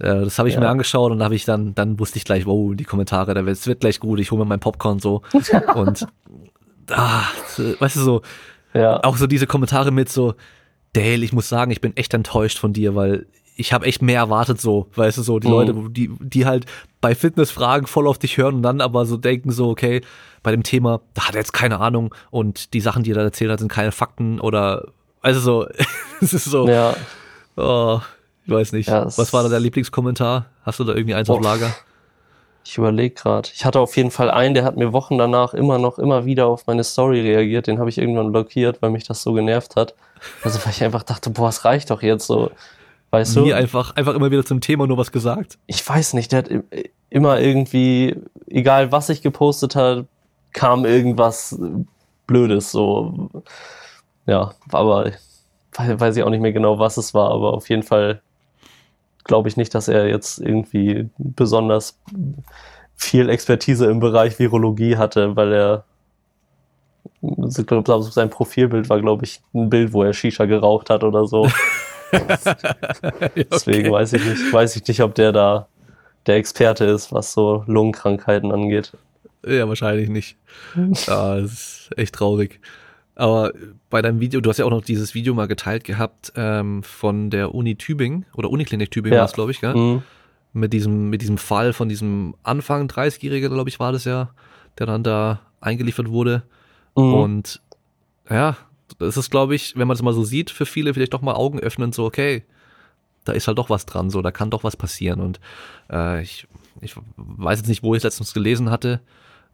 Äh, 0.00 0.24
das 0.24 0.38
habe 0.38 0.48
ich 0.48 0.54
ja. 0.54 0.60
mir 0.60 0.68
angeschaut 0.68 1.12
und 1.12 1.22
habe 1.22 1.34
ich 1.34 1.44
dann, 1.44 1.74
dann 1.74 1.98
wusste 1.98 2.18
ich 2.18 2.24
gleich, 2.24 2.46
wow, 2.46 2.74
die 2.74 2.84
Kommentare, 2.84 3.34
da 3.34 3.46
wird, 3.46 3.56
es 3.56 3.66
wird 3.66 3.80
gleich 3.80 4.00
gut, 4.00 4.18
ich 4.18 4.30
hole 4.30 4.40
mir 4.40 4.48
mein 4.48 4.60
Popcorn 4.60 4.98
so. 4.98 5.22
und 5.74 6.06
ah, 6.90 7.22
weißt 7.78 7.96
du 7.96 8.00
so, 8.00 8.22
ja. 8.74 9.02
auch 9.04 9.16
so 9.16 9.26
diese 9.26 9.46
Kommentare 9.46 9.90
mit 9.90 10.08
so, 10.08 10.34
Dale, 10.92 11.24
ich 11.24 11.32
muss 11.32 11.48
sagen, 11.48 11.70
ich 11.70 11.80
bin 11.80 11.96
echt 11.96 12.14
enttäuscht 12.14 12.58
von 12.58 12.72
dir, 12.72 12.96
weil 12.96 13.26
ich 13.56 13.72
habe 13.72 13.86
echt 13.86 14.00
mehr 14.00 14.18
erwartet 14.18 14.60
so, 14.60 14.88
weißt 14.96 15.18
du 15.18 15.22
so, 15.22 15.38
die 15.38 15.48
mhm. 15.48 15.52
Leute, 15.52 15.74
die, 15.90 16.10
die 16.18 16.46
halt 16.46 16.64
bei 17.00 17.14
Fitnessfragen 17.14 17.86
voll 17.86 18.08
auf 18.08 18.18
dich 18.18 18.38
hören 18.38 18.56
und 18.56 18.62
dann 18.62 18.80
aber 18.80 19.04
so 19.04 19.16
denken 19.18 19.52
so, 19.52 19.68
okay, 19.68 20.00
bei 20.42 20.50
dem 20.50 20.62
Thema, 20.62 21.02
da 21.12 21.28
hat 21.28 21.34
er 21.34 21.40
jetzt 21.40 21.52
keine 21.52 21.78
Ahnung 21.78 22.14
und 22.30 22.72
die 22.72 22.80
Sachen, 22.80 23.02
die 23.02 23.10
er 23.10 23.16
da 23.16 23.22
erzählt 23.22 23.50
hat, 23.50 23.60
sind 23.60 23.70
keine 23.70 23.92
Fakten 23.92 24.40
oder, 24.40 24.88
also 25.20 25.40
so, 25.40 25.68
es 26.22 26.32
ist 26.32 26.46
so, 26.46 26.66
ja. 26.68 26.96
oh, 27.56 28.00
ich 28.50 28.56
weiß 28.56 28.72
nicht. 28.72 28.88
Ja, 28.88 29.04
Was 29.04 29.32
war 29.32 29.44
da 29.44 29.48
der 29.48 29.60
Lieblingskommentar? 29.60 30.46
Hast 30.62 30.80
du 30.80 30.84
da 30.84 30.94
irgendwie 30.94 31.14
eins 31.14 31.30
oh, 31.30 31.34
auf 31.34 31.44
Lager? 31.44 31.72
Ich 32.64 32.76
überlege 32.76 33.14
gerade. 33.14 33.48
Ich 33.54 33.64
hatte 33.64 33.78
auf 33.80 33.96
jeden 33.96 34.10
Fall 34.10 34.30
einen, 34.30 34.54
der 34.54 34.64
hat 34.64 34.76
mir 34.76 34.92
Wochen 34.92 35.18
danach 35.18 35.54
immer 35.54 35.78
noch, 35.78 35.98
immer 35.98 36.24
wieder 36.24 36.46
auf 36.46 36.66
meine 36.66 36.84
Story 36.84 37.20
reagiert. 37.20 37.68
Den 37.68 37.78
habe 37.78 37.88
ich 37.88 37.98
irgendwann 37.98 38.32
blockiert, 38.32 38.82
weil 38.82 38.90
mich 38.90 39.04
das 39.04 39.22
so 39.22 39.32
genervt 39.32 39.76
hat. 39.76 39.94
Also 40.42 40.58
weil 40.64 40.72
ich 40.72 40.82
einfach 40.82 41.04
dachte, 41.04 41.30
boah, 41.30 41.48
es 41.48 41.64
reicht 41.64 41.90
doch 41.90 42.02
jetzt 42.02 42.26
so. 42.26 42.50
Weißt 43.12 43.36
Nie 43.36 43.50
du? 43.50 43.56
einfach, 43.56 43.96
einfach 43.96 44.14
immer 44.14 44.30
wieder 44.30 44.44
zum 44.44 44.60
Thema 44.60 44.86
nur 44.86 44.98
was 44.98 45.10
gesagt. 45.10 45.58
Ich 45.66 45.88
weiß 45.88 46.14
nicht, 46.14 46.32
der 46.32 46.38
hat 46.40 46.50
immer 47.08 47.40
irgendwie, 47.40 48.16
egal 48.46 48.92
was 48.92 49.08
ich 49.08 49.22
gepostet 49.22 49.74
hat, 49.74 50.06
kam 50.52 50.84
irgendwas 50.84 51.58
Blödes, 52.26 52.70
so. 52.70 53.30
Ja, 54.26 54.52
aber 54.70 55.12
weiß 55.76 56.16
ich 56.16 56.22
auch 56.22 56.30
nicht 56.30 56.40
mehr 56.40 56.52
genau, 56.52 56.78
was 56.78 56.96
es 56.96 57.14
war, 57.14 57.30
aber 57.30 57.54
auf 57.54 57.68
jeden 57.68 57.82
Fall 57.82 58.22
glaube 59.30 59.48
ich 59.48 59.56
nicht, 59.56 59.72
dass 59.76 59.86
er 59.86 60.08
jetzt 60.08 60.40
irgendwie 60.40 61.08
besonders 61.18 61.96
viel 62.96 63.28
Expertise 63.28 63.86
im 63.86 64.00
Bereich 64.00 64.40
Virologie 64.40 64.96
hatte, 64.96 65.36
weil 65.36 65.52
er 65.52 65.84
sein 67.22 68.28
Profilbild 68.28 68.88
war, 68.88 69.00
glaube 69.00 69.24
ich, 69.24 69.40
ein 69.54 69.70
Bild, 69.70 69.92
wo 69.92 70.02
er 70.02 70.12
Shisha 70.12 70.46
geraucht 70.46 70.90
hat 70.90 71.04
oder 71.04 71.28
so. 71.28 71.48
okay. 72.12 73.46
Deswegen 73.52 73.92
weiß 73.92 74.14
ich 74.14 74.24
nicht, 74.24 74.52
weiß 74.52 74.74
ich 74.74 74.88
nicht, 74.88 75.00
ob 75.00 75.14
der 75.14 75.30
da 75.30 75.68
der 76.26 76.34
Experte 76.34 76.84
ist, 76.86 77.12
was 77.12 77.32
so 77.32 77.62
Lungenkrankheiten 77.68 78.50
angeht. 78.50 78.90
Ja, 79.46 79.68
wahrscheinlich 79.68 80.08
nicht. 80.08 80.36
Ja, 81.06 81.38
das 81.38 81.52
ist 81.52 81.90
echt 81.96 82.16
traurig. 82.16 82.60
Aber 83.20 83.52
bei 83.90 84.00
deinem 84.00 84.18
Video, 84.20 84.40
du 84.40 84.48
hast 84.48 84.56
ja 84.56 84.64
auch 84.64 84.70
noch 84.70 84.80
dieses 84.80 85.12
Video 85.14 85.34
mal 85.34 85.46
geteilt 85.46 85.84
gehabt 85.84 86.32
ähm, 86.36 86.82
von 86.82 87.28
der 87.28 87.54
Uni 87.54 87.76
Tübingen 87.76 88.24
oder 88.32 88.48
Uniklinik 88.48 88.90
Tübingen 88.90 89.16
ja. 89.16 89.20
war 89.20 89.26
es, 89.26 89.34
glaube 89.34 89.50
ich, 89.50 89.60
gell? 89.60 89.74
Mhm. 89.74 90.02
Mit 90.54 90.72
diesem, 90.72 91.10
mit 91.10 91.20
diesem 91.20 91.36
Fall 91.36 91.74
von 91.74 91.90
diesem 91.90 92.34
Anfang 92.44 92.88
30-Jährigen, 92.88 93.52
glaube 93.52 93.68
ich, 93.68 93.78
war 93.78 93.92
das 93.92 94.06
ja, 94.06 94.30
der 94.78 94.86
dann 94.86 95.02
da 95.02 95.40
eingeliefert 95.60 96.08
wurde. 96.08 96.44
Mhm. 96.96 97.12
Und 97.12 97.60
ja, 98.30 98.56
das 98.98 99.18
ist, 99.18 99.30
glaube 99.30 99.54
ich, 99.54 99.76
wenn 99.76 99.86
man 99.86 99.96
das 99.96 100.02
mal 100.02 100.14
so 100.14 100.24
sieht, 100.24 100.48
für 100.48 100.64
viele 100.64 100.94
vielleicht 100.94 101.12
doch 101.12 101.20
mal 101.20 101.34
Augen 101.34 101.60
öffnen, 101.60 101.92
so, 101.92 102.06
okay, 102.06 102.44
da 103.24 103.32
ist 103.34 103.46
halt 103.48 103.58
doch 103.58 103.68
was 103.68 103.84
dran, 103.84 104.08
so, 104.08 104.22
da 104.22 104.30
kann 104.30 104.48
doch 104.48 104.64
was 104.64 104.76
passieren. 104.76 105.20
Und 105.20 105.40
äh, 105.92 106.22
ich, 106.22 106.48
ich 106.80 106.94
weiß 107.16 107.58
jetzt 107.58 107.68
nicht, 107.68 107.82
wo 107.82 107.94
ich 107.94 107.98
es 107.98 108.04
letztens 108.04 108.32
gelesen 108.32 108.70
hatte, 108.70 109.02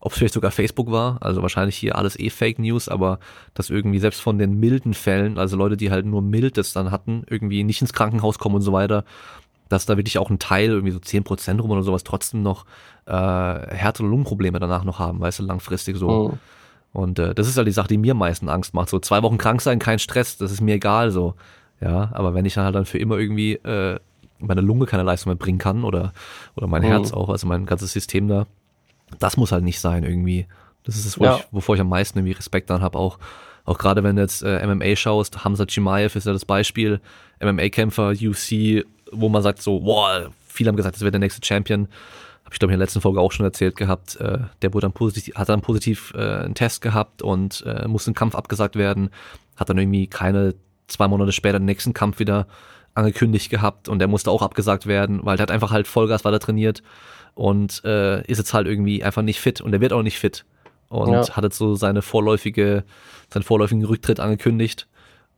ob 0.07 0.13
es 0.13 0.19
vielleicht 0.19 0.35
sogar 0.35 0.53
Facebook 0.53 0.93
war, 0.93 1.19
also 1.21 1.43
wahrscheinlich 1.43 1.75
hier 1.77 1.97
alles 1.97 2.17
eh 2.17 2.31
Fake 2.31 2.61
News, 2.61 2.89
aber 2.89 3.19
dass 3.55 3.71
irgendwie 3.71 3.99
selbst 3.99 4.21
von 4.21 4.39
den 4.39 4.61
milden 4.61 4.95
Fällen, 4.95 5.37
also 5.37 5.57
Leute, 5.57 5.77
die 5.77 5.91
halt 5.91 6.07
nur 6.07 6.23
mildes 6.23 6.73
dann 6.73 6.93
hatten, 6.93 7.25
irgendwie 7.29 7.65
nicht 7.65 7.81
ins 7.81 7.93
Krankenhaus 7.93 8.39
kommen 8.39 8.55
und 8.55 8.63
so 8.63 8.73
weiter, 8.73 9.05
dass 9.69 9.85
da 9.85 9.97
wirklich 9.97 10.19
auch 10.19 10.31
ein 10.31 10.39
Teil, 10.39 10.69
irgendwie 10.71 10.93
so 10.93 11.01
zehn 11.01 11.25
Prozent 11.25 11.61
rum 11.61 11.73
oder 11.73 11.83
sowas, 11.83 12.05
trotzdem 12.05 12.41
noch 12.43 12.67
äh, 13.07 13.13
Herz- 13.13 13.99
oder 13.99 14.09
Lungenprobleme 14.09 14.61
danach 14.61 14.85
noch 14.85 15.01
haben, 15.01 15.19
weißt 15.19 15.41
du, 15.41 15.43
langfristig 15.43 15.97
so. 15.97 16.09
Oh. 16.09 16.39
Und 16.93 17.19
äh, 17.19 17.35
das 17.35 17.49
ist 17.49 17.57
halt 17.57 17.67
die 17.67 17.73
Sache, 17.73 17.89
die 17.89 17.99
mir 17.99 18.13
am 18.13 18.19
meisten 18.19 18.49
Angst 18.49 18.75
macht. 18.75 18.91
So 18.91 19.01
zwei 19.01 19.25
Wochen 19.25 19.39
krank 19.39 19.61
sein, 19.61 19.81
kein 19.81 19.99
Stress, 19.99 20.39
das 20.39 20.53
ist 20.53 20.61
mir 20.61 20.77
egal 20.77 21.11
so. 21.11 21.35
Ja, 21.81 22.11
aber 22.13 22.33
wenn 22.33 22.45
ich 22.45 22.55
dann 22.55 22.65
halt 22.65 22.77
dann 22.77 22.87
für 22.87 22.99
immer 22.99 23.19
irgendwie 23.19 23.55
äh, 23.55 23.99
meine 24.39 24.61
Lunge 24.61 24.87
keine 24.87 25.03
Leistung 25.03 25.31
mehr 25.31 25.37
bringen 25.37 25.59
kann 25.59 25.83
oder, 25.83 26.13
oder 26.55 26.69
mein 26.69 26.85
oh. 26.85 26.87
Herz 26.87 27.13
auch, 27.13 27.29
also 27.29 27.49
mein 27.49 27.67
ganzes 27.67 27.91
System 27.91 28.29
da, 28.29 28.47
das 29.19 29.37
muss 29.37 29.53
halt 29.53 29.65
nicht 29.65 29.81
sein 29.81 30.05
irgendwie. 30.05 30.47
Das 30.85 30.97
ist 30.97 31.07
es, 31.07 31.19
wo 31.19 31.25
ja. 31.25 31.37
ich, 31.37 31.47
wovor 31.51 31.75
ich 31.75 31.81
am 31.81 31.89
meisten 31.89 32.19
irgendwie 32.19 32.37
Respekt 32.37 32.71
dann 32.71 32.83
habe, 32.83 32.99
auch 32.99 33.19
auch 33.67 33.79
gerade 33.79 34.05
wenn 34.05 34.17
du 34.17 34.23
jetzt 34.23 34.43
äh, 34.43 34.65
MMA 34.65 34.95
schaust, 34.97 35.45
Hamza 35.45 35.67
Chimaev 35.69 36.17
ist 36.17 36.27
ja 36.27 36.33
das 36.33 36.45
Beispiel, 36.45 37.01
MMA-Kämpfer, 37.41 38.11
UFC, 38.13 38.87
wo 39.11 39.29
man 39.29 39.43
sagt 39.43 39.61
so, 39.61 39.81
boah, 39.81 40.31
viele 40.47 40.69
haben 40.69 40.77
gesagt, 40.77 40.95
das 40.95 41.03
wäre 41.03 41.11
der 41.11 41.21
nächste 41.21 41.45
Champion. 41.45 41.89
Habe 42.45 42.55
ich 42.55 42.61
glaube 42.61 42.73
in 42.73 42.79
der 42.79 42.87
letzten 42.87 43.01
Folge 43.01 43.21
auch 43.21 43.33
schon 43.33 43.45
erzählt 43.45 43.75
gehabt. 43.75 44.17
Äh, 44.17 44.39
der 44.63 44.73
wurde 44.73 44.85
dann 44.85 44.93
positiv, 44.93 45.35
hat 45.35 45.49
dann 45.49 45.63
positiv 45.63 46.15
äh, 46.15 46.45
einen 46.45 46.55
Test 46.55 46.81
gehabt 46.81 47.23
und 47.23 47.65
äh, 47.67 47.89
musste 47.89 48.13
ein 48.13 48.15
Kampf 48.15 48.37
abgesagt 48.37 48.77
werden. 48.77 49.11
Hat 49.57 49.69
dann 49.69 49.79
irgendwie 49.79 50.07
keine 50.07 50.55
zwei 50.87 51.09
Monate 51.09 51.33
später 51.33 51.59
den 51.59 51.65
nächsten 51.65 51.93
Kampf 51.93 52.21
wieder 52.21 52.47
angekündigt 52.95 53.51
gehabt 53.51 53.89
und 53.89 53.99
der 53.99 54.07
musste 54.09 54.31
auch 54.31 54.43
abgesagt 54.43 54.87
werden, 54.87 55.21
weil 55.25 55.37
der 55.37 55.43
hat 55.43 55.51
einfach 55.51 55.73
halt 55.73 55.89
Vollgas 55.89 56.25
weiter 56.25 56.39
trainiert 56.39 56.85
und 57.37 57.85
äh, 57.85 58.23
ist 58.23 58.39
jetzt 58.39 58.55
halt 58.55 58.67
irgendwie 58.67 59.05
einfach 59.05 59.23
nicht 59.23 59.41
fit 59.41 59.61
und 59.61 59.71
der 59.71 59.81
wird 59.81 59.93
auch 59.93 60.03
nicht 60.03 60.19
fit. 60.19 60.45
und 60.89 61.13
ja. 61.13 61.29
hat 61.37 61.45
jetzt 61.45 61.59
so 61.59 61.75
seine 61.75 62.01
vorläufige, 62.01 62.85
seinen 63.33 63.43
vorläufigen 63.43 63.85
Rücktritt 63.85 64.21
angekündigt. 64.21 64.89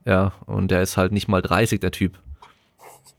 Ja, 0.06 0.32
und 0.46 0.70
der 0.70 0.80
ist 0.80 0.96
halt 0.96 1.12
nicht 1.12 1.26
mal 1.28 1.42
30, 1.42 1.80
der 1.80 1.90
Typ. 1.90 2.18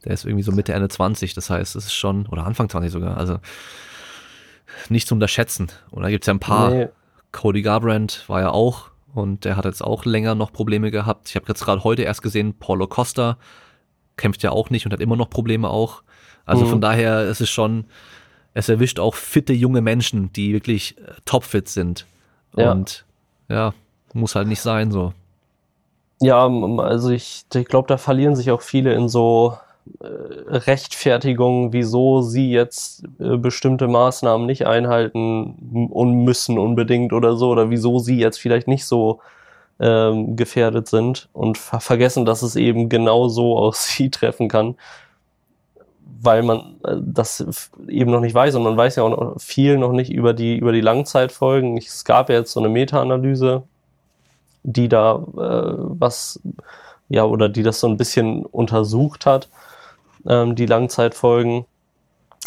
Der 0.04 0.12
ist 0.14 0.24
irgendwie 0.24 0.42
so 0.42 0.50
Mitte, 0.50 0.72
Ende 0.72 0.88
20, 0.88 1.34
das 1.34 1.50
heißt, 1.50 1.76
es 1.76 1.84
ist 1.84 1.92
schon, 1.92 2.26
oder 2.26 2.46
Anfang 2.46 2.70
20 2.70 2.90
sogar, 2.90 3.18
also 3.18 3.38
nicht 4.88 5.06
zu 5.06 5.14
unterschätzen. 5.14 5.68
Und 5.90 6.02
da 6.02 6.08
gibt 6.08 6.24
es 6.24 6.26
ja 6.26 6.34
ein 6.34 6.40
paar. 6.40 6.70
Nee. 6.70 6.88
Cody 7.32 7.62
Garbrandt 7.62 8.24
war 8.28 8.40
ja 8.40 8.50
auch 8.50 8.90
und 9.14 9.44
der 9.44 9.56
hat 9.56 9.66
jetzt 9.66 9.84
auch 9.84 10.04
länger 10.04 10.34
noch 10.34 10.52
Probleme 10.52 10.90
gehabt. 10.90 11.28
Ich 11.28 11.36
habe 11.36 11.46
jetzt 11.48 11.64
gerade 11.64 11.84
heute 11.84 12.02
erst 12.02 12.22
gesehen, 12.22 12.58
Paulo 12.58 12.88
Costa 12.88 13.36
kämpft 14.16 14.42
ja 14.42 14.50
auch 14.50 14.70
nicht 14.70 14.86
und 14.86 14.92
hat 14.92 15.00
immer 15.00 15.16
noch 15.16 15.30
Probleme 15.30 15.68
auch. 15.68 16.02
Also 16.44 16.64
mhm. 16.64 16.70
von 16.70 16.80
daher 16.80 17.20
es 17.20 17.40
ist 17.40 17.50
schon, 17.50 17.84
es 18.54 18.68
erwischt 18.68 18.98
auch 18.98 19.14
fitte 19.14 19.52
junge 19.52 19.80
Menschen, 19.80 20.32
die 20.32 20.52
wirklich 20.52 20.98
äh, 20.98 21.12
topfit 21.24 21.68
sind. 21.68 22.06
Ja. 22.56 22.72
Und 22.72 23.04
ja, 23.48 23.72
muss 24.12 24.34
halt 24.34 24.48
nicht 24.48 24.60
sein 24.60 24.90
so. 24.90 25.12
Ja, 26.20 26.46
also 26.46 27.10
ich, 27.10 27.44
ich 27.54 27.66
glaube, 27.66 27.88
da 27.88 27.96
verlieren 27.96 28.36
sich 28.36 28.50
auch 28.50 28.60
viele 28.60 28.92
in 28.92 29.08
so 29.08 29.56
äh, 30.00 30.06
Rechtfertigungen, 30.06 31.72
wieso 31.72 32.20
sie 32.20 32.50
jetzt 32.50 33.04
äh, 33.18 33.36
bestimmte 33.36 33.88
Maßnahmen 33.88 34.46
nicht 34.46 34.66
einhalten 34.66 35.88
und 35.90 36.24
müssen 36.24 36.58
unbedingt 36.58 37.12
oder 37.12 37.36
so, 37.36 37.48
oder 37.48 37.70
wieso 37.70 37.98
sie 37.98 38.18
jetzt 38.18 38.38
vielleicht 38.38 38.68
nicht 38.68 38.84
so 38.84 39.20
ähm, 39.78 40.36
gefährdet 40.36 40.88
sind 40.88 41.28
und 41.32 41.56
ver 41.56 41.80
vergessen, 41.80 42.26
dass 42.26 42.42
es 42.42 42.54
eben 42.54 42.90
genau 42.90 43.28
so 43.28 43.56
auch 43.58 43.74
sie 43.74 44.10
treffen 44.10 44.48
kann, 44.48 44.76
weil 46.22 46.42
man 46.42 46.76
äh, 46.84 46.96
das 47.00 47.70
eben 47.88 48.10
noch 48.10 48.20
nicht 48.20 48.34
weiß 48.34 48.54
und 48.54 48.62
man 48.62 48.76
weiß 48.76 48.96
ja 48.96 49.02
auch 49.02 49.10
noch 49.10 49.40
viel 49.40 49.78
noch 49.78 49.92
nicht 49.92 50.12
über 50.12 50.34
die 50.34 50.56
über 50.58 50.72
die 50.72 50.80
Langzeitfolgen. 50.80 51.76
Es 51.78 52.04
gab 52.04 52.28
ja 52.28 52.36
jetzt 52.36 52.52
so 52.52 52.60
eine 52.60 52.68
Meta-Analyse, 52.68 53.62
die 54.62 54.88
da 54.88 55.16
äh, 55.16 55.74
was 55.98 56.40
ja 57.08 57.24
oder 57.24 57.48
die 57.48 57.62
das 57.62 57.80
so 57.80 57.88
ein 57.88 57.96
bisschen 57.96 58.44
untersucht 58.46 59.26
hat 59.26 59.48
ähm, 60.26 60.54
die 60.54 60.66
Langzeitfolgen 60.66 61.64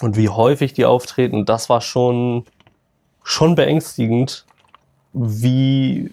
und 0.02 0.18
wie 0.18 0.30
häufig 0.30 0.74
die 0.74 0.86
auftreten, 0.86 1.46
das 1.46 1.70
war 1.70 1.82
schon, 1.82 2.46
schon 3.24 3.56
beängstigend, 3.56 4.46
wie 5.14 6.10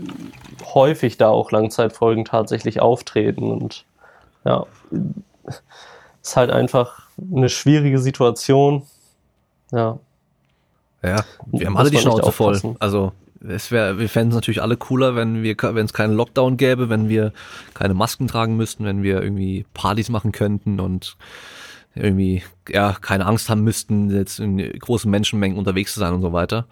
häufig 0.74 1.16
da 1.16 1.28
auch 1.28 1.50
Langzeitfolgen 1.50 2.24
tatsächlich 2.24 2.80
auftreten. 2.80 3.50
Und 3.50 3.86
ja, 4.44 4.66
ist 6.22 6.36
halt 6.36 6.50
einfach 6.50 6.99
eine 7.34 7.48
schwierige 7.48 7.98
Situation. 7.98 8.82
Ja. 9.72 9.98
Ja, 11.02 11.24
wir 11.46 11.66
haben 11.66 11.76
alle 11.76 11.90
die 11.90 11.98
Schnauze 11.98 12.30
voll. 12.32 12.76
Also 12.78 13.12
es 13.46 13.70
wäre, 13.70 13.98
wir 13.98 14.08
fänden 14.08 14.30
es 14.30 14.34
natürlich 14.34 14.60
alle 14.60 14.76
cooler, 14.76 15.16
wenn 15.16 15.42
wir, 15.42 15.56
wenn 15.58 15.86
es 15.86 15.94
keinen 15.94 16.14
Lockdown 16.14 16.56
gäbe, 16.56 16.90
wenn 16.90 17.08
wir 17.08 17.32
keine 17.72 17.94
Masken 17.94 18.28
tragen 18.28 18.56
müssten, 18.56 18.84
wenn 18.84 19.02
wir 19.02 19.22
irgendwie 19.22 19.64
Partys 19.72 20.10
machen 20.10 20.32
könnten 20.32 20.78
und 20.78 21.16
irgendwie, 21.94 22.42
ja, 22.68 22.94
keine 23.00 23.26
Angst 23.26 23.48
haben 23.48 23.62
müssten, 23.62 24.10
jetzt 24.10 24.40
in 24.40 24.58
großen 24.58 25.10
Menschenmengen 25.10 25.58
unterwegs 25.58 25.94
zu 25.94 26.00
sein 26.00 26.12
und 26.12 26.20
so 26.20 26.32
weiter. 26.32 26.66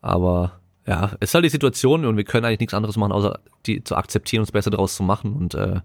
Aber 0.00 0.58
ja, 0.86 1.12
es 1.20 1.30
ist 1.30 1.34
halt 1.34 1.44
die 1.44 1.50
Situation 1.50 2.04
und 2.04 2.16
wir 2.16 2.24
können 2.24 2.46
eigentlich 2.46 2.60
nichts 2.60 2.74
anderes 2.74 2.96
machen, 2.96 3.12
außer 3.12 3.38
die 3.66 3.84
zu 3.84 3.96
akzeptieren 3.96 4.40
und 4.40 4.48
das 4.48 4.52
Beste 4.52 4.70
daraus 4.70 4.96
zu 4.96 5.02
machen. 5.02 5.34
Und 5.34 5.54
äh, 5.54 5.80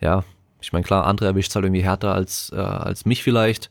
ja, 0.00 0.22
ich 0.62 0.72
meine, 0.72 0.84
klar, 0.84 1.06
andere 1.06 1.28
erwischt 1.28 1.50
es 1.50 1.56
halt 1.56 1.64
irgendwie 1.64 1.82
härter 1.82 2.14
als, 2.14 2.50
äh, 2.54 2.56
als 2.56 3.04
mich 3.04 3.22
vielleicht, 3.22 3.70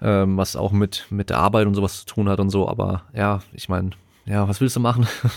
ähm, 0.00 0.36
was 0.36 0.56
auch 0.56 0.72
mit, 0.72 1.06
mit 1.10 1.30
der 1.30 1.38
Arbeit 1.38 1.66
und 1.66 1.74
sowas 1.74 2.00
zu 2.00 2.06
tun 2.06 2.28
hat 2.28 2.40
und 2.40 2.50
so. 2.50 2.68
Aber 2.68 3.02
ja, 3.14 3.40
ich 3.52 3.68
meine, 3.68 3.90
ja, 4.28 4.46
was 4.46 4.60
willst 4.60 4.76
du 4.76 4.80
machen? 4.80 5.06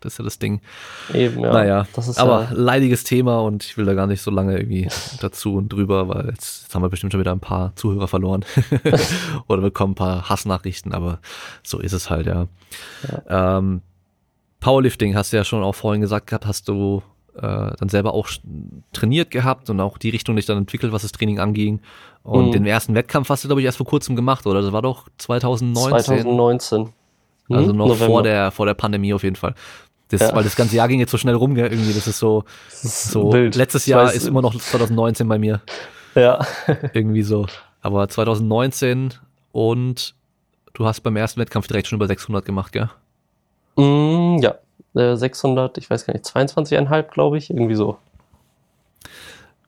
das 0.00 0.12
ist 0.12 0.18
ja 0.18 0.24
das 0.24 0.38
Ding. 0.38 0.60
Eben, 1.12 1.40
ja. 1.40 1.52
Naja, 1.52 1.86
aber 2.16 2.42
ja 2.44 2.48
leidiges 2.52 3.04
Thema 3.04 3.40
und 3.40 3.64
ich 3.64 3.76
will 3.76 3.84
da 3.84 3.94
gar 3.94 4.06
nicht 4.06 4.22
so 4.22 4.30
lange 4.30 4.56
irgendwie 4.56 4.88
dazu 5.20 5.56
und 5.56 5.70
drüber, 5.70 6.08
weil 6.08 6.28
jetzt, 6.28 6.62
jetzt 6.62 6.74
haben 6.74 6.82
wir 6.82 6.88
bestimmt 6.88 7.12
schon 7.12 7.20
wieder 7.20 7.32
ein 7.32 7.40
paar 7.40 7.74
Zuhörer 7.76 8.08
verloren 8.08 8.44
oder 9.48 9.62
bekommen 9.62 9.92
ein 9.92 9.96
paar 9.96 10.28
Hassnachrichten, 10.28 10.94
aber 10.94 11.20
so 11.62 11.78
ist 11.80 11.92
es 11.92 12.08
halt, 12.08 12.26
ja. 12.26 12.46
ja. 13.08 13.58
Ähm, 13.58 13.82
Powerlifting 14.60 15.14
hast 15.16 15.32
du 15.32 15.38
ja 15.38 15.44
schon 15.44 15.62
auch 15.62 15.74
vorhin 15.74 16.00
gesagt 16.00 16.26
gehabt, 16.26 16.46
hast 16.46 16.68
du 16.68 17.02
äh, 17.40 17.72
dann 17.78 17.88
selber 17.88 18.14
auch 18.14 18.28
trainiert 18.92 19.30
gehabt 19.30 19.70
und 19.70 19.80
auch 19.80 19.98
die 19.98 20.10
Richtung 20.10 20.36
dich 20.36 20.46
dann 20.46 20.58
entwickelt, 20.58 20.92
was 20.92 21.02
das 21.02 21.12
Training 21.12 21.38
anging. 21.38 21.80
Und 22.22 22.48
mhm. 22.48 22.52
den 22.52 22.66
ersten 22.66 22.94
Wettkampf 22.94 23.30
hast 23.30 23.44
du, 23.44 23.48
glaube 23.48 23.62
ich, 23.62 23.64
erst 23.64 23.78
vor 23.78 23.86
kurzem 23.86 24.14
gemacht, 24.14 24.46
oder? 24.46 24.60
Das 24.60 24.72
war 24.72 24.82
doch 24.82 25.08
2019. 25.18 26.04
2019. 26.04 26.92
Also 27.48 27.70
hm? 27.70 27.76
noch 27.76 27.88
November. 27.88 28.06
vor 28.06 28.22
der, 28.22 28.50
vor 28.50 28.66
der 28.66 28.74
Pandemie 28.74 29.14
auf 29.14 29.22
jeden 29.22 29.36
Fall. 29.36 29.54
Das, 30.08 30.20
ja. 30.20 30.34
Weil 30.34 30.44
das 30.44 30.56
ganze 30.56 30.76
Jahr 30.76 30.88
ging 30.88 31.00
jetzt 31.00 31.10
so 31.10 31.18
schnell 31.18 31.34
rum, 31.34 31.56
irgendwie. 31.56 31.92
Das 31.92 32.06
ist 32.06 32.18
so, 32.18 32.44
so 32.68 33.32
Wild. 33.32 33.56
letztes 33.56 33.86
Jahr 33.86 34.06
weiß, 34.06 34.16
ist 34.16 34.26
immer 34.26 34.42
noch 34.42 34.54
2019 34.54 35.26
bei 35.28 35.38
mir. 35.38 35.60
Ja. 36.14 36.44
irgendwie 36.92 37.22
so. 37.22 37.46
Aber 37.80 38.08
2019 38.08 39.14
und 39.52 40.14
du 40.74 40.84
hast 40.84 41.00
beim 41.00 41.16
ersten 41.16 41.40
Wettkampf 41.40 41.68
direkt 41.68 41.88
schon 41.88 41.96
über 41.96 42.06
600 42.06 42.44
gemacht, 42.44 42.72
gell? 42.72 42.90
Mm, 43.76 44.38
ja, 44.42 44.56
600, 44.94 45.76
äh, 45.76 45.80
ich 45.80 45.90
weiß 45.90 46.06
gar 46.06 46.14
nicht, 46.14 46.26
22,5 46.26 47.02
glaube 47.10 47.38
ich, 47.38 47.50
irgendwie 47.50 47.74
so. 47.74 47.98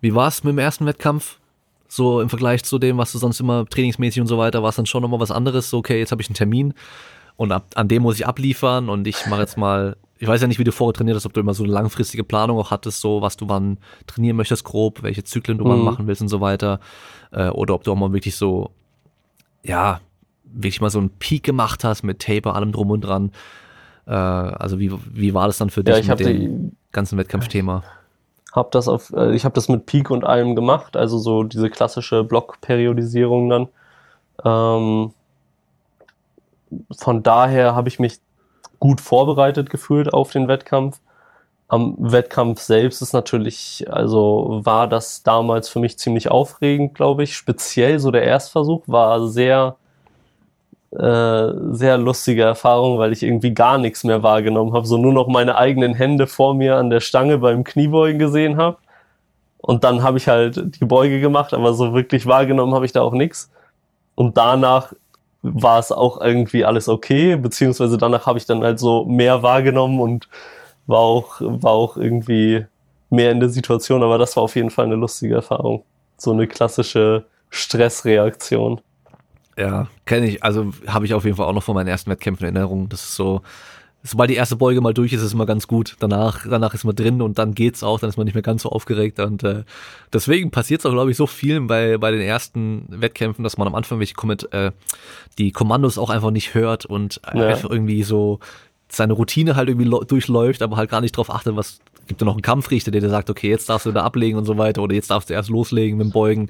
Wie 0.01 0.15
war 0.15 0.29
es 0.29 0.43
mit 0.43 0.53
dem 0.53 0.59
ersten 0.59 0.87
Wettkampf? 0.87 1.39
So 1.89 2.21
im 2.21 2.29
Vergleich 2.29 2.65
zu 2.65 2.79
dem, 2.79 2.99
was 2.99 3.13
du 3.13 3.19
sonst 3.19 3.39
immer 3.39 3.67
trainingsmäßig 3.67 4.21
und 4.21 4.27
so 4.27 4.39
weiter, 4.39 4.63
war 4.63 4.71
es 4.71 4.77
dann 4.77 4.87
schon 4.87 5.03
nochmal 5.03 5.21
was 5.21 5.31
anderes? 5.31 5.69
So, 5.71 5.79
okay, 5.79 5.99
jetzt 5.99 6.11
habe 6.11 6.23
ich 6.23 6.29
einen 6.29 6.35
Termin 6.35 6.75
und 7.37 7.53
ab, 7.53 7.67
an 7.75 7.89
dem 7.89 8.03
muss 8.03 8.17
ich 8.17 8.27
abliefern 8.27 8.89
und 8.89 9.07
ich 9.07 9.27
mache 9.27 9.41
jetzt 9.41 9.57
mal, 9.57 9.97
ich 10.19 10.27
weiß 10.27 10.41
ja 10.41 10.49
nicht, 10.49 10.59
wie 10.59 10.65
du 10.65 10.73
vorher 10.73 10.95
trainiert 10.95 11.17
hast, 11.17 11.27
ob 11.27 11.33
du 11.33 11.41
immer 11.41 11.55
so 11.55 11.65
eine 11.65 11.73
langfristige 11.73 12.25
Planung 12.25 12.59
auch 12.59 12.71
hattest, 12.71 13.01
so 13.01 13.23
was 13.23 13.37
du 13.37 13.49
wann 13.49 13.79
trainieren 14.07 14.37
möchtest 14.37 14.65
grob, 14.65 15.03
welche 15.03 15.25
Zyklen 15.25 15.59
du 15.59 15.65
mhm. 15.65 15.69
wann 15.69 15.81
machen 15.81 16.07
willst 16.07 16.23
und 16.23 16.29
so 16.29 16.41
weiter, 16.41 16.81
äh, 17.31 17.49
oder 17.49 17.75
ob 17.75 17.85
du 17.85 17.93
auch 17.93 17.97
mal 17.97 18.13
wirklich 18.13 18.37
so, 18.37 18.71
ja, 19.63 20.01
wirklich 20.45 20.81
mal 20.81 20.91
so 20.91 20.99
einen 20.99 21.11
Peak 21.11 21.43
gemacht 21.43 21.85
hast 21.85 22.03
mit 22.03 22.21
Taper, 22.21 22.55
allem 22.55 22.73
drum 22.73 22.91
und 22.91 23.03
dran. 23.03 23.33
Äh, 24.07 24.13
also 24.13 24.79
wie, 24.79 24.93
wie 25.13 25.35
war 25.35 25.47
das 25.47 25.59
dann 25.59 25.71
für 25.71 25.85
dich 25.85 26.07
ja, 26.07 26.15
mit 26.15 26.27
dem 26.27 26.73
ganzen 26.93 27.19
Wettkampfthema? 27.19 27.83
Hab 28.53 28.71
das 28.73 28.89
auf, 28.89 29.13
äh, 29.17 29.35
ich 29.35 29.45
habe 29.45 29.55
das 29.55 29.69
mit 29.69 29.87
Peak 29.87 30.11
und 30.11 30.25
allem 30.25 30.55
gemacht, 30.55 30.97
also 30.97 31.19
so 31.19 31.43
diese 31.45 31.71
klassische 31.71 32.25
Blockperiodisierung 32.25 33.49
dann. 33.49 33.69
Ähm, 34.45 35.13
von 36.97 37.23
daher 37.23 37.75
habe 37.75 37.89
ich 37.89 37.99
mich 37.99 38.19
gut 38.79 39.01
vorbereitet 39.01 39.71
gefühlt 39.71 40.13
auf 40.13 40.33
den 40.33 40.49
Wettkampf. 40.49 41.01
Am 41.69 41.97
Wettkampf 41.99 42.61
selbst 42.61 43.01
ist 43.01 43.13
natürlich, 43.13 43.87
also 43.89 44.61
war 44.65 44.89
das 44.89 45.23
damals 45.23 45.69
für 45.69 45.79
mich 45.79 45.99
ziemlich 45.99 46.31
aufregend, 46.31 46.95
glaube 46.95 47.23
ich. 47.23 47.35
Speziell 47.35 47.99
so 47.99 48.11
der 48.11 48.25
Erstversuch 48.25 48.83
war 48.87 49.29
sehr, 49.29 49.77
äh, 50.99 51.53
sehr 51.71 51.97
lustige 51.99 52.43
Erfahrung, 52.43 52.99
weil 52.99 53.13
ich 53.13 53.23
irgendwie 53.23 53.55
gar 53.55 53.79
nichts 53.79 54.05
mehr 54.05 54.23
wahrgenommen 54.23 54.75
habe, 54.75 54.87
so 54.87 54.99
nur 54.99 55.13
noch 55.13 55.27
meine 55.27 55.57
eigenen 55.57 55.95
Hände 55.95 56.27
vor 56.27 56.55
mir 56.55 56.77
an 56.77 56.91
der 56.91 57.01
Stange 57.01 57.39
beim 57.39 57.65
Kniebeugen 57.65 58.19
gesehen 58.19 58.59
habe. 58.59 58.77
Und 59.59 59.85
dann 59.85 60.03
habe 60.03 60.19
ich 60.19 60.29
halt 60.29 60.81
die 60.81 60.85
Beuge 60.85 61.21
gemacht, 61.21 61.55
aber 61.55 61.73
so 61.73 61.95
wirklich 61.95 62.27
wahrgenommen 62.27 62.75
habe 62.75 62.85
ich 62.85 62.93
da 62.93 63.01
auch 63.03 63.13
nichts. 63.13 63.51
Und 64.17 64.37
danach 64.37 64.93
war 65.43 65.79
es 65.79 65.93
auch 65.93 66.21
irgendwie 66.21 66.65
alles 66.65 66.89
okay, 66.89 67.37
beziehungsweise 67.37 67.97
danach 67.97 68.27
habe 68.27 68.39
ich 68.39 68.47
dann 68.47 68.63
halt 68.63 68.79
so 68.79 69.05
mehr 69.05 69.43
wahrgenommen 69.43 70.01
und 70.01 70.29
war 70.87 71.01
auch, 71.01 71.37
war 71.41 71.73
auch 71.73 71.97
irgendwie 71.97 72.67
mehr 73.11 73.31
in 73.31 73.41
der 73.41 73.49
Situation, 73.49 74.03
aber 74.03 74.19
das 74.19 74.37
war 74.37 74.43
auf 74.43 74.57
jeden 74.57 74.71
Fall 74.71 74.87
eine 74.87 74.97
lustige 74.97 75.37
Erfahrung. 75.37 75.85
So 76.17 76.33
eine 76.33 76.47
klassische 76.47 77.25
Stressreaktion. 77.51 78.81
Ja, 79.57 79.89
kenne 80.07 80.27
ich. 80.27 80.43
Also 80.43 80.73
habe 80.87 81.05
ich 81.05 81.15
auf 81.15 81.25
jeden 81.25 81.37
Fall 81.37 81.47
auch 81.47 81.53
noch 81.53 81.63
von 81.63 81.75
meinen 81.75 81.89
ersten 81.89 82.11
Wettkämpfen 82.11 82.47
in 82.47 82.57
Erinnerung. 82.57 82.89
Das 82.89 83.03
ist 83.03 83.15
so, 83.15 83.43
sobald 84.03 84.31
die 84.31 84.35
erste 84.35 84.57
Beuge 84.57 84.81
mal 84.81 84.95
durch 84.95 85.13
ist, 85.13 85.21
ist 85.21 85.27
es 85.27 85.33
immer 85.35 85.47
ganz 85.47 85.67
gut. 85.67 85.97
Danach, 86.01 86.47
danach 86.49 86.75
ist 86.75 86.85
man 86.85 86.97
drin 86.97 87.21
und 87.21 87.39
dann 87.39 87.55
geht's 87.55 87.83
auch, 87.83 88.01
dann 88.01 88.09
ist 88.11 88.17
man 88.17 88.25
nicht 88.25 88.35
mehr 88.35 88.43
ganz 88.43 88.63
so 88.63 88.71
aufgeregt. 88.71 89.21
Und 89.21 89.45
äh, 89.45 89.65
deswegen 90.13 90.51
passiert 90.51 90.81
es 90.81 90.87
auch, 90.87 90.93
glaube 90.93 91.11
ich, 91.11 91.17
so 91.17 91.27
viel 91.27 91.61
bei, 91.61 91.99
bei 91.99 92.11
den 92.11 92.21
ersten 92.21 92.87
Wettkämpfen, 92.89 93.45
dass 93.45 93.59
man 93.59 93.69
am 93.69 93.75
Anfang 93.75 93.99
welche 93.99 94.15
Comment, 94.15 94.53
äh, 94.53 94.73
die 95.39 95.53
Kommandos 95.53 95.99
auch 95.99 96.11
einfach 96.11 96.31
nicht 96.31 96.55
hört 96.55 96.87
und 96.87 97.21
ja. 97.35 97.49
einfach 97.49 97.71
irgendwie 97.71 98.03
so 98.03 98.41
seine 98.89 99.15
Routine 99.15 99.57
halt 99.57 99.69
irgendwie 99.69 99.91
durchläuft, 100.07 100.63
aber 100.63 100.77
halt 100.77 100.91
gar 100.91 101.01
nicht 101.01 101.17
drauf 101.17 101.31
achtet, 101.31 101.57
was 101.57 101.81
gibt 102.07 102.21
ja 102.21 102.27
noch 102.27 102.35
einen 102.35 102.43
Kampfrichter, 102.43 102.91
der 102.91 103.01
dir 103.01 103.09
sagt, 103.09 103.31
okay, 103.31 103.49
jetzt 103.49 103.69
darfst 103.69 103.87
du 103.87 103.93
da 103.93 104.03
ablegen 104.03 104.37
und 104.37 104.45
so 104.45 104.59
weiter 104.59 104.83
oder 104.83 104.95
jetzt 104.95 105.11
darfst 105.11 105.31
du 105.31 105.35
erst 105.35 105.49
loslegen 105.49 105.97
mit 105.99 106.09
dem 106.09 106.13
Beugen. 106.13 106.49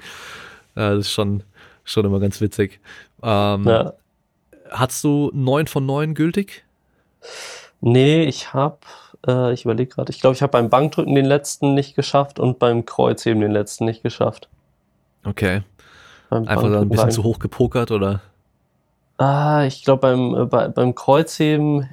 Äh, 0.75 0.97
das 0.97 1.07
ist 1.07 1.11
schon, 1.11 1.43
schon 1.83 2.05
immer 2.05 2.19
ganz 2.19 2.41
witzig. 2.41 2.79
Ähm, 3.21 3.67
ja. 3.67 3.93
Hast 4.69 5.03
du 5.03 5.31
neun 5.33 5.67
von 5.67 5.85
neun 5.85 6.13
gültig? 6.13 6.63
Nee, 7.81 8.23
ich 8.23 8.53
habe, 8.53 8.79
äh, 9.27 9.53
ich 9.53 9.65
überlege 9.65 9.95
gerade, 9.95 10.11
ich 10.11 10.19
glaube, 10.19 10.35
ich 10.35 10.41
habe 10.41 10.51
beim 10.51 10.69
Bankdrücken 10.69 11.15
den 11.15 11.25
letzten 11.25 11.73
nicht 11.73 11.95
geschafft 11.95 12.39
und 12.39 12.59
beim 12.59 12.85
Kreuzheben 12.85 13.41
den 13.41 13.51
letzten 13.51 13.85
nicht 13.85 14.03
geschafft. 14.03 14.47
Okay. 15.25 15.61
Beim 16.29 16.47
Einfach 16.47 16.71
dann 16.71 16.83
ein 16.83 16.89
bisschen 16.89 17.11
zu 17.11 17.23
hoch 17.23 17.39
gepokert 17.39 17.91
oder? 17.91 18.21
Ah, 19.17 19.65
ich 19.65 19.83
glaube 19.83 20.01
beim, 20.01 20.35
äh, 20.35 20.45
bei, 20.45 20.67
beim 20.69 20.95
Kreuzheben 20.95 21.89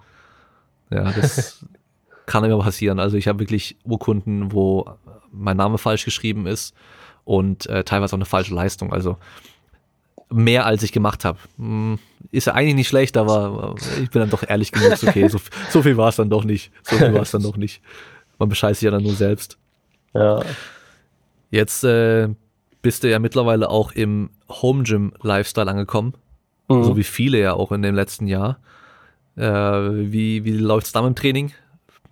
Ja, 0.90 1.12
das 1.12 1.66
kann 2.28 2.46
immer 2.46 2.60
passieren. 2.60 2.98
Also 2.98 3.18
ich 3.18 3.28
habe 3.28 3.40
wirklich 3.40 3.76
Urkunden, 3.84 4.54
wo 4.54 4.86
mein 5.34 5.58
Name 5.58 5.78
falsch 5.78 6.06
geschrieben 6.06 6.48
ist 6.48 6.74
und 7.26 7.66
äh, 7.68 7.84
teilweise 7.84 8.14
auch 8.14 8.18
eine 8.18 8.26
falsche 8.26 8.54
Leistung. 8.54 8.94
Also 8.94 9.18
mehr 10.30 10.66
als 10.66 10.84
ich 10.84 10.92
gemacht 10.92 11.26
habe. 11.26 11.38
Hm, 11.58 12.00
ist 12.32 12.48
ja 12.48 12.54
eigentlich 12.54 12.76
nicht 12.76 12.88
schlecht, 12.88 13.18
aber 13.18 13.76
ich 14.02 14.10
bin 14.10 14.22
dann 14.22 14.30
doch 14.30 14.44
ehrlich 14.48 14.72
genug, 14.72 14.94
okay, 15.04 15.28
so, 15.28 15.40
so 15.70 15.84
viel 15.84 15.98
war 15.98 16.10
es 16.10 16.16
dann 16.16 16.30
doch 16.30 16.44
nicht. 16.44 16.72
So 16.84 16.96
viel 16.96 17.14
war 17.14 17.22
es 17.22 17.32
dann 17.32 17.44
doch 17.44 17.58
nicht. 17.58 17.82
Man 18.40 18.50
bescheißt 18.50 18.80
sich 18.80 18.86
ja 18.86 18.92
dann 18.92 19.04
nur 19.04 19.14
selbst. 19.14 19.58
Ja. 20.14 20.42
Jetzt 21.52 21.84
äh, 21.84 22.30
bist 22.82 23.04
du 23.04 23.10
ja 23.10 23.20
mittlerweile 23.20 23.70
auch 23.70 23.92
im 23.92 24.30
Home 24.50 24.84
Gym 24.84 25.14
Lifestyle 25.22 25.70
angekommen. 25.70 26.14
Mhm. 26.68 26.84
So 26.84 26.98
wie 26.98 27.04
viele 27.04 27.40
ja 27.40 27.54
auch 27.54 27.72
in 27.72 27.82
dem 27.82 27.96
letzten 27.96 28.28
Jahr. 28.28 28.60
Äh, 29.38 29.42
wie 29.44 30.44
wie 30.44 30.52
läuft's 30.52 30.92
da 30.92 31.02
mit 31.02 31.10
dem 31.10 31.16
Training? 31.16 31.52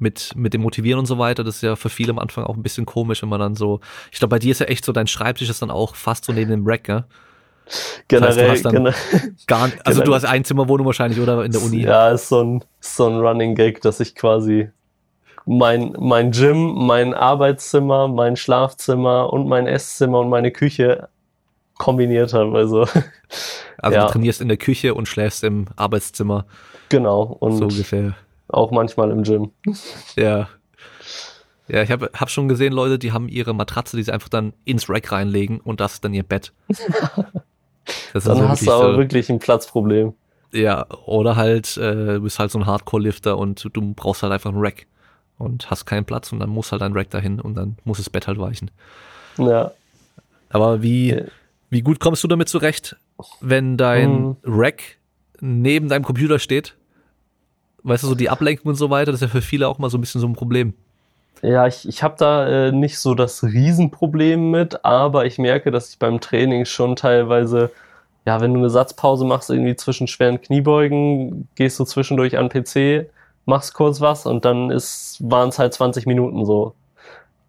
Mit, 0.03 0.33
mit 0.35 0.53
dem 0.53 0.61
Motivieren 0.61 0.99
und 0.99 1.05
so 1.05 1.17
weiter, 1.17 1.45
das 1.45 1.55
ist 1.55 1.61
ja 1.61 1.77
für 1.77 1.89
viele 1.89 2.11
am 2.11 2.19
Anfang 2.19 2.43
auch 2.43 2.55
ein 2.55 2.61
bisschen 2.61 2.85
komisch, 2.85 3.21
wenn 3.21 3.29
man 3.29 3.39
dann 3.39 3.55
so, 3.55 3.79
ich 4.11 4.19
glaube, 4.19 4.31
bei 4.31 4.39
dir 4.39 4.51
ist 4.51 4.59
ja 4.59 4.65
echt 4.65 4.83
so, 4.83 4.91
dein 4.91 5.07
Schreibtisch 5.07 5.49
ist 5.49 5.61
dann 5.61 5.71
auch 5.71 5.95
fast 5.95 6.25
so 6.25 6.33
neben 6.33 6.51
dem 6.51 6.67
Rack, 6.67 6.89
ja? 6.89 7.05
Generell, 8.09 8.35
das 8.35 8.51
heißt, 8.51 8.63
generell, 8.69 8.93
gar, 9.47 9.63
also 9.63 9.79
generell. 9.85 10.03
du 10.03 10.13
hast 10.13 10.25
Einzimmerwohnung 10.25 10.85
wahrscheinlich 10.85 11.21
oder 11.21 11.45
in 11.45 11.53
der 11.53 11.61
Uni? 11.61 11.83
Ja, 11.83 12.09
ist 12.09 12.27
so 12.27 12.43
ein, 12.43 12.63
so 12.81 13.07
ein 13.07 13.19
Running 13.19 13.55
Gag, 13.55 13.79
dass 13.81 14.01
ich 14.01 14.13
quasi 14.13 14.69
mein, 15.45 15.95
mein 15.97 16.31
Gym, 16.31 16.73
mein 16.85 17.13
Arbeitszimmer, 17.13 18.09
mein 18.09 18.35
Schlafzimmer 18.35 19.31
und 19.31 19.47
mein 19.47 19.67
Esszimmer 19.67 20.19
und 20.19 20.29
meine 20.29 20.51
Küche 20.51 21.07
kombiniert 21.77 22.33
habe. 22.33 22.57
Also, 22.57 22.81
also 23.77 23.97
ja. 23.97 24.05
du 24.05 24.11
trainierst 24.11 24.41
in 24.41 24.47
der 24.47 24.57
Küche 24.57 24.93
und 24.93 25.07
schläfst 25.07 25.43
im 25.43 25.67
Arbeitszimmer. 25.75 26.45
Genau. 26.89 27.23
Und 27.39 27.57
so 27.57 27.65
ungefähr. 27.65 28.15
Auch 28.47 28.71
manchmal 28.71 29.11
im 29.11 29.23
Gym. 29.23 29.51
Ja. 30.15 30.49
Ja, 31.67 31.81
ich 31.81 31.91
habe 31.91 32.11
hab 32.13 32.29
schon 32.29 32.47
gesehen, 32.49 32.73
Leute, 32.73 32.99
die 32.99 33.13
haben 33.13 33.29
ihre 33.29 33.53
Matratze, 33.53 33.95
die 33.95 34.03
sie 34.03 34.11
einfach 34.11 34.29
dann 34.29 34.53
ins 34.65 34.89
Rack 34.89 35.11
reinlegen 35.11 35.59
und 35.61 35.79
das 35.79 35.93
ist 35.93 36.03
dann 36.03 36.13
ihr 36.13 36.23
Bett. 36.23 36.53
Das 38.13 38.23
dann 38.23 38.47
hast 38.47 38.65
du 38.65 38.71
aber 38.71 38.93
so, 38.93 38.97
wirklich 38.97 39.29
ein 39.29 39.39
Platzproblem. 39.39 40.13
Ja, 40.53 40.85
oder 41.05 41.35
halt, 41.35 41.75
äh, 41.77 42.13
du 42.13 42.21
bist 42.21 42.39
halt 42.39 42.51
so 42.51 42.59
ein 42.59 42.65
Hardcore-Lifter 42.65 43.37
und 43.37 43.67
du 43.73 43.93
brauchst 43.93 44.23
halt 44.23 44.31
einfach 44.31 44.51
einen 44.51 44.61
Rack 44.61 44.85
und 45.37 45.69
hast 45.69 45.85
keinen 45.85 46.05
Platz 46.05 46.31
und 46.31 46.39
dann 46.39 46.49
muss 46.49 46.71
halt 46.71 46.81
ein 46.81 46.93
Rack 46.93 47.09
dahin 47.09 47.41
und 47.41 47.55
dann 47.55 47.75
muss 47.83 47.97
das 47.97 48.09
Bett 48.09 48.27
halt 48.27 48.39
weichen. 48.39 48.71
Ja. 49.37 49.71
Aber 50.49 50.81
wie, 50.81 51.23
wie 51.69 51.81
gut 51.81 51.99
kommst 51.99 52.23
du 52.23 52.27
damit 52.27 52.49
zurecht, 52.49 52.95
wenn 53.41 53.77
dein 53.77 54.21
mhm. 54.21 54.37
Rack 54.43 54.83
neben 55.41 55.89
deinem 55.89 56.03
Computer 56.03 56.39
steht? 56.39 56.75
Weißt 57.83 58.03
du, 58.03 58.07
so 58.07 58.15
die 58.15 58.29
Ablenkung 58.29 58.69
und 58.69 58.75
so 58.75 58.89
weiter, 58.89 59.11
das 59.11 59.21
ist 59.21 59.27
ja 59.27 59.31
für 59.31 59.41
viele 59.41 59.67
auch 59.67 59.77
mal 59.77 59.89
so 59.89 59.97
ein 59.97 60.01
bisschen 60.01 60.21
so 60.21 60.27
ein 60.27 60.33
Problem. 60.33 60.73
Ja, 61.41 61.67
ich, 61.67 61.87
ich 61.87 62.01
habe 62.03 62.15
da 62.17 62.47
äh, 62.47 62.71
nicht 62.71 62.97
so 62.99 63.15
das 63.15 63.43
Riesenproblem 63.43 64.51
mit, 64.51 64.85
aber 64.85 65.25
ich 65.25 65.37
merke, 65.37 65.71
dass 65.71 65.89
ich 65.89 65.99
beim 65.99 66.21
Training 66.21 66.63
schon 66.63 66.95
teilweise, 66.95 67.69
ja, 68.25 68.39
wenn 68.39 68.53
du 68.53 68.61
eine 68.61 68.69
Satzpause 68.69 69.25
machst, 69.25 69.49
irgendwie 69.49 69.75
zwischen 69.75 70.07
schweren 70.07 70.41
Kniebeugen, 70.41 71.49
gehst 71.55 71.77
du 71.79 71.83
zwischendurch 71.83 72.37
an 72.37 72.47
den 72.47 72.63
PC, 72.63 73.09
machst 73.45 73.73
kurz 73.73 73.99
was 73.99 74.25
und 74.25 74.45
dann 74.45 74.69
waren 74.69 75.49
es 75.49 75.59
halt 75.59 75.73
20 75.73 76.05
Minuten 76.05 76.45
so. 76.45 76.75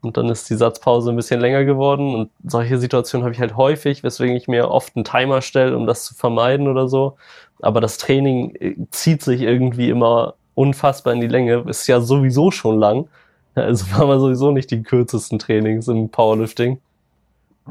Und 0.00 0.16
dann 0.16 0.28
ist 0.28 0.50
die 0.50 0.56
Satzpause 0.56 1.10
ein 1.10 1.16
bisschen 1.16 1.40
länger 1.40 1.64
geworden 1.64 2.14
und 2.14 2.30
solche 2.44 2.78
Situationen 2.78 3.24
habe 3.24 3.32
ich 3.34 3.40
halt 3.40 3.56
häufig, 3.56 4.02
weswegen 4.02 4.36
ich 4.36 4.48
mir 4.48 4.70
oft 4.70 4.96
einen 4.96 5.04
Timer 5.04 5.40
stelle, 5.40 5.76
um 5.76 5.86
das 5.86 6.04
zu 6.04 6.14
vermeiden 6.14 6.66
oder 6.68 6.88
so. 6.88 7.16
Aber 7.64 7.80
das 7.80 7.98
Training 7.98 8.54
äh, 8.56 8.74
zieht 8.90 9.22
sich 9.22 9.40
irgendwie 9.40 9.90
immer 9.90 10.34
unfassbar 10.54 11.12
in 11.12 11.20
die 11.20 11.28
Länge. 11.28 11.64
Ist 11.66 11.86
ja 11.86 12.00
sowieso 12.00 12.50
schon 12.50 12.78
lang. 12.78 13.08
Also 13.54 13.86
waren 13.96 14.08
wir 14.08 14.20
sowieso 14.20 14.50
nicht 14.50 14.70
die 14.70 14.82
kürzesten 14.82 15.38
Trainings 15.38 15.88
im 15.88 16.08
Powerlifting. 16.10 16.80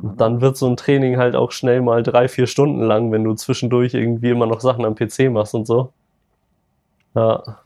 Und 0.01 0.19
dann 0.19 0.41
wird 0.41 0.57
so 0.57 0.67
ein 0.67 0.75
Training 0.75 1.17
halt 1.17 1.35
auch 1.35 1.51
schnell 1.51 1.81
mal 1.81 2.01
drei, 2.01 2.27
vier 2.27 2.47
Stunden 2.47 2.81
lang, 2.81 3.11
wenn 3.11 3.23
du 3.23 3.35
zwischendurch 3.35 3.93
irgendwie 3.93 4.31
immer 4.31 4.47
noch 4.47 4.59
Sachen 4.59 4.85
am 4.85 4.95
PC 4.95 5.31
machst 5.31 5.53
und 5.53 5.67
so. 5.67 5.93
Ja. 7.13 7.59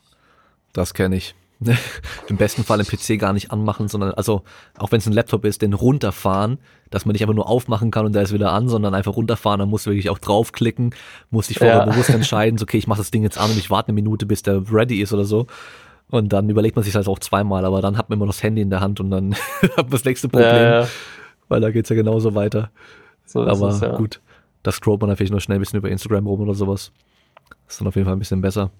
Das 0.74 0.94
kenne 0.94 1.16
ich. 1.16 1.36
Im 2.30 2.38
besten 2.38 2.64
Fall 2.64 2.78
den 2.78 2.86
PC 2.86 3.20
gar 3.20 3.34
nicht 3.34 3.52
anmachen, 3.52 3.88
sondern 3.88 4.12
also 4.12 4.44
auch 4.78 4.92
wenn 4.92 5.00
es 5.00 5.08
ein 5.08 5.14
Laptop 5.14 5.44
ist, 5.44 5.62
den 5.62 5.74
runterfahren, 5.74 6.60
dass 6.90 7.06
man 7.06 7.14
nicht 7.14 7.24
einfach 7.24 7.34
nur 7.34 7.50
aufmachen 7.50 7.90
kann 7.90 8.06
und 8.06 8.14
da 8.14 8.22
ist 8.22 8.34
wieder 8.34 8.52
an, 8.52 8.70
sondern 8.70 8.94
einfach 8.94 9.16
runterfahren, 9.16 9.60
dann 9.60 9.70
musst 9.70 9.86
du 9.86 9.90
wirklich 9.90 10.10
auch 10.10 10.20
draufklicken, 10.20 10.94
musst 11.32 11.50
dich 11.50 11.58
vorher 11.58 11.78
ja. 11.78 11.86
bewusst 11.86 12.10
entscheiden, 12.12 12.58
so, 12.58 12.64
okay, 12.64 12.78
ich 12.78 12.88
mache 12.88 13.00
das 13.00 13.12
Ding 13.12 13.24
jetzt 13.24 13.38
an 13.38 13.50
und 13.50 13.58
ich 13.58 13.70
warte 13.70 13.90
eine 13.90 13.96
Minute, 13.96 14.26
bis 14.26 14.44
der 14.44 14.72
ready 14.72 15.02
ist 15.02 15.14
oder 15.14 15.26
so. 15.26 15.48
Und 16.10 16.32
dann 16.32 16.50
überlegt 16.50 16.76
man 16.76 16.84
sich 16.84 16.94
das 16.94 17.08
auch 17.08 17.20
zweimal, 17.20 17.66
aber 17.66 17.82
dann 17.82 17.98
hat 17.98 18.10
man 18.10 18.18
immer 18.18 18.28
das 18.28 18.42
Handy 18.42 18.62
in 18.62 18.70
der 18.70 18.80
Hand 18.80 19.00
und 19.00 19.10
dann 19.10 19.34
hat 19.62 19.78
man 19.78 19.90
das 19.90 20.06
nächste 20.06 20.30
Problem, 20.30 20.56
ja, 20.56 20.82
ja. 20.82 20.88
weil 21.48 21.60
da 21.60 21.72
geht's 21.72 21.90
ja 21.90 21.96
genauso 21.96 22.36
weiter. 22.36 22.70
So 23.26 23.46
aber 23.46 23.70
es, 23.70 23.82
gut, 23.98 24.22
das 24.64 24.76
scrollt 24.76 25.02
man 25.02 25.10
natürlich 25.10 25.32
nur 25.32 25.42
schnell 25.42 25.58
ein 25.58 25.62
bisschen 25.62 25.80
über 25.80 25.90
Instagram 25.90 26.28
rum 26.28 26.42
oder 26.42 26.54
sowas. 26.54 26.92
Das 27.50 27.74
ist 27.74 27.82
dann 27.82 27.88
auf 27.88 27.96
jeden 27.96 28.06
Fall 28.06 28.16
ein 28.16 28.20
bisschen 28.20 28.42
besser. 28.42 28.72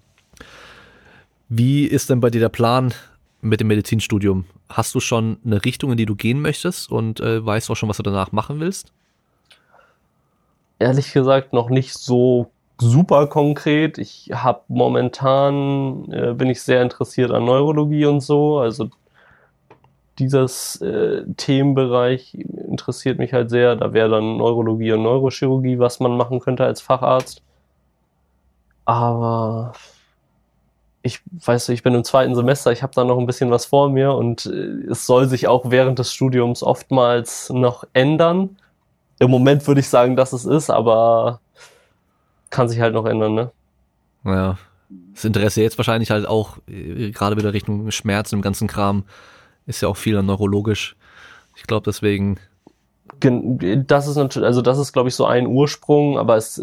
Wie 1.48 1.84
ist 1.84 2.10
denn 2.10 2.20
bei 2.20 2.30
dir 2.30 2.40
der 2.40 2.50
Plan 2.50 2.92
mit 3.40 3.60
dem 3.60 3.68
Medizinstudium? 3.68 4.44
Hast 4.68 4.94
du 4.94 5.00
schon 5.00 5.38
eine 5.44 5.64
Richtung, 5.64 5.90
in 5.92 5.96
die 5.96 6.06
du 6.06 6.14
gehen 6.14 6.40
möchtest 6.40 6.90
und 6.90 7.20
äh, 7.20 7.44
weißt 7.44 7.70
auch 7.70 7.74
schon, 7.76 7.88
was 7.88 7.96
du 7.96 8.02
danach 8.02 8.32
machen 8.32 8.60
willst? 8.60 8.92
Ehrlich 10.78 11.12
gesagt 11.12 11.52
noch 11.52 11.70
nicht 11.70 11.94
so 11.94 12.50
super 12.78 13.26
konkret. 13.26 13.98
Ich 13.98 14.30
habe 14.32 14.60
momentan 14.68 16.10
äh, 16.12 16.34
bin 16.34 16.50
ich 16.50 16.62
sehr 16.62 16.82
interessiert 16.82 17.30
an 17.30 17.44
Neurologie 17.44 18.06
und 18.06 18.20
so. 18.20 18.58
Also 18.58 18.90
dieses 20.18 20.80
äh, 20.82 21.24
Themenbereich 21.36 22.34
interessiert 22.34 23.18
mich 23.18 23.32
halt 23.32 23.50
sehr. 23.50 23.74
Da 23.76 23.92
wäre 23.92 24.10
dann 24.10 24.36
Neurologie 24.36 24.92
und 24.92 25.02
Neurochirurgie, 25.02 25.78
was 25.78 25.98
man 26.00 26.16
machen 26.16 26.40
könnte 26.40 26.64
als 26.64 26.80
Facharzt. 26.80 27.42
Aber 28.84 29.72
ich 31.08 31.20
weiß, 31.44 31.70
ich 31.70 31.82
bin 31.82 31.94
im 31.94 32.04
zweiten 32.04 32.34
Semester, 32.34 32.70
ich 32.70 32.82
habe 32.82 32.94
da 32.94 33.04
noch 33.04 33.18
ein 33.18 33.26
bisschen 33.26 33.50
was 33.50 33.66
vor 33.66 33.90
mir 33.90 34.12
und 34.12 34.46
äh, 34.46 34.90
es 34.90 35.06
soll 35.06 35.28
sich 35.28 35.48
auch 35.48 35.70
während 35.70 35.98
des 35.98 36.12
Studiums 36.12 36.62
oftmals 36.62 37.50
noch 37.50 37.84
ändern. 37.94 38.56
Im 39.18 39.30
Moment 39.30 39.66
würde 39.66 39.80
ich 39.80 39.88
sagen, 39.88 40.14
dass 40.14 40.32
es 40.32 40.44
ist, 40.44 40.70
aber 40.70 41.40
kann 42.50 42.68
sich 42.68 42.80
halt 42.80 42.94
noch 42.94 43.06
ändern, 43.06 43.34
ne? 43.34 43.50
Ja. 44.24 44.58
Das 45.12 45.24
Interesse 45.24 45.62
jetzt 45.62 45.76
wahrscheinlich 45.76 46.10
halt 46.10 46.26
auch 46.26 46.58
äh, 46.68 47.10
gerade 47.10 47.36
wieder 47.36 47.52
Richtung 47.52 47.90
Schmerz 47.90 48.32
im 48.32 48.42
ganzen 48.42 48.68
Kram 48.68 49.04
ist 49.66 49.80
ja 49.82 49.88
auch 49.88 49.96
viel 49.96 50.22
neurologisch. 50.22 50.96
Ich 51.56 51.64
glaube 51.64 51.84
deswegen. 51.84 52.38
Das 53.20 54.06
ist 54.06 54.16
natürlich, 54.16 54.46
also 54.46 54.62
das 54.62 54.78
ist 54.78 54.92
glaube 54.92 55.08
ich 55.08 55.14
so 55.14 55.26
ein 55.26 55.46
Ursprung, 55.46 56.18
aber 56.18 56.36
es 56.36 56.62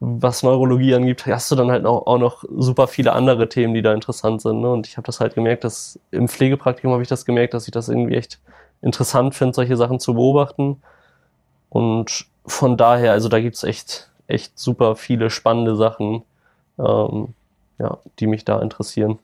was 0.00 0.42
Neurologie 0.42 0.94
angeht, 0.94 1.26
hast 1.26 1.50
du 1.50 1.56
dann 1.56 1.70
halt 1.70 1.84
auch, 1.84 2.06
auch 2.06 2.18
noch 2.18 2.42
super 2.56 2.88
viele 2.88 3.12
andere 3.12 3.50
Themen, 3.50 3.74
die 3.74 3.82
da 3.82 3.92
interessant 3.92 4.40
sind. 4.40 4.62
Ne? 4.62 4.70
Und 4.70 4.86
ich 4.86 4.96
habe 4.96 5.04
das 5.04 5.20
halt 5.20 5.34
gemerkt, 5.34 5.62
dass 5.62 6.00
im 6.10 6.26
Pflegepraktikum 6.26 6.92
habe 6.92 7.02
ich 7.02 7.08
das 7.08 7.26
gemerkt, 7.26 7.52
dass 7.52 7.66
ich 7.66 7.72
das 7.72 7.90
irgendwie 7.90 8.16
echt 8.16 8.40
interessant 8.80 9.34
finde, 9.34 9.54
solche 9.54 9.76
Sachen 9.76 10.00
zu 10.00 10.14
beobachten. 10.14 10.82
Und 11.68 12.26
von 12.46 12.78
daher, 12.78 13.12
also 13.12 13.28
da 13.28 13.40
gibt's 13.40 13.62
echt, 13.62 14.10
echt 14.26 14.58
super 14.58 14.96
viele 14.96 15.28
spannende 15.28 15.76
Sachen, 15.76 16.22
ähm, 16.78 17.34
ja, 17.78 17.98
die 18.18 18.26
mich 18.26 18.46
da 18.46 18.58
interessieren. 18.60 19.18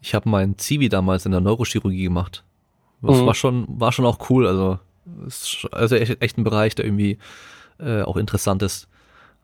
Ich 0.00 0.12
habe 0.12 0.28
meinen 0.28 0.58
Zivi 0.58 0.88
damals 0.88 1.24
in 1.24 1.32
der 1.32 1.40
Neurochirurgie 1.40 2.02
gemacht. 2.02 2.42
Das 3.00 3.18
mhm. 3.18 3.26
war 3.26 3.34
schon, 3.34 3.66
war 3.68 3.92
schon 3.92 4.06
auch 4.06 4.28
cool. 4.28 4.48
Also, 4.48 4.80
ist 5.24 5.68
also 5.70 5.94
echt, 5.94 6.20
echt 6.20 6.36
ein 6.36 6.44
Bereich, 6.44 6.74
der 6.74 6.84
irgendwie 6.84 7.18
äh, 7.78 8.02
auch 8.02 8.16
interessant 8.16 8.62
ist. 8.62 8.88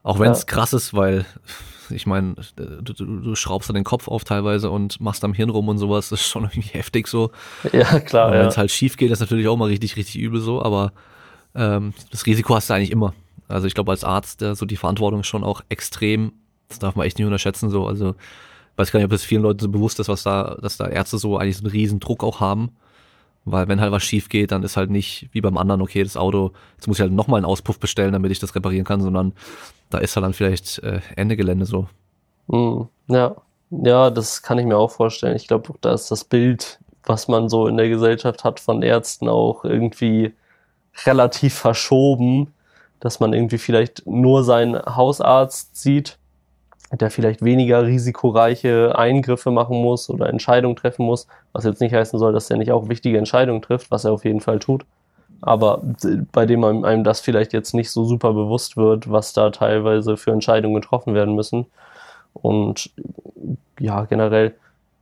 Auch 0.04 0.20
wenn 0.20 0.30
es 0.30 0.40
ja. 0.40 0.44
krass 0.44 0.72
ist, 0.74 0.94
weil 0.94 1.24
ich 1.90 2.06
meine, 2.06 2.34
du, 2.56 2.92
du, 2.92 2.92
du 2.92 3.34
schraubst 3.34 3.68
dann 3.68 3.74
den 3.74 3.84
Kopf 3.84 4.06
auf 4.06 4.22
teilweise 4.22 4.70
und 4.70 5.00
machst 5.00 5.24
am 5.24 5.32
Hirn 5.32 5.50
rum 5.50 5.68
und 5.68 5.78
sowas, 5.78 6.10
das 6.10 6.20
ist 6.20 6.28
schon 6.28 6.44
irgendwie 6.44 6.68
heftig 6.68 7.08
so. 7.08 7.30
Ja, 7.72 8.00
klar. 8.00 8.30
Wenn 8.30 8.46
es 8.46 8.56
halt 8.56 8.70
schief 8.70 8.96
geht, 8.96 9.10
ist 9.10 9.20
natürlich 9.20 9.48
auch 9.48 9.56
mal 9.56 9.68
richtig, 9.68 9.96
richtig 9.96 10.20
übel 10.20 10.40
so, 10.40 10.62
aber 10.62 10.92
ähm, 11.54 11.94
das 12.10 12.26
Risiko 12.26 12.54
hast 12.54 12.70
du 12.70 12.74
eigentlich 12.74 12.90
immer. 12.90 13.14
Also 13.48 13.66
ich 13.66 13.74
glaube, 13.74 13.90
als 13.92 14.04
Arzt, 14.04 14.42
der, 14.42 14.54
so 14.54 14.66
die 14.66 14.76
Verantwortung 14.76 15.20
ist 15.20 15.26
schon 15.26 15.42
auch 15.42 15.62
extrem, 15.70 16.32
das 16.68 16.78
darf 16.78 16.96
man 16.96 17.06
echt 17.06 17.18
nicht 17.18 17.26
unterschätzen, 17.26 17.70
so. 17.70 17.86
Also 17.86 18.14
weiß 18.76 18.92
gar 18.92 18.98
nicht, 18.98 19.04
ob 19.04 19.10
das 19.10 19.24
vielen 19.24 19.42
Leuten 19.42 19.60
so 19.60 19.68
bewusst 19.68 20.00
ist, 20.00 20.08
was 20.08 20.22
da, 20.22 20.56
dass 20.60 20.76
da 20.76 20.86
Ärzte 20.86 21.16
so 21.16 21.38
eigentlich 21.38 21.56
so 21.56 21.64
einen 21.64 21.72
riesen 21.72 22.00
Druck 22.00 22.24
auch 22.24 22.40
haben. 22.40 22.72
Weil 23.44 23.68
wenn 23.68 23.80
halt 23.80 23.92
was 23.92 24.02
schief 24.02 24.28
geht, 24.28 24.52
dann 24.52 24.62
ist 24.62 24.76
halt 24.76 24.90
nicht 24.90 25.28
wie 25.32 25.40
beim 25.40 25.58
anderen, 25.58 25.82
okay, 25.82 26.02
das 26.02 26.16
Auto, 26.16 26.52
jetzt 26.76 26.86
muss 26.86 26.98
ich 26.98 27.02
halt 27.02 27.12
nochmal 27.12 27.38
einen 27.38 27.44
Auspuff 27.44 27.78
bestellen, 27.78 28.12
damit 28.12 28.30
ich 28.30 28.38
das 28.38 28.54
reparieren 28.54 28.84
kann, 28.86 29.02
sondern 29.02 29.32
da 29.90 29.98
ist 29.98 30.16
halt 30.16 30.24
dann 30.24 30.32
vielleicht 30.32 30.78
äh, 30.78 31.00
Ende 31.16 31.36
Gelände 31.36 31.66
so. 31.66 31.86
Mm, 32.46 32.84
ja, 33.08 33.36
ja, 33.70 34.10
das 34.10 34.42
kann 34.42 34.58
ich 34.58 34.66
mir 34.66 34.78
auch 34.78 34.90
vorstellen. 34.90 35.36
Ich 35.36 35.46
glaube, 35.46 35.74
da 35.80 35.92
ist 35.92 36.10
das 36.10 36.24
Bild, 36.24 36.78
was 37.04 37.28
man 37.28 37.48
so 37.48 37.66
in 37.66 37.76
der 37.76 37.88
Gesellschaft 37.88 38.44
hat 38.44 38.60
von 38.60 38.82
Ärzten 38.82 39.28
auch 39.28 39.64
irgendwie 39.64 40.32
relativ 41.04 41.54
verschoben, 41.54 42.54
dass 43.00 43.20
man 43.20 43.34
irgendwie 43.34 43.58
vielleicht 43.58 44.06
nur 44.06 44.44
seinen 44.44 44.76
Hausarzt 44.76 45.76
sieht 45.76 46.18
der 46.96 47.10
vielleicht 47.10 47.42
weniger 47.42 47.84
risikoreiche 47.84 48.96
Eingriffe 48.96 49.50
machen 49.50 49.80
muss 49.80 50.10
oder 50.10 50.28
Entscheidungen 50.28 50.76
treffen 50.76 51.06
muss, 51.06 51.26
was 51.52 51.64
jetzt 51.64 51.80
nicht 51.80 51.94
heißen 51.94 52.18
soll, 52.18 52.32
dass 52.32 52.50
er 52.50 52.56
nicht 52.56 52.72
auch 52.72 52.88
wichtige 52.88 53.18
Entscheidungen 53.18 53.62
trifft, 53.62 53.90
was 53.90 54.04
er 54.04 54.12
auf 54.12 54.24
jeden 54.24 54.40
Fall 54.40 54.58
tut. 54.58 54.84
Aber 55.40 55.82
bei 56.32 56.46
dem 56.46 56.64
einem 56.64 57.04
das 57.04 57.20
vielleicht 57.20 57.52
jetzt 57.52 57.74
nicht 57.74 57.90
so 57.90 58.04
super 58.04 58.32
bewusst 58.32 58.76
wird, 58.76 59.10
was 59.10 59.32
da 59.32 59.50
teilweise 59.50 60.16
für 60.16 60.30
Entscheidungen 60.30 60.74
getroffen 60.74 61.14
werden 61.14 61.34
müssen. 61.34 61.66
Und 62.32 62.90
ja, 63.78 64.04
generell 64.04 64.54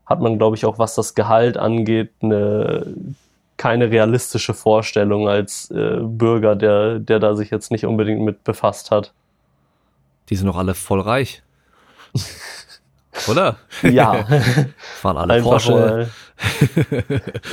hat 0.06 0.20
man, 0.20 0.38
glaube 0.38 0.56
ich, 0.56 0.64
auch 0.64 0.78
was 0.78 0.94
das 0.94 1.14
Gehalt 1.14 1.56
angeht, 1.56 2.10
eine, 2.20 2.86
keine 3.56 3.90
realistische 3.90 4.54
Vorstellung 4.54 5.28
als 5.28 5.70
äh, 5.70 5.98
Bürger, 6.00 6.56
der, 6.56 6.98
der 6.98 7.20
da 7.20 7.36
sich 7.36 7.50
jetzt 7.50 7.70
nicht 7.70 7.86
unbedingt 7.86 8.20
mit 8.20 8.42
befasst 8.42 8.90
hat. 8.90 9.12
Die 10.28 10.36
sind 10.36 10.46
doch 10.46 10.56
alle 10.56 10.74
voll 10.74 11.00
reich. 11.00 11.42
Oder? 13.28 13.56
Ja. 13.82 14.24
Fahren 15.00 15.18
alle 15.18 15.34
Einfach 15.34 15.50
Porsche. 15.50 16.08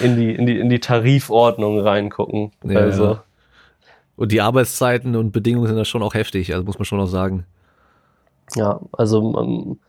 in 0.02 0.16
die, 0.16 0.34
in 0.34 0.46
die, 0.46 0.60
in 0.60 0.70
die 0.70 0.80
Tarifordnung 0.80 1.80
reingucken. 1.80 2.52
Ja, 2.64 2.80
also. 2.80 3.20
Und 4.16 4.32
die 4.32 4.42
Arbeitszeiten 4.42 5.16
und 5.16 5.32
Bedingungen 5.32 5.68
sind 5.68 5.78
da 5.78 5.86
schon 5.86 6.04
auch 6.04 6.14
heftig, 6.14 6.54
also 6.54 6.66
muss 6.66 6.80
man 6.80 6.86
schon 6.86 7.00
auch 7.00 7.08
sagen. 7.08 7.46
Ja, 8.56 8.80
also 8.92 9.40
ähm, 9.40 9.80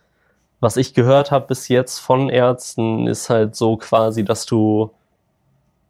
was 0.60 0.76
ich 0.76 0.94
gehört 0.94 1.30
habe 1.30 1.47
bis 1.47 1.68
jetzt 1.68 1.98
von 1.98 2.28
Ärzten 2.28 3.06
ist 3.06 3.30
halt 3.30 3.56
so 3.56 3.76
quasi, 3.76 4.24
dass 4.24 4.44
du 4.47 4.90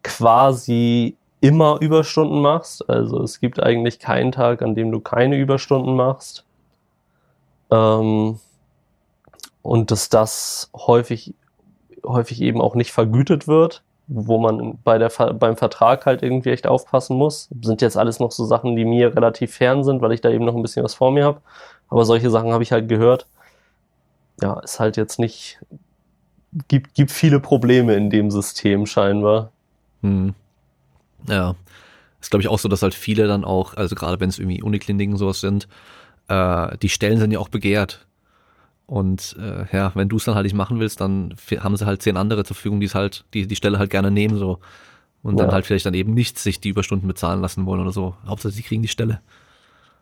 quasi 0.02 1.16
immer 1.40 1.78
Überstunden 1.80 2.40
machst. 2.40 2.88
Also 2.88 3.22
es 3.22 3.40
gibt 3.40 3.60
eigentlich 3.62 3.98
keinen 3.98 4.32
Tag, 4.32 4.62
an 4.62 4.74
dem 4.74 4.92
du 4.92 5.00
keine 5.00 5.36
Überstunden 5.36 5.96
machst. 5.96 6.44
Ähm, 7.70 8.38
und 9.62 9.90
dass 9.90 10.08
das 10.08 10.70
häufig, 10.74 11.34
häufig 12.04 12.40
eben 12.40 12.60
auch 12.60 12.74
nicht 12.74 12.92
vergütet 12.92 13.46
wird, 13.46 13.82
wo 14.06 14.38
man 14.38 14.78
bei 14.82 14.98
der, 14.98 15.08
beim 15.08 15.56
Vertrag 15.56 16.06
halt 16.06 16.22
irgendwie 16.22 16.50
echt 16.50 16.66
aufpassen 16.66 17.16
muss. 17.16 17.48
Sind 17.62 17.80
jetzt 17.82 17.96
alles 17.96 18.18
noch 18.18 18.32
so 18.32 18.44
Sachen, 18.44 18.74
die 18.74 18.84
mir 18.84 19.14
relativ 19.14 19.54
fern 19.54 19.84
sind, 19.84 20.02
weil 20.02 20.12
ich 20.12 20.20
da 20.20 20.30
eben 20.30 20.44
noch 20.44 20.56
ein 20.56 20.62
bisschen 20.62 20.84
was 20.84 20.94
vor 20.94 21.12
mir 21.12 21.24
habe. 21.24 21.40
Aber 21.88 22.04
solche 22.04 22.30
Sachen 22.30 22.52
habe 22.52 22.62
ich 22.62 22.72
halt 22.72 22.88
gehört. 22.88 23.26
Ja, 24.42 24.58
ist 24.60 24.80
halt 24.80 24.96
jetzt 24.96 25.18
nicht, 25.18 25.60
gibt, 26.68 26.94
gibt 26.94 27.10
viele 27.10 27.40
Probleme 27.40 27.94
in 27.94 28.10
dem 28.10 28.30
System 28.30 28.86
scheinbar. 28.86 29.52
Hm. 30.02 30.34
Ja. 31.28 31.54
Ist 32.20 32.30
glaube 32.30 32.42
ich 32.42 32.48
auch 32.48 32.58
so, 32.58 32.68
dass 32.68 32.82
halt 32.82 32.94
viele 32.94 33.26
dann 33.26 33.44
auch, 33.44 33.74
also 33.74 33.94
gerade 33.94 34.18
wenn 34.20 34.28
es 34.28 34.38
irgendwie 34.38 34.62
Unikliniken 34.62 35.16
sowas 35.16 35.40
sind, 35.40 35.68
äh, 36.28 36.76
die 36.78 36.88
Stellen 36.88 37.18
sind 37.18 37.30
ja 37.30 37.38
auch 37.38 37.48
begehrt. 37.48 38.06
Und 38.90 39.36
äh, 39.38 39.66
ja, 39.72 39.92
wenn 39.94 40.08
du 40.08 40.16
es 40.16 40.24
dann 40.24 40.34
halt 40.34 40.42
nicht 40.42 40.56
machen 40.56 40.80
willst, 40.80 41.00
dann 41.00 41.32
haben 41.60 41.76
sie 41.76 41.86
halt 41.86 42.02
zehn 42.02 42.16
andere 42.16 42.42
zur 42.42 42.56
Verfügung, 42.56 42.80
die 42.80 42.86
es 42.86 42.96
halt, 42.96 43.24
die 43.32 43.46
die 43.46 43.54
Stelle 43.54 43.78
halt 43.78 43.88
gerne 43.88 44.10
nehmen 44.10 44.36
so. 44.36 44.58
Und 45.22 45.38
ja. 45.38 45.44
dann 45.44 45.54
halt 45.54 45.64
vielleicht 45.64 45.86
dann 45.86 45.94
eben 45.94 46.12
nicht 46.12 46.40
sich 46.40 46.58
die 46.58 46.70
Überstunden 46.70 47.06
bezahlen 47.06 47.40
lassen 47.40 47.66
wollen 47.66 47.82
oder 47.82 47.92
so. 47.92 48.16
Hauptsache 48.26 48.52
sie 48.52 48.64
kriegen 48.64 48.82
die 48.82 48.88
Stelle. 48.88 49.20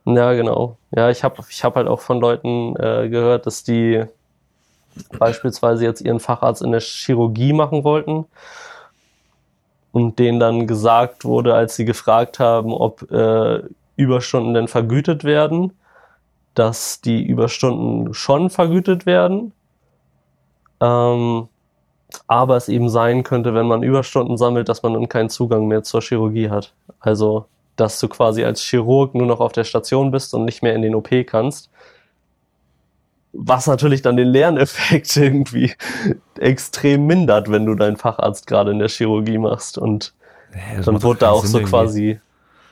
Ja, 0.07 0.33
genau. 0.33 0.79
Ja, 0.91 1.11
ich 1.11 1.23
habe 1.23 1.43
ich 1.51 1.65
hab 1.65 1.77
halt 1.77 1.87
auch 1.87 2.01
von 2.01 2.19
Leuten 2.19 2.77
äh, 2.77 3.11
gehört, 3.11 3.45
dass 3.45 3.63
die 3.63 4.05
beispielsweise 5.19 5.85
jetzt 5.85 6.01
ihren 6.01 6.19
Facharzt 6.19 6.63
in 6.63 6.73
der 6.73 6.81
Chirurgie 6.81 7.53
machen 7.53 7.85
wollten 7.85 8.25
und 9.93 10.19
denen 10.19 10.41
dann 10.41 10.67
gesagt 10.67 11.27
wurde, 11.27 11.53
als 11.53 11.77
sie 11.77 11.85
gefragt 11.85 12.39
haben, 12.39 12.73
ob 12.73 13.11
äh, 13.13 13.65
Überstunden 13.97 14.55
denn 14.55 14.67
vergütet 14.67 15.25
werden, 15.25 15.73
dass 16.59 17.01
die 17.01 17.23
Überstunden 17.23 18.15
schon 18.15 18.51
vergütet 18.51 19.07
werden. 19.07 19.53
Ähm, 20.81 21.49
aber 22.27 22.57
es 22.57 22.69
eben 22.69 22.89
sein 22.89 23.23
könnte, 23.23 23.55
wenn 23.55 23.67
man 23.67 23.83
Überstunden 23.83 24.37
sammelt, 24.37 24.69
dass 24.69 24.83
man 24.83 24.95
dann 24.95 25.09
keinen 25.09 25.29
Zugang 25.29 25.69
mehr 25.69 25.85
zur 25.85 26.01
Chirurgie 26.01 26.51
hat. 26.51 26.75
Also, 26.99 27.47
dass 27.77 28.01
du 28.01 28.09
quasi 28.09 28.45
als 28.45 28.61
Chirurg 28.61 29.15
nur 29.15 29.27
noch 29.27 29.41
auf 29.41 29.53
der 29.53 29.65
Station 29.65 30.11
bist 30.11 30.35
und 30.35 30.45
nicht 30.45 30.63
mehr 30.63 30.75
in 30.75 30.83
den 30.83 30.97
OP 30.97 31.11
kannst. 31.27 31.71
Was 33.33 33.69
natürlich 33.69 34.03
dann 34.03 34.17
den 34.17 34.29
Lerneffekt 34.29 35.17
irgendwie 35.17 35.75
extrem 36.39 37.07
mindert, 37.07 37.53
wenn 37.53 37.67
du 37.67 37.77
deinen 37.77 37.97
Facharzt 37.97 38.49
gerade 38.49 38.73
in 38.73 38.81
der 38.81 38.89
Chirurgie 38.89 39.39
machst. 39.39 39.79
Und 39.79 40.13
ja, 40.55 40.81
dann 40.81 41.03
wurde 41.05 41.21
da 41.21 41.31
auch 41.31 41.45
so 41.45 41.61
quasi 41.61 42.19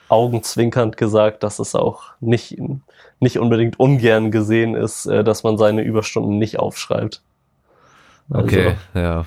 augenzwinkernd 0.08 0.96
gesagt, 0.96 1.42
dass 1.42 1.58
es 1.58 1.74
auch 1.74 2.04
nicht, 2.20 2.56
nicht 3.20 3.38
unbedingt 3.38 3.78
ungern 3.80 4.30
gesehen 4.30 4.74
ist, 4.74 5.06
äh, 5.06 5.24
dass 5.24 5.42
man 5.42 5.58
seine 5.58 5.82
Überstunden 5.82 6.38
nicht 6.38 6.58
aufschreibt. 6.58 7.22
Also, 8.30 8.44
okay, 8.44 8.74
ja. 8.94 9.26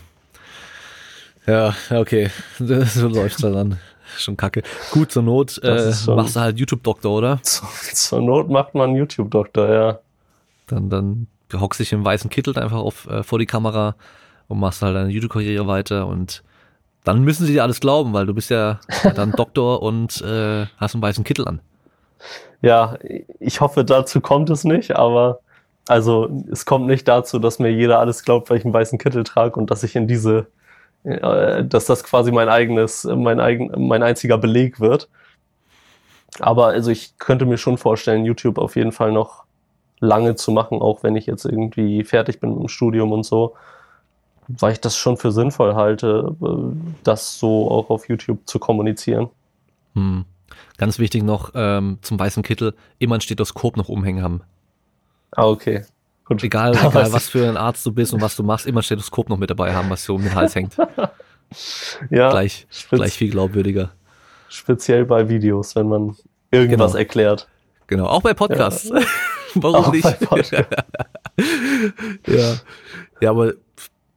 Ja, 1.45 1.73
okay. 1.89 2.30
So 2.57 3.07
läuft 3.07 3.43
dann. 3.43 3.80
Schon 4.18 4.38
kacke. 4.38 4.64
Gut, 4.91 5.11
zur 5.11 5.23
Not 5.23 5.60
äh, 5.64 5.91
machst 6.07 6.35
du 6.35 6.39
halt 6.39 6.60
YouTube-Doktor, 6.60 7.11
oder? 7.11 7.39
Zur, 7.43 7.69
zur, 7.93 8.22
Not 8.22 8.49
macht 8.49 8.76
man 8.76 8.95
YouTube-Doktor, 8.95 9.73
ja. 9.73 9.99
Dann, 10.68 10.89
dann 10.89 11.27
hockst 11.53 11.80
dich 11.80 11.93
im 11.93 12.03
weißen 12.03 12.30
Kittel 12.30 12.57
einfach 12.57 12.77
auf, 12.77 13.07
äh, 13.07 13.23
vor 13.23 13.39
die 13.39 13.45
Kamera 13.45 13.95
und 14.47 14.60
machst 14.60 14.81
halt 14.81 14.95
deine 14.95 15.10
YouTube-Karriere 15.10 15.68
weiter 15.68 16.07
und 16.07 16.43
dann 17.03 17.23
müssen 17.23 17.45
sie 17.45 17.53
dir 17.53 17.63
alles 17.63 17.80
glauben, 17.80 18.13
weil 18.13 18.26
du 18.26 18.34
bist 18.34 18.49
ja 18.49 18.80
dann 19.15 19.31
Doktor 19.31 19.81
und 19.81 20.21
äh, 20.21 20.65
hast 20.77 20.95
einen 20.95 21.01
weißen 21.01 21.23
Kittel 21.23 21.47
an. 21.47 21.59
Ja, 22.61 22.97
ich 23.39 23.61
hoffe, 23.61 23.85
dazu 23.85 24.19
kommt 24.19 24.49
es 24.49 24.63
nicht, 24.63 24.95
aber 24.95 25.39
also 25.88 26.30
es 26.51 26.65
kommt 26.65 26.88
nicht 26.88 27.07
dazu, 27.07 27.39
dass 27.39 27.59
mir 27.59 27.71
jeder 27.71 27.99
alles 27.99 28.23
glaubt, 28.23 28.49
weil 28.49 28.57
ich 28.57 28.65
einen 28.65 28.73
weißen 28.73 28.99
Kittel 28.99 29.23
trage 29.23 29.59
und 29.59 29.71
dass 29.71 29.84
ich 29.84 29.95
in 29.95 30.07
diese 30.07 30.47
äh, 31.03 31.63
dass 31.63 31.85
das 31.85 32.03
quasi 32.03 32.31
mein 32.31 32.49
eigenes, 32.49 33.05
mein 33.05 33.39
eigen, 33.39 33.88
mein 33.88 34.03
einziger 34.03 34.38
Beleg 34.38 34.80
wird. 34.80 35.09
Aber 36.39 36.67
also 36.67 36.91
ich 36.91 37.17
könnte 37.17 37.45
mir 37.45 37.57
schon 37.57 37.77
vorstellen, 37.77 38.26
YouTube 38.26 38.57
auf 38.57 38.76
jeden 38.76 38.91
Fall 38.91 39.11
noch 39.11 39.43
lange 39.99 40.35
zu 40.35 40.51
machen, 40.51 40.81
auch 40.81 41.03
wenn 41.03 41.15
ich 41.15 41.26
jetzt 41.26 41.45
irgendwie 41.45 42.03
fertig 42.03 42.39
bin 42.39 42.51
mit 42.51 42.59
dem 42.59 42.67
Studium 42.67 43.11
und 43.11 43.23
so, 43.23 43.55
weil 44.49 44.73
ich 44.73 44.81
das 44.81 44.97
schon 44.97 45.17
für 45.17 45.31
sinnvoll 45.31 45.76
halte, 45.76 46.35
äh, 46.41 46.47
das 47.03 47.39
so 47.39 47.69
auch 47.69 47.89
auf 47.89 48.09
YouTube 48.09 48.47
zu 48.47 48.59
kommunizieren. 48.59 49.30
Hm. 49.93 50.26
Ganz 50.77 50.97
wichtig 50.97 51.23
noch 51.23 51.51
ähm, 51.53 51.99
zum 52.01 52.19
weißen 52.19 52.41
Kittel, 52.41 52.73
immer 52.97 53.15
ein 53.15 53.21
Stethoskop 53.21 53.77
noch 53.77 53.89
umhängen 53.89 54.23
haben. 54.23 54.41
Ah, 55.31 55.45
okay. 55.45 55.84
Gut. 56.26 56.43
Egal, 56.43 56.71
egal 56.76 57.13
was 57.13 57.30
für 57.30 57.47
ein 57.47 57.57
Arzt 57.57 57.85
du 57.85 57.91
bist 57.91 58.13
und 58.13 58.21
was 58.21 58.35
du 58.35 58.43
machst, 58.43 58.65
immer 58.65 58.80
ein 58.80 58.84
Stethoskop 58.84 59.30
noch 59.30 59.38
mit 59.38 59.49
dabei 59.49 59.73
haben, 59.73 59.89
was 59.89 60.03
so 60.03 60.15
um 60.15 60.23
den 60.23 60.34
Hals 60.34 60.55
hängt. 60.55 60.76
ja. 62.09 62.31
Gleich, 62.31 62.67
gleich 62.89 63.13
viel 63.13 63.30
glaubwürdiger. 63.30 63.91
Speziell 64.47 65.05
bei 65.05 65.30
Videos, 65.30 65.76
wenn 65.76 65.89
man 65.89 66.15
irgendwas 66.49 66.93
genau. 66.93 66.99
erklärt. 66.99 67.47
Genau, 67.88 68.05
auch 68.05 68.21
bei 68.21 68.34
Podcasts. 68.34 68.89
Ja. 68.89 69.01
Warum 69.55 69.85
auch 69.85 69.91
nicht? 69.91 70.51
ja. 72.27 72.55
ja, 73.21 73.30
aber 73.30 73.53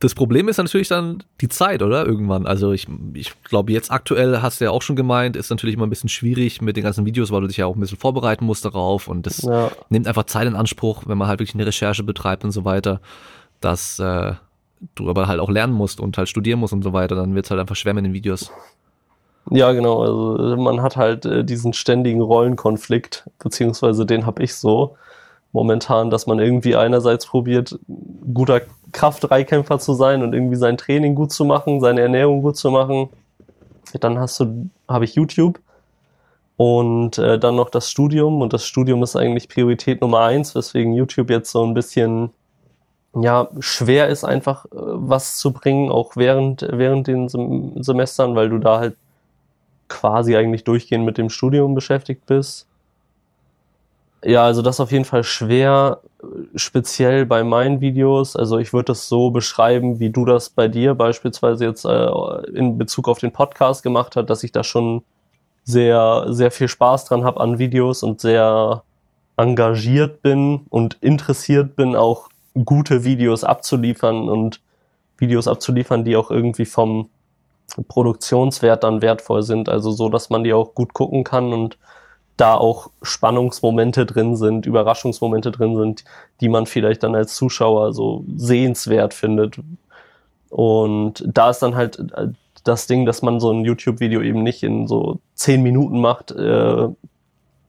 das 0.03 0.17
Problem 0.17 0.49
ist 0.49 0.57
natürlich 0.57 0.89
dann 0.89 1.23
die 1.41 1.49
Zeit, 1.49 1.81
oder? 1.81 2.05
Irgendwann. 2.05 2.45
Also 2.45 2.73
ich, 2.73 2.89
ich 3.15 3.41
glaube, 3.45 3.71
jetzt 3.71 3.93
aktuell 3.93 4.43
hast 4.43 4.61
du 4.61 4.65
ja 4.65 4.73
auch 4.73 4.83
schon 4.83 4.97
gemeint, 4.97 5.37
ist 5.37 5.49
natürlich 5.49 5.77
immer 5.77 5.87
ein 5.87 5.91
bisschen 5.91 6.09
schwierig 6.09 6.61
mit 6.61 6.77
den 6.77 6.83
ganzen 6.83 7.07
Videos, 7.07 7.31
weil 7.31 7.43
du 7.43 7.47
dich 7.47 7.59
ja 7.59 7.67
auch 7.67 7.77
ein 7.77 7.81
bisschen 7.81 7.99
vorbereiten 7.99 8.45
musst 8.45 8.65
darauf 8.65 9.07
und 9.07 9.27
das 9.27 9.43
ja. 9.43 9.71
nimmt 9.91 10.09
einfach 10.09 10.25
Zeit 10.25 10.49
in 10.49 10.57
Anspruch, 10.57 11.05
wenn 11.07 11.19
man 11.19 11.29
halt 11.29 11.39
wirklich 11.39 11.55
eine 11.55 11.67
Recherche 11.67 12.03
betreibt 12.03 12.45
und 12.45 12.51
so 12.51 12.65
weiter, 12.65 13.01
dass 13.61 14.01
äh, 14.01 14.33
du 14.97 15.09
aber 15.09 15.29
halt 15.29 15.39
auch 15.39 15.51
lernen 15.51 15.73
musst 15.73 16.01
und 16.01 16.19
halt 16.19 16.29
studieren 16.29 16.59
musst 16.59 16.73
und 16.73 16.83
so 16.83 16.93
weiter, 16.93 17.15
dann 17.15 17.37
wird 17.37 17.45
es 17.45 17.53
halt 17.53 17.61
einfach 17.61 17.77
schwer 17.77 17.95
mit 17.95 18.05
den 18.05 18.13
Videos. 18.13 18.51
Ja, 19.51 19.71
genau. 19.71 20.01
Also 20.01 20.57
man 20.57 20.83
hat 20.83 20.97
halt 20.97 21.27
äh, 21.27 21.45
diesen 21.45 21.75
ständigen 21.75 22.23
Rollenkonflikt, 22.23 23.31
beziehungsweise 23.39 24.05
den 24.05 24.27
habe 24.27 24.43
ich 24.43 24.57
so 24.57 24.97
momentan, 25.53 26.11
dass 26.11 26.27
man 26.27 26.41
irgendwie 26.41 26.75
einerseits 26.75 27.27
probiert, 27.27 27.79
guter 28.35 28.63
Kraft-Dreikämpfer 28.93 29.79
zu 29.79 29.95
sein 29.95 30.23
und 30.23 30.35
irgendwie 30.35 30.57
sein 30.57 30.77
Training 30.77 31.15
gut 31.15 31.33
zu 31.33 31.45
machen, 31.45 31.81
seine 31.81 32.03
Ernährung 32.03 32.43
gut 32.43 32.57
zu 32.57 32.71
machen. 32.71 33.09
Dann 34.01 34.19
hast 34.19 34.39
du, 34.41 34.71
habe 34.89 35.05
ich 35.05 35.15
YouTube 35.15 35.59
und 36.57 37.19
äh, 37.19 37.39
dann 37.39 37.57
noch 37.57 37.71
das 37.71 37.91
Studium 37.91 38.41
und 38.41 38.53
das 38.53 38.65
Studium 38.65 39.03
ist 39.03 39.17
eigentlich 39.17 39.49
Priorität 39.49 40.01
Nummer 40.01 40.21
eins, 40.21 40.55
weswegen 40.55 40.95
YouTube 40.95 41.31
jetzt 41.31 41.51
so 41.51 41.65
ein 41.65 41.75
bisschen 41.75 42.31
ja 43.15 43.49
schwer 43.59 44.09
ist 44.09 44.25
einfach 44.25 44.65
äh, 44.67 44.69
was 44.73 45.37
zu 45.37 45.53
bringen, 45.53 45.91
auch 45.91 46.17
während 46.17 46.63
während 46.71 47.07
den 47.07 47.29
Sem 47.29 47.83
Semestern, 47.83 48.35
weil 48.37 48.49
du 48.49 48.59
da 48.59 48.79
halt 48.79 48.97
quasi 49.89 50.37
eigentlich 50.37 50.65
durchgehend 50.65 51.05
mit 51.05 51.19
dem 51.19 51.29
Studium 51.29 51.75
beschäftigt 51.75 52.25
bist. 52.27 52.67
Ja, 54.25 54.45
also 54.45 54.63
das 54.63 54.77
ist 54.77 54.81
auf 54.81 54.93
jeden 54.93 55.05
Fall 55.05 55.25
schwer, 55.25 56.01
speziell 56.55 57.27
bei 57.27 57.43
meinen 57.43 57.81
Videos. 57.81 58.37
Also 58.37 58.59
ich 58.59 58.73
würde 58.73 58.93
es 58.93 59.09
so 59.09 59.31
beschreiben, 59.31 59.99
wie 59.99 60.11
du 60.11 60.25
das 60.25 60.49
bei 60.51 60.69
dir 60.69 60.95
beispielsweise 60.95 61.65
jetzt 61.65 61.85
äh, 61.85 62.09
in 62.55 62.79
Bezug 62.79 63.09
auf 63.09 63.19
den 63.19 63.33
Podcast 63.33 63.83
gemacht 63.83 64.15
hast, 64.15 64.27
dass 64.27 64.45
ich 64.45 64.53
da 64.53 64.63
schon 64.63 65.03
sehr, 65.65 66.27
sehr 66.29 66.51
viel 66.53 66.69
Spaß 66.69 67.07
dran 67.07 67.25
habe 67.25 67.41
an 67.41 67.59
Videos 67.59 68.03
und 68.05 68.21
sehr 68.21 68.85
engagiert 69.37 70.23
bin 70.23 70.67
und 70.69 70.99
interessiert 71.01 71.75
bin, 71.75 71.97
auch 71.97 72.29
gute 72.65 73.05
Videos 73.05 73.45
abzuliefern 73.45 74.29
und 74.29 74.61
Videos 75.19 75.49
abzuliefern, 75.49 76.05
die 76.05 76.17
auch 76.17 76.31
irgendwie 76.31 76.67
vom 76.67 77.09
Produktionswert 77.89 78.85
dann 78.85 79.03
wertvoll 79.03 79.43
sind. 79.43 79.69
Also 79.69 79.91
so, 79.91 80.09
dass 80.09 80.31
man 80.31 80.45
die 80.45 80.53
auch 80.53 80.75
gut 80.75 80.93
gucken 80.95 81.25
kann 81.25 81.53
und 81.53 81.79
da 82.43 82.57
auch 82.57 82.91
Spannungsmomente 83.03 84.05
drin 84.05 84.35
sind, 84.35 84.67
Überraschungsmomente 84.67 85.53
drin 85.53 85.77
sind, 85.77 86.05
die 86.41 86.49
man 86.49 86.67
vielleicht 86.67 87.05
dann 87.05 87.15
als 87.15 87.37
Zuschauer 87.37 87.93
so 87.93 88.25
sehenswert 88.35 89.15
findet. 89.15 89.61
Und 90.51 91.23
da 91.25 91.51
ist 91.51 91.61
dann 91.61 91.77
halt 91.77 92.01
äh, 92.01 92.31
das 92.65 92.89
Ding, 92.89 93.07
dass 93.07 93.23
man 93.23 93.39
so 93.39 93.53
ein 93.53 93.65
YouTube-Video 93.65 94.21
eben 94.23 94.43
nicht 94.43 94.65
in 94.65 94.89
so 94.89 95.21
zehn 95.35 95.63
Minuten 95.63 96.01
macht, 96.01 96.33
äh, 96.33 96.89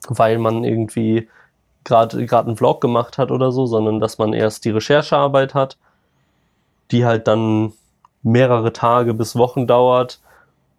weil 0.07 0.39
man 0.39 0.63
irgendwie 0.63 1.29
gerade 1.83 2.25
gerade 2.25 2.47
einen 2.47 2.57
Vlog 2.57 2.81
gemacht 2.81 3.19
hat 3.19 3.29
oder 3.29 3.51
so, 3.51 3.67
sondern 3.67 3.99
dass 3.99 4.17
man 4.17 4.33
erst 4.33 4.65
die 4.65 4.71
Recherchearbeit 4.71 5.53
hat, 5.53 5.77
die 6.89 7.05
halt 7.05 7.27
dann 7.27 7.73
mehrere 8.23 8.73
Tage 8.73 9.13
bis 9.13 9.35
Wochen 9.35 9.67
dauert 9.67 10.19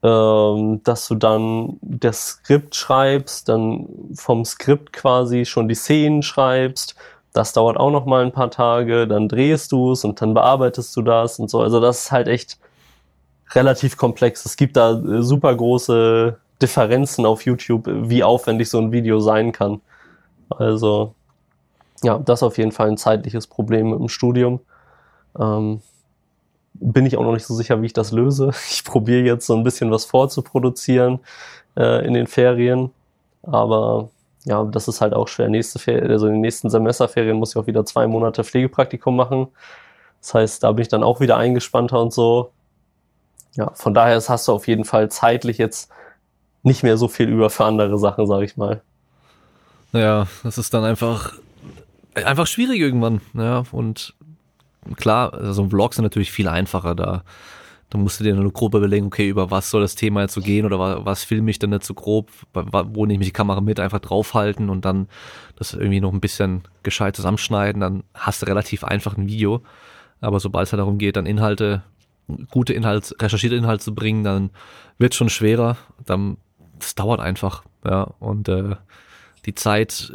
ähm, 0.04 0.82
dass 0.84 1.08
du 1.08 1.14
dann 1.14 1.78
das 1.80 2.26
Skript 2.26 2.74
schreibst, 2.74 3.48
dann 3.48 3.88
vom 4.14 4.44
Skript 4.44 4.92
quasi 4.92 5.46
schon 5.46 5.66
die 5.66 5.74
Szenen 5.74 6.22
schreibst. 6.22 6.94
Das 7.32 7.54
dauert 7.54 7.78
auch 7.78 7.90
noch 7.90 8.04
mal 8.04 8.22
ein 8.22 8.30
paar 8.30 8.50
Tage, 8.50 9.08
dann 9.08 9.28
drehst 9.28 9.72
du 9.72 9.92
es 9.92 10.04
und 10.04 10.20
dann 10.20 10.34
bearbeitest 10.34 10.94
du 10.94 11.02
das 11.02 11.38
und 11.38 11.48
so. 11.48 11.62
Also 11.62 11.80
das 11.80 12.04
ist 12.04 12.12
halt 12.12 12.28
echt 12.28 12.58
relativ 13.52 13.96
komplex. 13.96 14.44
Es 14.44 14.56
gibt 14.56 14.76
da 14.76 14.92
äh, 14.92 15.22
super 15.22 15.54
große 15.54 16.38
Differenzen 16.60 17.24
auf 17.24 17.46
YouTube, 17.46 17.86
wie 17.86 18.22
aufwendig 18.22 18.68
so 18.68 18.78
ein 18.78 18.92
Video 18.92 19.20
sein 19.20 19.52
kann. 19.52 19.80
Also 20.50 21.14
ja, 22.02 22.18
das 22.18 22.40
ist 22.40 22.42
auf 22.42 22.58
jeden 22.58 22.72
Fall 22.72 22.88
ein 22.88 22.98
zeitliches 22.98 23.46
Problem 23.46 23.94
im 23.94 24.08
Studium. 24.08 24.60
Ähm, 25.38 25.80
bin 26.74 27.06
ich 27.06 27.16
auch 27.16 27.22
noch 27.22 27.32
nicht 27.32 27.46
so 27.46 27.54
sicher, 27.54 27.80
wie 27.80 27.86
ich 27.86 27.92
das 27.92 28.12
löse. 28.12 28.50
Ich 28.70 28.84
probiere 28.84 29.24
jetzt 29.24 29.46
so 29.46 29.56
ein 29.56 29.64
bisschen 29.64 29.90
was 29.90 30.04
vorzuproduzieren 30.04 31.20
äh, 31.76 32.06
in 32.06 32.14
den 32.14 32.26
Ferien, 32.26 32.90
aber 33.42 34.10
ja, 34.44 34.62
das 34.64 34.88
ist 34.88 35.00
halt 35.00 35.14
auch 35.14 35.28
schwer. 35.28 35.48
Nächste 35.48 35.78
Ferien, 35.78 36.10
also 36.10 36.26
in 36.26 36.34
den 36.34 36.40
nächsten 36.42 36.68
Semesterferien 36.68 37.36
muss 37.36 37.50
ich 37.50 37.56
auch 37.56 37.66
wieder 37.66 37.84
zwei 37.86 38.06
Monate 38.06 38.44
Pflegepraktikum 38.44 39.16
machen. 39.16 39.48
Das 40.20 40.34
heißt, 40.34 40.62
da 40.62 40.72
bin 40.72 40.82
ich 40.82 40.88
dann 40.88 41.02
auch 41.02 41.20
wieder 41.20 41.36
eingespannter 41.36 42.00
und 42.00 42.12
so. 42.12 42.50
Ja, 43.52 43.70
von 43.74 43.94
daher 43.94 44.20
hast 44.20 44.48
du 44.48 44.52
auf 44.52 44.66
jeden 44.68 44.84
Fall 44.84 45.10
zeitlich 45.10 45.58
jetzt 45.58 45.90
nicht 46.62 46.82
mehr 46.82 46.96
so 46.96 47.08
viel 47.08 47.28
über 47.28 47.50
für 47.50 47.64
andere 47.64 47.98
Sachen, 47.98 48.26
sage 48.26 48.44
ich 48.44 48.56
mal. 48.56 48.82
Ja, 49.92 50.26
das 50.42 50.58
ist 50.58 50.74
dann 50.74 50.84
einfach 50.84 51.34
einfach 52.14 52.46
schwierig 52.46 52.80
irgendwann. 52.80 53.20
Ja, 53.34 53.64
und 53.72 54.14
klar, 54.96 55.34
also 55.34 55.62
ein 55.62 55.70
Vlog 55.70 55.94
sind 55.94 56.04
natürlich 56.04 56.32
viel 56.32 56.48
einfacher 56.48 56.94
da. 56.94 57.24
Da 57.90 57.98
musst 57.98 58.18
du 58.18 58.24
dir 58.24 58.34
eine 58.34 58.50
grob 58.50 58.74
überlegen, 58.74 59.06
okay, 59.06 59.28
über 59.28 59.50
was 59.50 59.70
soll 59.70 59.82
das 59.82 59.94
Thema 59.94 60.22
jetzt 60.22 60.34
so 60.34 60.40
gehen 60.40 60.66
oder 60.66 60.78
was, 60.78 61.04
was 61.04 61.24
filme 61.24 61.50
ich 61.50 61.58
denn 61.58 61.70
nicht 61.70 61.84
so 61.84 61.94
grob, 61.94 62.30
wo 62.52 63.06
nehme 63.06 63.22
ich 63.22 63.28
die 63.28 63.32
Kamera 63.32 63.60
mit, 63.60 63.78
einfach 63.78 64.00
draufhalten 64.00 64.68
und 64.68 64.84
dann 64.84 65.06
das 65.56 65.74
irgendwie 65.74 66.00
noch 66.00 66.12
ein 66.12 66.20
bisschen 66.20 66.62
gescheit 66.82 67.14
zusammenschneiden, 67.14 67.80
dann 67.80 68.02
hast 68.14 68.42
du 68.42 68.46
relativ 68.46 68.82
einfach 68.82 69.16
ein 69.16 69.28
Video. 69.28 69.62
Aber 70.20 70.40
sobald 70.40 70.66
es 70.66 70.72
halt 70.72 70.80
darum 70.80 70.98
geht, 70.98 71.16
dann 71.16 71.26
Inhalte, 71.26 71.82
gute 72.50 72.72
Inhalte, 72.72 73.14
recherchierte 73.20 73.56
Inhalte 73.56 73.84
zu 73.84 73.94
bringen, 73.94 74.24
dann 74.24 74.50
wird 74.98 75.14
schon 75.14 75.28
schwerer. 75.28 75.76
Dann, 76.04 76.38
das 76.78 76.94
dauert 76.94 77.20
einfach, 77.20 77.62
ja. 77.84 78.08
Und 78.18 78.48
äh, 78.48 78.76
die 79.46 79.54
Zeit 79.54 80.12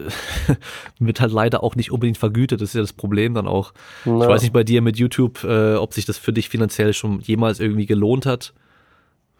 wird 0.99 1.21
halt 1.21 1.31
leider 1.31 1.63
auch 1.63 1.75
nicht 1.75 1.91
unbedingt 1.91 2.17
vergütet. 2.17 2.61
Das 2.61 2.69
ist 2.69 2.75
ja 2.75 2.81
das 2.81 2.93
Problem 2.93 3.33
dann 3.33 3.47
auch. 3.47 3.73
No. 4.05 4.21
Ich 4.21 4.27
weiß 4.27 4.41
nicht 4.41 4.53
bei 4.53 4.63
dir 4.63 4.81
mit 4.81 4.97
YouTube, 4.97 5.43
äh, 5.43 5.75
ob 5.75 5.93
sich 5.93 6.05
das 6.05 6.17
für 6.17 6.33
dich 6.33 6.49
finanziell 6.49 6.93
schon 6.93 7.19
jemals 7.21 7.59
irgendwie 7.59 7.85
gelohnt 7.85 8.25
hat, 8.25 8.53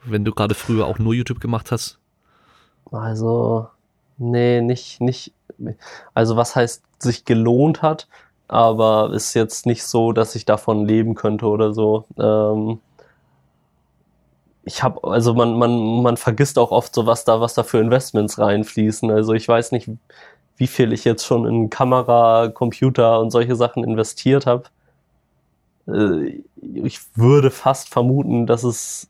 wenn 0.03 0.25
du 0.25 0.31
gerade 0.31 0.55
früher 0.55 0.85
auch 0.85 0.99
nur 0.99 1.13
YouTube 1.13 1.39
gemacht 1.39 1.71
hast. 1.71 1.99
Also, 2.91 3.67
nee, 4.17 4.61
nicht, 4.61 5.01
nicht. 5.01 5.33
Also, 6.13 6.35
was 6.35 6.55
heißt 6.55 6.83
sich 6.99 7.25
gelohnt 7.25 7.81
hat, 7.81 8.07
aber 8.47 9.11
ist 9.13 9.33
jetzt 9.33 9.65
nicht 9.65 9.83
so, 9.83 10.11
dass 10.11 10.35
ich 10.35 10.45
davon 10.45 10.85
leben 10.85 11.15
könnte 11.15 11.45
oder 11.45 11.73
so. 11.73 12.05
Ähm, 12.17 12.79
ich 14.69 14.83
habe, 14.83 15.03
also 15.03 15.33
man, 15.33 15.57
man, 15.57 16.03
man 16.03 16.15
vergisst 16.15 16.59
auch 16.59 16.69
oft 16.69 16.93
so, 16.93 17.07
was 17.07 17.25
da, 17.25 17.41
was 17.41 17.55
da 17.55 17.63
für 17.63 17.79
Investments 17.79 18.37
reinfließen. 18.37 19.09
Also 19.09 19.33
ich 19.33 19.47
weiß 19.47 19.71
nicht, 19.71 19.89
wie 20.57 20.67
viel 20.67 20.93
ich 20.93 21.05
jetzt 21.05 21.25
schon 21.25 21.47
in 21.47 21.71
Kamera, 21.71 22.49
Computer 22.49 23.19
und 23.19 23.31
solche 23.31 23.55
Sachen 23.55 23.83
investiert 23.83 24.45
habe. 24.45 24.65
Äh, 25.87 26.43
ich 26.61 26.99
würde 27.15 27.49
fast 27.49 27.89
vermuten, 27.89 28.45
dass 28.45 28.63
es, 28.63 29.09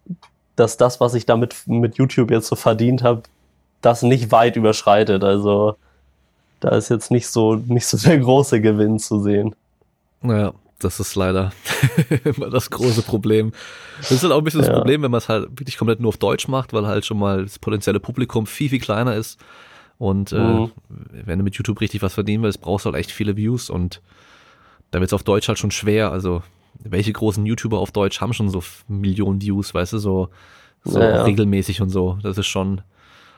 dass 0.56 0.78
das, 0.78 1.02
was 1.02 1.14
ich 1.14 1.26
damit 1.26 1.56
mit 1.66 1.98
YouTube 1.98 2.32
jetzt 2.32 2.48
so 2.48 2.56
verdient 2.56 3.04
habe, 3.04 3.24
das 3.82 4.02
nicht 4.02 4.32
weit 4.32 4.56
überschreitet. 4.56 5.26
Also 5.26 5.76
da 6.62 6.70
ist 6.70 6.88
jetzt 6.88 7.12
nicht 7.12 7.28
so, 7.28 7.56
nicht 7.56 7.86
so 7.86 7.98
der 7.98 8.18
große 8.20 8.62
Gewinn 8.62 8.98
zu 8.98 9.20
sehen. 9.20 9.54
Naja, 10.22 10.54
das 10.80 11.00
ist 11.00 11.16
leider 11.16 11.52
immer 12.24 12.50
das 12.50 12.70
große 12.70 13.02
Problem. 13.02 13.52
Das 13.98 14.12
ist 14.12 14.24
halt 14.24 14.34
auch 14.34 14.40
ein 14.40 14.44
bisschen 14.44 14.62
das 14.62 14.70
Problem, 14.70 15.02
wenn 15.02 15.12
man 15.12 15.20
es 15.20 15.30
halt 15.30 15.50
wirklich 15.60 15.78
komplett 15.78 16.00
nur 16.00 16.10
auf 16.10 16.18
Deutsch 16.18 16.48
macht, 16.48 16.74
weil 16.74 16.88
halt 16.88 17.06
schon 17.06 17.20
mal 17.20 17.44
das 17.44 17.60
potenzielle 17.60 18.00
Publikum 18.00 18.48
viel, 18.48 18.70
viel 18.70 18.80
kleiner 18.80 19.16
ist. 19.16 19.40
Und 19.98 20.32
äh, 20.32 20.40
mhm. 20.40 20.64
äh, 20.64 21.26
wenn 21.26 21.40
du 21.40 21.44
mit 21.44 21.56
YouTube 21.56 21.82
richtig 21.82 22.02
was 22.02 22.14
verdienen 22.14 22.44
willst, 22.44 22.62
brauchst 22.62 22.86
du 22.86 22.92
halt 22.92 23.00
echt 23.00 23.12
viele 23.12 23.36
Views 23.36 23.70
und 23.70 24.02
da 24.92 25.00
wird 25.00 25.10
es 25.10 25.14
auf 25.14 25.24
Deutsch 25.24 25.48
halt 25.48 25.60
schon 25.60 25.72
schwer. 25.72 26.12
Also 26.12 26.42
welche 26.80 27.12
großen 27.12 27.46
YouTuber 27.46 27.80
auf 27.80 27.92
Deutsch 27.92 28.22
haben 28.22 28.34
schon 28.34 28.50
so 28.50 28.64
Millionen 28.88 29.42
Views, 29.42 29.74
weißt 29.74 29.94
du, 29.94 29.98
so, 29.98 30.30
so 30.84 31.00
ja, 31.00 31.10
ja. 31.10 31.24
regelmäßig 31.24 31.82
und 31.82 31.90
so. 31.90 32.18
Das 32.24 32.38
ist 32.38 32.48
schon, 32.48 32.82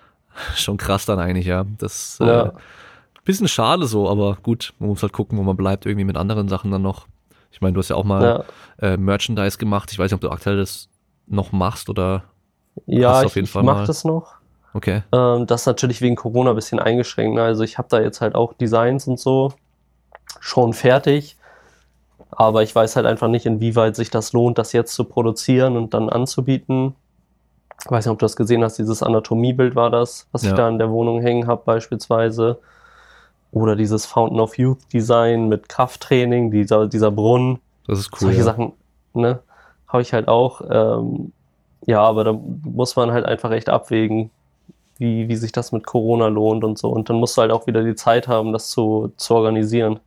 schon 0.55 0.77
krass 0.77 1.05
dann 1.05 1.19
eigentlich, 1.19 1.47
ja. 1.47 1.65
Das 1.79 2.19
äh, 2.21 2.25
ja. 2.25 2.45
Äh, 2.45 2.51
bisschen 3.23 3.47
schade 3.47 3.85
so, 3.85 4.09
aber 4.09 4.37
gut, 4.41 4.73
man 4.79 4.89
muss 4.89 5.03
halt 5.03 5.13
gucken, 5.13 5.37
wo 5.37 5.43
man 5.43 5.57
bleibt, 5.57 5.85
irgendwie 5.85 6.05
mit 6.05 6.17
anderen 6.17 6.47
Sachen 6.47 6.71
dann 6.71 6.81
noch. 6.81 7.07
Ich 7.51 7.61
meine, 7.61 7.73
du 7.73 7.79
hast 7.79 7.89
ja 7.89 7.95
auch 7.95 8.03
mal 8.03 8.45
ja. 8.81 8.93
Äh, 8.93 8.97
Merchandise 8.97 9.57
gemacht. 9.57 9.91
Ich 9.91 9.99
weiß 9.99 10.11
nicht, 10.11 10.15
ob 10.15 10.21
du 10.21 10.29
aktuell 10.29 10.57
das 10.57 10.89
noch 11.27 11.51
machst 11.51 11.89
oder 11.89 12.23
ja, 12.85 13.23
ich, 13.23 13.35
ich 13.35 13.53
mache 13.55 13.85
das 13.85 14.03
noch. 14.03 14.35
Okay. 14.73 15.03
Ähm, 15.11 15.45
das 15.47 15.61
ist 15.61 15.67
natürlich 15.67 16.01
wegen 16.01 16.15
Corona 16.15 16.51
ein 16.51 16.55
bisschen 16.55 16.79
eingeschränkt. 16.79 17.35
Ne? 17.35 17.43
Also 17.43 17.63
ich 17.63 17.77
habe 17.77 17.87
da 17.89 17.99
jetzt 17.99 18.21
halt 18.21 18.35
auch 18.35 18.53
Designs 18.53 19.07
und 19.07 19.19
so 19.19 19.53
schon 20.39 20.73
fertig. 20.73 21.37
Aber 22.31 22.63
ich 22.63 22.73
weiß 22.73 22.95
halt 22.95 23.05
einfach 23.05 23.27
nicht, 23.27 23.45
inwieweit 23.45 23.95
sich 23.95 24.09
das 24.09 24.31
lohnt, 24.31 24.57
das 24.57 24.71
jetzt 24.71 24.93
zu 24.93 25.03
produzieren 25.03 25.75
und 25.75 25.93
dann 25.93 26.09
anzubieten. 26.09 26.95
Ich 27.83 27.91
weiß 27.91 28.05
nicht, 28.05 28.13
ob 28.13 28.19
du 28.19 28.25
das 28.25 28.37
gesehen 28.37 28.63
hast, 28.63 28.77
dieses 28.77 29.03
Anatomiebild 29.03 29.75
war 29.75 29.89
das, 29.89 30.27
was 30.31 30.43
ja. 30.43 30.51
ich 30.51 30.55
da 30.55 30.69
in 30.69 30.77
der 30.77 30.89
Wohnung 30.91 31.21
hängen 31.21 31.47
habe 31.47 31.63
beispielsweise. 31.65 32.59
Oder 33.51 33.75
dieses 33.75 34.05
Fountain 34.05 34.39
of 34.39 34.57
Youth 34.57 34.79
Design 34.93 35.49
mit 35.49 35.67
Krafttraining, 35.67 36.51
dieser, 36.51 36.87
dieser 36.87 37.11
Brunnen. 37.11 37.59
Das 37.87 37.99
ist 37.99 38.11
cool. 38.13 38.19
Solche 38.19 38.39
ja. 38.39 38.43
Sachen, 38.45 38.73
ne? 39.13 39.39
Habe 39.87 40.01
ich 40.01 40.13
halt 40.13 40.27
auch. 40.27 40.61
Ähm, 40.69 41.33
ja, 41.85 42.01
aber 42.01 42.23
da 42.23 42.33
muss 42.33 42.95
man 42.95 43.11
halt 43.11 43.25
einfach 43.25 43.51
echt 43.51 43.69
abwägen, 43.69 44.29
wie, 44.97 45.27
wie 45.27 45.35
sich 45.35 45.51
das 45.51 45.71
mit 45.71 45.85
Corona 45.85 46.27
lohnt 46.27 46.63
und 46.63 46.77
so. 46.77 46.89
Und 46.89 47.09
dann 47.09 47.17
musst 47.17 47.35
du 47.35 47.41
halt 47.41 47.51
auch 47.51 47.67
wieder 47.67 47.83
die 47.83 47.95
Zeit 47.95 48.27
haben, 48.27 48.53
das 48.53 48.69
zu, 48.69 49.11
zu 49.17 49.33
organisieren. 49.35 49.99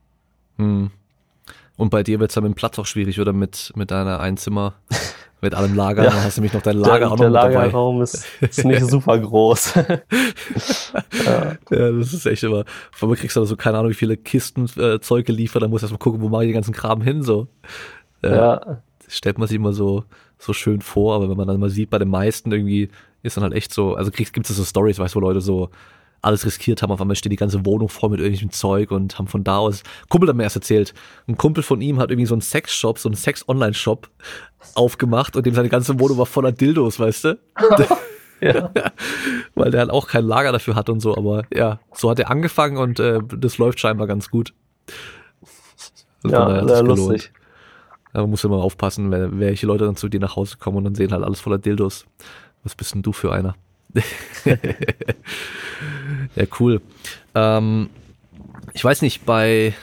Hm. 0.56 0.90
Und 1.76 1.90
bei 1.90 2.02
dir 2.04 2.20
wird 2.20 2.30
es 2.30 2.34
dann 2.34 2.44
mit 2.44 2.52
dem 2.52 2.56
Platz 2.56 2.78
auch 2.78 2.86
schwierig, 2.86 3.20
oder 3.20 3.32
mit, 3.32 3.72
mit 3.74 3.90
deiner 3.90 4.20
Einzimmer, 4.20 4.74
mit 5.44 5.54
allem 5.54 5.74
Lager. 5.74 6.04
Ja. 6.04 6.10
Dann 6.10 6.24
hast 6.24 6.36
du 6.36 6.40
nämlich 6.40 6.54
noch 6.54 6.62
dein 6.62 6.78
Lager 6.78 6.98
der, 6.98 7.06
auch 7.08 7.10
noch 7.12 7.18
Der 7.18 7.30
Lagerraum 7.30 8.02
ist, 8.02 8.26
ist 8.40 8.64
nicht 8.64 8.84
super 8.90 9.18
groß. 9.18 9.74
ja. 9.74 11.56
ja. 11.70 11.92
das 11.92 12.12
ist 12.12 12.26
echt 12.26 12.42
immer. 12.42 12.64
Vor 12.90 13.08
allem 13.08 13.16
kriegst 13.16 13.36
du 13.36 13.44
so, 13.44 13.56
keine 13.56 13.78
Ahnung, 13.78 13.90
wie 13.90 13.94
viele 13.94 14.16
Kisten 14.16 14.68
äh, 14.76 15.00
Zeug 15.00 15.26
geliefert, 15.26 15.62
dann 15.62 15.70
musst 15.70 15.82
du 15.82 15.86
erstmal 15.86 15.98
gucken, 15.98 16.20
wo 16.20 16.28
mache 16.28 16.44
ich 16.44 16.48
den 16.48 16.54
ganzen 16.54 16.74
Kram 16.74 17.00
hin, 17.00 17.22
so. 17.22 17.46
Äh, 18.22 18.34
ja. 18.34 18.82
Stellt 19.06 19.38
man 19.38 19.46
sich 19.46 19.56
immer 19.56 19.72
so, 19.72 20.04
so 20.38 20.52
schön 20.52 20.80
vor, 20.80 21.14
aber 21.14 21.28
wenn 21.28 21.36
man 21.36 21.46
dann 21.46 21.60
mal 21.60 21.70
sieht, 21.70 21.90
bei 21.90 21.98
den 21.98 22.08
meisten 22.08 22.50
irgendwie 22.50 22.88
ist 23.22 23.36
dann 23.36 23.44
halt 23.44 23.54
echt 23.54 23.72
so, 23.72 23.94
also 23.94 24.10
gibt 24.10 24.50
es 24.50 24.56
so 24.56 24.64
Stories, 24.64 24.98
weißt 24.98 25.14
du, 25.14 25.20
wo 25.20 25.26
Leute 25.26 25.40
so 25.40 25.70
alles 26.24 26.44
riskiert 26.44 26.82
haben. 26.82 26.90
Auf 26.90 27.00
einmal 27.00 27.16
steht 27.16 27.32
die 27.32 27.36
ganze 27.36 27.64
Wohnung 27.64 27.88
voll 27.88 28.10
mit 28.10 28.20
irgendwelchem 28.20 28.50
Zeug 28.50 28.90
und 28.90 29.18
haben 29.18 29.28
von 29.28 29.44
da 29.44 29.58
aus, 29.58 29.82
Kumpel 30.08 30.28
hat 30.28 30.36
mir 30.36 30.44
erst 30.44 30.56
erzählt, 30.56 30.94
ein 31.26 31.36
Kumpel 31.36 31.62
von 31.62 31.80
ihm 31.80 31.98
hat 31.98 32.10
irgendwie 32.10 32.26
so 32.26 32.34
einen 32.34 32.42
Sexshop, 32.42 32.98
so 32.98 33.08
einen 33.08 33.16
Sex-Online-Shop 33.16 34.08
aufgemacht 34.74 35.36
und 35.36 35.46
dem 35.46 35.54
seine 35.54 35.68
ganze 35.68 35.98
Wohnung 36.00 36.18
war 36.18 36.26
voller 36.26 36.52
Dildos, 36.52 36.98
weißt 36.98 37.24
du? 37.24 37.38
ja. 38.40 38.70
Weil 39.54 39.70
der 39.70 39.80
halt 39.80 39.90
auch 39.90 40.08
kein 40.08 40.24
Lager 40.24 40.52
dafür 40.52 40.74
hat 40.74 40.88
und 40.88 41.00
so, 41.00 41.16
aber 41.16 41.44
ja, 41.52 41.80
so 41.92 42.10
hat 42.10 42.18
er 42.18 42.30
angefangen 42.30 42.76
und 42.76 43.00
äh, 43.00 43.20
das 43.36 43.58
läuft 43.58 43.80
scheinbar 43.80 44.06
ganz 44.06 44.30
gut. 44.30 44.52
ja, 46.24 46.66
sehr 46.66 46.82
lustig. 46.82 47.32
Ja, 48.12 48.20
man 48.20 48.30
muss 48.30 48.44
immer 48.44 48.56
aufpassen, 48.56 49.10
welche 49.40 49.66
Leute 49.66 49.84
dann 49.84 49.96
zu 49.96 50.08
dir 50.08 50.20
nach 50.20 50.36
Hause 50.36 50.56
kommen 50.58 50.78
und 50.78 50.84
dann 50.84 50.94
sehen 50.94 51.12
halt 51.12 51.24
alles 51.24 51.40
voller 51.40 51.58
Dildos. 51.58 52.06
Was 52.62 52.74
bist 52.74 52.94
denn 52.94 53.02
du 53.02 53.12
für 53.12 53.32
einer? 53.32 53.56
ja, 56.34 56.44
cool. 56.58 56.80
Ähm, 57.34 57.90
ich 58.72 58.84
weiß 58.84 59.02
nicht, 59.02 59.24
bei 59.24 59.74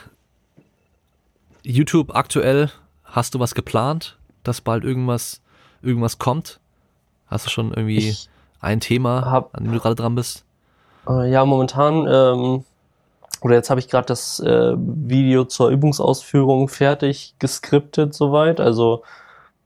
YouTube 1.62 2.14
aktuell 2.14 2.70
hast 3.04 3.34
du 3.34 3.40
was 3.40 3.54
geplant, 3.54 4.18
dass 4.42 4.60
bald 4.60 4.84
irgendwas, 4.84 5.40
irgendwas 5.82 6.18
kommt? 6.18 6.60
Hast 7.26 7.46
du 7.46 7.50
schon 7.50 7.72
irgendwie 7.72 8.10
ich 8.10 8.28
ein 8.60 8.80
Thema, 8.80 9.30
hab, 9.30 9.56
an 9.56 9.64
dem 9.64 9.72
du 9.72 9.80
gerade 9.80 9.94
dran 9.94 10.14
bist? 10.14 10.44
Äh, 11.08 11.30
ja, 11.30 11.44
momentan, 11.44 12.06
ähm, 12.06 12.64
oder 13.40 13.54
jetzt 13.56 13.70
habe 13.70 13.80
ich 13.80 13.88
gerade 13.88 14.06
das 14.06 14.38
äh, 14.40 14.74
Video 14.76 15.44
zur 15.44 15.70
Übungsausführung 15.70 16.68
fertig 16.68 17.34
geskriptet 17.38 18.14
soweit. 18.14 18.60
Also 18.60 19.02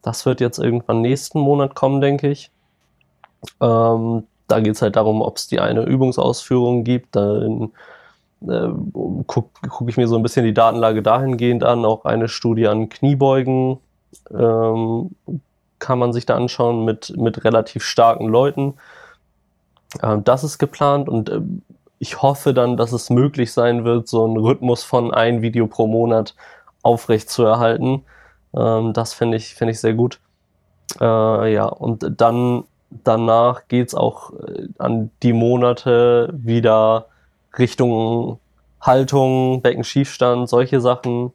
das 0.02 0.24
wird 0.24 0.40
jetzt 0.40 0.58
irgendwann 0.58 1.02
nächsten 1.02 1.40
Monat 1.40 1.74
kommen, 1.74 2.00
denke 2.00 2.30
ich. 2.30 2.50
Ähm, 3.60 4.24
da 4.48 4.60
geht 4.60 4.74
es 4.74 4.82
halt 4.82 4.96
darum, 4.96 5.22
ob 5.22 5.36
es 5.36 5.46
die 5.46 5.60
eine 5.60 5.82
Übungsausführung 5.82 6.84
gibt. 6.84 7.16
Dann 7.16 7.72
äh, 8.42 8.68
gucke 9.26 9.50
guck 9.68 9.88
ich 9.88 9.96
mir 9.96 10.08
so 10.08 10.16
ein 10.16 10.22
bisschen 10.22 10.44
die 10.44 10.54
Datenlage 10.54 11.02
dahingehend 11.02 11.64
an. 11.64 11.84
Auch 11.84 12.04
eine 12.04 12.28
Studie 12.28 12.68
an 12.68 12.88
Kniebeugen 12.88 13.78
ähm, 14.30 15.10
kann 15.78 15.98
man 15.98 16.12
sich 16.12 16.26
da 16.26 16.36
anschauen 16.36 16.84
mit, 16.84 17.16
mit 17.16 17.44
relativ 17.44 17.84
starken 17.84 18.28
Leuten. 18.28 18.74
Ähm, 20.02 20.24
das 20.24 20.44
ist 20.44 20.58
geplant 20.58 21.08
und 21.08 21.28
äh, 21.28 21.40
ich 21.98 22.20
hoffe 22.22 22.52
dann, 22.52 22.76
dass 22.76 22.92
es 22.92 23.10
möglich 23.10 23.52
sein 23.52 23.84
wird, 23.84 24.08
so 24.08 24.24
einen 24.24 24.36
Rhythmus 24.36 24.84
von 24.84 25.14
ein 25.14 25.42
Video 25.42 25.66
pro 25.66 25.86
Monat 25.86 26.34
aufrecht 26.82 27.30
zu 27.30 27.44
erhalten. 27.44 28.04
Ähm, 28.54 28.92
das 28.92 29.14
finde 29.14 29.36
ich, 29.38 29.54
finde 29.54 29.72
ich 29.72 29.80
sehr 29.80 29.94
gut. 29.94 30.20
Äh, 31.00 31.52
ja, 31.52 31.64
und 31.64 32.20
dann 32.20 32.64
danach 32.90 33.68
geht's 33.68 33.94
auch 33.94 34.32
äh, 34.32 34.68
an 34.78 35.10
die 35.22 35.32
Monate 35.32 36.32
wieder 36.32 37.06
Richtung 37.58 38.38
Haltung, 38.80 39.62
Beckenschiefstand, 39.62 40.48
solche 40.48 40.80
Sachen. 40.80 41.32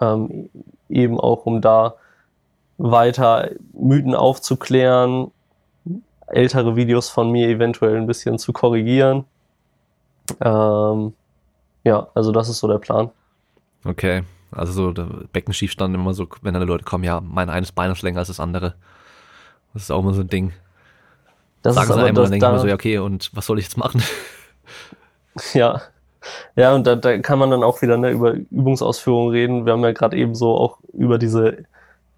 Ähm, 0.00 0.48
eben 0.88 1.20
auch, 1.20 1.46
um 1.46 1.60
da 1.60 1.94
weiter 2.78 3.50
Mythen 3.72 4.14
aufzuklären, 4.14 5.30
ältere 6.26 6.76
Videos 6.76 7.08
von 7.08 7.30
mir 7.30 7.48
eventuell 7.48 7.96
ein 7.96 8.06
bisschen 8.06 8.38
zu 8.38 8.52
korrigieren. 8.52 9.24
Ähm, 10.40 11.12
ja, 11.84 12.08
also 12.14 12.32
das 12.32 12.48
ist 12.48 12.58
so 12.58 12.68
der 12.68 12.78
Plan. 12.78 13.10
Okay, 13.84 14.24
also 14.50 14.72
so 14.72 14.92
der 14.92 15.08
Beckenschiefstand 15.32 15.94
immer 15.94 16.14
so, 16.14 16.26
wenn 16.42 16.56
alle 16.56 16.64
Leute 16.64 16.84
kommen, 16.84 17.04
ja, 17.04 17.20
mein 17.20 17.48
eines 17.48 17.72
Bein 17.72 17.92
ist 17.92 18.02
länger 18.02 18.18
als 18.18 18.28
das 18.28 18.40
andere. 18.40 18.74
Das 19.76 19.82
ist 19.82 19.90
auch 19.90 20.00
immer 20.00 20.14
so 20.14 20.22
ein 20.22 20.28
Ding. 20.28 20.54
Das 21.60 21.74
Sagen 21.74 21.88
sie 21.88 21.92
einmal, 21.92 22.22
dann 22.22 22.30
denke 22.30 22.46
ich 22.46 22.52
mir 22.52 22.58
so, 22.60 22.66
ja, 22.66 22.72
okay, 22.72 22.96
und 22.96 23.30
was 23.34 23.44
soll 23.44 23.58
ich 23.58 23.66
jetzt 23.66 23.76
machen? 23.76 24.02
Ja. 25.52 25.82
Ja, 26.56 26.74
und 26.74 26.86
da, 26.86 26.96
da 26.96 27.18
kann 27.18 27.38
man 27.38 27.50
dann 27.50 27.62
auch 27.62 27.82
wieder 27.82 27.98
ne, 27.98 28.10
über 28.10 28.32
Übungsausführungen 28.32 29.32
reden. 29.32 29.66
Wir 29.66 29.74
haben 29.74 29.82
ja 29.82 29.92
gerade 29.92 30.16
eben 30.16 30.34
so 30.34 30.56
auch 30.56 30.78
über 30.94 31.18
diese 31.18 31.66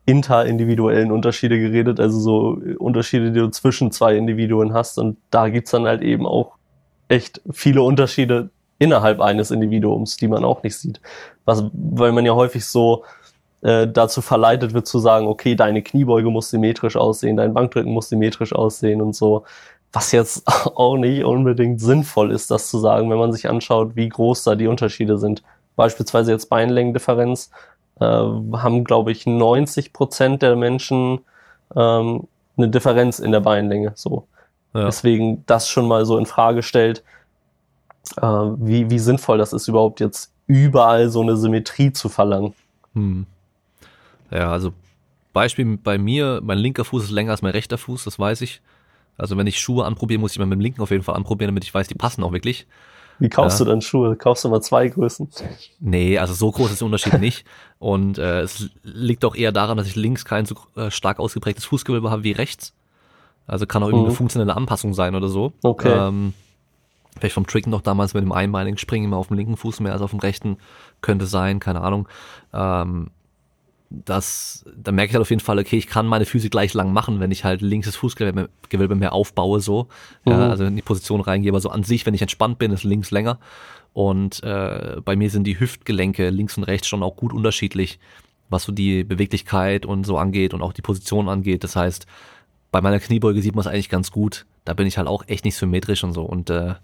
interindividuellen 0.07 1.11
Unterschiede 1.11 1.59
geredet, 1.59 1.99
also 1.99 2.21
so 2.21 2.63
Unterschiede, 2.79 3.33
die 3.33 3.41
du 3.41 3.49
zwischen 3.49 3.91
zwei 3.91 4.17
Individuen 4.17 4.73
hast. 4.73 5.01
Und 5.01 5.17
da 5.33 5.49
gibt's 5.49 5.73
dann 5.73 5.87
halt 5.87 6.03
eben 6.03 6.29
auch 6.29 6.53
echt 7.09 7.41
viele 7.51 7.83
Unterschiede 7.83 8.51
innerhalb 8.79 9.21
eines 9.21 9.51
Individuums, 9.51 10.17
die 10.17 10.29
man 10.29 10.45
auch 10.45 10.63
nicht 10.63 10.77
sieht. 10.77 11.01
Was, 11.45 11.65
weil 11.73 12.13
man 12.13 12.25
ja 12.25 12.37
häufig 12.37 12.65
so 12.65 13.05
äh, 13.63 13.89
dazu 13.89 14.23
verleitet 14.23 14.75
wird 14.75 14.87
zu 14.87 14.99
sagen, 14.99 15.27
okay, 15.27 15.55
deine 15.55 15.83
Kniebeuge 15.83 16.31
muss 16.31 16.51
symmetrisch 16.51 16.97
aussehen, 16.97 17.37
dein 17.37 17.55
Bankdrücken 17.55 17.93
muss 17.93 18.09
symmetrisch 18.09 18.53
aussehen 18.53 19.03
und 19.03 19.15
so. 19.15 19.45
Was 19.93 20.13
jetzt 20.13 20.45
auch 20.47 20.97
nicht 20.97 21.25
unbedingt 21.25 21.81
sinnvoll 21.81 22.31
ist, 22.31 22.51
das 22.51 22.71
zu 22.71 22.79
sagen, 22.79 23.11
wenn 23.11 23.19
man 23.19 23.33
sich 23.33 23.49
anschaut, 23.49 23.97
wie 23.97 24.09
groß 24.09 24.45
da 24.45 24.55
die 24.55 24.69
Unterschiede 24.69 25.19
sind. 25.19 25.43
Beispielsweise 25.77 26.33
jetzt 26.33 26.49
Beinlängendifferenz 26.51 27.51
äh, 28.01 28.05
haben, 28.05 28.85
glaube 28.85 29.13
ich, 29.13 29.27
90 29.27 29.93
Prozent 29.93 30.43
der 30.43 30.57
Menschen 30.57 31.21
ähm, 31.75 32.29
eine 32.57 32.69
Differenz 32.69 33.19
in 33.19 33.33
der 33.33 33.41
Beinlänge. 33.41 33.93
So. 33.95 34.27
Ja. 34.75 34.85
Deswegen 34.87 35.45
das 35.47 35.69
schon 35.69 35.89
mal 35.89 36.05
so 36.05 36.19
in 36.19 36.27
Frage 36.27 36.63
stellt, 36.63 37.03
äh, 38.17 38.23
wie, 38.23 38.91
wie 38.91 38.99
sinnvoll 38.99 39.39
das 39.39 39.53
ist, 39.53 39.69
überhaupt 39.69 40.01
jetzt 40.01 40.33
überall 40.47 41.09
so 41.09 41.21
eine 41.23 41.37
Symmetrie 41.37 41.93
zu 41.93 42.09
verlangen. 42.09 42.55
Hm. 42.95 43.27
Ja, 44.31 44.51
also 44.51 44.73
Beispiel 45.33 45.77
bei 45.77 45.99
mir, 45.99 46.41
mein 46.43 46.59
linker 46.59 46.85
Fuß 46.85 47.05
ist 47.05 47.11
länger 47.11 47.33
als 47.33 47.43
mein 47.43 47.53
rechter 47.53 47.79
Fuß, 47.79 48.05
das 48.05 48.19
weiß 48.19 48.41
ich. 48.41 48.61
Also 49.17 49.37
wenn 49.37 49.47
ich 49.47 49.61
Schuhe 49.61 49.85
anprobiere, 49.85 50.21
muss 50.21 50.33
ich 50.33 50.39
mit 50.39 50.51
dem 50.51 50.61
linken 50.61 50.81
auf 50.81 50.91
jeden 50.91 51.03
Fall 51.03 51.17
anprobieren, 51.17 51.49
damit 51.49 51.65
ich 51.65 51.75
weiß, 51.75 51.89
die 51.89 51.95
passen 51.95 52.23
auch 52.23 52.33
wirklich. 52.33 52.67
Wie 53.19 53.29
kaufst 53.29 53.59
ja. 53.59 53.65
du 53.65 53.71
dann 53.73 53.81
Schuhe? 53.81 54.15
Kaufst 54.17 54.45
du 54.45 54.49
mal 54.49 54.61
zwei 54.61 54.89
Größen? 54.89 55.29
Nee, 55.81 56.19
also 56.19 56.35
so 56.35 56.53
groß 56.53 56.71
ist 56.71 56.81
der 56.81 56.87
Unterschied 56.87 57.15
nicht. 57.21 57.45
Und 57.81 58.19
äh, 58.19 58.43
es 58.43 58.71
liegt 58.83 59.25
auch 59.25 59.35
eher 59.35 59.51
daran, 59.51 59.77
dass 59.77 59.89
ich 59.89 59.97
links 59.97 60.25
kein 60.25 60.47
so 60.47 60.55
äh, 60.77 60.91
stark 60.91 61.19
ausgeprägtes 61.19 61.65
Fußgewölbe 61.65 62.11
habe 62.11 62.23
wie 62.23 62.33
rechts. 62.33 62.75
Also 63.47 63.67
kann 63.67 63.83
auch 63.83 63.89
irgendeine 63.89 64.13
mhm. 64.13 64.17
funktionelle 64.17 64.57
Anpassung 64.57 64.95
sein 64.95 65.15
oder 65.15 65.29
so. 65.29 65.53
Okay. 65.63 65.91
Ähm, 65.91 66.35
vielleicht 67.19 67.35
vom 67.35 67.47
Trick 67.47 67.67
noch 67.67 67.81
damals 67.81 68.15
mit 68.15 68.23
dem 68.23 68.31
einbeinigen 68.31 68.79
Springen 68.79 69.07
immer 69.07 69.17
auf 69.17 69.29
dem 69.29 69.37
linken 69.37 69.57
Fuß 69.57 69.81
mehr 69.81 69.93
als 69.93 70.03
auf 70.03 70.11
dem 70.11 70.21
rechten. 70.21 70.59
Könnte 71.01 71.27
sein, 71.27 71.59
keine 71.59 71.81
Ahnung. 71.81 72.09
Ähm, 72.53 73.11
das, 73.91 74.65
da 74.77 74.93
merke 74.93 75.11
ich 75.11 75.15
halt 75.15 75.23
auf 75.23 75.31
jeden 75.31 75.41
Fall, 75.41 75.59
okay, 75.59 75.77
ich 75.77 75.87
kann 75.87 76.07
meine 76.07 76.27
Füße 76.27 76.51
gleich 76.51 76.75
lang 76.75 76.93
machen, 76.93 77.21
wenn 77.21 77.31
ich 77.31 77.45
halt 77.45 77.63
links 77.63 77.87
das 77.87 77.97
Fußgewölbe 77.97 78.95
mehr 78.95 79.13
aufbaue, 79.13 79.61
so. 79.61 79.89
Mhm. 80.25 80.33
Ja, 80.33 80.51
also 80.51 80.65
in 80.65 80.77
die 80.77 80.83
Position 80.83 81.21
reingehe, 81.21 81.51
aber 81.51 81.61
so 81.61 81.71
an 81.71 81.85
sich, 81.85 82.05
wenn 82.05 82.15
ich 82.15 82.23
entspannt 82.23 82.59
bin, 82.59 82.73
ist 82.73 82.85
links 82.85 83.11
länger. 83.11 83.39
Und 83.95 84.43
äh, 84.43 84.97
bei 85.05 85.17
mir 85.17 85.31
sind 85.31 85.45
die 85.45 85.59
Hüftgelenke 85.59 86.29
links 86.31 86.57
und 86.57 86.65
rechts 86.65 86.87
schon 86.87 87.03
auch 87.03 87.17
gut 87.17 87.33
unterschiedlich. 87.33 87.99
was 88.51 88.65
so 88.65 88.73
die 88.73 89.05
Beweglichkeit 89.05 89.87
und 89.87 90.05
so 90.05 90.19
angeht 90.19 90.55
und 90.55 90.63
auch 90.63 90.73
die 90.73 90.83
Position 90.83 91.29
angeht. 91.29 91.65
Das 91.65 91.77
heißt, 91.77 92.07
bei 92.71 92.81
meiner 92.81 93.01
Kniebeuge 93.01 93.43
sieht 93.43 93.55
man 93.55 93.61
es 93.61 93.67
eigentlich 93.67 93.89
ganz 93.89 94.11
gut. 94.11 94.47
Da 94.65 94.75
bin 94.75 94.87
ich 94.87 94.99
halt 94.99 95.09
auch 95.09 95.25
echt 95.27 95.45
nicht 95.45 95.57
symmetrisch 95.57 96.05
und 96.05 96.13
so. 96.13 96.23
Und 96.23 96.51
äh, 96.51 96.75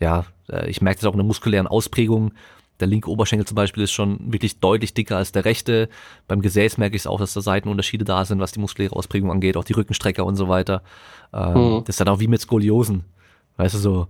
ja, 0.00 0.26
äh, 0.48 0.68
ich 0.68 0.80
merke 0.80 1.00
das 1.00 1.08
auch 1.08 1.12
in 1.12 1.18
der 1.18 1.26
muskulären 1.26 1.66
Ausprägung. 1.66 2.32
Der 2.80 2.86
linke 2.86 3.10
Oberschenkel 3.10 3.46
zum 3.46 3.54
Beispiel 3.54 3.82
ist 3.84 3.92
schon 3.92 4.32
wirklich 4.32 4.60
deutlich 4.60 4.92
dicker 4.92 5.16
als 5.16 5.32
der 5.32 5.44
rechte. 5.44 5.88
Beim 6.28 6.42
Gesäß 6.42 6.78
merke 6.78 6.96
ich 6.96 7.02
es 7.02 7.06
auch, 7.06 7.18
dass 7.18 7.32
da 7.32 7.40
Seitenunterschiede 7.40 8.04
da 8.04 8.24
sind, 8.24 8.38
was 8.38 8.52
die 8.52 8.60
muskuläre 8.60 8.94
Ausprägung 8.94 9.30
angeht, 9.30 9.56
auch 9.56 9.64
die 9.64 9.72
Rückenstrecker 9.72 10.24
und 10.24 10.36
so 10.36 10.48
weiter. 10.48 10.82
Ähm, 11.32 11.54
mhm. 11.54 11.84
Das 11.84 11.94
ist 11.94 12.00
dann 12.00 12.08
auch 12.08 12.20
wie 12.20 12.28
mit 12.28 12.40
Skoliosen. 12.40 13.04
Weißt 13.56 13.74
du, 13.74 13.78
so, 13.78 14.08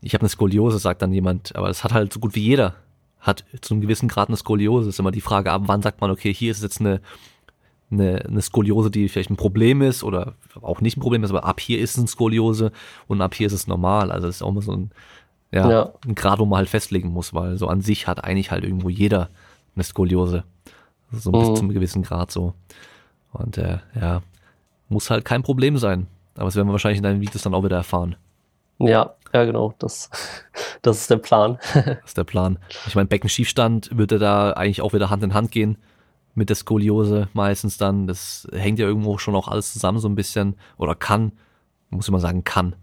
ich 0.00 0.14
habe 0.14 0.22
eine 0.22 0.28
Skoliose, 0.28 0.78
sagt 0.78 1.02
dann 1.02 1.12
jemand, 1.12 1.56
aber 1.56 1.68
das 1.68 1.82
hat 1.82 1.92
halt 1.92 2.12
so 2.12 2.20
gut 2.20 2.34
wie 2.34 2.42
jeder. 2.42 2.74
Hat 3.20 3.44
zu 3.62 3.74
einem 3.74 3.80
gewissen 3.80 4.08
Grad 4.08 4.28
eine 4.28 4.36
Skoliose. 4.36 4.90
Ist 4.90 5.00
immer 5.00 5.10
die 5.10 5.20
Frage, 5.22 5.50
ab 5.50 5.62
wann 5.66 5.82
sagt 5.82 6.00
man, 6.00 6.10
okay, 6.10 6.32
hier 6.32 6.50
ist 6.50 6.62
jetzt 6.62 6.80
eine, 6.80 7.00
eine, 7.90 8.24
eine 8.26 8.42
Skoliose, 8.42 8.90
die 8.90 9.08
vielleicht 9.08 9.30
ein 9.30 9.36
Problem 9.36 9.82
ist 9.82 10.04
oder 10.04 10.34
auch 10.60 10.80
nicht 10.80 10.96
ein 10.96 11.00
Problem 11.00 11.24
ist, 11.24 11.30
aber 11.30 11.44
ab 11.44 11.60
hier 11.60 11.80
ist 11.80 11.92
es 11.92 11.98
eine 11.98 12.08
Skoliose 12.08 12.70
und 13.06 13.20
ab 13.22 13.34
hier 13.34 13.46
ist 13.46 13.54
es 13.54 13.66
normal. 13.66 14.12
Also 14.12 14.26
das 14.26 14.36
ist 14.36 14.42
auch 14.42 14.50
immer 14.50 14.62
so 14.62 14.72
ein, 14.72 14.90
ja, 15.54 15.70
ja. 15.70 15.92
ein 16.06 16.14
Grad, 16.14 16.38
wo 16.38 16.46
man 16.46 16.58
halt 16.58 16.68
festlegen 16.68 17.08
muss, 17.10 17.32
weil 17.32 17.56
so 17.58 17.68
an 17.68 17.80
sich 17.80 18.06
hat 18.06 18.24
eigentlich 18.24 18.50
halt 18.50 18.64
irgendwo 18.64 18.88
jeder 18.88 19.30
eine 19.74 19.84
Skoliose. 19.84 20.44
So 21.12 21.30
bis 21.30 21.48
mhm. 21.48 21.56
zum 21.56 21.68
gewissen 21.68 22.02
Grad 22.02 22.30
so. 22.30 22.54
Und 23.32 23.58
äh, 23.58 23.78
ja, 24.00 24.22
muss 24.88 25.10
halt 25.10 25.24
kein 25.24 25.42
Problem 25.42 25.78
sein. 25.78 26.06
Aber 26.34 26.46
das 26.46 26.56
werden 26.56 26.68
wir 26.68 26.72
wahrscheinlich 26.72 26.98
in 26.98 27.04
deinen 27.04 27.20
Videos 27.20 27.42
dann 27.42 27.54
auch 27.54 27.64
wieder 27.64 27.76
erfahren. 27.76 28.16
Ja, 28.78 29.14
ja, 29.32 29.44
genau. 29.44 29.74
Das, 29.78 30.10
das 30.82 31.02
ist 31.02 31.10
der 31.10 31.18
Plan. 31.18 31.58
das 31.74 31.98
ist 32.04 32.16
der 32.16 32.24
Plan. 32.24 32.58
Ich 32.86 32.94
meine, 32.94 33.06
Beckenschiefstand 33.06 33.96
würde 33.96 34.18
da 34.18 34.52
eigentlich 34.52 34.82
auch 34.82 34.92
wieder 34.92 35.10
Hand 35.10 35.22
in 35.22 35.34
Hand 35.34 35.50
gehen 35.50 35.78
mit 36.34 36.48
der 36.48 36.56
Skoliose 36.56 37.28
meistens 37.32 37.78
dann. 37.78 38.06
Das 38.06 38.48
hängt 38.52 38.78
ja 38.78 38.86
irgendwo 38.86 39.18
schon 39.18 39.36
auch 39.36 39.48
alles 39.48 39.72
zusammen 39.72 39.98
so 39.98 40.08
ein 40.08 40.16
bisschen. 40.16 40.56
Oder 40.76 40.94
kann, 40.94 41.32
muss 41.90 42.06
ich 42.06 42.10
mal 42.10 42.18
sagen, 42.18 42.42
kann. 42.42 42.74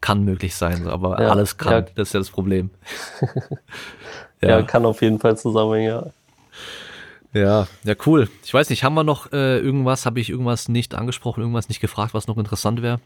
Kann 0.00 0.24
möglich 0.24 0.54
sein, 0.54 0.86
aber 0.86 1.20
ja, 1.20 1.28
alles 1.30 1.56
kann. 1.56 1.72
Ja. 1.72 1.80
Das 1.94 2.08
ist 2.08 2.14
ja 2.14 2.20
das 2.20 2.30
Problem. 2.30 2.70
ja. 4.42 4.48
ja. 4.48 4.62
kann 4.62 4.84
auf 4.84 5.02
jeden 5.02 5.18
Fall 5.18 5.36
zusammenhängen, 5.36 5.88
ja. 5.88 6.06
Ja, 7.32 7.66
ja, 7.84 7.94
cool. 8.06 8.30
Ich 8.44 8.54
weiß 8.54 8.70
nicht, 8.70 8.82
haben 8.82 8.94
wir 8.94 9.04
noch 9.04 9.32
äh, 9.32 9.58
irgendwas, 9.58 10.06
habe 10.06 10.20
ich 10.20 10.30
irgendwas 10.30 10.68
nicht 10.68 10.94
angesprochen, 10.94 11.40
irgendwas 11.40 11.68
nicht 11.68 11.80
gefragt, 11.80 12.14
was 12.14 12.28
noch 12.28 12.38
interessant 12.38 12.80
wäre? 12.80 13.00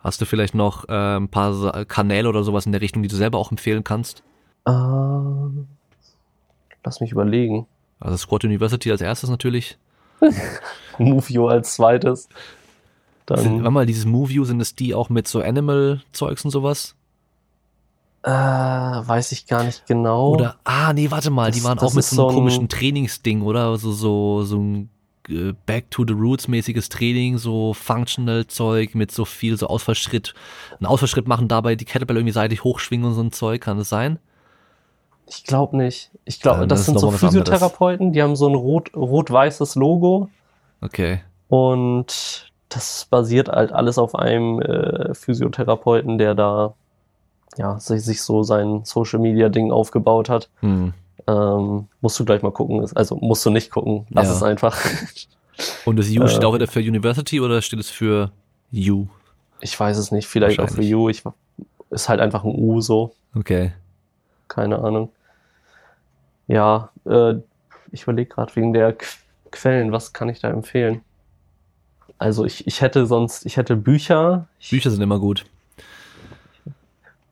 Hast 0.00 0.20
du 0.20 0.26
vielleicht 0.26 0.54
noch 0.54 0.88
äh, 0.88 1.16
ein 1.16 1.28
paar 1.28 1.84
Kanäle 1.86 2.28
oder 2.28 2.44
sowas 2.44 2.66
in 2.66 2.72
der 2.72 2.80
Richtung, 2.80 3.02
die 3.02 3.08
du 3.08 3.16
selber 3.16 3.38
auch 3.38 3.50
empfehlen 3.50 3.84
kannst? 3.84 4.22
Uh, 4.68 5.50
lass 6.84 7.00
mich 7.00 7.12
überlegen. 7.12 7.66
Also 7.98 8.16
Squad 8.16 8.44
University 8.44 8.90
als 8.90 9.00
erstes 9.00 9.30
natürlich. 9.30 9.78
Movio 10.98 11.48
als 11.48 11.74
zweites. 11.74 12.28
Dann 13.26 13.38
sind, 13.38 13.58
warte 13.58 13.70
mal, 13.70 13.86
dieses 13.86 14.04
Movio, 14.04 14.44
sind 14.44 14.60
es 14.60 14.74
die 14.74 14.94
auch 14.94 15.08
mit 15.08 15.28
so 15.28 15.40
Animal-Zeugs 15.40 16.44
und 16.44 16.50
sowas? 16.50 16.96
Äh, 18.24 18.30
weiß 18.30 19.32
ich 19.32 19.46
gar 19.46 19.64
nicht 19.64 19.86
genau. 19.86 20.30
Oder, 20.30 20.56
ah, 20.64 20.92
nee, 20.92 21.10
warte 21.10 21.30
mal, 21.30 21.50
das, 21.50 21.56
die 21.56 21.64
waren 21.64 21.78
auch 21.78 21.94
mit 21.94 22.04
so 22.04 22.28
einem 22.28 22.30
so 22.30 22.36
komischen 22.36 22.68
Trainingsding, 22.68 23.42
oder? 23.42 23.76
So, 23.78 23.92
so, 23.92 24.44
so 24.44 24.58
ein 24.58 24.90
äh, 25.28 25.54
Back 25.66 25.90
to 25.90 26.04
the 26.06 26.12
Roots 26.12 26.46
mäßiges 26.46 26.88
Training, 26.88 27.38
so 27.38 27.74
Functional 27.74 28.46
Zeug 28.46 28.94
mit 28.94 29.10
so 29.10 29.24
viel, 29.24 29.56
so 29.56 29.66
Ausfallschritt. 29.66 30.34
Ein 30.80 30.86
Ausfallschritt 30.86 31.26
machen 31.26 31.48
dabei 31.48 31.74
die 31.74 31.84
Kettlebell 31.84 32.16
irgendwie 32.16 32.32
seitlich 32.32 32.62
hochschwingen 32.62 33.06
und 33.06 33.14
so 33.14 33.22
ein 33.22 33.32
Zeug, 33.32 33.60
kann 33.60 33.78
das 33.78 33.88
sein? 33.88 34.18
Ich 35.26 35.44
glaube 35.44 35.76
nicht. 35.76 36.10
Ich 36.24 36.40
glaube, 36.40 36.60
ja, 36.60 36.66
das, 36.66 36.80
das 36.80 36.86
sind 36.86 37.00
so 37.00 37.10
Physiotherapeuten, 37.10 38.12
die 38.12 38.22
haben 38.22 38.36
so 38.36 38.48
ein 38.48 38.54
rot, 38.54 38.94
rot-weißes 38.94 39.74
Logo. 39.76 40.28
Okay. 40.80 41.20
Und 41.48 42.51
das 42.74 43.06
basiert 43.10 43.48
halt 43.48 43.72
alles 43.72 43.98
auf 43.98 44.14
einem 44.14 44.60
äh, 44.60 45.14
Physiotherapeuten, 45.14 46.18
der 46.18 46.34
da 46.34 46.74
ja, 47.56 47.78
sich, 47.78 48.02
sich 48.02 48.22
so 48.22 48.42
sein 48.42 48.84
Social 48.84 49.18
Media 49.18 49.48
Ding 49.48 49.70
aufgebaut 49.70 50.28
hat. 50.28 50.48
Hm. 50.60 50.94
Ähm, 51.26 51.88
musst 52.00 52.18
du 52.18 52.24
gleich 52.24 52.42
mal 52.42 52.52
gucken. 52.52 52.86
Also 52.94 53.16
musst 53.16 53.44
du 53.44 53.50
nicht 53.50 53.70
gucken. 53.70 54.06
Lass 54.10 54.28
ja. 54.28 54.34
es 54.34 54.42
einfach. 54.42 54.78
Und 55.84 55.98
das 55.98 56.08
U 56.08 56.26
steht 56.26 56.44
auch 56.44 56.54
wieder 56.54 56.66
für 56.66 56.80
University 56.80 57.40
oder 57.40 57.60
steht 57.62 57.78
es 57.78 57.90
für 57.90 58.32
U? 58.72 59.06
Ich 59.60 59.78
weiß 59.78 59.98
es 59.98 60.10
nicht. 60.10 60.26
Vielleicht 60.26 60.58
auch 60.60 60.70
für 60.70 60.82
U. 60.96 61.08
Ich, 61.08 61.22
ist 61.90 62.08
halt 62.08 62.20
einfach 62.20 62.44
ein 62.44 62.54
U 62.54 62.80
so. 62.80 63.14
Okay. 63.34 63.72
Keine 64.48 64.78
Ahnung. 64.78 65.10
Ja, 66.48 66.90
äh, 67.04 67.34
ich 67.92 68.02
überlege 68.02 68.30
gerade 68.30 68.54
wegen 68.56 68.72
der 68.72 68.92
Qu 68.94 69.06
Quellen, 69.50 69.92
was 69.92 70.14
kann 70.14 70.30
ich 70.30 70.40
da 70.40 70.48
empfehlen? 70.48 71.02
Also 72.22 72.44
ich, 72.44 72.68
ich 72.68 72.80
hätte 72.80 73.04
sonst, 73.06 73.44
ich 73.46 73.56
hätte 73.56 73.74
Bücher. 73.74 74.46
Bücher 74.70 74.92
sind 74.92 75.02
immer 75.02 75.18
gut. 75.18 75.44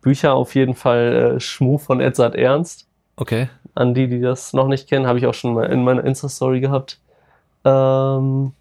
Bücher 0.03 0.35
auf 0.35 0.57
jeden 0.57 0.75
Fall 0.75 1.37
äh, 1.37 1.41
Schmu 1.41 1.79
von 1.79 2.01
Edzard 2.01 2.35
Ernst. 2.35 2.89
Okay. 3.15 3.49
An 3.77 3.95
die, 3.95 4.09
die 4.09 4.21
das 4.21 4.53
noch 4.53 4.67
nicht 4.67 4.89
kennen, 4.89 5.07
habe 5.07 5.19
ich 5.21 5.27
auch 5.27 5.35
schon 5.35 5.55
mal 5.55 5.67
in 5.67 5.85
meiner 5.85 6.03
Insta-Story 6.03 6.59
gehabt. 6.59 6.99
Ähm, 7.65 8.53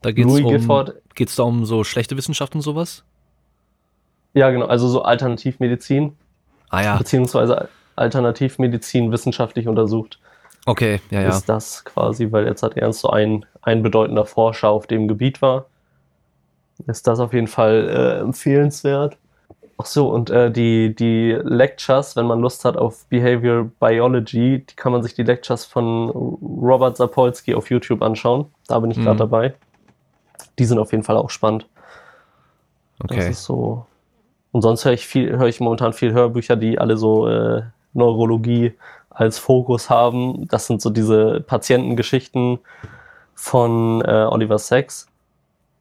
da 0.00 0.10
geht 0.10 0.26
es 0.26 0.40
um, 0.40 0.92
geht's 1.14 1.36
da 1.36 1.42
um 1.42 1.66
so 1.66 1.84
schlechte 1.84 2.16
Wissenschaft 2.16 2.54
und 2.54 2.62
sowas? 2.62 3.04
Ja, 4.32 4.50
genau, 4.50 4.66
also 4.66 4.88
so 4.88 5.02
Alternativmedizin. 5.02 6.16
Ah 6.70 6.82
ja. 6.82 6.96
Beziehungsweise 6.96 7.68
Alternativmedizin 7.94 9.12
wissenschaftlich 9.12 9.68
untersucht. 9.68 10.18
Okay, 10.64 11.00
ja, 11.10 11.22
ja. 11.22 11.28
Ist 11.28 11.46
das 11.46 11.84
quasi, 11.84 12.32
weil 12.32 12.48
hat 12.48 12.76
Ernst 12.78 13.00
so 13.00 13.10
ein, 13.10 13.44
ein 13.68 13.82
bedeutender 13.82 14.24
Forscher 14.24 14.70
auf 14.70 14.86
dem 14.86 15.08
Gebiet 15.08 15.42
war. 15.42 15.66
Ist 16.86 17.06
das 17.06 17.20
auf 17.20 17.32
jeden 17.34 17.48
Fall 17.48 17.88
äh, 17.88 18.20
empfehlenswert. 18.20 19.18
Ach 19.76 19.86
so, 19.86 20.08
und 20.08 20.30
äh, 20.30 20.50
die, 20.50 20.94
die 20.94 21.38
Lectures, 21.42 22.16
wenn 22.16 22.26
man 22.26 22.40
Lust 22.40 22.64
hat 22.64 22.76
auf 22.76 23.04
Behavior 23.06 23.70
Biology, 23.78 24.64
die 24.68 24.74
kann 24.74 24.92
man 24.92 25.02
sich 25.02 25.14
die 25.14 25.22
Lectures 25.22 25.64
von 25.64 26.08
Robert 26.10 26.96
Sapolsky 26.96 27.54
auf 27.54 27.70
YouTube 27.70 28.02
anschauen. 28.02 28.46
Da 28.66 28.78
bin 28.80 28.90
ich 28.90 28.96
gerade 28.96 29.14
mhm. 29.14 29.18
dabei. 29.18 29.54
Die 30.58 30.64
sind 30.64 30.78
auf 30.78 30.90
jeden 30.92 31.04
Fall 31.04 31.16
auch 31.16 31.30
spannend. 31.30 31.66
Okay. 33.04 33.16
Das 33.16 33.28
ist 33.28 33.44
so. 33.44 33.86
Und 34.50 34.62
sonst 34.62 34.84
höre 34.84 34.94
ich 34.94 35.06
viel, 35.06 35.36
höre 35.36 35.46
ich 35.46 35.60
momentan 35.60 35.92
viel 35.92 36.12
Hörbücher, 36.12 36.56
die 36.56 36.78
alle 36.78 36.96
so 36.96 37.28
äh, 37.28 37.62
Neurologie 37.92 38.72
als 39.10 39.38
Fokus 39.38 39.90
haben. 39.90 40.48
Das 40.48 40.66
sind 40.66 40.80
so 40.80 40.90
diese 40.90 41.40
Patientengeschichten 41.40 42.58
von 43.40 44.02
äh, 44.02 44.26
Oliver 44.28 44.58
Sacks. 44.58 45.06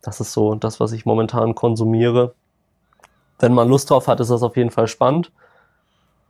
Das 0.02 0.20
ist 0.20 0.34
so 0.34 0.56
das, 0.56 0.80
was 0.80 0.92
ich 0.92 1.06
momentan 1.06 1.56
konsumiere 1.56 2.34
wenn 3.40 3.54
man 3.54 3.70
Lust 3.70 3.90
drauf 3.90 4.08
hat, 4.08 4.20
ist 4.20 4.32
das 4.32 4.44
auf 4.44 4.58
jeden 4.58 4.72
Fall 4.72 4.88
spannend. 4.88 5.32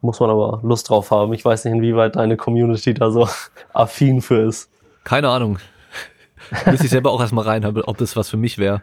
Muss 0.01 0.19
man 0.19 0.29
aber 0.29 0.59
Lust 0.63 0.89
drauf 0.89 1.11
haben. 1.11 1.33
Ich 1.33 1.43
weiß 1.43 1.65
nicht, 1.65 1.73
inwieweit 1.73 2.15
deine 2.15 2.37
Community 2.37 2.93
da 2.93 3.11
so 3.11 3.27
affin 3.73 4.21
für 4.21 4.47
ist. 4.47 4.69
Keine 5.03 5.29
Ahnung. 5.29 5.59
Müsste 6.65 6.85
ich 6.85 6.91
selber 6.91 7.11
auch 7.11 7.21
erstmal 7.21 7.45
rein, 7.45 7.65
ob 7.65 7.97
das 7.97 8.15
was 8.15 8.29
für 8.29 8.37
mich 8.37 8.57
wäre. 8.57 8.81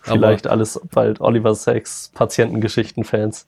Vielleicht 0.00 0.46
aber 0.46 0.52
alles 0.52 0.80
bald 0.92 1.20
Oliver 1.20 1.54
Sacks 1.54 2.12
Patientengeschichten-Fans. 2.14 3.46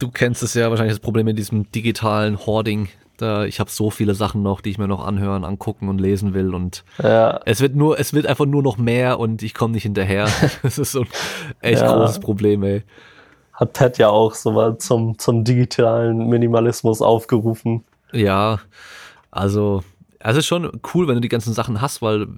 Du 0.00 0.10
kennst 0.10 0.42
es 0.42 0.54
ja 0.54 0.68
wahrscheinlich 0.70 0.94
das 0.94 1.02
Problem 1.02 1.26
mit 1.26 1.38
diesem 1.38 1.70
digitalen 1.70 2.44
Hoarding. 2.46 2.88
Da, 3.18 3.44
ich 3.44 3.60
habe 3.60 3.70
so 3.70 3.90
viele 3.90 4.14
Sachen 4.14 4.42
noch, 4.42 4.60
die 4.60 4.70
ich 4.70 4.78
mir 4.78 4.88
noch 4.88 5.04
anhören, 5.04 5.44
angucken 5.44 5.88
und 5.88 6.00
lesen 6.00 6.34
will 6.34 6.54
und 6.54 6.84
ja. 7.02 7.40
es 7.44 7.60
wird 7.60 7.74
nur, 7.74 7.98
es 7.98 8.14
wird 8.14 8.26
einfach 8.26 8.46
nur 8.46 8.62
noch 8.62 8.78
mehr 8.78 9.18
und 9.18 9.42
ich 9.42 9.54
komme 9.54 9.74
nicht 9.74 9.82
hinterher. 9.82 10.28
das 10.62 10.78
ist 10.78 10.92
so 10.92 11.00
ein 11.00 11.08
echt 11.60 11.82
ja. 11.82 11.92
großes 11.92 12.20
Problem, 12.20 12.62
ey 12.62 12.84
hat 13.58 13.72
Pat 13.72 13.98
ja 13.98 14.08
auch 14.08 14.34
so 14.34 14.52
mal 14.52 14.78
zum, 14.78 15.18
zum 15.18 15.42
digitalen 15.42 16.28
Minimalismus 16.28 17.02
aufgerufen. 17.02 17.82
Ja, 18.12 18.60
also 19.32 19.82
es 20.20 20.36
ist 20.36 20.46
schon 20.46 20.80
cool, 20.94 21.08
wenn 21.08 21.16
du 21.16 21.20
die 21.20 21.28
ganzen 21.28 21.52
Sachen 21.52 21.80
hast, 21.80 22.00
weil 22.00 22.28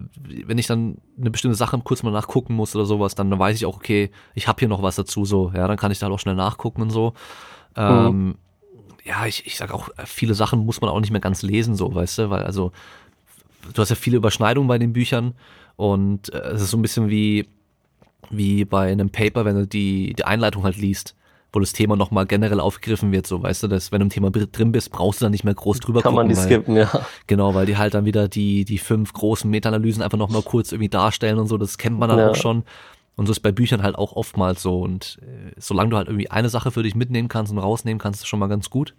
wenn 0.46 0.56
ich 0.56 0.66
dann 0.66 0.96
eine 1.18 1.30
bestimmte 1.30 1.56
Sache 1.56 1.78
kurz 1.84 2.02
mal 2.02 2.10
nachgucken 2.10 2.54
muss 2.54 2.74
oder 2.74 2.86
sowas, 2.86 3.14
dann 3.14 3.38
weiß 3.38 3.56
ich 3.56 3.66
auch, 3.66 3.76
okay, 3.76 4.10
ich 4.34 4.48
habe 4.48 4.60
hier 4.60 4.68
noch 4.68 4.82
was 4.82 4.96
dazu, 4.96 5.26
so, 5.26 5.52
ja, 5.54 5.68
dann 5.68 5.76
kann 5.76 5.92
ich 5.92 5.98
da 5.98 6.06
halt 6.06 6.14
auch 6.14 6.18
schnell 6.18 6.34
nachgucken 6.34 6.82
und 6.82 6.90
so. 6.90 7.12
Mhm. 7.76 7.82
Ähm, 7.82 8.34
ja, 9.10 9.26
ich, 9.26 9.44
ich 9.44 9.56
sag 9.56 9.72
auch, 9.74 9.88
viele 10.04 10.34
Sachen 10.34 10.64
muss 10.64 10.80
man 10.80 10.88
auch 10.88 11.00
nicht 11.00 11.10
mehr 11.10 11.20
ganz 11.20 11.42
lesen, 11.42 11.74
so, 11.74 11.92
weißt 11.92 12.18
du, 12.18 12.30
weil 12.30 12.44
also 12.44 12.70
du 13.74 13.82
hast 13.82 13.88
ja 13.88 13.96
viele 13.96 14.16
Überschneidungen 14.16 14.68
bei 14.68 14.78
den 14.78 14.92
Büchern 14.92 15.34
und 15.74 16.32
äh, 16.32 16.38
es 16.38 16.62
ist 16.62 16.70
so 16.70 16.78
ein 16.78 16.82
bisschen 16.82 17.10
wie, 17.10 17.48
wie 18.30 18.64
bei 18.64 18.92
einem 18.92 19.10
Paper, 19.10 19.44
wenn 19.44 19.56
du 19.56 19.66
die, 19.66 20.14
die 20.14 20.24
Einleitung 20.24 20.62
halt 20.62 20.76
liest, 20.76 21.16
wo 21.52 21.58
das 21.58 21.72
Thema 21.72 21.96
nochmal 21.96 22.24
generell 22.26 22.60
aufgegriffen 22.60 23.10
wird, 23.10 23.26
so 23.26 23.42
weißt 23.42 23.64
du, 23.64 23.66
dass 23.68 23.90
wenn 23.90 23.98
du 23.98 24.04
im 24.04 24.10
Thema 24.10 24.30
drin 24.30 24.70
bist, 24.70 24.92
brauchst 24.92 25.20
du 25.20 25.24
dann 25.24 25.32
nicht 25.32 25.42
mehr 25.42 25.54
groß 25.54 25.80
drüber 25.80 26.02
Kann 26.02 26.14
gucken. 26.14 26.28
Kann 26.28 26.36
man 26.36 26.46
die 26.46 26.50
weil, 26.50 26.60
skippen, 26.60 26.76
ja. 26.76 27.06
Genau, 27.26 27.52
weil 27.54 27.66
die 27.66 27.76
halt 27.76 27.94
dann 27.94 28.04
wieder 28.04 28.28
die, 28.28 28.64
die 28.64 28.78
fünf 28.78 29.12
großen 29.12 29.50
Meta-Analysen 29.50 30.04
einfach 30.04 30.18
nochmal 30.18 30.42
kurz 30.42 30.70
irgendwie 30.70 30.88
darstellen 30.88 31.40
und 31.40 31.48
so, 31.48 31.58
das 31.58 31.78
kennt 31.78 31.98
man 31.98 32.10
dann 32.10 32.20
ja. 32.20 32.30
auch 32.30 32.36
schon. 32.36 32.62
Und 33.20 33.26
so 33.26 33.32
ist 33.32 33.40
bei 33.40 33.52
Büchern 33.52 33.82
halt 33.82 33.96
auch 33.96 34.14
oftmals 34.14 34.62
so. 34.62 34.80
Und 34.80 35.18
äh, 35.20 35.52
solange 35.58 35.90
du 35.90 35.98
halt 35.98 36.08
irgendwie 36.08 36.30
eine 36.30 36.48
Sache 36.48 36.70
für 36.70 36.82
dich 36.82 36.94
mitnehmen 36.94 37.28
kannst 37.28 37.52
und 37.52 37.58
rausnehmen 37.58 37.98
kannst, 37.98 38.22
ist 38.22 38.28
schon 38.28 38.38
mal 38.38 38.46
ganz 38.46 38.70
gut. 38.70 38.94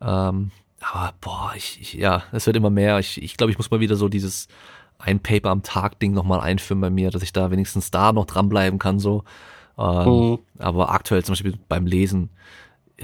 Ähm, 0.00 0.50
aber 0.80 1.12
boah, 1.20 1.52
ich, 1.54 1.80
ich 1.80 1.92
ja, 1.92 2.24
es 2.32 2.46
wird 2.46 2.56
immer 2.56 2.70
mehr. 2.70 2.98
Ich, 2.98 3.22
ich 3.22 3.36
glaube, 3.36 3.52
ich 3.52 3.56
muss 3.56 3.70
mal 3.70 3.78
wieder 3.78 3.94
so 3.94 4.08
dieses 4.08 4.48
ein 4.98 5.20
Paper 5.20 5.50
am 5.50 5.62
Tag 5.62 6.00
Ding 6.00 6.14
nochmal 6.14 6.40
einführen 6.40 6.80
bei 6.80 6.90
mir, 6.90 7.12
dass 7.12 7.22
ich 7.22 7.32
da 7.32 7.52
wenigstens 7.52 7.92
da 7.92 8.12
noch 8.12 8.24
dranbleiben 8.24 8.80
kann 8.80 8.98
so. 8.98 9.22
Ähm, 9.78 10.08
mhm. 10.08 10.38
Aber 10.58 10.90
aktuell 10.90 11.22
zum 11.22 11.34
Beispiel 11.34 11.56
beim 11.68 11.86
Lesen 11.86 12.30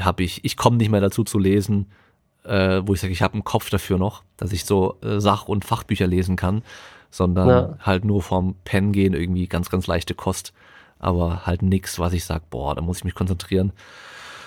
habe 0.01 0.25
ich, 0.25 0.45
ich 0.45 0.57
komme 0.57 0.79
nicht 0.79 0.91
mehr 0.91 1.01
dazu 1.01 1.23
zu 1.23 1.39
lesen, 1.39 1.93
äh, 2.45 2.83
wo 2.85 2.95
ich 2.95 3.01
sage, 3.01 3.13
ich 3.13 3.23
habe 3.23 3.35
einen 3.35 3.45
Kopf 3.45 3.71
dafür 3.71 3.99
noch, 3.99 4.23
dass 4.37 4.53
ich 4.53 4.65
so 4.65 4.97
äh, 5.03 5.21
Sach- 5.21 5.49
und 5.49 5.65
Fachbücher 5.65 6.07
lesen 6.07 6.37
kann, 6.37 6.63
sondern 7.11 7.49
ja. 7.49 7.77
halt 7.81 8.05
nur 8.05 8.23
vom 8.23 8.55
Pen 8.65 8.93
gehen, 8.93 9.15
irgendwie 9.15 9.47
ganz, 9.47 9.71
ganz 9.71 9.87
leichte 9.87 10.15
Kost, 10.15 10.53
aber 10.99 11.47
halt 11.47 11.63
nix, 11.63 11.99
was 11.99 12.13
ich 12.13 12.25
sage, 12.25 12.45
boah, 12.51 12.75
da 12.75 12.83
muss 12.83 12.99
ich 12.99 13.05
mich 13.05 13.15
konzentrieren. 13.15 13.73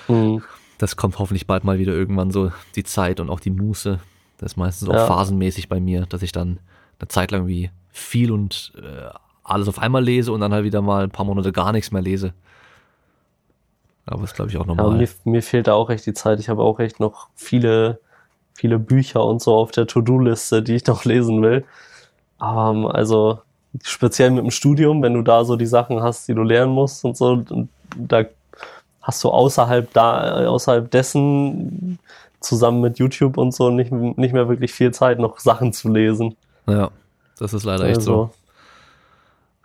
Mhm. 0.07 0.44
Das 0.78 0.95
kommt 0.95 1.18
hoffentlich 1.18 1.48
bald 1.48 1.64
mal 1.64 1.80
wieder 1.80 1.94
irgendwann 1.94 2.32
so 2.32 2.52
die 2.76 2.84
Zeit 2.84 3.19
und 3.19 3.30
auch 3.30 3.40
die 3.40 3.49
Muße. 3.49 3.99
Das 4.38 4.53
ist 4.53 4.57
meistens 4.57 4.90
auch 4.90 4.94
ja. 4.94 5.07
phasenmäßig 5.07 5.69
bei 5.69 5.80
mir, 5.80 6.06
dass 6.06 6.22
ich 6.22 6.32
dann 6.32 6.60
eine 6.99 7.07
Zeit 7.07 7.32
lang 7.32 7.48
wie 7.48 7.72
viel 7.90 8.32
und 8.32 8.74
äh, 8.78 9.10
alles 9.44 9.68
auf 9.68 9.80
einmal 9.80 10.03
lese 10.03 10.32
und 10.32 10.41
dann 10.41 10.53
halt 10.53 10.65
wieder 10.65 10.82
mal 10.82 11.03
ein 11.03 11.10
paar 11.10 11.26
Monate 11.26 11.52
gar 11.52 11.72
nichts 11.72 11.91
mehr 11.91 12.02
lese. 12.02 12.34
Aber 14.08 14.24
ist, 14.24 14.36
glaube 14.36 14.50
ich, 14.50 14.58
auch 14.58 14.66
normal. 14.66 14.92
Ja, 14.92 14.98
mir, 14.98 15.10
mir 15.26 15.44
fehlt 15.44 15.68
da 15.68 15.74
auch 15.74 15.90
echt 15.90 16.06
die 16.06 16.14
Zeit. 16.14 16.40
Ich 16.40 16.50
habe 16.50 16.64
auch 16.64 16.80
echt 16.80 17.00
noch 17.00 17.28
viele, 17.36 18.00
viele 18.54 18.80
Bücher 18.80 19.24
und 19.24 19.42
so 19.42 19.56
auf 19.56 19.72
der 19.72 19.86
To-Do-Liste, 19.86 20.64
die 20.64 20.76
ich 20.76 20.88
noch 20.88 21.04
lesen 21.06 21.42
will. 21.42 21.66
Aber 22.38 22.72
ähm, 22.72 22.88
also 22.88 23.40
speziell 23.84 24.32
mit 24.32 24.44
dem 24.44 24.52
Studium, 24.52 25.04
wenn 25.04 25.14
du 25.14 25.22
da 25.22 25.44
so 25.44 25.56
die 25.56 25.66
Sachen 25.66 26.02
hast, 26.02 26.28
die 26.28 26.34
du 26.34 26.44
lernen 26.44 26.72
musst 26.72 27.04
und 27.04 27.18
so, 27.18 27.44
da 27.96 28.24
hast 29.02 29.24
du 29.24 29.30
außerhalb 29.30 29.92
da, 29.94 30.48
außerhalb 30.48 30.90
dessen 30.90 32.00
zusammen 32.40 32.82
mit 32.82 33.00
YouTube 33.00 33.38
und 33.38 33.54
so 33.54 33.70
nicht, 33.70 33.92
nicht 33.92 34.34
mehr 34.34 34.48
wirklich 34.48 34.72
viel 34.72 34.92
Zeit, 34.92 35.20
noch 35.20 35.40
Sachen 35.40 35.74
zu 35.74 35.90
lesen. 35.90 36.36
Ja, 36.66 36.92
das 37.40 37.54
ist 37.54 37.64
leider 37.64 37.84
also. 37.84 37.92
echt 37.92 38.02
so. 38.02 38.30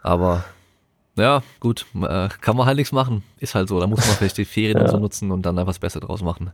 Aber 0.03 0.45
ja, 1.17 1.43
gut, 1.61 1.87
äh, 1.95 2.29
kann 2.41 2.57
man 2.57 2.67
halt 2.67 2.79
nichts 2.79 2.93
machen. 2.93 3.23
Ist 3.39 3.55
halt 3.55 3.69
so. 3.69 3.79
Da 3.79 3.87
muss 3.87 4.07
man 4.07 4.17
vielleicht 4.17 4.39
die 4.39 4.45
Ferien 4.45 4.79
ja. 4.79 4.85
und 4.85 4.91
so 4.91 4.99
nutzen 4.99 5.31
und 5.31 5.43
dann 5.43 5.59
einfach 5.59 5.73
das 5.73 5.79
Beste 5.79 6.01
draus 6.01 6.23
machen. 6.23 6.53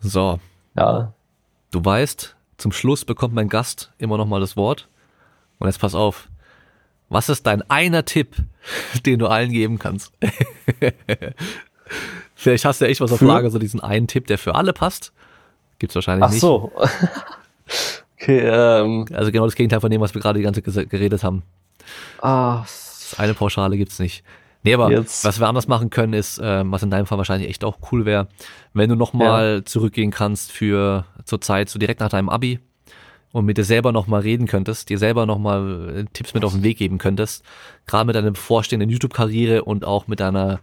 So. 0.00 0.40
Ja. 0.76 1.12
Du 1.70 1.84
weißt, 1.84 2.36
zum 2.56 2.72
Schluss 2.72 3.04
bekommt 3.04 3.34
mein 3.34 3.48
Gast 3.48 3.92
immer 3.98 4.16
noch 4.16 4.26
mal 4.26 4.40
das 4.40 4.56
Wort. 4.56 4.88
Und 5.58 5.66
jetzt 5.68 5.80
pass 5.80 5.94
auf. 5.94 6.28
Was 7.10 7.28
ist 7.28 7.46
dein 7.46 7.68
einer 7.68 8.04
Tipp, 8.04 8.36
den 9.06 9.18
du 9.18 9.26
allen 9.26 9.52
geben 9.52 9.78
kannst? 9.78 10.12
Vielleicht 12.34 12.64
hast 12.64 12.80
du 12.80 12.86
ja 12.86 12.90
echt 12.90 13.02
was 13.02 13.12
auf 13.12 13.20
Lager, 13.20 13.50
so 13.50 13.58
diesen 13.58 13.80
einen 13.80 14.06
Tipp, 14.06 14.26
der 14.26 14.38
für 14.38 14.54
alle 14.54 14.72
passt. 14.72 15.12
Gibt's 15.78 15.94
wahrscheinlich 15.94 16.24
Ach 16.24 16.30
nicht. 16.30 16.38
Ach 16.38 16.40
so. 16.40 16.72
okay, 18.14 18.38
ähm. 18.38 19.04
Also 19.12 19.30
genau 19.32 19.44
das 19.44 19.54
Gegenteil 19.54 19.80
von 19.80 19.90
dem, 19.90 20.00
was 20.00 20.14
wir 20.14 20.22
gerade 20.22 20.38
die 20.38 20.44
ganze 20.44 20.62
Zeit 20.62 20.88
geredet 20.88 21.22
haben. 21.22 21.42
Ah. 22.22 22.64
Eine 23.18 23.34
Pauschale 23.34 23.76
gibt's 23.76 23.98
nicht. 23.98 24.24
Nee, 24.62 24.74
aber 24.74 24.90
Jetzt. 24.90 25.24
was 25.24 25.40
wir 25.40 25.48
anders 25.48 25.68
machen 25.68 25.88
können, 25.90 26.12
ist, 26.12 26.38
äh, 26.38 26.62
was 26.66 26.82
in 26.82 26.90
deinem 26.90 27.06
Fall 27.06 27.18
wahrscheinlich 27.18 27.48
echt 27.48 27.64
auch 27.64 27.78
cool 27.90 28.04
wäre, 28.04 28.28
wenn 28.74 28.90
du 28.90 28.96
nochmal 28.96 29.56
ja. 29.56 29.64
zurückgehen 29.64 30.10
kannst 30.10 30.52
für 30.52 31.06
zur 31.24 31.40
Zeit, 31.40 31.70
so 31.70 31.78
direkt 31.78 32.00
nach 32.00 32.10
deinem 32.10 32.28
Abi 32.28 32.60
und 33.32 33.46
mit 33.46 33.56
dir 33.56 33.64
selber 33.64 33.92
nochmal 33.92 34.20
reden 34.20 34.46
könntest, 34.46 34.90
dir 34.90 34.98
selber 34.98 35.24
nochmal 35.24 36.00
äh, 36.00 36.04
Tipps 36.12 36.34
mit 36.34 36.44
auf 36.44 36.52
den 36.52 36.62
Weg 36.62 36.76
geben 36.76 36.98
könntest, 36.98 37.42
gerade 37.86 38.04
mit 38.04 38.16
deiner 38.16 38.32
bevorstehenden 38.32 38.90
YouTube-Karriere 38.90 39.64
und 39.64 39.86
auch 39.86 40.08
mit 40.08 40.20
deiner, 40.20 40.60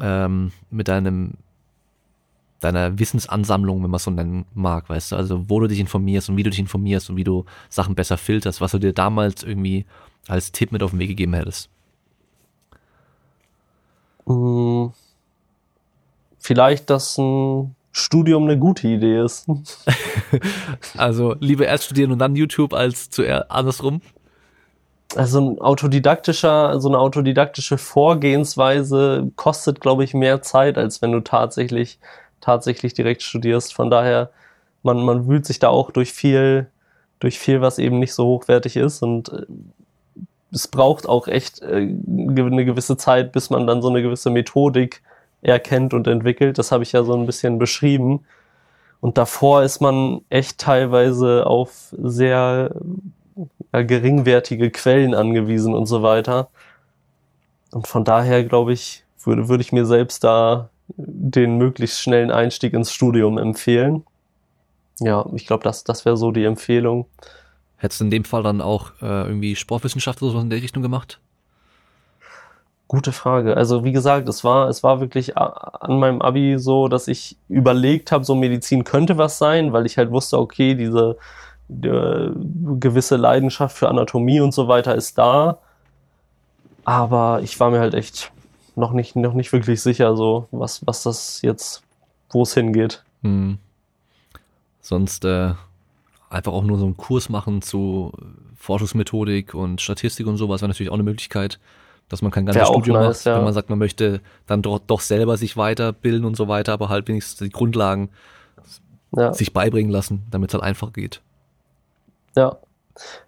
ähm, 0.00 0.52
mit 0.70 0.88
deinem 0.88 1.34
deiner 2.60 2.98
Wissensansammlung, 2.98 3.82
wenn 3.82 3.90
man 3.90 3.96
es 3.96 4.04
so 4.04 4.10
nennen 4.10 4.46
mag, 4.54 4.88
weißt 4.88 5.12
du, 5.12 5.16
also 5.16 5.50
wo 5.50 5.60
du 5.60 5.66
dich 5.66 5.80
informierst 5.80 6.30
und 6.30 6.36
wie 6.38 6.42
du 6.42 6.50
dich 6.50 6.58
informierst 6.58 7.10
und 7.10 7.16
wie 7.16 7.24
du 7.24 7.44
Sachen 7.68 7.94
besser 7.94 8.16
filterst, 8.16 8.62
was 8.62 8.72
du 8.72 8.78
dir 8.78 8.94
damals 8.94 9.42
irgendwie 9.42 9.84
als 10.28 10.52
Tipp 10.52 10.72
mit 10.72 10.82
auf 10.82 10.90
den 10.90 11.00
Weg 11.00 11.08
gegeben 11.08 11.34
hättest? 11.34 11.68
Hm, 14.26 14.92
vielleicht, 16.38 16.90
dass 16.90 17.18
ein 17.18 17.74
Studium 17.92 18.44
eine 18.44 18.58
gute 18.58 18.88
Idee 18.88 19.20
ist. 19.20 19.46
also 20.96 21.36
lieber 21.38 21.66
erst 21.66 21.84
studieren 21.84 22.12
und 22.12 22.18
dann 22.18 22.34
YouTube 22.34 22.74
als 22.74 23.08
zuerst 23.08 23.50
andersrum? 23.50 24.00
Also 25.14 25.40
ein 25.40 25.60
autodidaktischer, 25.60 26.80
so 26.80 26.88
eine 26.88 26.98
autodidaktische 26.98 27.78
Vorgehensweise 27.78 29.30
kostet, 29.36 29.80
glaube 29.80 30.02
ich, 30.02 30.12
mehr 30.12 30.42
Zeit, 30.42 30.76
als 30.76 31.02
wenn 31.02 31.12
du 31.12 31.20
tatsächlich, 31.20 32.00
tatsächlich 32.40 32.94
direkt 32.94 33.22
studierst. 33.22 33.74
Von 33.74 33.90
daher, 33.90 34.30
man, 34.82 35.04
man 35.04 35.28
wühlt 35.28 35.46
sich 35.46 35.60
da 35.60 35.68
auch 35.68 35.92
durch 35.92 36.12
viel, 36.12 36.66
durch 37.20 37.38
viel, 37.38 37.60
was 37.60 37.78
eben 37.78 38.00
nicht 38.00 38.12
so 38.12 38.26
hochwertig 38.26 38.76
ist 38.76 39.02
und 39.02 39.28
äh, 39.32 39.46
es 40.54 40.68
braucht 40.68 41.08
auch 41.08 41.26
echt 41.26 41.60
äh, 41.62 41.88
eine 42.06 42.64
gewisse 42.64 42.96
Zeit, 42.96 43.32
bis 43.32 43.50
man 43.50 43.66
dann 43.66 43.82
so 43.82 43.88
eine 43.88 44.02
gewisse 44.02 44.30
Methodik 44.30 45.02
erkennt 45.42 45.92
und 45.92 46.06
entwickelt. 46.06 46.58
Das 46.58 46.72
habe 46.72 46.82
ich 46.82 46.92
ja 46.92 47.02
so 47.02 47.14
ein 47.14 47.26
bisschen 47.26 47.58
beschrieben. 47.58 48.24
Und 49.00 49.18
davor 49.18 49.62
ist 49.62 49.80
man 49.80 50.22
echt 50.30 50.58
teilweise 50.58 51.46
auf 51.46 51.94
sehr 51.98 52.74
ja, 53.72 53.82
geringwertige 53.82 54.70
Quellen 54.70 55.14
angewiesen 55.14 55.74
und 55.74 55.86
so 55.86 56.02
weiter. 56.02 56.48
Und 57.72 57.86
von 57.86 58.04
daher, 58.04 58.44
glaube 58.44 58.72
ich, 58.72 59.04
würde, 59.22 59.48
würde 59.48 59.62
ich 59.62 59.72
mir 59.72 59.84
selbst 59.84 60.24
da 60.24 60.70
den 60.88 61.58
möglichst 61.58 62.00
schnellen 62.00 62.30
Einstieg 62.30 62.72
ins 62.72 62.92
Studium 62.92 63.36
empfehlen. 63.36 64.04
Ja, 65.00 65.26
ich 65.34 65.46
glaube, 65.46 65.64
das, 65.64 65.84
das 65.84 66.04
wäre 66.04 66.16
so 66.16 66.30
die 66.30 66.44
Empfehlung. 66.44 67.06
Hättest 67.84 68.00
du 68.00 68.06
in 68.06 68.10
dem 68.10 68.24
Fall 68.24 68.42
dann 68.42 68.62
auch 68.62 68.92
äh, 69.02 69.26
irgendwie 69.26 69.54
Sportwissenschaft 69.56 70.22
oder 70.22 70.32
so 70.32 70.40
in 70.40 70.48
der 70.48 70.62
Richtung 70.62 70.82
gemacht? 70.82 71.20
Gute 72.88 73.12
Frage. 73.12 73.58
Also 73.58 73.84
wie 73.84 73.92
gesagt, 73.92 74.26
es 74.26 74.42
war, 74.42 74.70
es 74.70 74.82
war 74.82 75.00
wirklich 75.00 75.36
an 75.36 75.98
meinem 75.98 76.22
Abi 76.22 76.58
so, 76.58 76.88
dass 76.88 77.08
ich 77.08 77.36
überlegt 77.50 78.10
habe, 78.10 78.24
so 78.24 78.34
Medizin 78.34 78.84
könnte 78.84 79.18
was 79.18 79.36
sein, 79.36 79.74
weil 79.74 79.84
ich 79.84 79.98
halt 79.98 80.10
wusste, 80.12 80.38
okay, 80.38 80.74
diese 80.74 81.18
äh, 81.68 82.30
gewisse 82.80 83.16
Leidenschaft 83.16 83.76
für 83.76 83.90
Anatomie 83.90 84.40
und 84.40 84.54
so 84.54 84.66
weiter 84.66 84.94
ist 84.94 85.18
da. 85.18 85.58
Aber 86.86 87.40
ich 87.42 87.60
war 87.60 87.70
mir 87.70 87.80
halt 87.80 87.92
echt 87.92 88.32
noch 88.76 88.92
nicht, 88.92 89.14
noch 89.14 89.34
nicht 89.34 89.52
wirklich 89.52 89.82
sicher, 89.82 90.16
so 90.16 90.48
was, 90.52 90.86
was 90.86 91.02
das 91.02 91.42
jetzt, 91.42 91.82
wo 92.30 92.44
es 92.44 92.54
hingeht. 92.54 93.04
Hm. 93.20 93.58
Sonst 94.80 95.26
äh, 95.26 95.52
einfach 96.34 96.52
auch 96.52 96.64
nur 96.64 96.78
so 96.78 96.84
einen 96.84 96.96
Kurs 96.96 97.28
machen 97.28 97.62
zu 97.62 98.12
Forschungsmethodik 98.56 99.54
und 99.54 99.80
Statistik 99.80 100.26
und 100.26 100.36
sowas 100.36 100.60
wäre 100.60 100.68
natürlich 100.68 100.90
auch 100.90 100.94
eine 100.94 101.02
Möglichkeit, 101.02 101.58
dass 102.08 102.22
man 102.22 102.30
kein 102.30 102.46
ganzes 102.46 102.68
Studium 102.68 102.96
nice, 102.96 103.18
macht, 103.18 103.26
ja. 103.26 103.36
wenn 103.36 103.44
man 103.44 103.52
sagt, 103.54 103.70
man 103.70 103.78
möchte 103.78 104.20
dann 104.46 104.62
doch, 104.62 104.78
doch 104.78 105.00
selber 105.00 105.36
sich 105.36 105.56
weiterbilden 105.56 106.24
und 106.24 106.36
so 106.36 106.48
weiter, 106.48 106.72
aber 106.72 106.88
halt 106.88 107.08
wenigstens 107.08 107.38
die 107.38 107.50
Grundlagen 107.50 108.10
ja. 109.16 109.32
sich 109.32 109.52
beibringen 109.52 109.90
lassen, 109.90 110.26
damit 110.30 110.50
es 110.50 110.54
halt 110.54 110.64
einfach 110.64 110.92
geht. 110.92 111.22
Ja, 112.36 112.56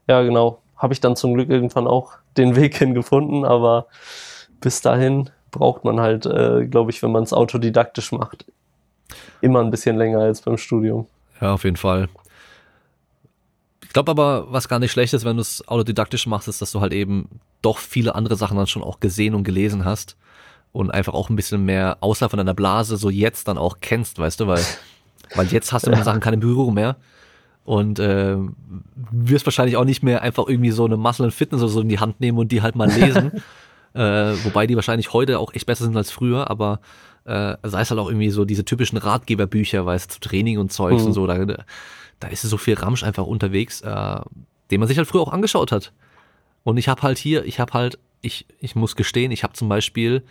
ja, 0.08 0.22
genau. 0.22 0.60
Habe 0.76 0.92
ich 0.92 1.00
dann 1.00 1.16
zum 1.16 1.34
Glück 1.34 1.48
irgendwann 1.48 1.86
auch 1.86 2.14
den 2.36 2.56
Weg 2.56 2.76
hingefunden, 2.76 3.44
aber 3.44 3.86
bis 4.60 4.82
dahin 4.82 5.30
braucht 5.50 5.84
man 5.84 6.00
halt, 6.00 6.26
äh, 6.26 6.66
glaube 6.66 6.90
ich, 6.90 7.02
wenn 7.02 7.12
man 7.12 7.22
es 7.22 7.32
autodidaktisch 7.32 8.12
macht, 8.12 8.44
immer 9.40 9.60
ein 9.60 9.70
bisschen 9.70 9.96
länger 9.96 10.20
als 10.20 10.42
beim 10.42 10.58
Studium. 10.58 11.06
Ja, 11.40 11.54
auf 11.54 11.64
jeden 11.64 11.76
Fall 11.76 12.08
glaube 13.96 14.10
aber, 14.10 14.52
was 14.52 14.68
gar 14.68 14.78
nicht 14.78 14.92
schlecht 14.92 15.14
ist, 15.14 15.24
wenn 15.24 15.36
du 15.36 15.40
es 15.40 15.66
autodidaktisch 15.66 16.26
machst, 16.26 16.48
ist, 16.48 16.60
dass 16.60 16.70
du 16.70 16.82
halt 16.82 16.92
eben 16.92 17.40
doch 17.62 17.78
viele 17.78 18.14
andere 18.14 18.36
Sachen 18.36 18.58
dann 18.58 18.66
schon 18.66 18.82
auch 18.82 19.00
gesehen 19.00 19.34
und 19.34 19.42
gelesen 19.42 19.86
hast 19.86 20.18
und 20.72 20.90
einfach 20.90 21.14
auch 21.14 21.30
ein 21.30 21.36
bisschen 21.36 21.64
mehr 21.64 21.96
außerhalb 22.00 22.30
von 22.30 22.36
deiner 22.36 22.52
Blase 22.52 22.98
so 22.98 23.08
jetzt 23.08 23.48
dann 23.48 23.56
auch 23.56 23.78
kennst, 23.80 24.18
weißt 24.18 24.40
du, 24.40 24.48
weil, 24.48 24.62
weil 25.34 25.46
jetzt 25.46 25.72
hast 25.72 25.86
du 25.86 25.90
mit 25.90 25.98
den 25.98 26.04
Sachen 26.04 26.20
keine 26.20 26.36
Berührung 26.36 26.74
mehr 26.74 26.96
und 27.64 27.98
äh, 27.98 28.36
wirst 29.12 29.46
wahrscheinlich 29.46 29.78
auch 29.78 29.86
nicht 29.86 30.02
mehr 30.02 30.20
einfach 30.20 30.46
irgendwie 30.46 30.72
so 30.72 30.84
eine 30.84 30.98
Muscle 30.98 31.24
and 31.24 31.34
Fitness 31.34 31.62
oder 31.62 31.70
so 31.70 31.80
in 31.80 31.88
die 31.88 31.98
Hand 31.98 32.20
nehmen 32.20 32.36
und 32.36 32.52
die 32.52 32.60
halt 32.60 32.76
mal 32.76 32.90
lesen, 32.90 33.32
äh, 33.94 34.34
wobei 34.44 34.66
die 34.66 34.76
wahrscheinlich 34.76 35.14
heute 35.14 35.38
auch 35.38 35.54
echt 35.54 35.64
besser 35.64 35.84
sind 35.84 35.96
als 35.96 36.10
früher, 36.10 36.50
aber 36.50 36.80
äh, 37.24 37.56
sei 37.62 37.80
es 37.80 37.88
halt 37.88 37.98
auch 37.98 38.08
irgendwie 38.08 38.28
so 38.28 38.44
diese 38.44 38.66
typischen 38.66 38.98
Ratgeberbücher, 38.98 39.86
weißt 39.86 40.16
du, 40.16 40.28
Training 40.28 40.58
und 40.58 40.70
Zeugs 40.70 41.00
mhm. 41.00 41.08
und 41.08 41.12
so, 41.14 41.26
da 41.26 41.38
da 42.20 42.28
ist 42.28 42.42
so 42.42 42.56
viel 42.56 42.74
Ramsch 42.74 43.02
einfach 43.02 43.26
unterwegs, 43.26 43.80
äh, 43.82 44.20
den 44.70 44.80
man 44.80 44.88
sich 44.88 44.98
halt 44.98 45.08
früher 45.08 45.22
auch 45.22 45.32
angeschaut 45.32 45.72
hat. 45.72 45.92
Und 46.64 46.76
ich 46.78 46.88
habe 46.88 47.02
halt 47.02 47.18
hier, 47.18 47.44
ich 47.44 47.60
habe 47.60 47.72
halt, 47.72 47.98
ich, 48.22 48.46
ich 48.60 48.74
muss 48.74 48.96
gestehen, 48.96 49.30
ich 49.30 49.42
habe 49.42 49.52
zum 49.52 49.68
Beispiel 49.68 50.24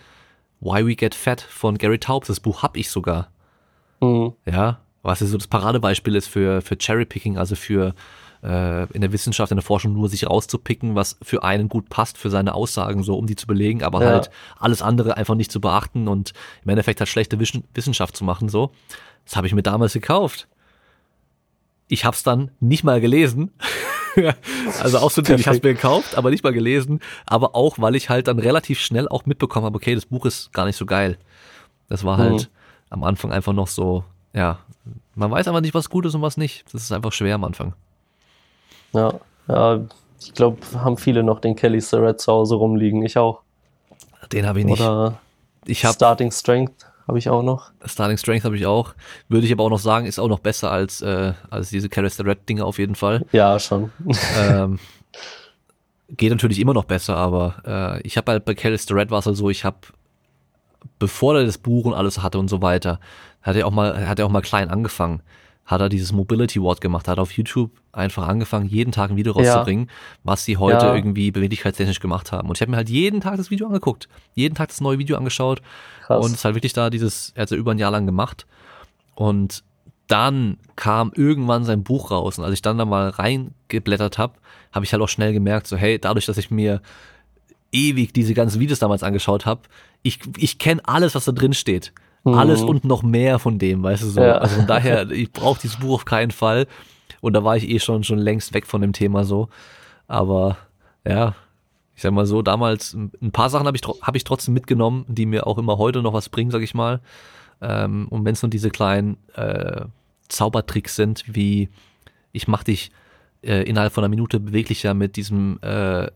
Why 0.60 0.86
We 0.86 0.95
Get 0.95 1.16
Fat 1.16 1.41
von 1.41 1.78
Gary 1.78 1.99
Taubes, 1.99 2.28
das 2.28 2.40
Buch 2.40 2.64
habe 2.64 2.80
ich 2.80 2.90
sogar. 2.90 3.30
Mhm. 4.02 4.34
Ja, 4.45 4.80
was 5.02 5.20
so 5.20 5.38
das 5.38 5.48
Paradebeispiel 5.48 6.16
ist 6.16 6.28
für, 6.28 6.62
für 6.62 6.78
Cherrypicking, 6.78 7.38
also 7.38 7.56
für 7.56 7.94
äh, 8.44 8.91
in 8.91 9.02
der 9.02 9.12
Wissenschaft, 9.12 9.52
in 9.52 9.57
der 9.57 9.64
Forschung 9.64 9.94
nur 9.94 10.10
sich 10.10 10.28
rauszupicken, 10.28 10.95
was 10.95 11.18
für 11.22 11.44
einen 11.44 11.70
gut 11.70 11.90
passt, 11.90 12.18
für 12.18 12.30
seine 12.30 12.53
Aussagen, 12.53 13.03
so 13.03 13.18
um 13.18 13.28
die 13.28 13.36
zu 13.36 13.48
belegen, 13.48 13.84
aber 13.84 14.02
ja. 14.03 14.10
halt 14.10 14.30
alles 14.60 14.82
andere 14.82 15.18
einfach 15.18 15.36
nicht 15.36 15.52
zu 15.52 15.62
beachten 15.62 16.07
und 16.07 16.34
im 16.64 16.70
Endeffekt 16.70 16.99
halt 16.99 17.10
schlechte 17.10 17.40
Wissenschaft 17.40 18.18
zu 18.18 18.24
machen, 18.24 18.49
so. 18.49 18.72
Das 19.26 19.36
habe 19.36 19.48
ich 19.48 19.53
mir 19.53 19.64
damals 19.64 19.94
gekauft. 19.94 20.48
Ich 21.88 22.06
habe 22.06 22.16
es 22.16 22.24
dann 22.24 22.52
nicht 22.60 22.84
mal 22.84 23.02
gelesen. 23.02 23.52
also 24.82 24.99
auch 24.99 25.12
so 25.12 25.22
ein 25.22 25.26
Ding, 25.26 25.38
ich 25.38 25.48
habe 25.48 25.60
mir 25.62 25.74
gekauft, 25.74 26.18
aber 26.18 26.30
nicht 26.30 26.44
mal 26.44 26.53
gelesen. 26.53 26.99
Aber 27.26 27.56
auch, 27.56 27.80
weil 27.80 27.95
ich 27.95 28.10
halt 28.10 28.28
dann 28.28 28.40
relativ 28.40 28.80
schnell 28.80 29.07
auch 29.07 29.26
mitbekommen 29.26 29.66
habe, 29.66 29.76
okay, 29.76 29.95
das 29.95 30.06
Buch 30.06 30.26
ist 30.26 30.53
gar 30.53 30.66
nicht 30.66 30.78
so 30.78 30.86
geil. 30.86 31.18
Das 31.90 32.03
war 32.03 32.18
halt 32.18 32.44
mhm. 32.44 32.48
am 32.90 33.03
Anfang 33.03 33.32
einfach 33.32 33.53
noch 33.53 33.68
so, 33.68 34.03
ja, 34.34 34.60
man 35.16 35.32
weiß 35.32 35.48
einfach 35.48 35.62
nicht, 35.62 35.74
was 35.74 35.90
gut 35.90 36.06
ist 36.06 36.16
und 36.16 36.22
was 36.22 36.38
nicht. 36.38 36.66
Das 36.74 36.82
ist 36.82 36.91
einfach 36.91 37.12
schwer 37.12 37.36
am 37.36 37.44
Anfang. 37.44 37.74
Ja, 38.94 39.14
ja, 39.48 39.82
ich 40.20 40.34
glaube, 40.34 40.57
haben 40.76 40.98
viele 40.98 41.24
noch 41.24 41.40
den 41.40 41.56
Kelly 41.56 41.82
Surratt 41.82 42.20
zu 42.20 42.32
Hause 42.32 42.56
rumliegen. 42.56 43.03
Ich 43.03 43.18
auch. 43.18 43.41
Den 44.32 44.45
habe 44.45 44.60
ich 44.60 44.66
nicht. 44.66 44.80
Oder 44.82 45.20
ich 45.66 45.86
hab, 45.86 45.95
Starting 45.95 46.32
Strength 46.32 46.86
habe 47.07 47.19
ich 47.19 47.30
auch 47.30 47.44
noch. 47.44 47.72
Starting 47.86 48.18
Strength 48.18 48.45
habe 48.45 48.56
ich 48.56 48.65
auch. 48.65 48.94
Würde 49.30 49.45
ich 49.45 49.52
aber 49.53 49.64
auch 49.64 49.69
noch 49.69 49.80
sagen, 49.80 50.06
ist 50.06 50.19
auch 50.19 50.27
noch 50.27 50.40
besser 50.40 50.72
als, 50.72 51.02
äh, 51.02 51.34
als 51.49 51.69
diese 51.69 51.90
Callista 51.90 52.23
Red 52.23 52.48
Dinge 52.49 52.65
auf 52.65 52.80
jeden 52.80 52.95
Fall. 52.95 53.26
Ja, 53.32 53.60
schon. 53.60 53.91
Ähm, 54.38 54.80
geht 56.10 56.30
natürlich 56.32 56.60
immer 56.60 56.73
noch 56.73 56.86
besser, 56.86 57.15
aber 57.15 57.56
äh, 57.65 58.02
ich 58.02 58.18
habe 58.18 58.32
halt 58.32 58.45
bei 58.45 58.53
Callista 58.53 58.94
Red 58.94 59.11
war 59.11 59.19
es 59.19 59.26
halt 59.26 59.38
so, 59.38 59.49
ich 59.49 59.64
habe, 59.65 59.77
bevor 60.99 61.36
er 61.36 61.45
das 61.45 61.57
Buch 61.57 61.86
und 61.86 61.94
alles 61.94 62.22
hatte 62.22 62.38
und 62.38 62.49
so 62.49 62.61
weiter, 62.61 62.99
hat 63.41 63.56
er 63.56 63.65
auch 63.68 63.72
mal, 63.72 64.07
hat 64.07 64.19
er 64.19 64.26
auch 64.26 64.32
mal 64.32 64.41
klein 64.41 64.69
angefangen 64.69 65.22
hat 65.66 65.82
er 65.82 65.90
dieses 65.90 66.12
Mobility 66.12 66.62
Ward 66.62 66.80
gemacht, 66.80 67.08
hat 67.08 67.18
auf 67.18 67.32
YouTube 67.32 67.72
einfach 67.92 68.28
angefangen, 68.28 68.68
jeden 68.68 68.92
Tag 68.92 69.10
ein 69.10 69.18
Video 69.18 69.34
rauszubringen, 69.34 69.88
ja. 69.88 69.94
was 70.24 70.46
sie 70.46 70.58
heute 70.58 70.86
ja. 70.86 70.96
irgendwie 70.96 71.32
beweglichkeitstechnisch 71.32 72.00
gemacht 72.00 72.32
haben. 72.32 72.50
Und 72.50 72.58
ich 72.58 72.62
habe 72.62 72.70
mir 72.70 72.78
halt 72.78 72.90
jeden 72.90 73.20
Tag 73.20 73.38
das 73.38 73.50
Video 73.50 73.66
angeguckt, 73.66 74.08
jeden 74.36 74.54
Tag 74.54 74.70
das 74.70 74.80
neue 74.80 75.00
Video 75.00 75.18
angeschaut 75.18 75.62
Krass. 76.06 76.24
und 76.24 76.32
es 76.32 76.38
ist 76.38 76.46
halt 76.46 76.56
wirklich 76.56 76.74
da 76.74 76.92
dieses, 76.92 77.32
er 77.36 77.44
hat 77.44 77.52
ja 77.52 77.58
über 77.58 77.72
ein 77.72 77.80
Jahr 77.80 77.92
lang 77.92 78.06
gemacht 78.06 78.46
und 79.16 79.64
dann 80.08 80.58
kam 80.76 81.12
irgendwann 81.16 81.64
sein 81.64 81.84
Buch 81.84 82.12
raus 82.12 82.38
und 82.38 82.44
als 82.44 82.54
ich 82.54 82.62
dann 82.62 82.78
da 82.78 82.86
mal 82.86 83.10
reingeblättert 83.10 84.20
habe, 84.20 84.36
habe 84.72 84.86
ich 84.86 84.94
halt 84.94 85.02
auch 85.02 85.10
schnell 85.10 85.34
gemerkt, 85.34 85.66
so 85.66 85.78
hey, 85.78 85.98
dadurch, 85.98 86.28
dass 86.28 86.38
ich 86.38 86.52
mir 86.52 86.82
ewig 87.72 88.14
diese 88.14 88.36
ganzen 88.36 88.60
Videos 88.60 88.78
damals 88.78 89.02
angeschaut 89.02 89.48
habe, 89.48 89.62
ich, 90.04 90.20
ich 90.38 90.60
kenne 90.60 90.82
alles, 90.86 91.16
was 91.16 91.26
da 91.26 91.32
drin 91.32 91.54
steht 91.54 91.92
alles 92.26 92.61
mhm. 92.61 92.69
und 92.69 92.85
noch 92.85 93.03
mehr 93.03 93.39
von 93.39 93.60
dem, 93.60 93.84
weißt 93.84 94.03
du 94.03 94.07
so. 94.07 94.22
Ja. 94.22 94.38
Also 94.39 94.56
von 94.56 94.68
daher, 94.68 95.10
ich 95.11 95.31
brauche 95.31 95.60
dieses 95.61 95.77
Buch 95.77 95.93
auf 95.95 96.06
keinen 96.06 96.31
Fall. 96.31 96.68
Und 97.22 97.34
da 97.34 97.43
war 97.43 97.56
ich 97.57 97.69
eh 97.69 97.80
schon 97.80 98.03
schon 98.03 98.19
längst 98.19 98.53
weg 98.53 98.65
von 98.65 98.81
dem 98.81 98.93
Thema 98.93 99.23
so. 99.23 99.49
Aber 100.07 100.57
ja, 101.07 101.35
ich 101.95 102.02
sag 102.02 102.11
mal 102.11 102.26
so, 102.26 102.41
damals 102.41 102.93
ein 102.93 103.31
paar 103.31 103.49
Sachen 103.49 103.68
habe 103.68 103.77
ich 103.77 103.84
hab 104.02 104.15
ich 104.15 104.23
trotzdem 104.23 104.53
mitgenommen, 104.53 105.06
die 105.07 105.26
mir 105.26 105.47
auch 105.47 105.57
immer 105.57 105.77
heute 105.77 106.02
noch 106.02 106.14
was 106.14 106.30
bringen, 106.30 106.52
sag 106.52 106.61
ich 106.61 106.73
mal. 106.73 106.99
Ähm, 107.61 108.07
und 108.10 108.26
wenn 108.26 108.34
es 108.34 108.41
nur 108.41 108.49
diese 108.49 108.69
kleinen 108.69 109.18
äh, 109.35 109.85
Zaubertricks 110.27 110.95
sind, 110.95 111.23
wie 111.27 111.69
ich 112.31 112.47
mach 112.47 112.64
dich 112.64 112.91
äh, 113.43 113.64
innerhalb 113.64 113.93
von 113.93 114.03
einer 114.03 114.10
Minute 114.10 114.39
beweglicher 114.39 114.93
mit 114.93 115.15
diesem 115.15 115.60
äh, 115.61 116.07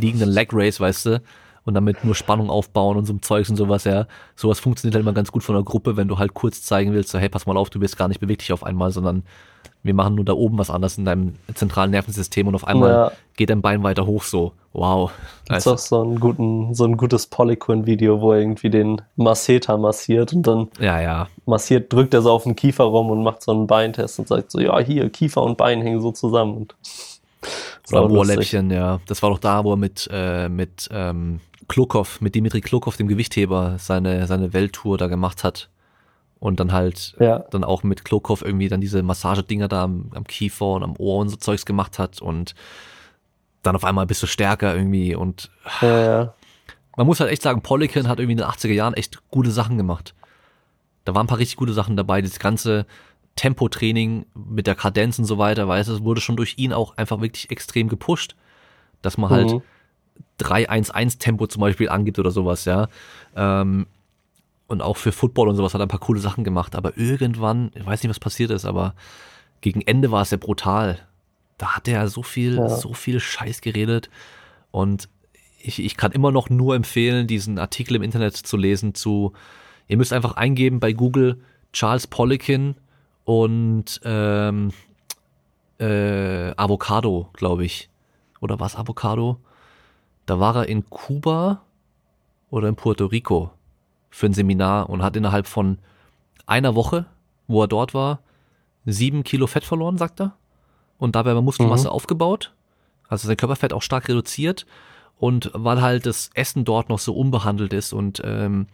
liegenden 0.00 0.28
Leg 0.28 0.50
Race, 0.52 0.78
weißt 0.78 1.06
du, 1.06 1.22
und 1.64 1.74
damit 1.74 2.04
nur 2.04 2.14
Spannung 2.14 2.50
aufbauen 2.50 2.96
und 2.96 3.06
so 3.06 3.12
ein 3.12 3.22
Zeugs 3.22 3.48
und 3.50 3.56
sowas, 3.56 3.84
ja. 3.84 4.06
Sowas 4.34 4.60
funktioniert 4.60 4.94
halt 4.94 5.02
immer 5.02 5.12
ganz 5.12 5.30
gut 5.30 5.42
von 5.42 5.54
der 5.54 5.64
Gruppe, 5.64 5.96
wenn 5.96 6.08
du 6.08 6.18
halt 6.18 6.34
kurz 6.34 6.62
zeigen 6.62 6.92
willst, 6.92 7.10
so, 7.10 7.18
hey, 7.18 7.28
pass 7.28 7.46
mal 7.46 7.56
auf, 7.56 7.70
du 7.70 7.78
bist 7.78 7.96
gar 7.96 8.08
nicht 8.08 8.20
beweglich 8.20 8.52
auf 8.52 8.64
einmal, 8.64 8.90
sondern 8.90 9.22
wir 9.84 9.94
machen 9.94 10.14
nur 10.14 10.24
da 10.24 10.32
oben 10.32 10.58
was 10.58 10.70
anderes 10.70 10.96
in 10.96 11.04
deinem 11.04 11.34
zentralen 11.54 11.90
Nervensystem 11.90 12.46
und 12.46 12.54
auf 12.54 12.66
einmal 12.66 12.90
ja. 12.90 13.12
geht 13.36 13.50
dein 13.50 13.62
Bein 13.62 13.82
weiter 13.82 14.06
hoch, 14.06 14.22
so, 14.22 14.52
wow. 14.72 15.10
Gibt's 15.48 15.66
auch 15.66 15.78
so, 15.78 16.02
einen 16.02 16.20
guten, 16.20 16.74
so 16.74 16.84
ein 16.84 16.96
gutes 16.96 17.26
Polyquin-Video, 17.26 18.20
wo 18.20 18.32
er 18.32 18.40
irgendwie 18.40 18.70
den 18.70 19.02
Masseter 19.16 19.78
massiert 19.78 20.32
und 20.32 20.46
dann 20.46 20.68
ja, 20.78 21.00
ja. 21.00 21.28
massiert, 21.46 21.92
drückt 21.92 22.14
er 22.14 22.22
so 22.22 22.30
auf 22.30 22.44
den 22.44 22.54
Kiefer 22.54 22.84
rum 22.84 23.10
und 23.10 23.22
macht 23.22 23.42
so 23.42 23.52
einen 23.52 23.66
Beintest 23.66 24.18
und 24.18 24.28
sagt 24.28 24.52
so, 24.52 24.60
ja, 24.60 24.78
hier, 24.78 25.10
Kiefer 25.10 25.42
und 25.42 25.56
Bein 25.56 25.82
hängen 25.82 26.00
so 26.00 26.12
zusammen 26.12 26.56
und 26.56 26.74
oder 27.90 28.08
Ohrläppchen, 28.08 28.70
ja. 28.70 29.00
Das 29.08 29.22
war 29.22 29.30
doch 29.30 29.40
da, 29.40 29.64
wo 29.64 29.72
er 29.72 29.76
mit, 29.76 30.08
äh, 30.12 30.48
mit 30.48 30.88
ähm, 30.92 31.40
Klokov, 31.72 32.20
mit 32.20 32.34
Dimitri 32.34 32.60
Klokov, 32.60 32.98
dem 32.98 33.08
Gewichtheber, 33.08 33.76
seine, 33.78 34.26
seine 34.26 34.52
Welttour 34.52 34.98
da 34.98 35.06
gemacht 35.06 35.42
hat. 35.42 35.70
Und 36.38 36.60
dann 36.60 36.70
halt, 36.70 37.14
ja. 37.18 37.38
dann 37.50 37.64
auch 37.64 37.82
mit 37.82 38.04
Klokov 38.04 38.42
irgendwie 38.42 38.68
dann 38.68 38.82
diese 38.82 39.02
Massagedinger 39.02 39.68
da 39.68 39.84
am, 39.84 40.10
am 40.14 40.24
Kiefer 40.24 40.66
und 40.66 40.82
am 40.82 40.96
Ohr 40.98 41.20
und 41.20 41.30
so 41.30 41.36
Zeugs 41.36 41.64
gemacht 41.64 41.98
hat 41.98 42.20
und 42.20 42.54
dann 43.62 43.74
auf 43.74 43.84
einmal 43.84 44.04
bist 44.04 44.22
du 44.22 44.26
stärker 44.26 44.76
irgendwie 44.76 45.14
und 45.14 45.50
ja, 45.80 46.00
ja. 46.00 46.34
man 46.96 47.06
muss 47.06 47.20
halt 47.20 47.30
echt 47.30 47.40
sagen, 47.40 47.62
Polican 47.62 48.06
hat 48.06 48.18
irgendwie 48.18 48.32
in 48.32 48.38
den 48.38 48.48
80er 48.48 48.72
Jahren 48.72 48.92
echt 48.92 49.22
gute 49.30 49.50
Sachen 49.50 49.78
gemacht. 49.78 50.14
Da 51.06 51.14
waren 51.14 51.24
ein 51.24 51.28
paar 51.28 51.38
richtig 51.38 51.56
gute 51.56 51.72
Sachen 51.72 51.96
dabei. 51.96 52.20
Das 52.20 52.38
ganze 52.38 52.84
Tempotraining 53.36 54.26
mit 54.34 54.66
der 54.66 54.74
Kadenz 54.74 55.18
und 55.18 55.24
so 55.24 55.38
weiter, 55.38 55.68
weißt 55.68 55.88
du, 55.88 56.04
wurde 56.04 56.20
schon 56.20 56.36
durch 56.36 56.58
ihn 56.58 56.74
auch 56.74 56.98
einfach 56.98 57.22
wirklich 57.22 57.50
extrem 57.50 57.88
gepusht. 57.88 58.36
Dass 59.00 59.16
man 59.16 59.30
halt 59.30 59.52
mhm. 59.52 59.62
3-1-1 60.40 61.18
Tempo 61.18 61.46
zum 61.46 61.60
Beispiel 61.60 61.88
angibt 61.88 62.18
oder 62.18 62.30
sowas, 62.30 62.64
ja. 62.64 62.88
Ähm, 63.36 63.86
und 64.66 64.80
auch 64.80 64.96
für 64.96 65.12
Football 65.12 65.48
und 65.48 65.56
sowas 65.56 65.74
hat 65.74 65.80
er 65.80 65.86
ein 65.86 65.88
paar 65.88 66.00
coole 66.00 66.20
Sachen 66.20 66.44
gemacht. 66.44 66.74
Aber 66.74 66.96
irgendwann, 66.96 67.70
ich 67.74 67.84
weiß 67.84 68.02
nicht, 68.02 68.10
was 68.10 68.20
passiert 68.20 68.50
ist, 68.50 68.64
aber 68.64 68.94
gegen 69.60 69.82
Ende 69.82 70.10
war 70.10 70.22
es 70.22 70.30
ja 70.30 70.38
brutal. 70.38 70.98
Da 71.58 71.76
hat 71.76 71.88
er 71.88 72.08
so 72.08 72.22
viel, 72.22 72.56
ja. 72.56 72.68
so 72.68 72.94
viel 72.94 73.20
Scheiß 73.20 73.60
geredet. 73.60 74.08
Und 74.70 75.08
ich, 75.58 75.78
ich 75.78 75.96
kann 75.96 76.12
immer 76.12 76.32
noch 76.32 76.50
nur 76.50 76.74
empfehlen, 76.74 77.26
diesen 77.26 77.58
Artikel 77.58 77.96
im 77.96 78.02
Internet 78.02 78.36
zu 78.36 78.56
lesen 78.56 78.94
zu, 78.94 79.32
ihr 79.88 79.96
müsst 79.96 80.12
einfach 80.12 80.36
eingeben 80.36 80.80
bei 80.80 80.92
Google 80.92 81.40
Charles 81.72 82.06
Poliquin 82.06 82.74
und 83.24 84.00
ähm, 84.04 84.72
äh, 85.78 86.52
Avocado, 86.56 87.28
glaube 87.34 87.64
ich. 87.64 87.88
Oder 88.40 88.58
was 88.58 88.74
Avocado? 88.76 89.38
Da 90.26 90.40
war 90.40 90.56
er 90.56 90.68
in 90.68 90.88
Kuba 90.88 91.62
oder 92.50 92.68
in 92.68 92.76
Puerto 92.76 93.06
Rico 93.06 93.50
für 94.10 94.26
ein 94.26 94.34
Seminar 94.34 94.90
und 94.90 95.02
hat 95.02 95.16
innerhalb 95.16 95.46
von 95.46 95.78
einer 96.46 96.74
Woche, 96.74 97.06
wo 97.48 97.62
er 97.62 97.68
dort 97.68 97.94
war, 97.94 98.20
sieben 98.84 99.24
Kilo 99.24 99.46
Fett 99.46 99.64
verloren, 99.64 99.98
sagt 99.98 100.20
er. 100.20 100.36
Und 100.98 101.16
dabei 101.16 101.34
war 101.34 101.42
Muskelmasse 101.42 101.88
mhm. 101.88 101.94
aufgebaut. 101.94 102.52
Also 103.08 103.26
sein 103.26 103.36
Körperfett 103.36 103.72
auch 103.72 103.82
stark 103.82 104.08
reduziert. 104.08 104.66
Und 105.18 105.50
weil 105.54 105.80
halt 105.80 106.06
das 106.06 106.30
Essen 106.34 106.64
dort 106.64 106.88
noch 106.88 106.98
so 106.98 107.14
unbehandelt 107.14 107.72
ist 107.72 107.92
und 107.92 108.20
ähm, 108.24 108.66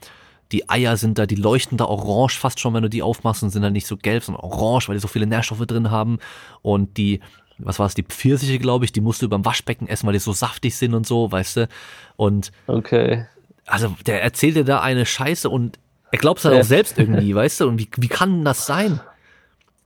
die 0.52 0.68
Eier 0.70 0.96
sind 0.96 1.18
da, 1.18 1.26
die 1.26 1.34
leuchten 1.34 1.76
da 1.76 1.84
orange 1.84 2.38
fast 2.38 2.58
schon, 2.58 2.72
wenn 2.72 2.82
du 2.82 2.88
die 2.88 3.02
aufmachst 3.02 3.42
und 3.42 3.50
sind 3.50 3.62
dann 3.62 3.74
nicht 3.74 3.86
so 3.86 3.98
gelb, 3.98 4.24
sondern 4.24 4.42
orange, 4.42 4.88
weil 4.88 4.96
die 4.96 5.00
so 5.00 5.08
viele 5.08 5.26
Nährstoffe 5.26 5.66
drin 5.66 5.90
haben. 5.90 6.18
Und 6.62 6.96
die 6.96 7.20
was 7.58 7.78
war 7.78 7.86
es, 7.86 7.94
die 7.94 8.02
Pfirsiche, 8.02 8.58
glaube 8.58 8.84
ich, 8.84 8.92
die 8.92 9.00
musst 9.00 9.22
du 9.22 9.26
überm 9.26 9.44
Waschbecken 9.44 9.88
essen, 9.88 10.06
weil 10.06 10.12
die 10.12 10.18
so 10.18 10.32
saftig 10.32 10.76
sind 10.76 10.94
und 10.94 11.06
so, 11.06 11.30
weißt 11.30 11.56
du. 11.58 11.68
Und 12.16 12.52
okay. 12.66 13.26
also 13.66 13.94
der 14.06 14.22
erzählt 14.22 14.56
dir 14.56 14.64
da 14.64 14.80
eine 14.80 15.06
Scheiße 15.06 15.48
und 15.48 15.78
er 16.10 16.18
glaubt 16.18 16.38
es 16.38 16.44
halt 16.44 16.54
ja. 16.54 16.60
auch 16.60 16.66
selbst 16.66 16.98
irgendwie, 16.98 17.34
weißt 17.34 17.60
du. 17.60 17.68
Und 17.68 17.78
wie, 17.78 17.88
wie 17.96 18.08
kann 18.08 18.44
das 18.44 18.66
sein? 18.66 19.00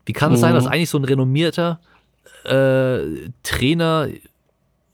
Wie 0.04 0.12
kann 0.12 0.32
es 0.32 0.38
mhm. 0.38 0.42
sein, 0.42 0.54
dass 0.54 0.64
mhm. 0.64 0.70
eigentlich 0.70 0.90
so 0.90 0.98
ein 0.98 1.04
renommierter 1.04 1.80
äh, 2.44 3.30
Trainer 3.42 4.08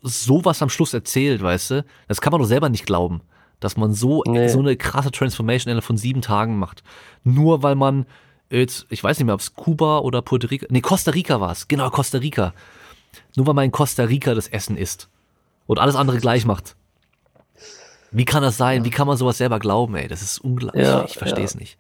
sowas 0.02 0.62
am 0.62 0.68
Schluss 0.68 0.94
erzählt, 0.94 1.42
weißt 1.42 1.70
du? 1.70 1.84
Das 2.06 2.20
kann 2.20 2.30
man 2.30 2.40
doch 2.40 2.46
selber 2.46 2.68
nicht 2.68 2.86
glauben, 2.86 3.20
dass 3.60 3.76
man 3.76 3.92
so, 3.92 4.22
nee. 4.26 4.48
so 4.48 4.60
eine 4.60 4.76
krasse 4.76 5.10
Transformation 5.10 5.70
innerhalb 5.70 5.84
von 5.84 5.96
sieben 5.96 6.22
Tagen 6.22 6.59
macht. 6.59 6.82
Nur 7.24 7.62
weil 7.62 7.74
man 7.74 8.06
jetzt, 8.51 8.87
ich 8.89 9.03
weiß 9.03 9.19
nicht 9.19 9.27
mehr, 9.27 9.35
ob 9.35 9.41
es 9.41 9.55
Kuba 9.55 9.99
oder 9.99 10.23
Puerto 10.23 10.47
Rico, 10.49 10.66
nee, 10.70 10.81
Costa 10.81 11.11
Rica 11.11 11.41
war 11.41 11.53
es, 11.53 11.69
genau, 11.69 11.91
Costa 11.91 12.19
Rica. 12.19 12.53
Nur 13.37 13.47
weil 13.47 13.55
man 13.55 13.65
in 13.66 13.73
Costa 13.73 14.05
Rica 14.05 14.35
das 14.35 14.49
Essen 14.49 14.77
isst 14.77 15.09
und 15.66 15.79
alles 15.79 15.97
andere 15.97 16.19
gleich 16.19 16.45
macht. 16.45 16.77
Wie 18.11 18.25
kann 18.25 18.43
das 18.43 18.57
sein? 18.57 18.85
Wie 18.85 18.91
kann 18.91 19.07
man 19.07 19.16
sowas 19.16 19.39
selber 19.39 19.59
glauben, 19.59 19.95
ey? 19.97 20.09
Das 20.09 20.23
ist 20.23 20.39
unglaublich. 20.39 20.87
Ja, 20.87 21.05
ich 21.05 21.19
verstehe 21.19 21.45
es 21.45 21.55
ja. 21.55 21.61
nicht. 21.61 21.79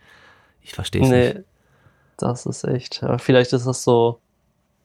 Ich 0.62 0.74
verstehe 0.74 1.02
es 1.02 1.08
nee, 1.08 1.28
nicht. 1.34 1.44
Das 2.18 2.44
ist 2.44 2.64
echt. 2.64 3.00
Ja, 3.00 3.16
vielleicht 3.18 3.52
ist 3.52 3.66
das 3.66 3.82
so. 3.82 4.20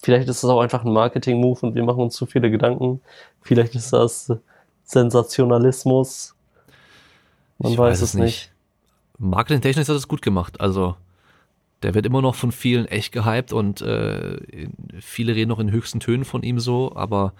Vielleicht 0.02 0.28
ist 0.30 0.44
das 0.44 0.50
auch 0.50 0.62
einfach 0.62 0.84
ein 0.84 0.94
Marketing-Move 0.94 1.68
und 1.68 1.76
wir 1.76 1.84
machen 1.84 2.02
uns 2.02 2.16
zu 2.16 2.26
viele 2.26 2.52
Gedanken. 2.52 3.02
Vielleicht 3.42 3.76
ist 3.76 3.92
das 3.94 4.32
Sensationalismus. 4.86 6.36
Man 7.58 7.72
ich 7.72 7.78
weiß, 7.78 7.92
weiß 7.92 8.02
es 8.02 8.14
nicht. 8.14 8.24
nicht. 8.24 8.52
Marketingtechnisch 9.18 9.88
hat 9.88 9.96
es 9.96 10.08
gut 10.08 10.22
gemacht. 10.22 10.60
Also 10.60 10.96
der 11.84 11.94
wird 11.94 12.06
immer 12.06 12.22
noch 12.22 12.36
von 12.36 12.52
vielen 12.52 12.86
echt 12.86 13.12
gehypt 13.12 13.54
und 13.54 13.82
äh, 13.82 14.38
viele 15.00 15.36
reden 15.36 15.50
noch 15.50 15.60
in 15.60 15.72
höchsten 15.72 16.00
Tönen 16.00 16.26
von 16.26 16.44
ihm 16.44 16.60
so, 16.60 16.96
aber 16.96 17.34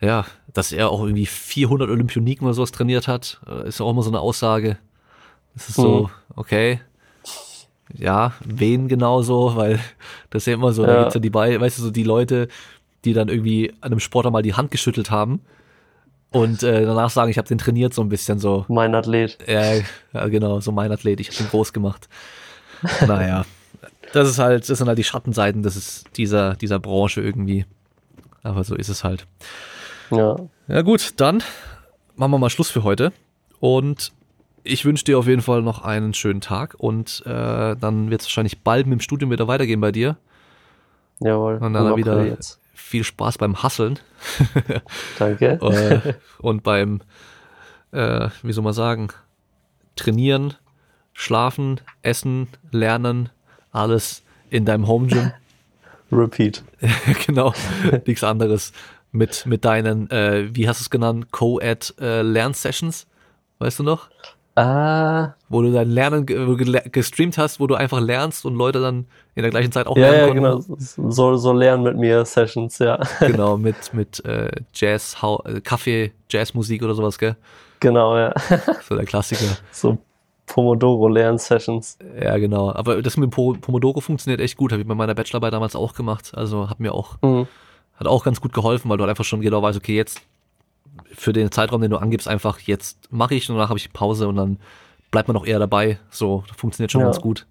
ja, 0.00 0.24
dass 0.52 0.72
er 0.72 0.90
auch 0.90 1.02
irgendwie 1.02 1.26
400 1.26 1.88
Olympioniken 1.88 2.46
oder 2.46 2.54
sowas 2.54 2.72
trainiert 2.72 3.06
hat, 3.08 3.40
äh, 3.46 3.68
ist 3.68 3.80
ja 3.80 3.86
auch 3.86 3.90
immer 3.90 4.02
so 4.02 4.10
eine 4.10 4.20
Aussage. 4.20 4.78
Das 5.54 5.68
ist 5.68 5.76
so, 5.76 6.02
mhm. 6.02 6.08
okay, 6.36 6.80
ja, 7.96 8.32
wen 8.44 8.88
genau 8.88 9.22
so, 9.22 9.56
weil 9.56 9.80
das 10.30 10.42
ist 10.42 10.46
ja 10.46 10.54
immer 10.54 10.72
so, 10.72 10.82
ja. 10.82 10.88
da 10.88 10.98
gibt's 11.00 11.14
ja 11.14 11.20
die, 11.20 11.32
weißt 11.32 11.78
du, 11.78 11.82
so 11.82 11.90
die 11.90 12.04
Leute, 12.04 12.48
die 13.04 13.12
dann 13.12 13.28
irgendwie 13.28 13.72
einem 13.80 14.00
Sportler 14.00 14.30
mal 14.30 14.42
die 14.42 14.54
Hand 14.54 14.70
geschüttelt 14.70 15.10
haben 15.10 15.40
und 16.30 16.62
äh, 16.62 16.84
danach 16.84 17.10
sagen, 17.10 17.30
ich 17.30 17.38
habe 17.38 17.48
den 17.48 17.58
trainiert 17.58 17.92
so 17.92 18.02
ein 18.02 18.08
bisschen 18.08 18.38
so. 18.38 18.64
Mein 18.68 18.94
Athlet. 18.94 19.38
Ja, 19.46 19.74
ja 20.12 20.28
genau, 20.28 20.60
so 20.60 20.70
mein 20.72 20.92
Athlet, 20.92 21.20
ich 21.20 21.28
habe 21.28 21.38
den 21.38 21.48
groß 21.48 21.72
gemacht. 21.72 22.08
Naja. 23.06 23.44
das 24.12 24.28
ist 24.28 24.38
halt, 24.38 24.68
das 24.68 24.78
sind 24.78 24.88
halt 24.88 24.98
die 24.98 25.04
Schattenseiten, 25.04 25.62
das 25.62 25.76
ist 25.76 26.04
dieser, 26.16 26.54
dieser 26.56 26.78
Branche 26.78 27.20
irgendwie. 27.20 27.66
Aber 28.42 28.64
so 28.64 28.74
ist 28.74 28.88
es 28.88 29.04
halt. 29.04 29.26
Ja. 30.10 30.36
Ja 30.68 30.82
gut, 30.82 31.14
dann 31.16 31.42
machen 32.16 32.30
wir 32.32 32.38
mal 32.38 32.50
Schluss 32.50 32.70
für 32.70 32.84
heute. 32.84 33.12
Und 33.60 34.12
ich 34.62 34.84
wünsche 34.84 35.04
dir 35.04 35.18
auf 35.18 35.26
jeden 35.26 35.42
Fall 35.42 35.62
noch 35.62 35.82
einen 35.82 36.14
schönen 36.14 36.40
Tag 36.40 36.74
und 36.78 37.22
äh, 37.26 37.76
dann 37.76 38.10
wird 38.10 38.20
es 38.20 38.26
wahrscheinlich 38.26 38.62
bald 38.62 38.86
mit 38.86 38.98
dem 38.98 39.02
Studium 39.02 39.30
wieder 39.30 39.48
weitergehen 39.48 39.80
bei 39.80 39.92
dir. 39.92 40.16
Jawohl. 41.20 41.56
Und 41.56 41.74
dann 41.74 41.96
wieder 41.96 42.24
jetzt. 42.24 42.60
viel 42.72 43.04
Spaß 43.04 43.38
beim 43.38 43.62
Hasseln. 43.62 43.98
Danke. 45.18 45.58
Äh, 45.62 46.14
und 46.38 46.62
beim, 46.62 47.02
äh, 47.92 48.28
wie 48.42 48.52
soll 48.52 48.64
man 48.64 48.72
sagen, 48.72 49.08
trainieren, 49.96 50.54
schlafen, 51.12 51.80
essen, 52.02 52.48
lernen, 52.70 53.28
alles 53.72 54.22
in 54.50 54.64
deinem 54.64 54.86
Home 54.86 55.06
Gym. 55.06 55.32
Repeat. 56.12 56.64
genau, 57.26 57.54
nichts 58.06 58.24
anderes. 58.24 58.72
Mit, 59.12 59.44
mit 59.46 59.64
deinen, 59.64 60.10
äh, 60.10 60.48
wie 60.52 60.68
hast 60.68 60.80
du 60.80 60.82
es 60.82 60.90
genannt, 60.90 61.32
Co-Ed 61.32 61.94
äh, 62.00 62.22
Lern-Sessions, 62.22 63.06
weißt 63.58 63.80
du 63.80 63.82
noch? 63.82 64.08
Ah. 64.56 65.34
Wo 65.48 65.62
du 65.62 65.72
dein 65.72 65.90
Lernen 65.90 66.26
gestreamt 66.26 67.38
hast, 67.38 67.60
wo 67.60 67.66
du 67.66 67.76
einfach 67.76 68.00
lernst 68.00 68.44
und 68.44 68.54
Leute 68.56 68.80
dann 68.80 69.06
in 69.34 69.42
der 69.42 69.50
gleichen 69.50 69.72
Zeit 69.72 69.86
auch 69.86 69.96
ja, 69.96 70.10
lernen 70.10 70.28
Ja, 70.28 70.34
genau. 70.34 70.60
So, 71.10 71.36
so 71.36 71.52
lernen 71.52 71.82
mit 71.82 71.96
mir 71.96 72.24
Sessions, 72.24 72.78
ja. 72.78 73.00
Genau, 73.20 73.56
mit, 73.56 73.94
mit 73.94 74.24
äh, 74.24 74.50
Jazz, 74.74 75.16
äh, 75.44 75.60
Kaffee, 75.60 76.12
Jazzmusik 76.28 76.82
oder 76.82 76.94
sowas, 76.94 77.18
gell? 77.18 77.36
Genau, 77.78 78.18
ja. 78.18 78.34
So 78.86 78.96
der 78.96 79.06
Klassiker. 79.06 79.56
So 79.72 79.98
Pomodoro-Lern-Sessions. 80.50 81.98
Ja, 82.20 82.36
genau. 82.38 82.72
Aber 82.72 83.02
das 83.02 83.16
mit 83.16 83.30
Pomodoro 83.30 84.00
funktioniert 84.00 84.40
echt 84.40 84.56
gut. 84.56 84.72
Habe 84.72 84.82
ich 84.82 84.88
bei 84.88 84.94
meiner 84.94 85.14
Bachelorarbeit 85.14 85.52
damals 85.52 85.76
auch 85.76 85.94
gemacht. 85.94 86.32
Also 86.34 86.68
hat 86.68 86.80
mir 86.80 86.92
auch, 86.92 87.16
mhm. 87.22 87.46
hat 87.94 88.06
auch 88.06 88.24
ganz 88.24 88.40
gut 88.40 88.52
geholfen, 88.52 88.90
weil 88.90 88.98
du 88.98 89.04
halt 89.04 89.10
einfach 89.10 89.24
schon 89.24 89.40
genau 89.40 89.62
weißt, 89.62 89.78
okay, 89.78 89.96
jetzt 89.96 90.20
für 91.12 91.32
den 91.32 91.50
Zeitraum, 91.52 91.80
den 91.80 91.90
du 91.90 91.98
angibst, 91.98 92.28
einfach 92.28 92.58
jetzt 92.60 92.98
mache 93.12 93.34
ich 93.34 93.48
und 93.48 93.56
danach 93.56 93.68
habe 93.68 93.78
ich 93.78 93.92
Pause 93.92 94.28
und 94.28 94.36
dann 94.36 94.58
bleibt 95.10 95.28
man 95.28 95.36
auch 95.36 95.46
eher 95.46 95.58
dabei. 95.58 95.98
So, 96.10 96.42
funktioniert 96.56 96.90
schon 96.90 97.00
ja. 97.00 97.06
ganz 97.06 97.20
gut. 97.20 97.46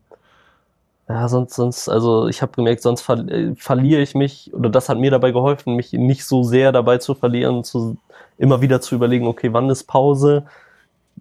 Ja, 1.08 1.28
sonst, 1.28 1.56
sonst, 1.56 1.90
also 1.90 2.28
ich 2.28 2.42
habe 2.42 2.52
gemerkt, 2.52 2.82
sonst 2.84 3.02
ver 3.02 3.18
äh, 3.30 3.56
verliere 3.56 4.02
ich 4.02 4.14
mich, 4.14 4.54
oder 4.54 4.70
das 4.70 4.90
hat 4.90 5.00
mir 5.00 5.10
dabei 5.10 5.32
geholfen, 5.32 5.76
mich 5.76 5.94
nicht 5.94 6.26
so 6.26 6.44
sehr 6.44 6.72
dabei 6.72 7.00
zu 7.00 7.16
verlieren, 7.16 7.64
zu, 7.64 7.98
immer 8.38 8.62
wieder 8.62 8.80
zu 8.82 8.94
überlegen, 8.94 9.26
okay, 9.26 9.52
wann 9.52 9.70
ist 9.70 9.86
Pause? 9.86 10.46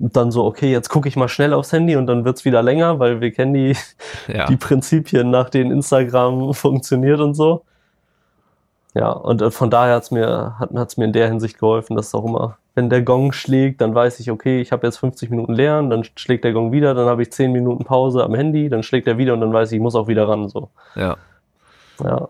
Dann 0.00 0.30
so, 0.30 0.44
okay, 0.44 0.70
jetzt 0.70 0.88
gucke 0.88 1.08
ich 1.08 1.16
mal 1.16 1.28
schnell 1.28 1.52
aufs 1.52 1.72
Handy 1.72 1.96
und 1.96 2.06
dann 2.06 2.24
wird's 2.24 2.44
wieder 2.44 2.62
länger, 2.62 2.98
weil 2.98 3.20
wir 3.20 3.32
kennen 3.32 3.54
die, 3.54 3.76
ja. 4.32 4.46
die 4.46 4.56
Prinzipien, 4.56 5.30
nach 5.30 5.50
denen 5.50 5.70
Instagram 5.70 6.54
funktioniert 6.54 7.20
und 7.20 7.34
so. 7.34 7.64
Ja, 8.94 9.10
und 9.10 9.42
äh, 9.42 9.50
von 9.50 9.70
daher 9.70 9.96
hat's 9.96 10.10
mir, 10.10 10.56
hat 10.58 10.70
hat's 10.74 10.96
mir 10.96 11.04
in 11.04 11.12
der 11.12 11.28
Hinsicht 11.28 11.58
geholfen, 11.58 11.96
dass 11.96 12.14
auch 12.14 12.24
immer, 12.24 12.58
wenn 12.74 12.88
der 12.90 13.02
Gong 13.02 13.32
schlägt, 13.32 13.80
dann 13.80 13.94
weiß 13.94 14.20
ich, 14.20 14.30
okay, 14.30 14.60
ich 14.60 14.72
habe 14.72 14.86
jetzt 14.86 14.98
50 14.98 15.30
Minuten 15.30 15.52
lernen, 15.52 15.90
dann 15.90 16.04
schlägt 16.16 16.44
der 16.44 16.52
Gong 16.52 16.72
wieder, 16.72 16.94
dann 16.94 17.06
habe 17.06 17.22
ich 17.22 17.32
10 17.32 17.52
Minuten 17.52 17.84
Pause 17.84 18.24
am 18.24 18.34
Handy, 18.34 18.68
dann 18.68 18.82
schlägt 18.82 19.06
er 19.08 19.18
wieder 19.18 19.34
und 19.34 19.40
dann 19.40 19.52
weiß 19.52 19.72
ich, 19.72 19.76
ich 19.76 19.82
muss 19.82 19.94
auch 19.94 20.08
wieder 20.08 20.28
ran. 20.28 20.48
So. 20.48 20.70
Ja. 20.94 21.16
Ja. 22.02 22.28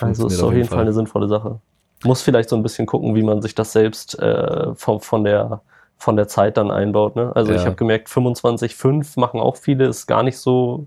Also 0.00 0.26
ist 0.26 0.42
auf 0.42 0.52
jeden 0.52 0.66
Fall. 0.66 0.78
Fall 0.78 0.84
eine 0.84 0.92
sinnvolle 0.92 1.28
Sache. 1.28 1.58
Muss 2.04 2.22
vielleicht 2.22 2.48
so 2.48 2.56
ein 2.56 2.62
bisschen 2.62 2.86
gucken, 2.86 3.14
wie 3.14 3.22
man 3.22 3.42
sich 3.42 3.54
das 3.54 3.72
selbst 3.72 4.18
äh, 4.18 4.74
von, 4.74 5.00
von 5.00 5.24
der 5.24 5.60
von 6.02 6.16
der 6.16 6.28
Zeit 6.28 6.56
dann 6.56 6.70
einbaut. 6.70 7.16
Ne? 7.16 7.32
Also 7.34 7.52
ja. 7.52 7.58
ich 7.58 7.64
habe 7.64 7.76
gemerkt, 7.76 8.08
25,5 8.08 9.18
machen 9.20 9.40
auch 9.40 9.56
viele, 9.56 9.86
ist 9.86 10.06
gar 10.06 10.22
nicht 10.22 10.38
so, 10.38 10.86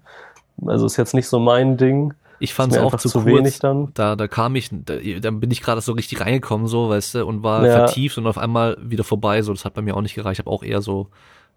also 0.65 0.85
ist 0.85 0.97
jetzt 0.97 1.13
nicht 1.13 1.27
so 1.27 1.39
mein 1.39 1.77
Ding. 1.77 2.13
Ich 2.39 2.53
fand 2.53 2.73
es 2.73 2.79
auch 2.79 2.95
zu, 2.97 3.07
zu 3.07 3.25
wenig 3.25 3.59
dann. 3.59 3.91
Da, 3.93 4.17
da 4.17 4.27
kam 4.27 4.55
ich, 4.55 4.69
da, 4.71 4.95
dann 5.21 5.39
bin 5.39 5.51
ich 5.51 5.61
gerade 5.61 5.79
so 5.79 5.93
richtig 5.93 6.19
reingekommen, 6.19 6.67
so, 6.67 6.89
weißt 6.89 7.15
du, 7.15 7.25
und 7.25 7.43
war 7.43 7.65
ja. 7.65 7.71
vertieft 7.71 8.17
und 8.17 8.27
auf 8.27 8.37
einmal 8.37 8.77
wieder 8.81 9.05
vorbei. 9.05 9.41
So, 9.41 9.53
das 9.53 9.63
hat 9.63 9.73
bei 9.73 9.81
mir 9.81 9.95
auch 9.95 10.01
nicht 10.01 10.15
gereicht. 10.15 10.39
Ich 10.39 10.45
habe 10.45 10.53
auch 10.53 10.63
eher 10.63 10.81
so 10.81 11.07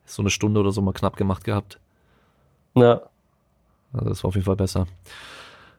so 0.09 0.23
eine 0.23 0.31
Stunde 0.31 0.61
oder 0.61 0.73
so 0.73 0.81
mal 0.81 0.93
knapp 0.93 1.17
gemacht 1.17 1.45
gehabt. 1.45 1.79
Ja. 2.75 3.03
Also 3.93 4.09
das 4.09 4.25
war 4.25 4.29
auf 4.29 4.35
jeden 4.35 4.47
Fall 4.47 4.57
besser. 4.57 4.87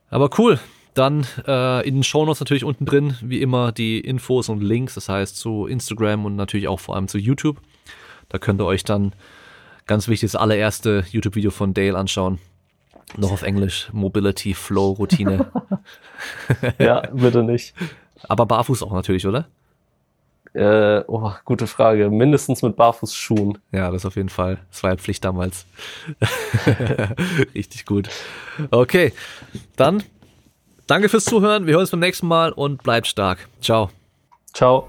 Aber 0.10 0.30
cool. 0.38 0.60
Dann 0.94 1.26
äh, 1.48 1.88
in 1.88 1.96
den 1.96 2.04
Shownotes 2.04 2.40
natürlich 2.40 2.64
unten 2.64 2.86
drin, 2.86 3.16
wie 3.22 3.42
immer, 3.42 3.72
die 3.72 4.00
Infos 4.00 4.50
und 4.50 4.62
Links, 4.62 4.96
das 4.96 5.08
heißt 5.08 5.38
zu 5.38 5.68
Instagram 5.68 6.26
und 6.26 6.36
natürlich 6.36 6.68
auch 6.68 6.80
vor 6.80 6.96
allem 6.96 7.08
zu 7.08 7.18
YouTube. 7.18 7.62
Da 8.28 8.38
könnt 8.38 8.62
ihr 8.62 8.66
euch 8.66 8.84
dann 8.84 9.14
ganz 9.86 10.08
wichtig 10.08 10.32
das 10.32 10.40
allererste 10.40 11.04
YouTube-Video 11.12 11.52
von 11.52 11.74
Dale 11.74 11.98
anschauen. 11.98 12.40
Noch 13.18 13.32
auf 13.32 13.42
Englisch. 13.42 13.90
Mobility 13.92 14.54
Flow 14.54 14.92
Routine. 14.92 15.52
ja, 16.80 17.02
bitte 17.12 17.44
nicht. 17.44 17.74
Aber 18.28 18.46
barfuß 18.46 18.84
auch 18.84 18.94
natürlich, 18.94 19.26
oder? 19.26 19.48
Äh, 20.54 21.04
oh, 21.08 21.32
gute 21.46 21.68
Frage. 21.68 22.10
Mindestens 22.10 22.62
mit 22.62 22.76
Barfußschuhen. 22.76 23.60
Ja, 23.72 23.92
das 23.92 24.06
auf 24.06 24.16
jeden 24.16 24.30
Fall. 24.30 24.60
Das 24.70 24.84
war 24.84 24.92
ja 24.92 24.98
Pflicht 24.98 25.24
damals. 25.24 25.66
Richtig 27.56 27.86
gut. 27.86 28.10
Okay, 28.72 29.14
dann 29.76 30.04
danke 30.90 31.10
fürs 31.10 31.26
Zuhören. 31.26 31.66
Wir 31.66 31.74
hören 31.74 31.82
uns 31.82 31.92
beim 31.92 32.00
nächsten 32.00 32.28
Mal 32.28 32.52
und 32.52 32.84
bleibt 32.84 33.08
stark. 33.08 33.48
Ciao. 33.62 33.90
Ciao. 34.54 34.88